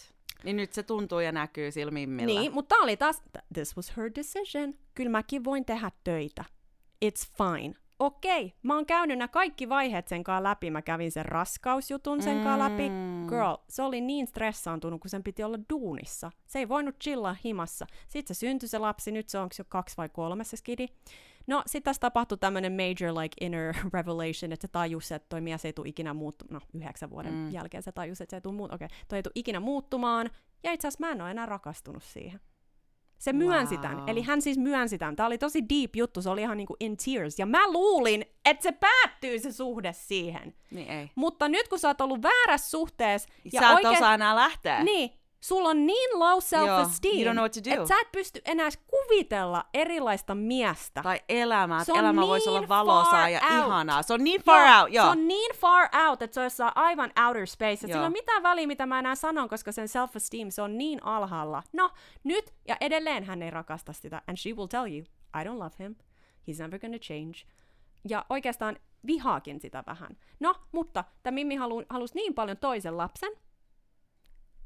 Niin 0.44 0.56
nyt 0.58 0.74
se 0.74 0.84
tuntuu 0.84 1.20
ja 1.20 1.32
näkyy 1.32 1.72
silmimmillä. 1.72 2.40
Niin, 2.40 2.54
mutta 2.54 2.76
tää 2.76 2.84
oli 2.84 2.98
taas, 2.98 3.24
this 3.54 3.76
was 3.78 3.98
her 3.98 4.12
decision. 4.16 4.74
Kyllä 4.96 5.10
mäkin 5.10 5.44
voin 5.44 5.66
tehdä 5.66 5.92
töitä. 6.04 6.46
It's 7.06 7.32
fine. 7.38 7.76
Okei, 8.00 8.54
mä 8.64 8.76
oon 8.76 8.86
käynyt 8.86 9.18
nämä 9.18 9.28
kaikki 9.28 9.70
vaiheet 9.70 10.08
sen 10.08 10.24
kanssa 10.24 10.43
läpi. 10.43 10.72
Mä 10.72 10.82
kävin 10.82 11.12
sen 11.12 11.26
raskausjutun 11.26 12.22
sen 12.22 12.43
kanssa 12.43 12.70
läpi. 12.70 12.89
Mm. 12.89 13.28
Girl, 13.28 13.56
se 13.70 13.84
oli 13.84 14.02
niin 14.02 14.28
stressaantunut, 14.28 15.02
kun 15.02 15.10
sen 15.10 15.24
piti 15.24 15.43
olla 15.43 15.58
duunissa. 15.70 16.32
Se 16.47 16.60
ei 16.60 16.70
voinut 16.70 17.00
chillaa 17.04 17.36
himassa. 17.45 17.88
Sitten 18.08 18.36
se 18.36 18.39
syntyi 18.39 18.70
se 18.70 18.78
lapsi, 18.78 19.12
nyt 19.12 19.30
se 19.30 19.39
onko 19.39 19.56
jo 19.60 19.66
kaksi 19.70 19.97
vai 19.97 20.10
kolme 20.10 20.43
se 20.43 20.58
skidi. 20.58 20.88
No, 21.47 21.64
sitten 21.66 21.84
tässä 21.84 22.00
tapahtui 22.00 22.38
tämmöinen 22.38 22.72
major 22.72 23.18
like 23.20 23.36
inner 23.41 23.74
revelation, 23.93 24.52
että 24.52 24.68
se 24.68 24.72
tajusi, 24.72 25.14
että 25.14 25.30
toi 25.30 25.41
mies 25.41 25.66
ei 25.66 25.74
tule 25.74 25.89
ikinä 25.89 26.14
muuttumaan. 26.14 26.62
No, 26.74 26.80
yhdeksän 26.80 27.10
vuoden 27.10 27.34
mm. 27.34 27.52
jälkeen 27.52 27.84
se 27.84 27.91
tajusi, 27.91 28.24
että 28.24 28.32
se 28.32 28.38
ei 28.38 28.41
tule 28.41 28.58
muut- 28.58 28.76
okay. 28.76 28.88
toi 29.08 29.18
ei 29.18 29.24
tule 29.24 29.32
ikinä 29.36 29.60
muuttumaan. 29.60 30.30
Ja 30.64 30.72
itse 30.72 30.88
asiassa 30.88 31.06
mä 31.06 31.12
en 31.12 31.22
ole 31.22 31.32
enää 31.32 31.45
rakastunut 31.45 32.04
siihen. 32.04 32.39
Se 33.20 33.34
myönsi 33.34 33.76
Wow. 33.76 33.82
tämän. 33.82 34.10
Eli 34.10 34.22
hän 34.22 34.42
siis 34.42 34.58
myönsi 34.58 34.98
tämän. 34.98 35.16
Tämä 35.16 35.28
oli 35.28 35.38
tosi 35.38 35.64
deep 35.70 35.96
juttu, 35.96 36.22
se 36.22 36.30
oli 36.30 36.42
ihan 36.42 36.58
niinku 36.58 36.76
in 36.80 36.98
tears. 36.98 37.40
Ja 37.40 37.46
mä 37.46 37.72
luulin, 37.72 38.26
että 38.46 38.64
se 38.64 38.72
päättyy 38.72 39.40
se 39.40 39.52
suhde 39.52 39.94
siihen. 39.94 40.54
Niin 40.72 40.90
ei. 40.90 41.12
Mutta 41.16 41.48
nyt 41.48 41.68
kun 41.68 41.80
sä 41.80 41.88
oot 41.88 42.02
ollut 42.02 42.22
väärässä 42.24 42.70
suhteessa... 42.70 43.30
Ja 43.54 43.62
sä 43.62 43.72
et 43.80 43.86
osaa 43.86 44.14
enää 44.14 44.36
lähteä. 44.36 44.84
Niin, 44.84 45.10
sulla 45.40 45.70
on 45.70 45.86
niin 45.86 46.20
low 46.20 46.38
self-esteem, 46.38 47.38
että 47.74 47.88
sä 47.88 48.00
et 48.02 48.12
pysty 48.12 48.42
enää 48.46 48.70
kuvitella 48.88 49.66
erilaista 49.74 50.36
miestä. 50.36 51.02
Tai 51.04 51.22
elämää, 51.30 51.82
että 51.82 51.94
on 51.94 52.00
elämä 52.00 52.22
voisi 52.22 52.50
niin 52.50 52.58
olla 52.58 52.68
valoisaa 52.68 53.30
ja 53.30 53.42
out. 53.42 53.52
ihanaa. 53.52 54.04
Se 54.04 54.14
on 54.14 54.24
niin 54.24 54.42
far 54.42 54.82
out, 54.82 54.94
joo. 54.94 55.06
Se 55.06 55.12
on 55.12 55.28
niin 55.28 55.56
far 55.56 55.90
out, 56.08 56.22
että 56.22 56.34
se 56.34 56.40
on 56.40 56.44
jossain 56.44 56.72
aivan 56.76 57.12
outer 57.26 57.48
space. 57.48 57.74
Että 57.74 57.88
Joo. 57.88 57.94
sillä 57.94 58.06
ole 58.06 58.10
mitään 58.10 58.44
väliä, 58.44 58.68
mitä 58.68 58.86
mä 58.86 59.00
enää 59.00 59.16
sanon, 59.16 59.50
koska 59.50 59.72
sen 59.72 59.88
self-esteem, 59.88 60.52
se 60.52 60.62
on 60.62 60.78
niin 60.78 61.04
alhaalla. 61.04 61.64
No, 61.74 61.90
nyt, 62.24 62.54
ja 62.68 62.78
edelleen 62.82 63.24
hän 63.24 63.42
ei 63.42 63.52
rakasta 63.52 63.94
sitä. 63.94 64.22
And 64.28 64.38
she 64.38 64.54
will 64.54 64.68
tell 64.68 64.86
you, 64.86 65.06
I 65.42 65.46
don't 65.46 65.60
love 65.60 65.76
him. 65.80 65.96
He's 66.50 66.60
never 66.60 66.80
gonna 66.80 67.00
change. 67.00 67.38
Ja 68.10 68.26
oikeastaan 68.30 68.78
vihaakin 69.08 69.60
sitä 69.60 69.84
vähän. 69.88 70.18
No, 70.40 70.56
mutta 70.72 71.04
tämä 71.24 71.36
Mimmi 71.36 71.56
halu, 71.56 71.84
halusi 71.90 72.16
niin 72.16 72.34
paljon 72.34 72.58
toisen 72.58 72.98
lapsen, 72.98 73.32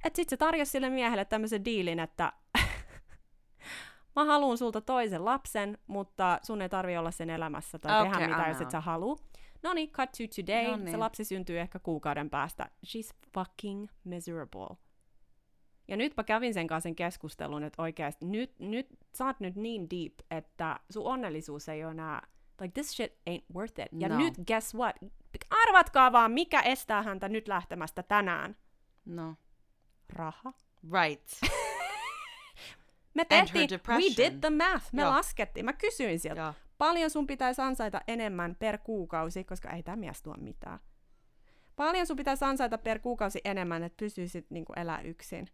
että 0.03 0.15
sitten 0.15 0.29
se 0.29 0.37
tarjosi 0.37 0.71
sille 0.71 0.89
miehelle 0.89 1.25
tämmöisen 1.25 1.65
diilin, 1.65 1.99
että 1.99 2.33
mä 4.15 4.25
haluan 4.25 4.57
sulta 4.57 4.81
toisen 4.81 5.25
lapsen, 5.25 5.77
mutta 5.87 6.39
sun 6.43 6.61
ei 6.61 6.69
tarvi 6.69 6.97
olla 6.97 7.11
sen 7.11 7.29
elämässä 7.29 7.79
tai 7.79 8.01
Okei, 8.01 8.11
tehdä 8.11 8.27
mitään, 8.27 8.47
I 8.47 8.51
jos 8.51 8.61
et 8.61 8.71
sä 8.71 8.81
halua. 8.81 9.15
No 9.63 9.73
niin, 9.73 9.91
cut 9.91 10.11
to 10.11 10.41
today. 10.41 10.71
No 10.71 10.77
niin. 10.77 10.91
Se 10.91 10.97
lapsi 10.97 11.23
syntyy 11.23 11.59
ehkä 11.59 11.79
kuukauden 11.79 12.29
päästä. 12.29 12.69
She's 12.85 13.15
fucking 13.33 13.87
miserable. 14.03 14.77
Ja 15.87 15.97
nyt 15.97 16.13
mä 16.17 16.23
kävin 16.23 16.53
sen 16.53 16.67
kanssa 16.67 16.83
sen 16.87 16.95
keskustelun, 16.95 17.63
että 17.63 17.81
oikeasti 17.81 18.25
nyt, 18.25 18.59
nyt, 18.59 18.87
sä 19.15 19.25
oot 19.25 19.39
nyt 19.39 19.55
niin 19.55 19.89
deep, 19.89 20.13
että 20.31 20.79
sun 20.89 21.05
onnellisuus 21.05 21.69
ei 21.69 21.83
ole 21.83 21.91
enää, 21.91 22.27
like 22.61 22.71
this 22.73 22.91
shit 22.91 23.13
ain't 23.29 23.43
worth 23.55 23.79
it. 23.79 24.01
Ja 24.01 24.09
No. 24.09 24.17
nyt 24.17 24.33
guess 24.47 24.75
what? 24.75 24.95
Arvatkaa 25.67 26.11
vaan, 26.11 26.31
mikä 26.31 26.61
estää 26.61 27.03
häntä 27.03 27.29
nyt 27.29 27.47
lähtemästä 27.47 28.03
tänään. 28.03 28.55
No. 29.05 29.35
Raha. 30.13 30.53
Right. 30.91 31.29
Me 33.13 33.25
tehtiin, 33.25 33.69
we 33.87 34.03
did 34.17 34.39
the 34.39 34.49
math, 34.49 34.93
me 34.93 35.01
Joo. 35.01 35.11
laskettiin. 35.11 35.65
Mä 35.65 35.73
kysyin 35.73 36.19
sieltä, 36.19 36.41
Joo. 36.41 36.53
paljon 36.77 37.09
sun 37.09 37.27
pitäisi 37.27 37.61
ansaita 37.61 38.01
enemmän 38.07 38.55
per 38.55 38.77
kuukausi, 38.77 39.43
koska 39.43 39.69
ei 39.69 39.83
tämä 39.83 39.95
mies 39.95 40.21
tuo 40.21 40.33
mitään. 40.37 40.79
Paljon 41.75 42.07
sun 42.07 42.17
pitäisi 42.17 42.45
ansaita 42.45 42.77
per 42.77 42.99
kuukausi 42.99 43.41
enemmän, 43.45 43.83
että 43.83 43.97
pysyisit 43.99 44.45
niin 44.49 44.65
elää 44.75 45.01
yksin. 45.01 45.47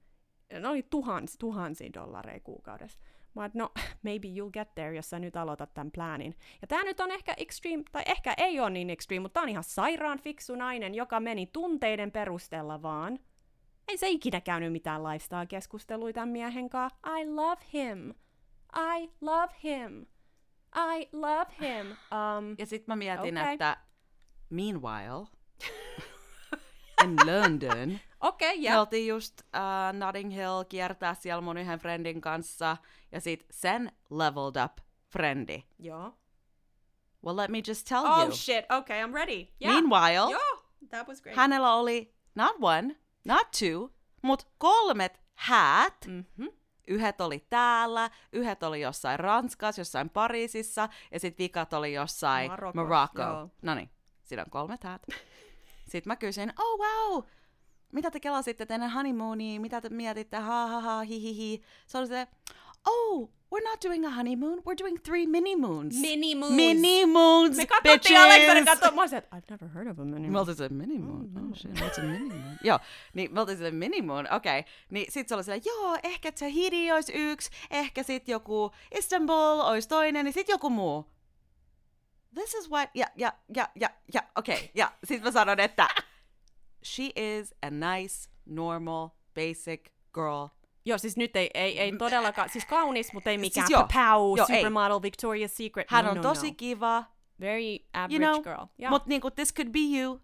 Ne 0.60 0.68
oli 0.68 0.84
tuhans, 0.90 1.38
tuhansia 1.40 1.90
dollareja 1.94 2.40
kuukaudessa. 2.40 3.00
Mä 3.36 3.50
no, 3.54 3.72
maybe 4.06 4.28
you'll 4.28 4.52
get 4.54 4.76
there, 4.76 4.96
jos 4.96 5.10
sä 5.10 5.20
nyt 5.20 5.36
aloitat 5.36 5.74
tämän 5.74 5.92
planin. 5.92 6.36
Ja 6.62 6.68
tää 6.68 6.84
nyt 6.84 7.00
on 7.00 7.12
ehkä 7.12 7.34
extreme, 7.38 7.84
tai 7.92 8.04
ehkä 8.06 8.34
ei 8.38 8.60
ole 8.60 8.70
niin 8.70 8.90
extreme, 8.90 9.20
mutta 9.20 9.34
tää 9.34 9.44
on 9.44 9.50
ihan 9.50 9.64
sairaan 9.64 10.20
fiksu 10.20 10.56
nainen, 10.56 10.96
joka 10.96 11.20
meni 11.20 11.46
tunteiden 11.46 12.12
perusteella 12.12 12.82
vaan. 12.82 13.20
Ei 13.90 13.98
se 13.98 14.10
ikinä 14.10 14.42
käynyt 14.42 14.72
mitään 14.72 15.04
lifestyle-keskusteluita 15.04 16.14
tämän 16.14 16.30
miehen 16.30 16.70
kanssa. 16.70 17.00
I 17.20 17.26
love 17.30 17.62
him. 17.74 18.10
I 19.00 19.10
love 19.22 19.54
him. 19.64 20.06
I 20.76 21.10
love 21.14 21.52
him. 21.62 21.88
Um, 21.92 22.56
Ja 22.58 22.66
sit 22.66 22.88
mä 22.88 22.96
mietin, 22.96 23.38
Okei. 23.38 23.54
että 23.54 23.78
meanwhile, 24.50 25.28
in 27.04 27.16
London, 27.26 28.00
okay, 28.20 28.58
me 28.58 28.64
yeah. 28.64 28.80
oltiin 28.80 29.08
just 29.08 29.42
uh, 29.42 29.98
Notting 30.00 30.34
Hill 30.36 30.64
kiertää 30.70 31.14
siellä 31.14 31.42
mun 31.42 31.58
yhden 31.58 31.80
friendin 31.80 32.22
kanssa, 32.22 32.78
ja 33.12 33.22
sit 33.22 33.46
sen 33.52 33.92
leveled 34.10 34.64
up 34.66 34.78
friendi. 35.12 35.64
Joo. 35.80 36.14
Well, 37.26 37.38
let 37.38 37.50
me 37.52 37.58
just 37.68 37.88
tell 37.88 38.06
Oh 38.06 38.22
you. 38.24 38.32
shit, 38.32 38.66
okay, 38.80 39.04
I'm 39.06 39.14
ready. 39.14 39.48
Yeah. 39.64 39.74
Meanwhile, 39.82 40.32
Joo, 40.32 40.64
that 40.90 41.08
was 41.08 41.22
great. 41.22 41.38
hänellä 41.38 41.74
oli 41.74 42.14
not 42.36 42.56
one, 42.62 42.96
not 43.26 43.48
two, 43.60 43.90
mut 44.22 44.48
kolmet 44.58 45.22
häät. 45.36 46.06
Mhm. 46.08 46.48
Yhdet 46.88 47.22
oli 47.22 47.46
täällä, 47.50 48.10
yhdet 48.34 48.64
oli 48.64 48.82
jossain 48.82 49.20
Ranskassa, 49.20 49.82
jossain 49.82 50.10
Pariisissa, 50.10 50.90
ja 51.12 51.20
sitten 51.20 51.44
vikat 51.44 51.74
oli 51.74 51.94
jossain 51.94 52.52
Marokossa, 52.52 52.82
Morocco. 52.82 53.50
No 53.62 53.76
niin, 53.76 53.90
siinä 54.24 54.44
on 54.44 54.50
kolmet 54.50 54.84
häät. 54.84 55.02
Sitten 55.90 56.12
mä 56.12 56.16
kysyin, 56.16 56.54
oh 56.60 56.80
wow, 56.80 57.24
mitä 57.92 58.12
te 58.12 58.20
kelasitte 58.20 58.66
ennen 58.70 58.92
honeymoonia, 58.92 59.60
mitä 59.60 59.82
te 59.82 59.90
mietitte, 59.90 60.38
ha 60.38 60.68
ha 60.68 60.82
ha, 60.82 61.00
hi 61.00 61.22
hi 61.22 61.36
hi. 61.36 61.62
Se 61.88 61.98
oli 61.98 62.08
se, 62.08 62.28
oh, 62.86 63.30
we're 63.52 63.64
not 63.64 63.82
doing 63.82 64.06
a 64.06 64.10
honeymoon, 64.10 64.60
we're 64.66 64.76
doing 64.76 64.98
three 64.98 65.26
mini 65.26 65.56
moons. 65.56 65.96
Mini 65.96 66.36
moons. 66.36 66.56
Mini 66.56 67.06
moons, 67.06 67.58
Me 67.58 67.66
bitches! 67.84 68.18
Aleksanen 68.18 68.66
katsoa. 68.66 68.92
Mä 68.92 69.02
olisin, 69.02 69.18
että 69.18 69.36
I've 69.36 69.50
never 69.50 69.68
heard 69.68 69.88
of 69.88 70.00
a 70.00 70.06
mini 70.06 70.30
moon. 70.30 70.36
oltiin 70.36 70.56
se 70.58 70.70
mini 70.70 70.96
oh, 70.96 71.02
moon. 71.02 71.50
Oh 71.50 71.56
shit, 71.56 71.72
what's 71.72 72.00
a 72.00 72.04
mini 72.04 72.30
moon? 72.30 72.58
joo, 72.64 72.80
niin 73.14 73.34
me 73.34 73.40
oltiin 73.40 73.58
sille 73.58 73.72
mini 73.72 74.02
moon, 74.02 74.28
okei. 74.34 74.60
Okay. 74.60 74.72
Niin 74.90 75.12
sit 75.12 75.28
se 75.28 75.36
oli 75.36 75.44
silleen, 75.44 75.62
joo, 75.66 75.98
ehkä 76.04 76.32
Tahiti 76.32 76.92
olisi 76.92 77.14
yksi, 77.16 77.50
ehkä 77.72 78.04
sit 78.04 78.28
joku 78.28 78.72
Istanbul 78.98 79.60
olisi 79.60 79.90
toinen, 79.90 80.26
niin 80.26 80.34
sit 80.34 80.50
joku 80.50 80.70
muu. 80.70 81.06
This 82.34 82.54
is 82.54 82.70
what, 82.70 82.90
ja, 82.94 83.08
ja, 83.16 83.34
ja, 83.56 83.70
ja, 83.76 83.90
ja, 84.14 84.22
okei. 84.36 84.56
Okay. 84.56 84.68
Ja 84.76 84.92
sit 85.08 85.24
mä 85.24 85.32
sanon, 85.32 85.60
että 85.60 85.88
she 86.84 87.04
is 87.16 87.54
a 87.64 87.70
nice, 87.70 88.30
normal, 88.46 89.10
basic 89.36 89.90
girl. 90.14 90.59
Joo, 90.90 90.98
siis 90.98 91.18
nyt 91.18 91.36
ei, 91.36 91.50
ei, 91.54 91.80
ei 91.80 91.98
todellakaan, 91.98 92.50
siis 92.50 92.66
kaunis, 92.66 93.14
mutta 93.14 93.30
ei 93.30 93.38
mikään 93.38 93.68
Siis 93.68 93.80
joo, 93.80 94.36
joo, 94.38 94.48
ei. 94.50 94.56
supermodel, 94.58 95.00
Victoria's 95.00 95.48
Secret. 95.48 95.92
Hän 95.92 96.06
no, 96.06 96.12
on 96.12 96.18
no, 96.18 96.24
tosi 96.24 96.48
no. 96.48 96.54
kiva, 96.58 97.04
Very 97.40 97.78
average 97.94 98.26
you 98.26 98.34
know, 98.34 98.44
girl. 98.44 98.66
Joo. 98.78 98.90
mut 98.90 99.06
niinku, 99.06 99.32
this 99.32 99.54
could 99.54 99.70
be 99.70 100.00
you. 100.00 100.22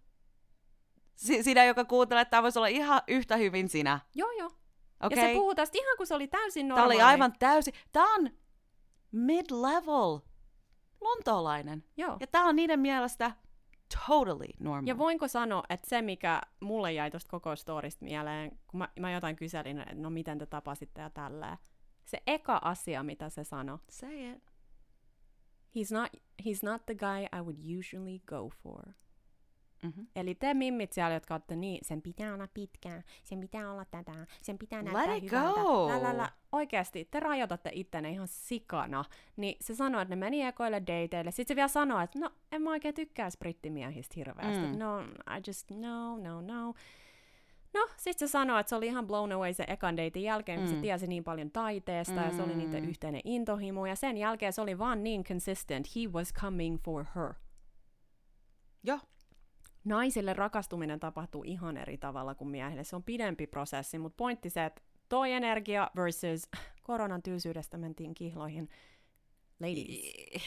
Si- 1.15 1.43
sinä, 1.43 1.65
joka 1.65 1.85
kuuntelee, 1.85 2.21
että 2.21 2.29
tämä 2.29 2.43
voisi 2.43 2.59
olla 2.59 2.67
ihan 2.67 3.01
yhtä 3.07 3.37
hyvin 3.37 3.69
sinä. 3.69 3.99
joo, 4.15 4.31
joo. 4.31 4.49
Okei? 5.03 5.19
Ja 5.19 5.27
se 5.27 5.33
puhuu 5.33 5.55
tästä 5.55 5.77
ihan 5.77 5.97
kuin 5.97 6.07
se 6.07 6.15
oli 6.15 6.27
täysin 6.27 6.67
Tämä 6.67 6.79
normaali. 6.79 6.95
oli 6.95 7.01
aivan 7.01 7.33
täysin. 7.39 7.73
Tämä 7.91 8.15
on 8.15 8.29
mid-level 9.11 10.19
lontoolainen. 11.01 11.83
Joo. 11.97 12.17
Ja 12.19 12.27
tämä 12.27 12.45
on 12.45 12.55
niiden 12.55 12.79
mielestä 12.79 13.31
totally 14.07 14.53
normal. 14.59 14.87
Ja 14.87 14.97
voinko 14.97 15.27
sanoa, 15.27 15.63
että 15.69 15.89
se, 15.89 16.01
mikä 16.01 16.41
mulle 16.59 16.93
jäi 16.93 17.11
tuosta 17.11 17.29
koko 17.31 17.55
storista 17.55 18.05
mieleen, 18.05 18.59
kun 18.67 18.77
mä, 18.77 18.89
mä 18.99 19.11
jotain 19.11 19.35
kyselin, 19.35 19.79
että 19.79 19.95
no 19.95 20.09
miten 20.09 20.37
te 20.37 20.45
tapasitte 20.45 21.01
ja 21.01 21.09
tälleen. 21.09 21.57
Se 22.05 22.17
eka 22.27 22.59
asia, 22.63 23.03
mitä 23.03 23.29
se 23.29 23.43
sanoi, 23.43 23.77
Say 23.89 24.31
it. 24.31 24.43
he's 25.75 25.93
not, 25.93 26.09
he's 26.43 26.59
not 26.63 26.85
the 26.85 26.95
guy 26.95 27.23
I 27.39 27.41
would 27.41 27.57
usually 27.79 28.19
go 28.19 28.49
for. 28.63 28.93
Mhm. 29.85 30.05
Eli 30.15 30.35
te 30.35 30.53
mimmit 30.53 30.93
siellä, 30.93 31.13
jotka 31.13 31.33
olette 31.33 31.55
niin, 31.55 31.79
sen 31.81 32.01
pitää 32.01 32.33
olla 32.33 32.47
pitkää, 32.53 33.01
sen 33.23 33.39
pitää 33.39 33.71
olla 33.71 33.85
tätä, 33.85 34.27
sen 34.41 34.57
pitää 34.57 34.83
Let 34.85 34.93
näyttää 34.93 35.15
it 35.15 35.23
hyvältä. 35.31 35.61
go. 35.61 35.89
Oikeasti, 36.51 37.07
te 37.11 37.19
rajoitatte 37.19 37.69
ittenne 37.73 38.09
ihan 38.09 38.27
sikana. 38.27 39.05
Niin 39.37 39.57
se 39.61 39.75
sanoi, 39.75 40.01
että 40.01 40.15
ne 40.15 40.19
meni 40.19 40.43
ekoille 40.43 40.81
dateille. 40.81 41.31
Sitten 41.31 41.53
se 41.53 41.55
vielä 41.55 41.67
sanoi, 41.67 42.03
että 42.03 42.19
no, 42.19 42.29
en 42.51 42.61
mä 42.61 42.69
oikein 42.69 42.95
tykkää 42.95 43.29
brittimiehistä 43.39 44.13
hirveästi. 44.15 44.67
Mm. 44.67 44.79
No, 44.79 45.01
I 45.37 45.41
just, 45.47 45.71
no, 45.71 46.17
no, 46.17 46.41
no. 46.41 46.73
No, 47.73 47.87
sitten 47.97 48.27
se 48.27 48.31
sanoi, 48.31 48.59
että 48.59 48.69
se 48.69 48.75
oli 48.75 48.87
ihan 48.87 49.07
blown 49.07 49.31
away 49.31 49.53
se 49.53 49.63
ekan 49.67 49.97
datein 49.97 50.23
jälkeen, 50.25 50.59
kun 50.59 50.67
se 50.69 50.75
Mm. 50.75 50.81
tiesi 50.81 51.07
niin 51.07 51.23
paljon 51.23 51.51
taiteesta 51.51 52.13
ja 52.13 52.31
se 52.31 52.41
oli 52.41 52.55
niiden 52.55 52.83
Mm. 52.83 52.89
yhteinen 52.89 53.21
intohimo. 53.23 53.85
Ja 53.85 53.95
sen 53.95 54.17
jälkeen 54.17 54.53
se 54.53 54.61
oli 54.61 54.77
vaan 54.77 55.03
niin 55.03 55.23
consistent. 55.23 55.87
He 55.95 56.01
was 56.07 56.33
coming 56.33 56.77
for 56.83 57.05
her 57.15 57.33
Joo. 58.83 58.99
Naisille 59.85 60.33
rakastuminen 60.33 60.99
tapahtuu 60.99 61.43
ihan 61.43 61.77
eri 61.77 61.97
tavalla 61.97 62.35
kuin 62.35 62.49
miehille. 62.49 62.83
Se 62.83 62.95
on 62.95 63.03
pidempi 63.03 63.47
prosessi, 63.47 63.99
mutta 63.99 64.17
pointti 64.17 64.49
se, 64.49 64.65
että 64.65 64.81
toi 65.09 65.31
energia 65.31 65.91
versus 65.95 66.49
koronan 66.83 67.23
tyysyydestä 67.23 67.77
mentiin 67.77 68.13
kihloihin. 68.13 68.69
Ladies. 69.59 70.43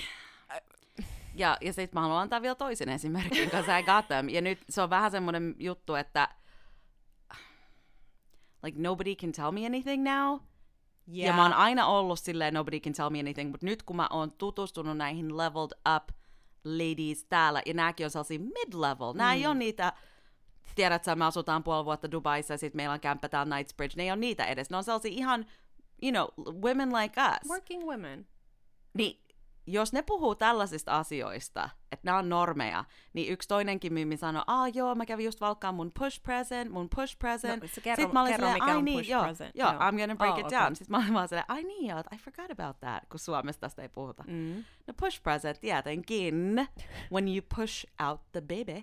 Ja, 1.34 1.56
ja 1.60 1.72
sitten 1.72 1.96
mä 1.96 2.00
haluan 2.00 2.22
antaa 2.22 2.42
vielä 2.42 2.54
toisen 2.54 2.88
esimerkin, 2.88 3.50
koska 3.50 3.78
I 3.78 3.82
got 3.82 4.08
them. 4.08 4.28
Ja 4.28 4.40
nyt 4.40 4.58
se 4.68 4.82
on 4.82 4.90
vähän 4.90 5.10
semmoinen 5.10 5.54
juttu, 5.58 5.94
että 5.94 6.28
like 8.62 8.80
nobody 8.80 9.14
can 9.14 9.32
tell 9.32 9.50
me 9.50 9.66
anything 9.66 10.04
now. 10.04 10.40
Yeah. 11.14 11.26
Ja 11.26 11.32
mä 11.32 11.42
oon 11.42 11.52
aina 11.52 11.86
ollut 11.86 12.18
silleen 12.18 12.54
nobody 12.54 12.80
can 12.80 12.92
tell 12.92 13.10
me 13.10 13.20
anything, 13.20 13.50
mutta 13.50 13.66
nyt 13.66 13.82
kun 13.82 13.96
mä 13.96 14.08
oon 14.10 14.32
tutustunut 14.32 14.96
näihin 14.96 15.36
leveled 15.36 15.96
up 15.96 16.17
ladies 16.64 17.24
täällä, 17.24 17.62
ja 17.66 17.74
nääkin 17.74 18.06
on 18.06 18.10
sellaisia 18.10 18.38
mid-level, 18.38 19.14
nää 19.14 19.34
ei 19.34 19.46
ole 19.46 19.54
niitä, 19.54 19.92
tiedät 20.74 21.04
sä, 21.04 21.16
me 21.16 21.24
asutaan 21.24 21.64
puoli 21.64 21.84
vuotta 21.84 22.10
Dubaissa, 22.10 22.54
ja 22.54 22.58
sit 22.58 22.74
meillä 22.74 22.92
on 22.92 23.00
kämppä 23.00 23.28
täällä 23.28 23.54
Knightsbridge, 23.54 23.94
ne 23.96 24.02
ei 24.02 24.10
ole 24.10 24.16
niitä 24.16 24.44
edes, 24.44 24.70
ne 24.70 24.76
on 24.76 24.84
sellaisia 24.84 25.12
ihan, 25.14 25.46
you 26.02 26.12
know, 26.12 26.54
women 26.62 26.92
like 26.92 27.20
us. 27.20 27.50
Working 27.50 27.84
women. 27.84 28.26
Niin, 28.94 29.27
jos 29.72 29.92
ne 29.92 30.02
puhuu 30.02 30.34
tällaisista 30.34 30.98
asioista, 30.98 31.70
että 31.92 32.04
nämä 32.06 32.18
on 32.18 32.28
normeja, 32.28 32.84
niin 33.12 33.32
yksi 33.32 33.48
toinenkin 33.48 33.92
mimmi 33.92 34.16
sanoi, 34.16 34.42
aa 34.46 34.68
joo, 34.68 34.94
mä 34.94 35.06
kävin 35.06 35.24
just 35.24 35.40
valkkaan 35.40 35.74
mun 35.74 35.92
push 35.98 36.22
present, 36.22 36.70
mun 36.70 36.88
push 36.96 37.18
present. 37.18 37.62
No, 37.62 37.68
kerro- 37.82 37.96
Sitten 37.96 38.12
mä 38.12 38.20
olin 38.20 38.32
kerro, 38.32 38.46
silleen, 38.46 38.62
mikä 38.62 38.72
ai 38.72 38.76
on 38.78 38.84
niin, 38.84 38.98
push 38.98 39.10
joo, 39.10 39.22
present. 39.22 39.50
joo, 39.54 39.72
Joo. 39.72 39.80
I'm 39.80 39.96
gonna 39.98 40.16
break 40.16 40.32
Oh, 40.34 40.38
it 40.40 40.46
okei. 40.46 40.58
down. 40.58 40.76
Sitten 40.76 40.96
mä 40.96 41.02
olin 41.04 41.14
vaan 41.14 41.28
silleen, 41.28 41.44
ai 41.48 41.62
niin, 41.64 41.86
joo, 41.86 42.00
I 42.14 42.16
forgot 42.16 42.50
about 42.50 42.80
that, 42.80 43.02
kun 43.10 43.18
Suomessa 43.20 43.60
tästä 43.60 43.82
ei 43.82 43.88
puhuta. 43.88 44.24
Mm. 44.26 44.64
No 44.86 44.94
push 45.00 45.22
present, 45.22 45.60
tietenkin. 45.60 46.68
When 47.12 47.28
you 47.28 47.42
push 47.56 47.86
out 48.08 48.20
the 48.32 48.40
baby, 48.40 48.82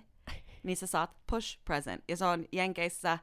niin 0.62 0.76
sä 0.76 0.86
saat 0.86 1.10
push 1.30 1.58
present. 1.64 2.04
Ja 2.08 2.16
se 2.16 2.24
on 2.24 2.44
Jenkeissä 2.52 3.18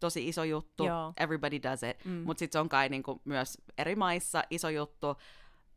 tosi 0.00 0.28
iso 0.28 0.44
juttu. 0.44 0.84
Joo. 0.84 1.12
Everybody 1.16 1.62
does 1.62 1.82
it. 1.82 2.04
Mm. 2.04 2.12
Mutta 2.12 2.38
sitten 2.38 2.52
se 2.52 2.60
on 2.60 2.68
kai 2.68 2.88
niinku 2.88 3.20
myös 3.24 3.58
eri 3.78 3.96
maissa 3.96 4.42
iso 4.50 4.68
juttu. 4.68 5.16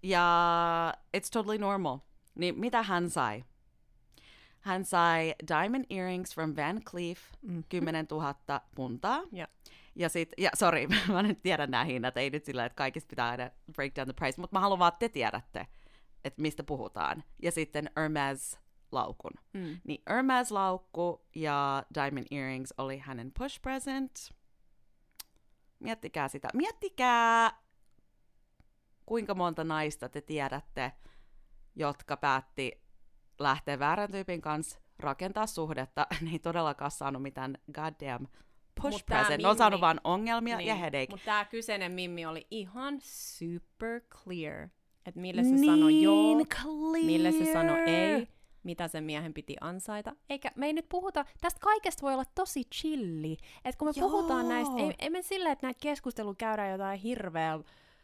Ja 0.04 0.94
it's 1.18 1.30
totally 1.34 1.58
normal. 1.58 1.98
Niin 2.36 2.60
mitä 2.60 2.84
hän 2.84 3.10
sai? 3.10 3.44
Hän 4.60 4.86
sai 4.86 5.36
diamond 5.48 5.86
earrings 5.90 6.34
from 6.34 6.54
Van 6.56 6.82
Cleef, 6.84 7.20
Mm. 7.42 7.64
10 7.70 8.06
000 8.12 8.36
puntaa. 8.76 9.22
Ja. 9.32 9.48
Ja 9.96 10.10
sit, 10.10 10.30
ja 10.38 10.50
sorry, 10.56 10.88
mä 11.14 11.24
nyt 11.24 11.42
tiedän 11.42 11.72
nämä 11.72 11.84
hinnat, 11.84 12.18
ei 12.18 12.30
nyt 12.30 12.46
sillä, 12.46 12.66
että 12.66 12.76
kaikista 12.76 13.10
pitää 13.10 13.30
aina 13.30 13.50
break 13.74 13.96
down 13.96 14.06
the 14.08 14.14
price, 14.14 14.42
mutta 14.42 14.56
mä 14.56 14.60
haluan 14.60 14.80
vaan, 14.80 14.88
että 14.94 15.00
te 15.00 15.10
tiedätte, 15.10 15.68
että 16.24 16.42
mistä 16.42 16.64
puhutaan. 16.64 17.24
Ja 17.42 17.52
sitten 17.52 17.90
Hermes 17.98 18.60
laukun. 18.92 19.32
Mm. 19.54 19.80
Niin 19.84 20.02
Hermes 20.10 20.52
laukku 20.52 21.26
ja 21.36 21.84
diamond 21.96 22.26
earrings 22.32 22.74
oli 22.78 22.98
hänen 22.98 23.32
push 23.40 23.62
present. 23.62 24.30
Miettikää 25.80 26.28
sitä. 26.28 26.48
Miettikää, 26.54 27.52
kuinka 29.10 29.36
monta 29.36 29.64
naista 29.64 30.10
te 30.10 30.22
tiedätte, 30.22 30.92
jotka 31.76 32.18
päätti 32.18 32.82
lähteä 33.40 33.80
väärän 33.80 34.12
tyypin 34.12 34.42
kanssa 34.42 34.80
rakentaa 35.00 35.48
suhdetta. 35.48 36.08
Ne 36.22 36.32
ei 36.32 36.40
todellakaan 36.40 36.92
saanut 36.92 37.22
mitään 37.22 37.58
goddamn 37.74 38.28
push 38.82 38.92
Mut 38.92 39.06
present. 39.06 39.42
Ne 39.42 39.48
on 39.48 39.58
saanut 39.58 39.78
Mimmi- 39.78 39.82
vaan 39.82 40.02
ongelmia 40.04 40.58
niin. 40.58 40.68
ja 40.68 40.76
headache. 40.76 41.08
Mutta 41.10 41.26
tämä 41.26 41.46
kyseinen 41.46 41.92
mimmi 41.92 42.26
oli 42.26 42.48
ihan 42.52 42.98
super 43.02 44.02
clear, 44.02 44.70
että 45.06 45.20
mille 45.20 45.44
se 45.44 45.58
sanoi 45.66 46.02
joo, 46.02 46.38
Niin 46.38 46.48
clear. 46.48 47.06
mille 47.06 47.32
se 47.32 47.54
sanoi 47.54 47.80
ei, 47.80 48.28
mitä 48.64 48.88
sen 48.88 49.04
miehen 49.04 49.34
piti 49.34 49.56
ansaita. 49.62 50.16
Eikä 50.30 50.52
me 50.56 50.66
ei 50.66 50.74
nyt 50.74 50.90
puhuta, 50.90 51.26
tästä 51.42 51.60
kaikesta 51.60 52.02
voi 52.02 52.14
olla 52.14 52.26
tosi 52.36 52.64
chilli. 52.76 53.38
Että 53.66 53.80
kun 53.80 53.88
me 53.88 53.92
Joo. 53.96 54.10
puhutaan 54.10 54.50
näistä, 54.50 54.76
ei, 54.78 54.94
ei 55.00 55.10
me 55.10 55.22
silleen, 55.22 55.54
että 55.54 55.68
näitä 55.68 55.80
keskustelua 55.82 56.36
käydään 56.36 56.72
jotain 56.72 57.00
hirveä 57.00 57.60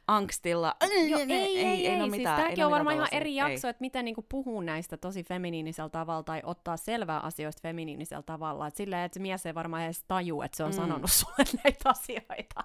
Angstilla. 0.07 0.75
Joo, 1.09 1.19
ei, 1.19 1.31
ei, 1.31 1.59
ei, 1.65 1.87
ei, 1.87 1.97
no 1.97 2.03
siis 2.05 2.17
mitään, 2.17 2.41
tämäkin 2.41 2.65
on 2.65 2.71
varmaan 2.71 2.95
ihan 2.95 3.07
eri 3.11 3.35
jakso, 3.35 3.67
että 3.67 3.81
miten 3.81 4.05
niinku 4.05 4.25
puhuu 4.29 4.61
näistä 4.61 4.97
tosi 4.97 5.23
feminiinisellä 5.23 5.89
tavalla 5.89 6.23
tai 6.23 6.41
ottaa 6.45 6.77
selvää 6.77 7.19
asioista 7.19 7.59
feminiinisellä 7.63 8.23
tavalla. 8.23 8.67
Et 8.67 8.75
silleen, 8.75 9.01
että 9.01 9.13
se 9.13 9.19
mies 9.19 9.45
ei 9.45 9.55
varmaan 9.55 9.83
edes 9.83 10.03
taju, 10.07 10.41
että 10.41 10.57
se 10.57 10.63
on 10.63 10.69
Mm. 10.69 10.75
mm. 10.75 10.81
sanonut 10.81 11.11
sulle 11.11 11.35
näitä 11.63 11.89
asioita. 11.89 12.63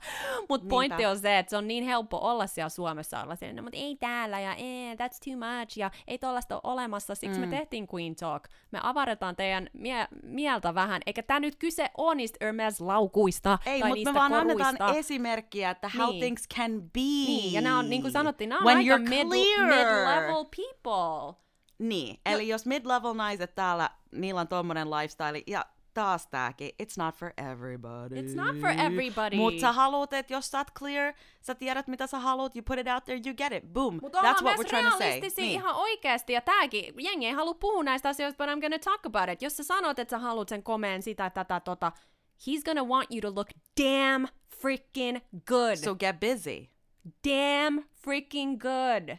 Mutta 0.49 0.67
pointti 0.69 1.07
on 1.07 1.19
se, 1.19 1.39
että 1.39 1.51
se 1.51 1.57
on 1.57 1.69
niin 1.69 1.85
helppo 1.85 2.19
olla 2.19 2.47
siellä 2.47 2.69
Suomessa 2.69 3.23
olla 3.23 3.37
silleen, 3.37 3.57
no, 3.57 3.63
mutta 3.63 3.79
ei 3.79 3.97
täällä 3.97 4.41
ja 4.41 4.55
eh, 4.55 4.93
that's 4.97 5.19
too 5.25 5.37
much 5.61 5.79
ja 5.79 5.91
ei 6.09 6.19
tollaista 6.19 6.55
ole 6.55 6.73
olemassa. 6.73 7.15
Siksi 7.15 7.41
Mm. 7.41 7.49
me 7.49 7.57
tehtiin 7.57 7.89
Queen 7.95 8.17
Talk. 8.17 8.45
Me 8.71 8.79
avaretaan 8.83 9.37
teidän 9.37 9.71
mie- 9.73 10.09
mieltä 10.23 10.75
vähän, 10.75 11.03
eikä 11.07 11.23
tämä 11.23 11.41
nyt 11.41 11.57
kyse 11.57 11.91
ole 11.97 12.15
niistä 12.15 12.39
Hermes-laukuista 12.45 13.59
Ei, 13.67 13.81
tai 13.81 13.89
mutta 13.91 14.13
me 14.13 14.19
vaan 14.19 14.33
koruista. 14.33 14.67
annetaan 14.69 14.97
esimerkkiä, 14.97 15.71
että 15.71 15.91
how 15.99 16.11
Niin. 16.11 16.21
things 16.21 16.49
can 16.57 16.83
be. 16.83 17.30
Niin, 17.37 17.53
ja 17.53 17.61
nämä 17.61 17.79
on, 17.79 17.91
niin 17.91 18.03
kuin 18.03 18.13
sanottiin, 18.13 18.49
nämä 18.49 18.59
on 18.59 18.65
When 18.67 18.79
aika 18.79 18.97
you're 18.97 19.09
mid- 19.09 19.29
mid-level 19.29 20.45
people. 20.57 21.41
Niin, 21.79 22.21
eli 22.27 22.49
jos 22.49 22.67
mid-level 22.67 23.15
naiset 23.15 23.55
täällä, 23.55 23.91
niillä 24.13 24.41
on 24.41 24.49
tommonen 24.49 24.91
lifestyle, 24.91 25.43
ja 25.47 25.65
taas 25.95 26.27
tääkin, 26.27 26.71
it's 26.83 26.95
not 26.99 27.15
for 27.15 27.33
everybody. 27.51 28.15
It's 28.15 28.37
not 28.37 28.57
for 28.61 28.71
everybody. 28.71 29.37
Mutta 29.37 29.61
sä 29.61 29.73
haluut, 29.73 30.13
että 30.13 30.33
jos 30.33 30.51
sä 30.51 30.59
oot 30.59 30.69
clear, 30.79 31.15
sä 31.41 31.55
tiedät 31.55 31.89
mitä 31.89 32.07
sä 32.07 32.19
haluut, 32.19 32.57
you 32.57 32.63
put 32.63 32.79
it 32.79 32.87
out 32.95 33.05
there, 33.05 33.21
you 33.27 33.35
get 33.37 33.53
it, 33.53 33.73
boom. 33.73 33.99
Mutta 34.03 34.21
That's 34.21 34.43
what 34.43 34.59
we're 34.59 34.69
trying 34.69 34.91
to 34.91 34.99
say. 34.99 35.21
Niin. 35.37 35.51
ihan 35.53 35.75
oikeasti, 35.75 36.33
ja 36.33 36.41
tääkin, 36.41 36.95
jengi 36.99 37.27
ei 37.27 37.33
halua 37.33 37.55
puhua 37.55 37.83
näistä 37.83 38.09
asioista, 38.09 38.45
but 38.45 38.55
I'm 38.55 38.61
gonna 38.61 38.79
talk 38.79 39.07
about 39.07 39.29
it. 39.29 39.43
Jos 39.43 39.57
sä 39.57 39.65
sanot, 39.65 39.99
että 39.99 40.11
sä 40.11 40.19
haluat 40.19 40.49
sen 40.49 40.63
komeen 40.63 41.03
sitä, 41.03 41.31
tätä, 41.31 41.61
tota, 41.61 41.93
he's 42.41 42.63
gonna 42.65 42.85
want 42.85 43.11
you 43.11 43.21
to 43.21 43.35
look 43.35 43.49
damn 43.81 44.29
freaking 44.61 45.19
good. 45.47 45.77
So 45.77 45.95
get 45.95 46.21
busy. 46.21 46.67
Damn 47.25 47.85
freaking 47.95 48.59
good. 48.59 49.19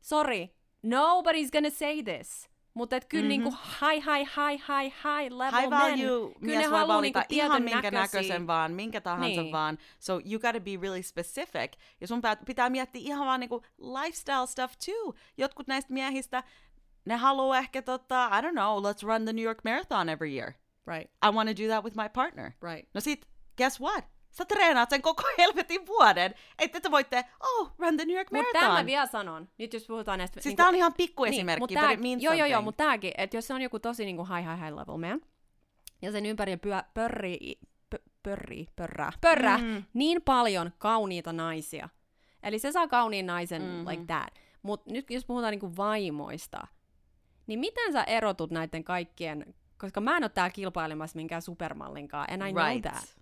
Sorry, 0.00 0.50
nobody's 0.86 1.50
gonna 1.52 1.70
say 1.70 2.02
this. 2.02 2.52
Mutta 2.74 2.96
et 2.96 3.04
kyllä 3.04 3.28
mm-hmm. 3.28 3.44
niinku 3.44 3.58
high, 3.80 4.04
high, 4.04 4.30
high, 4.36 4.62
high, 4.68 4.94
high 5.04 5.32
level 5.32 5.60
High 5.60 5.70
men, 5.70 5.78
value 5.78 6.28
ne 6.40 6.56
mies 6.56 6.70
voi 6.70 6.88
valita 6.88 7.18
niinku 7.20 7.34
ihan 7.34 7.62
minkä 7.62 7.90
näköisiä- 7.90 8.00
näköisen 8.00 8.46
vaan, 8.46 8.72
minkä 8.72 9.00
tahansa 9.00 9.42
Niin. 9.42 9.52
vaan. 9.52 9.78
So 9.98 10.12
you 10.30 10.40
gotta 10.40 10.60
be 10.60 10.70
really 10.82 11.02
specific. 11.02 11.72
Ja 12.00 12.06
sun 12.06 12.22
pitää 12.46 12.70
miettiä 12.70 13.02
ihan 13.04 13.26
vaan 13.26 13.40
niinku 13.40 13.62
lifestyle 13.78 14.46
stuff 14.46 14.74
too. 14.86 15.14
Jotkut 15.36 15.66
näistä 15.66 15.92
miehistä, 15.92 16.42
ne 17.04 17.16
haluaa 17.16 17.58
ehkä 17.58 17.82
tota, 17.82 18.30
I 18.38 18.42
don't 18.42 18.52
know, 18.52 18.78
let's 18.84 19.06
run 19.06 19.24
the 19.24 19.32
New 19.32 19.44
York 19.44 19.58
Marathon 19.64 20.08
every 20.08 20.36
year. 20.38 20.52
Right, 20.86 21.10
I 21.26 21.30
want 21.30 21.48
to 21.56 21.62
do 21.62 21.68
that 21.68 21.84
with 21.84 21.96
my 21.96 22.08
partner. 22.14 22.52
right. 22.62 22.88
No 22.94 23.00
sit, 23.00 23.26
guess 23.56 23.80
what? 23.80 24.04
Sä 24.32 24.44
treenaat 24.44 24.90
sen 24.90 25.02
koko 25.02 25.22
helvetin 25.38 25.86
vuoden. 25.86 26.34
Että 26.58 26.80
te 26.80 26.90
voitte, 26.90 27.24
oh, 27.40 27.72
run 27.78 27.96
the 27.96 28.04
New 28.04 28.16
York 28.16 28.30
Mutta 28.30 28.42
Marathon. 28.52 28.60
tämä 28.70 28.80
mä 28.82 28.86
vielä 28.86 29.06
sanon, 29.06 29.48
nyt 29.58 29.72
jos 29.72 29.86
puhutaan 29.86 30.18
näistä... 30.18 30.40
Siis 30.40 30.54
tää 30.54 30.68
on 30.68 30.74
ihan 30.74 30.94
pikkuesimerkki, 30.94 31.60
mut 31.60 31.70
but 31.70 31.74
tää- 31.80 31.90
it 31.92 32.00
means 32.00 32.22
Joo, 32.22 32.34
joo, 32.34 32.46
joo, 32.46 32.62
mutta 32.62 32.84
tääkin, 32.84 33.12
että 33.18 33.36
jos 33.36 33.46
se 33.46 33.54
on 33.54 33.62
joku 33.62 33.78
tosi 33.78 34.04
niinku 34.04 34.24
high, 34.24 34.48
high, 34.48 34.60
high 34.64 34.74
level 34.76 34.96
man, 34.96 35.20
ja 36.02 36.12
sen 36.12 36.26
ympäri 36.26 36.56
pyö, 36.56 36.82
pörrii, 36.94 37.58
pö, 37.90 37.98
pörrii, 38.22 38.66
pörrää, 38.76 39.12
pörrää 39.20 39.58
Mm. 39.58 39.82
niin 39.94 40.22
paljon 40.22 40.72
kauniita 40.78 41.32
naisia. 41.32 41.88
Eli 42.42 42.58
se 42.58 42.72
saa 42.72 42.88
kauniin 42.88 43.26
naisen 43.26 43.62
Mhm. 43.62 43.70
mm-hmm. 43.70 43.88
like 43.88 44.04
that. 44.06 44.28
Mutta 44.62 44.92
nyt 44.92 45.10
jos 45.10 45.24
puhutaan 45.24 45.50
niinku 45.50 45.76
vaimoista, 45.76 46.66
niin 47.46 47.58
miten 47.60 47.92
sä 47.92 48.04
erotut 48.04 48.50
näiden 48.50 48.84
kaikkien, 48.84 49.54
koska 49.78 50.00
mä 50.00 50.16
en 50.16 50.24
ole 50.24 50.28
täällä 50.28 50.50
kilpailemassa 50.50 51.16
minkään 51.16 51.42
supermallinkaan, 51.42 52.26
and 52.32 52.42
I 52.48 52.52
know 52.52 52.62
that. 52.82 53.21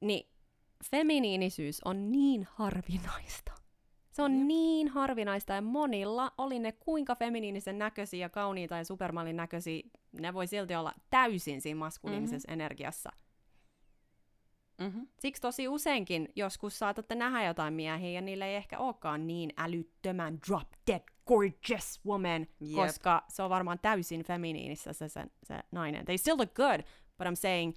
Niin 0.00 0.28
feminiinisyys 0.90 1.80
on 1.84 2.12
niin 2.12 2.48
harvinaista. 2.50 3.52
Se 4.12 4.22
on 4.22 4.32
Jep. 4.38 4.46
niin 4.46 4.88
harvinaista 4.88 5.52
ja 5.52 5.62
monilla, 5.62 6.32
oli 6.38 6.58
ne 6.58 6.72
kuinka 6.72 7.14
feminiinisen 7.14 7.78
näköisiä 7.78 8.20
ja 8.20 8.28
kauniita 8.28 8.76
ja 8.76 8.84
supermallin 8.84 9.36
näköisiä, 9.36 9.82
ne 10.12 10.34
voi 10.34 10.46
silti 10.46 10.74
olla 10.74 10.92
täysin 11.10 11.60
siinä 11.60 11.78
maskuliinisessa 11.78 12.48
mm-hmm. 12.48 12.60
energiassa. 12.60 13.10
Mm-hmm. 14.78 15.06
Siksi 15.18 15.42
tosi 15.42 15.68
useinkin 15.68 16.28
joskus 16.36 16.78
saatatte 16.78 17.14
nähdä 17.14 17.44
jotain 17.44 17.74
miehiä 17.74 18.10
ja 18.10 18.20
niillä 18.20 18.46
ei 18.46 18.54
ehkä 18.54 18.78
olekaan 18.78 19.26
niin 19.26 19.52
älyttömän 19.56 20.38
drop 20.48 20.68
dead 20.86 21.02
gorgeous 21.26 22.00
woman, 22.06 22.46
Jep. 22.60 22.76
koska 22.76 23.24
se 23.28 23.42
on 23.42 23.50
varmaan 23.50 23.78
täysin 23.78 24.24
feminiinissä 24.24 24.92
se, 24.92 25.08
se, 25.08 25.24
se 25.42 25.60
nainen. 25.72 26.04
They 26.04 26.18
still 26.18 26.36
look 26.38 26.54
good, 26.54 26.80
but 27.18 27.26
I'm 27.26 27.34
saying, 27.34 27.74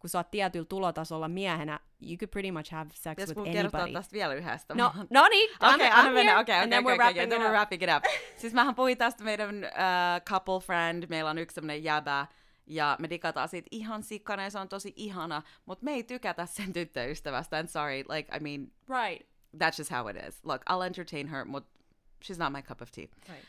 kun 0.00 0.10
sä 0.10 0.18
oot 0.18 0.30
tietyllä 0.30 0.64
tulotasolla 0.66 1.28
miehenä, 1.28 1.80
you 2.02 2.16
could 2.16 2.30
pretty 2.30 2.50
much 2.52 2.72
have 2.72 2.90
sex 2.94 3.10
Pitäisikö 3.16 3.40
with 3.40 3.48
mun 3.48 3.62
kertoa 3.62 3.80
anybody. 3.80 3.92
tästä 3.98 4.12
vielä 4.12 4.34
yhdestä? 4.34 4.74
No, 4.74 4.92
no 5.10 5.28
niin, 5.28 5.50
I'm, 5.50 5.74
Okei, 5.74 5.90
I'm 5.90 6.08
mennä, 6.08 6.22
here, 6.32 6.40
okei, 6.40 6.54
and 6.54 6.68
then 6.68 6.84
okei, 6.84 6.94
we're 6.94 6.98
wrapping 6.98 7.28
then 7.28 7.32
it 7.32 7.38
we're 7.38 7.50
up. 7.50 7.52
wrapping 7.52 7.82
it 7.82 7.88
up. 7.96 8.04
Siis 8.36 8.52
mähän 8.54 8.74
puhuin 8.74 8.98
tästä 8.98 9.24
meidän 9.24 9.56
uh, 9.56 10.24
couple 10.30 10.60
friend, 10.60 11.04
meillä 11.08 11.30
on 11.30 11.38
yksi 11.38 11.54
semmonen 11.54 11.84
jäbä, 11.84 12.26
ja 12.66 12.96
me 12.98 13.10
digataan 13.10 13.48
siitä 13.48 13.68
ihan 13.70 14.02
sikkana, 14.02 14.42
ja 14.42 14.50
se 14.50 14.58
on 14.58 14.68
tosi 14.68 14.92
ihana, 14.96 15.42
mutta 15.66 15.84
me 15.84 15.92
ei 15.92 16.02
tykätä 16.02 16.46
sen 16.46 16.72
tyttöystävästä, 16.72 17.58
and 17.58 17.68
sorry, 17.68 18.04
like, 18.08 18.36
I 18.36 18.40
mean, 18.40 18.72
Right, 19.02 19.28
that's 19.56 19.78
just 19.78 19.90
how 19.90 20.08
it 20.10 20.16
is. 20.28 20.44
Look, 20.44 20.62
I'll 20.70 20.86
entertain 20.86 21.28
her, 21.28 21.44
mutta 21.44 21.70
she's 22.24 22.38
not 22.38 22.52
my 22.52 22.62
cup 22.62 22.82
of 22.82 22.90
tea. 22.90 23.06
right. 23.28 23.44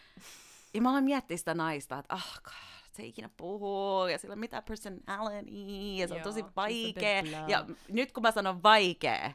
Ja 0.73 0.81
mä 0.81 0.89
aloin 0.89 1.03
miettiä 1.03 1.37
sitä 1.37 1.53
naista, 1.53 1.99
että 1.99 2.13
oh 2.15 2.33
god, 2.43 2.53
se 3.01 3.07
ikinä 3.07 3.29
puhuu, 3.37 4.07
ja 4.07 4.17
sillä 4.17 4.33
on 4.33 4.39
mitään 4.39 4.63
personality, 4.63 5.51
ja 5.95 6.07
se 6.07 6.13
on 6.13 6.19
Joo, 6.19 6.23
tosi 6.23 6.45
vaikea. 6.55 7.23
Ja 7.47 7.65
nyt 7.87 8.11
kun 8.11 8.23
mä 8.23 8.31
sanon 8.31 8.63
vaikea, 8.63 9.31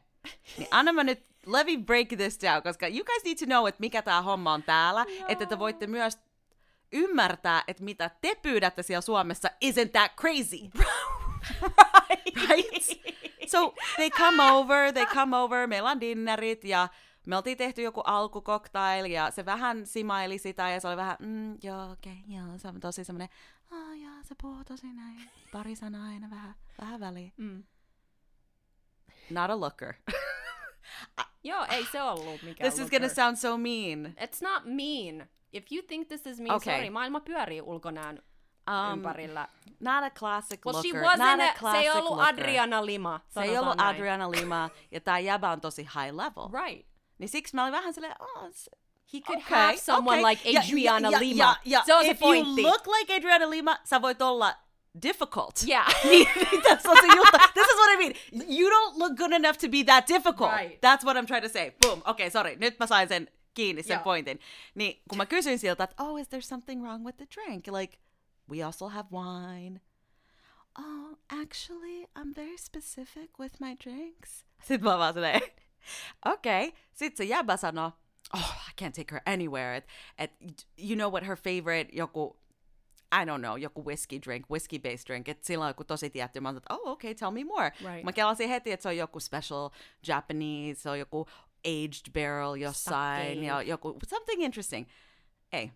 niin 0.59 0.69
anna 0.71 0.93
mä 0.93 1.05
nyt, 1.05 1.27
let 1.47 1.67
me 1.67 1.77
break 1.87 2.09
this 2.09 2.39
down, 2.43 2.63
koska 2.63 2.87
you 2.87 3.05
guys 3.05 3.25
need 3.25 3.39
to 3.39 3.47
know, 3.47 3.69
että 3.69 3.81
mikä 3.81 4.03
tää 4.03 4.23
homma 4.23 4.53
on 4.53 4.63
täällä, 4.63 5.07
että 5.29 5.47
te 5.47 5.59
voitte 5.59 5.87
myös 5.87 6.19
ymmärtää, 6.93 7.65
että 7.69 7.85
mitä 7.85 8.11
te 8.21 8.35
pyydätte 8.43 8.83
siellä 8.83 9.01
Suomessa 9.01 9.49
isn't 9.65 9.91
that 9.93 10.13
crazy. 10.17 10.71
right? 12.49 12.85
So 13.47 13.75
they 13.97 14.11
come 14.11 14.43
over, 14.43 14.93
they 14.93 15.07
come 15.07 15.37
over, 15.37 15.67
meillä 15.67 15.91
on 15.91 16.01
dinnerit 16.01 16.65
ja 16.65 16.89
me 17.27 17.37
oltiin 17.37 17.59
tehty 17.59 17.83
joku 17.83 18.01
alkukoktail 18.01 19.05
ja 19.05 19.31
se 19.31 19.45
vähän 19.45 19.87
simaili 19.87 20.39
sitä 20.39 20.71
ja 20.71 20.81
se 20.81 20.89
oli 20.89 20.97
vähän, 20.97 21.17
mm, 21.21 21.59
joo, 21.63 21.93
okei, 21.93 22.13
okay, 22.25 22.37
joo, 22.37 22.59
se 22.59 22.69
on 22.69 22.81
tosi 22.81 23.05
semmoinen, 23.05 23.29
ah, 23.71 23.99
joo, 24.03 24.15
se 24.23 24.35
puhuu 24.43 24.65
tosi 24.65 24.93
näin, 24.93 25.31
pari 25.53 25.77
sanaa 25.77 26.09
aina 26.09 26.31
vähän, 26.31 26.55
vähän 26.81 27.01
väliin. 27.01 27.33
Mm. 27.37 27.65
Not 29.31 29.51
a 29.51 29.61
looker. 29.61 29.95
Joo, 31.45 31.67
ei 31.71 31.87
se 31.93 32.03
ollut 32.03 32.43
mikään 32.43 32.71
This 32.73 32.85
is 32.85 32.91
gonna 32.91 33.09
sound 33.09 33.37
so 33.37 33.59
mean. 33.59 34.15
It's 34.21 34.43
not 34.43 34.63
mean. 34.65 35.29
If 35.53 35.65
you 35.73 35.83
think 35.83 36.09
this 36.09 36.27
is 36.27 36.41
me, 36.41 36.53
Okay. 36.53 36.75
sorry, 36.75 36.91
maailma 36.91 37.21
pyörii 37.21 37.63
ulkonäön 37.63 38.23
Um, 38.71 38.93
ympärillä. 38.99 39.49
Not 39.81 40.05
a 40.05 40.11
classic 40.11 40.61
Well, 40.67 40.83
she 40.83 40.89
looker. 40.89 41.03
wasn't, 41.03 41.37
not 41.37 41.41
a 41.41 41.45
a, 41.45 41.73
se 41.73 41.79
ei 41.79 41.85
classic 41.85 41.95
ollut 41.97 42.11
looker. 42.17 42.35
Adriana 42.35 42.87
Lima. 42.87 43.21
Se 43.29 43.41
ei 43.41 43.59
ollut 43.59 43.77
näin. 43.77 43.95
Adriana 43.95 44.31
Lima, 44.31 44.71
ja 44.91 45.01
tää 45.01 45.19
jäbä 45.19 45.51
on 45.51 45.61
tosi 45.61 45.83
high 45.83 46.15
level. 46.17 46.65
Right. 46.67 46.89
Niin 47.19 47.29
siksi 47.29 47.55
mä 47.55 47.63
olin 47.63 47.73
vähän 47.73 47.95
silleen, 47.95 48.15
oh, 48.21 48.49
He 49.13 49.21
could 49.21 49.39
okay, 49.39 49.57
have 49.57 49.77
someone 49.77 50.19
okay. 50.19 50.31
like 50.31 50.59
Adriana 50.59 51.11
ja, 51.11 51.21
Lima. 51.21 51.57
Ja, 51.65 51.83
ja, 51.87 52.03
se 52.03 52.11
if 52.11 52.21
you 52.21 52.63
look 52.63 52.87
like 52.87 53.17
Adriana 53.17 53.51
Lima, 53.51 53.79
olla 54.21 54.55
difficult. 55.03 55.65
Yeah. 55.69 55.87
niin, 56.05 56.29
niin 56.53 56.63
tässä 56.63 56.91
on 56.91 56.97
se 57.01 57.07
juttu. 57.17 57.39
This 57.55 57.67
is 57.67 57.77
what 57.77 57.91
I 57.93 57.97
mean. 57.97 58.13
You 58.49 58.71
don't 58.71 58.99
look 58.99 59.17
good 59.17 59.33
enough 59.33 59.59
to 59.59 59.69
be 59.69 59.85
that 59.85 60.09
difficult. 60.09 60.53
Right. 60.53 60.81
That's 60.81 61.05
what 61.05 61.17
I'm 61.17 61.27
trying 61.27 61.43
to 61.43 61.49
say. 61.49 61.73
Boom. 61.83 62.03
Okay, 62.07 62.31
sorry. 62.31 62.57
Nyt 62.57 62.79
mä 62.79 62.87
sain 62.87 63.09
sen 63.09 63.29
kiinni, 63.55 63.83
sen 63.83 64.01
pointin. 64.01 64.41
Niin 64.75 65.03
kun 65.09 65.19
mä 65.19 65.27
kysyin 65.27 65.59
siltä, 65.59 65.85
että 65.85 66.03
oh, 66.03 66.21
is 66.21 66.29
there 66.29 66.43
something 66.43 66.83
wrong 66.83 67.05
with 67.05 67.17
the 67.17 67.27
drink? 67.35 67.67
Like, 67.67 67.99
we 68.51 68.63
also 68.63 68.89
have 68.89 69.09
wine. 69.13 69.81
Oh, 70.79 71.19
actually, 71.43 72.07
I'm 72.19 72.35
very 72.37 72.59
specific 72.59 73.39
with 73.39 73.61
my 73.61 73.77
drinks. 73.85 74.45
Sitten 74.63 74.85
mä 74.85 74.99
vaan 74.99 75.15
silleen, 75.15 75.41
okei. 76.25 76.67
Okay. 76.69 76.79
Sitten 76.93 77.17
se 77.17 77.25
jäbä 77.25 77.57
sanoo, 77.57 77.93
oh, 78.35 78.57
I 78.69 78.73
can't 78.77 78.95
take 78.95 79.11
her 79.11 79.23
anywhere. 79.27 79.75
Et, 79.75 79.85
et, 80.19 80.31
you 80.77 80.97
know 80.97 81.09
what 81.09 81.25
her 81.25 81.37
favorite 81.37 81.93
joku, 81.93 82.35
I 83.13 83.25
don't 83.25 83.41
know, 83.41 83.57
joku 83.57 83.83
whiskey 83.83 84.19
drink, 84.19 84.47
whiskey-based 84.51 85.07
drink. 85.07 85.29
Et 85.29 85.45
sillä 85.45 85.65
on 85.65 85.71
joku 85.71 85.85
tosi 85.85 86.11
tietty. 86.11 86.41
Mä 86.41 86.51
että, 86.51 86.75
oh, 86.75 86.93
okay, 86.93 87.15
tell 87.15 87.31
me 87.31 87.45
more. 87.45 87.73
Right. 87.81 88.05
Mä 88.05 88.13
kelasin 88.13 88.49
heti, 88.49 88.73
että 88.73 88.83
se 88.83 88.89
on 88.89 88.97
joku 88.97 89.21
special 89.21 89.71
Japanese, 90.07 90.81
se 90.81 90.91
on 90.91 90.99
joku 90.99 91.27
aged 91.65 92.13
barrel 92.13 92.55
jossain, 92.55 93.45
ja 93.45 93.63
joku, 93.63 93.99
something 94.09 94.43
interesting. 94.43 94.89
Ei. 95.53 95.73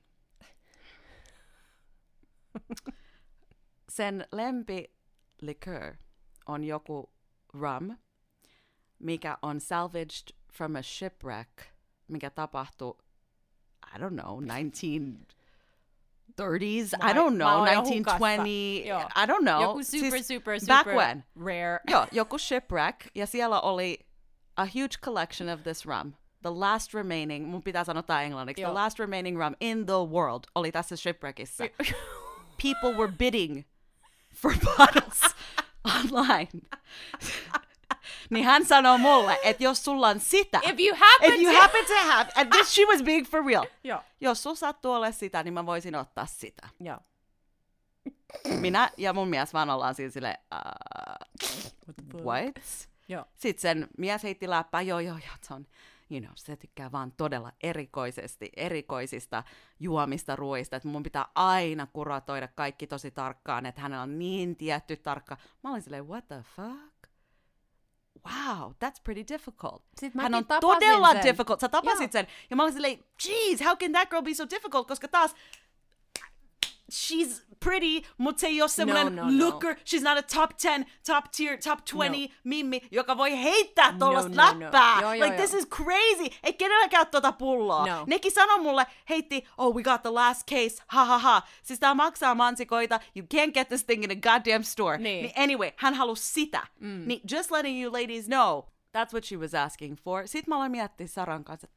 Sen 3.88 4.26
lempi 4.32 4.84
liqueur 5.40 5.96
on 6.46 6.64
joku 6.64 7.10
rum, 7.52 7.96
mikä 8.98 9.38
on 9.42 9.60
salvaged 9.60 10.36
from 10.52 10.76
a 10.76 10.82
shipwreck, 10.82 11.50
mikä 12.10 12.30
tapahtui, 12.30 12.94
I 13.94 13.98
don't 13.98 14.20
know, 14.22 14.40
1930s, 14.40 16.94
I 16.94 16.98
Mä- 17.02 17.12
don't 17.12 17.34
know, 17.36 17.64
1920, 17.66 18.88
Joo. 18.88 19.00
I 19.00 19.26
don't 19.26 19.42
know. 19.42 19.62
Joku 19.62 19.82
super, 19.84 20.10
Siis 20.10 20.28
super, 20.28 20.60
super 20.60 20.74
Back 20.76 20.86
when? 20.96 21.24
rare. 21.44 21.80
Joo, 21.90 22.06
joku 22.22 22.38
shipwreck, 22.38 23.00
ja 23.14 23.26
siellä 23.26 23.60
oli 23.60 23.98
a 24.56 24.64
huge 24.64 24.96
collection 25.04 25.48
of 25.48 25.62
this 25.62 25.86
rum. 25.86 26.12
The 26.42 26.50
last 26.54 26.94
remaining, 26.94 27.46
mun 27.48 27.62
pitää 27.62 27.84
sanoa 27.84 28.02
tää 28.02 28.22
englanniksi, 28.22 28.62
the 28.62 28.72
last 28.72 28.98
remaining 28.98 29.38
rum 29.38 29.54
in 29.60 29.86
the 29.86 29.94
world 30.10 30.44
oli 30.54 30.72
tässä 30.72 30.96
shipwreckissa. 30.96 31.64
People 32.62 32.92
were 32.98 33.12
bidding 33.18 33.64
for 34.34 34.52
bottles 34.64 35.20
online. 35.96 36.48
Niin 38.30 38.44
hän 38.44 38.64
sanoo 38.66 38.98
mulle, 38.98 39.38
että 39.42 39.64
jos 39.64 39.84
sulla 39.84 40.08
on 40.08 40.20
sitä, 40.20 40.60
If 40.64 40.80
you 40.80 40.96
happen 41.00 41.34
if 41.34 41.42
you 41.42 41.54
to- 41.54 41.60
happen 41.60 41.86
to 41.86 41.94
have, 42.12 42.30
and 42.34 42.52
this 42.52 42.74
she 42.74 42.84
was 42.84 43.02
being 43.02 43.26
for 43.26 43.44
real. 43.46 43.66
Joo. 43.84 44.02
Jos 44.20 44.42
sulla 44.42 44.56
sattuu 44.56 44.92
ole 44.92 45.12
sitä, 45.12 45.42
niin 45.42 45.54
mä 45.54 45.66
voisin 45.66 45.94
ottaa 45.96 46.26
sitä. 46.26 46.68
Joo. 46.80 46.98
Minä 48.60 48.90
ja 48.96 49.12
mun 49.12 49.28
mies 49.28 49.54
vaan 49.54 49.70
ollaan 49.70 49.94
siinä 49.94 50.10
silleen, 50.10 50.38
uh, 50.54 52.20
what? 52.24 52.54
Joo. 53.08 53.24
Sitten 53.36 53.62
sen 53.62 53.88
mies 53.98 54.22
heitti 54.22 54.50
läppää, 54.50 54.80
joo 54.82 55.00
joo 55.00 55.16
joo, 55.26 55.34
se 55.42 55.54
on, 55.54 55.66
you 56.10 56.20
know, 56.20 56.32
se 56.34 56.56
tykkää 56.56 56.92
vaan 56.92 57.12
todella 57.16 57.52
erikoisesti, 57.62 58.50
erikoisista 58.56 59.42
juomista 59.80 60.36
ruoista, 60.36 60.76
että 60.76 60.88
mun 60.88 61.02
pitää 61.02 61.26
aina 61.34 61.86
kuratoida 61.86 62.48
kaikki 62.48 62.86
tosi 62.86 63.10
tarkkaan, 63.10 63.66
että 63.66 63.80
hänellä 63.80 64.02
on 64.02 64.18
niin 64.18 64.56
tietty 64.56 64.96
tarkka. 64.96 65.36
Mä 65.64 65.70
olin 65.70 65.82
silleen, 65.82 66.08
what 66.08 66.28
the 66.28 66.42
fuck? 66.56 66.89
Wow, 68.26 68.72
that's 68.72 69.00
pretty 69.04 69.24
difficult. 69.34 69.82
Sitten 70.00 70.22
Hän 70.22 70.34
on 70.34 70.44
todella 70.60 71.12
sen. 71.12 71.22
difficult. 71.22 71.60
Sä 71.60 71.68
tapasit 71.68 72.00
Joo. 72.00 72.12
sen. 72.12 72.26
Ja 72.50 72.56
mä 72.56 72.62
olin 72.62 72.72
silleen, 72.72 73.04
jeez, 73.28 73.64
how 73.64 73.76
can 73.76 73.92
that 73.92 74.10
girl 74.10 74.22
be 74.22 74.34
so 74.34 74.44
difficult? 74.50 74.88
Koska 74.88 75.08
taas, 75.08 75.34
she's 76.90 77.42
pretty, 77.60 78.02
ei 78.42 78.60
ole 78.62 78.68
semmoinen 78.68 79.16
no, 79.16 79.30
no. 79.30 79.44
looker. 79.44 79.76
She's 79.84 80.02
not 80.02 80.18
a 80.18 80.22
top 80.22 80.56
10, 80.58 80.86
top 81.06 81.30
tier, 81.36 81.56
top 81.56 81.84
20 81.84 82.18
No. 82.18 82.34
mimmi, 82.44 82.80
joka 82.90 83.16
voi 83.16 83.42
heittää 83.42 83.94
tollasta 83.98 84.28
no, 84.28 84.52
no. 84.52 84.60
läppää. 84.60 85.00
Joo, 85.00 85.12
joo, 85.12 85.24
like, 85.24 85.36
this 85.36 85.52
joo. 85.52 85.60
is 85.60 85.68
crazy. 85.68 86.38
Ei 86.42 86.52
kenelläkään 86.52 87.06
tota 87.06 87.32
pulloa. 87.32 87.86
No. 87.86 88.04
Nekin 88.06 88.32
sanoi 88.32 88.60
mulle, 88.60 88.86
heitti, 89.08 89.44
oh, 89.58 89.74
we 89.74 89.82
got 89.82 90.02
the 90.02 90.10
last 90.10 90.48
case, 90.48 90.82
ha 90.86 91.04
ha 91.04 91.18
ha. 91.18 91.42
Siis 91.62 91.80
tää 91.80 91.94
maksaa 91.94 92.34
mansikoita, 92.34 93.00
you 93.14 93.26
can't 93.34 93.52
get 93.52 93.68
this 93.68 93.84
thing 93.84 94.04
in 94.04 94.10
a 94.10 94.14
goddamn 94.14 94.64
store. 94.64 94.98
Niin. 94.98 95.32
anyway, 95.36 95.72
hän 95.76 95.94
halusi 95.94 96.32
sitä. 96.32 96.66
Mm. 96.80 97.02
Niin 97.06 97.20
just 97.32 97.50
letting 97.50 97.82
you 97.82 97.92
ladies 97.92 98.26
know, 98.26 98.64
that's 98.98 99.12
what 99.12 99.24
she 99.24 99.36
was 99.36 99.54
asking 99.54 99.96
for. 99.96 100.28
Sitten 100.28 100.52
mä 100.52 100.56
aloin 100.56 100.70
miettiä 100.70 101.06
Saran 101.06 101.44
kanssa, 101.44 101.68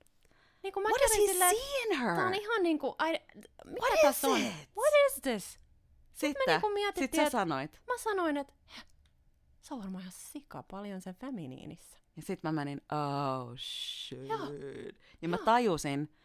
Niin 0.64 0.74
kun 0.74 0.84
mä 0.84 0.90
what 0.90 1.02
kävin 1.02 1.22
he 1.28 1.32
silleen, 1.32 1.56
see 1.56 1.84
in 1.84 1.98
her? 2.00 2.16
Tää 2.16 2.28
on 2.28 2.34
ihan 2.34 2.64
niinku, 2.64 2.96
ai, 2.98 3.12
mitä 3.66 3.80
What 3.82 3.94
is 3.94 4.02
tässä 4.02 4.28
on? 4.28 4.42
it? 4.42 4.54
What 4.78 4.94
is 5.08 5.22
this? 5.22 5.60
Sitten, 6.14 6.44
niinku 6.48 6.70
mietittiin, 6.70 7.04
sit 7.08 7.16
sä 7.16 7.22
että- 7.22 7.32
sanoit. 7.32 7.82
Mä 7.88 7.98
sanoin, 7.98 8.38
että 8.38 8.54
se 9.62 9.74
on 9.74 9.80
varmaan 9.80 10.02
ihan 10.02 10.14
sika 10.16 10.64
paljon 10.64 11.02
sen 11.02 11.16
feminiinissä. 11.16 11.98
Ja 12.16 12.22
sit 12.22 12.44
mä 12.44 12.52
menin, 12.52 12.82
oh 12.92 13.58
shit. 13.58 14.28
Ja 15.22 15.30
mä 15.30 15.38
tajusin, 15.38 16.16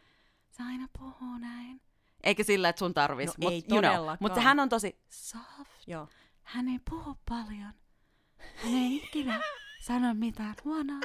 sä 0.57 0.63
aina 0.63 0.87
puhuu 0.99 1.37
näin. 1.39 1.81
Eikä 2.23 2.43
sillä, 2.43 2.69
että 2.69 2.79
sun 2.79 2.93
tarvis. 2.93 3.27
No 3.27 3.33
mut, 3.41 3.53
ei 3.53 3.63
you 3.71 3.81
know. 3.81 4.17
Mutta 4.19 4.41
hän 4.41 4.59
on 4.59 4.69
tosi 4.69 4.99
soft. 5.09 5.87
Joo. 5.87 6.07
Hän 6.43 6.67
ei 6.67 6.79
puhu 6.89 7.15
paljon. 7.29 7.73
Hän 8.55 8.73
ei 8.73 8.95
ikinä 8.95 9.41
sano 9.81 10.13
mitään 10.13 10.55
huonoa 10.65 10.99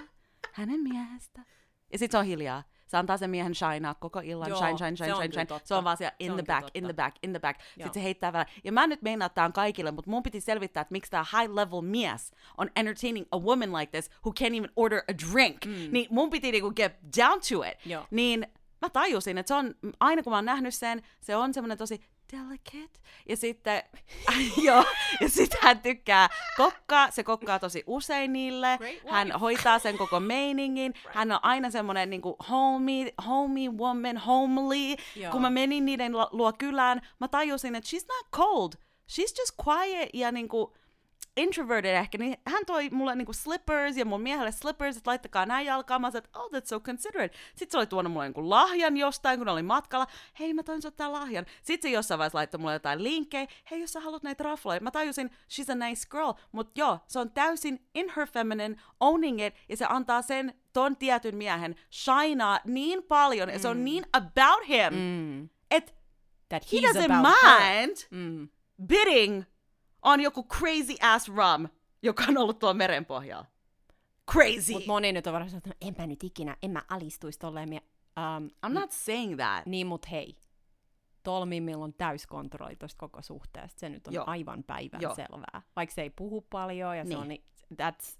hänen 0.53 0.81
miehestä. 0.81 1.45
Ja 1.93 1.99
sit 1.99 2.11
se 2.11 2.19
on 2.19 2.25
hiljaa. 2.25 2.63
Se 2.95 2.99
antaa 2.99 3.17
sen 3.17 3.31
miehen 3.31 3.55
shinea 3.55 3.95
koko 3.95 4.21
illan. 4.25 4.49
Joo, 4.49 4.59
shine, 4.59 4.77
shine, 4.79 4.97
se 4.97 5.05
shine, 5.05 5.15
on 5.15 5.23
shine, 5.23 5.33
shine. 5.33 5.47
totta. 5.47 5.69
Se 5.69 5.75
on 5.75 5.85
vaan 5.85 5.97
siellä 5.97 6.11
Se 6.11 6.25
in 6.25 6.31
on 6.31 6.37
the 6.37 6.45
back, 6.47 6.69
in 6.75 6.85
totta. 6.85 6.95
the 6.95 7.03
back, 7.03 7.17
in 7.23 7.31
the 7.31 7.39
back. 7.41 7.61
Joo. 7.61 7.87
Sitten 7.87 7.95
se 7.95 8.05
heittää 8.05 8.33
vähän. 8.33 8.47
Ja 8.65 8.73
mä 8.73 8.87
nyt 8.87 9.03
meinaa, 9.03 9.27
että 9.27 9.35
tää 9.35 9.45
on 9.45 9.53
kaikille, 9.53 9.91
mutta 9.91 10.11
mun 10.11 10.23
piti 10.23 10.41
selvittää, 10.41 10.81
että 10.81 10.93
miksi 10.93 11.11
tää 11.11 11.25
high 11.39 11.55
level 11.55 11.81
mies 11.81 12.33
on 12.59 12.71
entertaining 12.77 13.27
a 13.31 13.39
woman 13.39 13.73
like 13.73 13.91
this 13.91 14.11
who 14.25 14.33
can't 14.41 14.57
even 14.57 14.71
order 14.77 14.99
a 14.99 15.13
drink. 15.33 15.65
Mm. 15.67 15.73
Niin 15.93 16.07
mun 16.11 16.31
piti 16.31 16.53
niinku 16.53 16.73
get 16.73 16.93
down 17.19 17.41
to 17.49 17.63
it. 17.63 17.87
Joo. 17.87 18.07
Niin 18.11 18.47
mä 18.83 18.91
tajusin, 18.91 19.39
että 19.39 19.49
se 19.49 19.55
on, 19.55 19.75
aina 20.01 20.23
kun 20.23 20.31
mä 20.31 20.37
oon 20.37 20.45
nähnyt 20.45 20.75
sen, 20.75 21.03
se 21.21 21.37
on 21.37 21.55
semmoinen 21.55 21.79
tosi 21.79 22.01
delicate. 22.39 23.01
Ja 23.29 23.37
sitten, 23.37 23.83
joo, 24.67 24.85
ja 25.21 25.29
sitten 25.29 25.59
hän 25.63 25.81
tykkää 25.81 26.29
kokkaa, 26.57 27.11
se 27.11 27.23
kokkaa 27.25 27.59
tosi 27.59 27.85
usein 27.87 28.33
niille. 28.33 28.79
Hän 29.11 29.33
hoitaa 29.33 29.79
sen 29.79 29.99
koko 29.99 30.21
meiningin. 30.21 30.95
Hän 31.13 31.33
on 31.33 31.39
aina 31.43 31.71
semmoinen 31.71 32.11
niinku 32.11 32.37
homey, 32.51 33.11
homey 33.27 33.69
woman, 33.69 34.17
homely. 34.17 34.97
Joo. 35.17 35.33
Kun 35.33 35.41
mä 35.43 35.51
menin 35.51 35.85
niiden 35.85 36.13
lu- 36.13 36.29
luo 36.31 36.53
kylään, 36.53 37.01
mä 37.21 37.29
tajusin, 37.29 37.75
että 37.75 37.89
she's 37.97 38.07
not 38.09 38.27
cold. 38.33 38.73
She's 39.13 39.35
just 39.39 39.53
quiet 39.69 40.09
ja 40.13 40.33
niinku 40.33 40.77
introverted 41.37 41.95
ehkä, 41.95 42.19
niin 42.19 42.37
hän 42.47 42.67
toi 42.67 42.91
mulle 42.91 43.15
niinku 43.15 43.33
slippers 43.33 43.97
ja 43.97 44.05
mun 44.05 44.21
miehelle 44.21 44.53
slippers, 44.53 44.97
että 44.97 45.11
laittakaa 45.11 45.47
näin 45.47 45.67
jalkaan. 45.67 46.01
Mä 46.01 46.11
sanoin, 46.11 46.25
että 46.25 46.39
oh, 46.39 46.51
that's 46.51 46.67
so 46.67 46.81
considerate. 46.81 47.37
Sitten 47.49 47.71
se 47.71 47.79
oli 47.79 47.87
tuonut 47.87 48.13
mulle 48.13 48.25
niinku 48.27 48.51
lahjan 48.51 48.97
jostain, 48.97 49.39
kun 49.39 49.49
oli 49.49 49.63
matkalla. 49.63 50.07
Hei, 50.41 50.55
mä 50.55 50.63
toin 50.63 50.83
sut 50.83 50.97
tän 50.97 51.13
lahjan. 51.13 51.47
Sitten 51.63 51.91
se 51.91 51.95
jossain 51.95 52.19
vaiheessa 52.19 52.39
laittoi 52.39 52.61
mulle 52.61 52.73
jotain 52.73 53.03
linkkejä. 53.03 53.47
Hei, 53.71 53.81
jos 53.81 53.93
sä 53.93 54.01
haluat 54.01 54.23
näitä 54.23 54.45
rafloja. 54.45 54.81
Mä 54.81 54.91
tajusin, 54.91 55.31
she's 55.31 55.73
a 55.73 55.89
nice 55.89 56.09
girl. 56.11 56.33
Mutta 56.53 56.81
joo, 56.81 56.99
se 57.07 57.19
on 57.19 57.31
täysin 57.31 57.89
in 57.95 58.13
her 58.17 58.27
feminine, 58.29 58.77
owning 59.01 59.47
it, 59.47 59.55
ja 59.69 59.77
se 59.77 59.87
antaa 59.89 60.23
sen 60.23 60.55
ton 60.73 60.97
tietyn 60.97 61.37
miehen 61.37 61.75
shinaa 61.93 62.61
niin 62.65 63.03
paljon, 63.03 63.49
ja 63.49 63.59
se 63.59 63.69
on 63.69 63.85
niin 63.85 64.07
about 64.13 64.69
him, 64.69 64.95
mm. 64.95 65.49
että 65.71 65.93
That 66.49 66.73
he 66.73 66.79
doesn't 66.79 67.13
about 67.13 67.37
her. 67.43 67.61
mind 67.61 67.97
Mm. 68.11 68.49
bidding 68.87 69.45
on 70.05 70.21
joku 70.21 70.45
crazy 70.45 70.95
ass 71.03 71.29
rum, 71.29 71.69
joka 72.03 72.25
on 72.29 72.39
ollut 72.39 72.59
tuolla 72.59 72.75
merenpohjalla. 72.75 73.47
Crazy. 74.33 74.73
Mut 74.73 74.87
moni 74.87 75.13
nyt 75.13 75.27
on 75.27 75.33
varmaan 75.33 75.57
että 75.57 75.71
enpä 75.81 76.07
nyt 76.07 76.25
ikinä, 76.25 76.57
en 76.63 76.71
mä 76.71 76.83
alistuisi 76.89 77.39
tolleen. 77.39 77.69
Mie- 77.69 77.83
um, 78.39 78.51
I'm 78.67 78.73
not 78.73 78.91
saying 78.93 79.37
that. 79.37 79.67
niin 79.67 79.87
mut 79.87 80.11
hei, 80.11 80.39
tol 81.23 81.45
mimmillä 81.45 81.85
on 81.85 81.95
täyskontrolli 81.95 82.77
tosta 82.77 82.99
koko 82.99 83.23
suhteesta. 83.23 83.81
Se 83.81 83.89
nyt 83.89 84.07
on 84.07 84.13
Joo. 84.15 84.25
aivan 84.27 84.65
päivän 84.65 85.01
Joo. 85.01 85.15
selvää. 85.15 85.63
Vaikka 85.77 85.95
se 85.95 86.03
ei 86.03 86.11
puhu 86.11 86.41
paljon 86.51 86.97
ja 86.99 87.05
se 87.05 87.09
Niin. 87.09 87.19
on, 87.19 87.29
ni- 87.29 87.45
that's 87.83 88.19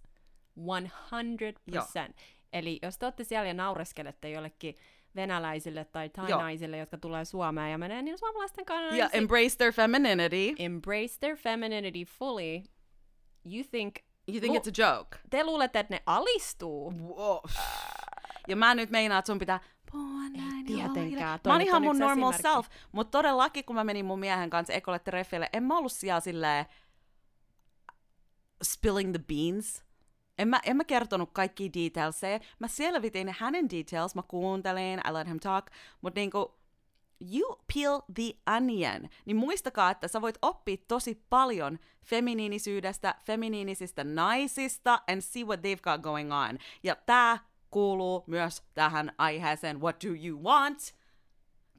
100%. 0.57 2.15
Eli 2.53 2.79
jos 2.83 2.99
te 2.99 3.07
olette 3.07 3.25
siellä 3.25 3.49
ja 3.49 3.55
naureskelette 3.55 4.31
jollekin 4.31 4.77
venäläisille 5.17 5.85
tai 5.85 6.09
tainaisille, 6.09 6.77
jotka 6.79 6.99
tulee 6.99 7.25
Suomeen 7.25 7.71
ja 7.73 7.79
menee 7.79 8.03
niin 8.03 8.19
suomalaisten 8.19 8.65
kanssa, 8.65 8.95
Yeah, 8.95 9.11
embrace 9.13 9.57
their 9.59 9.73
femininity. 9.73 10.55
embrace 10.59 11.17
their 11.21 11.37
femininity 11.37 12.05
fully, 12.05 12.63
you 13.53 13.65
think, 13.71 13.95
You 14.29 14.41
think 14.41 14.55
Lu- 14.55 14.61
it's 14.61 14.85
a 14.85 14.97
joke. 14.97 15.19
te 15.31 15.45
luulette, 15.45 15.79
että 15.79 15.95
ne 15.95 16.03
alistuu. 16.07 16.93
Wow. 16.93 17.39
Ja 18.49 18.57
mä 18.57 18.75
nyt 18.75 18.91
meinaan, 18.91 19.19
että 19.19 19.27
sun 19.33 19.39
pitää 19.39 19.61
puhua 19.93 20.29
näin. 20.29 20.67
tietenkään. 20.67 21.41
Toi 21.41 21.51
Mä 21.51 21.55
oon 21.55 21.61
ihan 21.63 21.83
mun 21.83 21.99
normal 21.99 22.31
esimerkki. 22.33 22.43
self, 22.43 22.67
mutta 22.93 23.11
todellakin 23.19 23.65
kun 23.65 23.77
mä 23.77 23.85
menin 23.85 24.05
mun 24.07 24.19
miehen 24.19 24.51
kanssa 24.51 24.73
ekolle 24.73 24.99
treffille, 24.99 25.49
en 25.53 25.63
mä 25.63 25.79
ollut 25.79 25.93
siellä 25.93 26.21
silleen 26.21 26.67
spilling 28.65 29.13
the 29.13 29.23
beans. 29.29 29.85
En 30.39 30.49
mä, 30.49 30.61
en 30.65 30.77
mä 30.77 30.85
kertonut 30.85 31.31
kaikki 31.33 31.71
detailseja. 31.73 32.41
Mä 32.59 32.69
selvitin 32.69 33.37
hänen 33.39 33.71
details, 33.71 34.15
mä 34.15 34.23
kuuntelin, 34.29 35.01
I 35.09 35.13
let 35.13 35.29
him 35.29 35.41
talk, 35.41 35.67
mutta 36.01 36.21
niinku, 36.21 36.55
you 37.33 37.61
peel 37.75 38.01
the 38.15 38.55
onion, 38.57 39.09
niin 39.25 39.37
muistakaa, 39.37 39.91
että 39.91 40.09
sä 40.09 40.21
voit 40.21 40.39
oppia 40.43 40.77
tosi 40.89 41.25
paljon 41.31 41.79
feminiinisyydestä, 42.05 43.15
feminiinisistä 43.27 44.05
naisista, 44.05 45.03
and 45.09 45.21
see 45.21 45.45
what 45.45 45.61
they've 45.61 45.83
got 45.83 46.01
going 46.01 46.33
on. 46.33 46.59
Ja 46.83 46.97
tää 47.07 47.39
kuuluu 47.71 48.25
myös 48.27 48.63
tähän 48.75 49.13
aiheeseen 49.19 49.81
What 49.81 49.97
do 50.05 50.09
you 50.27 50.43
want? 50.43 50.95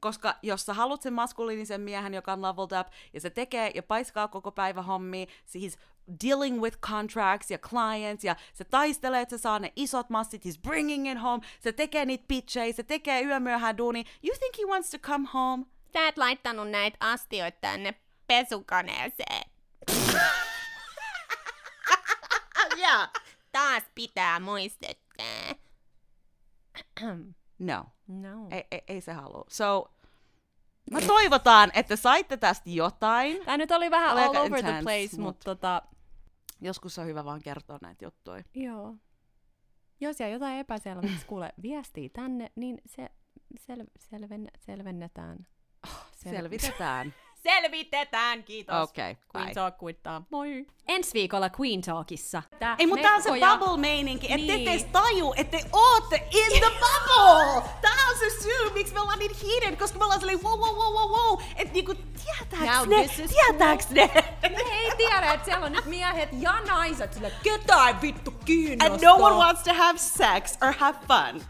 Koska 0.00 0.34
jos 0.42 0.66
sä 0.66 0.74
haluat 0.74 1.02
sen 1.02 1.12
maskuliinisen 1.12 1.80
miehen, 1.80 2.14
joka 2.14 2.32
on 2.32 2.42
leveled 2.42 2.80
up, 2.80 2.92
ja 3.12 3.20
se 3.20 3.30
tekee 3.30 3.70
ja 3.74 3.82
paiskaa 3.82 4.28
koko 4.28 4.52
päivä 4.52 4.82
hommia, 4.82 5.26
he's 5.26 5.78
dealing 6.24 6.60
with 6.60 6.78
contracts 6.80 7.50
ja 7.50 7.58
clients, 7.58 8.24
ja 8.24 8.36
se 8.52 8.64
taistelee, 8.64 9.20
että 9.20 9.36
se 9.38 9.42
saa 9.42 9.58
ne 9.58 9.72
isot 9.76 10.10
massit, 10.10 10.44
he's 10.44 10.60
bringing 10.62 11.12
it 11.12 11.22
home, 11.22 11.46
se 11.60 11.72
tekee 11.72 12.04
niitä 12.04 12.24
pitchejä, 12.28 12.72
se 12.72 12.82
tekee 12.82 13.22
yömyöhään 13.22 13.78
duuni, 13.78 14.04
you 14.24 14.36
think 14.38 14.58
he 14.58 14.64
wants 14.72 14.90
to 14.90 14.98
come 14.98 15.28
home? 15.34 15.64
Sä 15.92 16.08
et 16.08 16.18
laittanut 16.18 16.70
näitä 16.70 16.96
astioita 17.00 17.58
tänne 17.60 17.94
pesukoneeseen. 18.26 19.50
Yeah. 22.78 23.10
Taas 23.52 23.82
pitää 23.94 24.40
muistuttaa. 24.40 25.54
No, 27.58 27.84
No. 28.08 28.48
ei, 28.50 28.64
ei, 28.70 28.80
ei 28.88 29.00
se 29.00 29.12
halua. 29.12 29.44
So, 29.48 29.90
mä 30.90 31.00
toivotaan, 31.00 31.70
että 31.74 31.96
saitte 31.96 32.36
tästä 32.36 32.70
jotain. 32.70 33.44
Tää 33.44 33.56
nyt 33.56 33.70
oli 33.70 33.90
vähän 33.90 34.10
all 34.10 34.36
over 34.36 34.48
the 34.48 34.58
intense, 34.58 34.82
place, 34.82 35.16
mut- 35.16 35.20
mutta 35.20 35.44
tota, 35.44 35.82
Joskus 36.60 36.98
on 36.98 37.06
hyvä 37.06 37.24
vaan 37.24 37.42
kertoa 37.42 37.78
näitä 37.82 38.04
juttuja. 38.04 38.42
joo. 38.54 38.94
Jos 40.00 40.20
jää 40.20 40.28
jotain 40.28 40.58
epäselväksi, 40.58 41.26
kuule, 41.26 41.52
viestii 41.62 42.08
tänne, 42.08 42.52
niin 42.56 42.78
se 42.86 43.08
sel, 43.60 43.84
selven, 43.98 44.48
selvennetään. 44.58 45.46
Oh, 45.86 46.06
sel- 46.12 46.30
Selvitetään. 46.30 47.14
Selvitetään, 47.42 48.44
kiitos. 48.44 48.90
Okei, 48.90 49.10
okay, 49.10 49.22
Queen 49.36 49.46
bye. 49.46 49.54
Talk 49.54 49.78
kuittaa. 49.78 50.22
Moi. 50.30 50.66
Ensi 50.88 51.10
viikolla 51.14 51.50
Queen 51.60 51.80
Talkissa. 51.80 52.42
Tää 52.58 52.76
Ei, 52.78 52.86
mutta 52.86 53.02
tää 53.02 53.14
on 53.14 53.22
se 53.22 53.28
bubble-meininki, 53.30 54.26
että 54.26 54.36
Niin. 54.36 54.64
te 54.64 54.70
edes 54.70 54.84
taju, 54.84 55.32
että 55.36 55.58
te 55.58 55.64
ootte 55.72 56.16
in 56.16 56.60
the 56.60 56.70
bubble! 56.70 57.70
Tää 57.82 58.08
on 58.10 58.18
se 58.18 58.42
syy, 58.42 58.70
miksi 58.74 58.94
me 58.94 59.00
ollaan 59.00 59.18
niin 59.18 59.36
heated, 59.42 59.76
koska 59.78 59.98
me 59.98 60.04
ollaan 60.04 60.20
silleen 60.20 60.42
wow, 60.42 60.58
wow, 60.60 60.76
wow, 60.76 60.92
wow, 60.92 61.10
wow, 61.10 61.40
että 61.56 61.74
niinku 61.74 61.94
tietääks 61.94 62.76
Now 62.78 62.88
ne, 62.88 63.08
tietääks 63.28 63.88
ne? 63.90 64.10
Ne 64.42 64.62
ei 64.72 64.85
tiedä, 64.96 65.32
että 65.32 65.44
siellä 65.44 65.66
on 65.66 65.72
nyt 65.72 65.84
miehet 65.84 66.28
ja 66.32 66.60
naiset 66.66 67.22
ketään 67.42 68.02
vittu 68.02 68.30
kiinnostaa. 68.30 68.94
And 68.94 69.04
no 69.04 69.14
one 69.14 69.36
wants 69.36 69.62
to 69.62 69.74
have 69.74 69.98
sex 69.98 70.58
or 70.62 70.72
have 70.72 70.98
fun. 71.08 71.42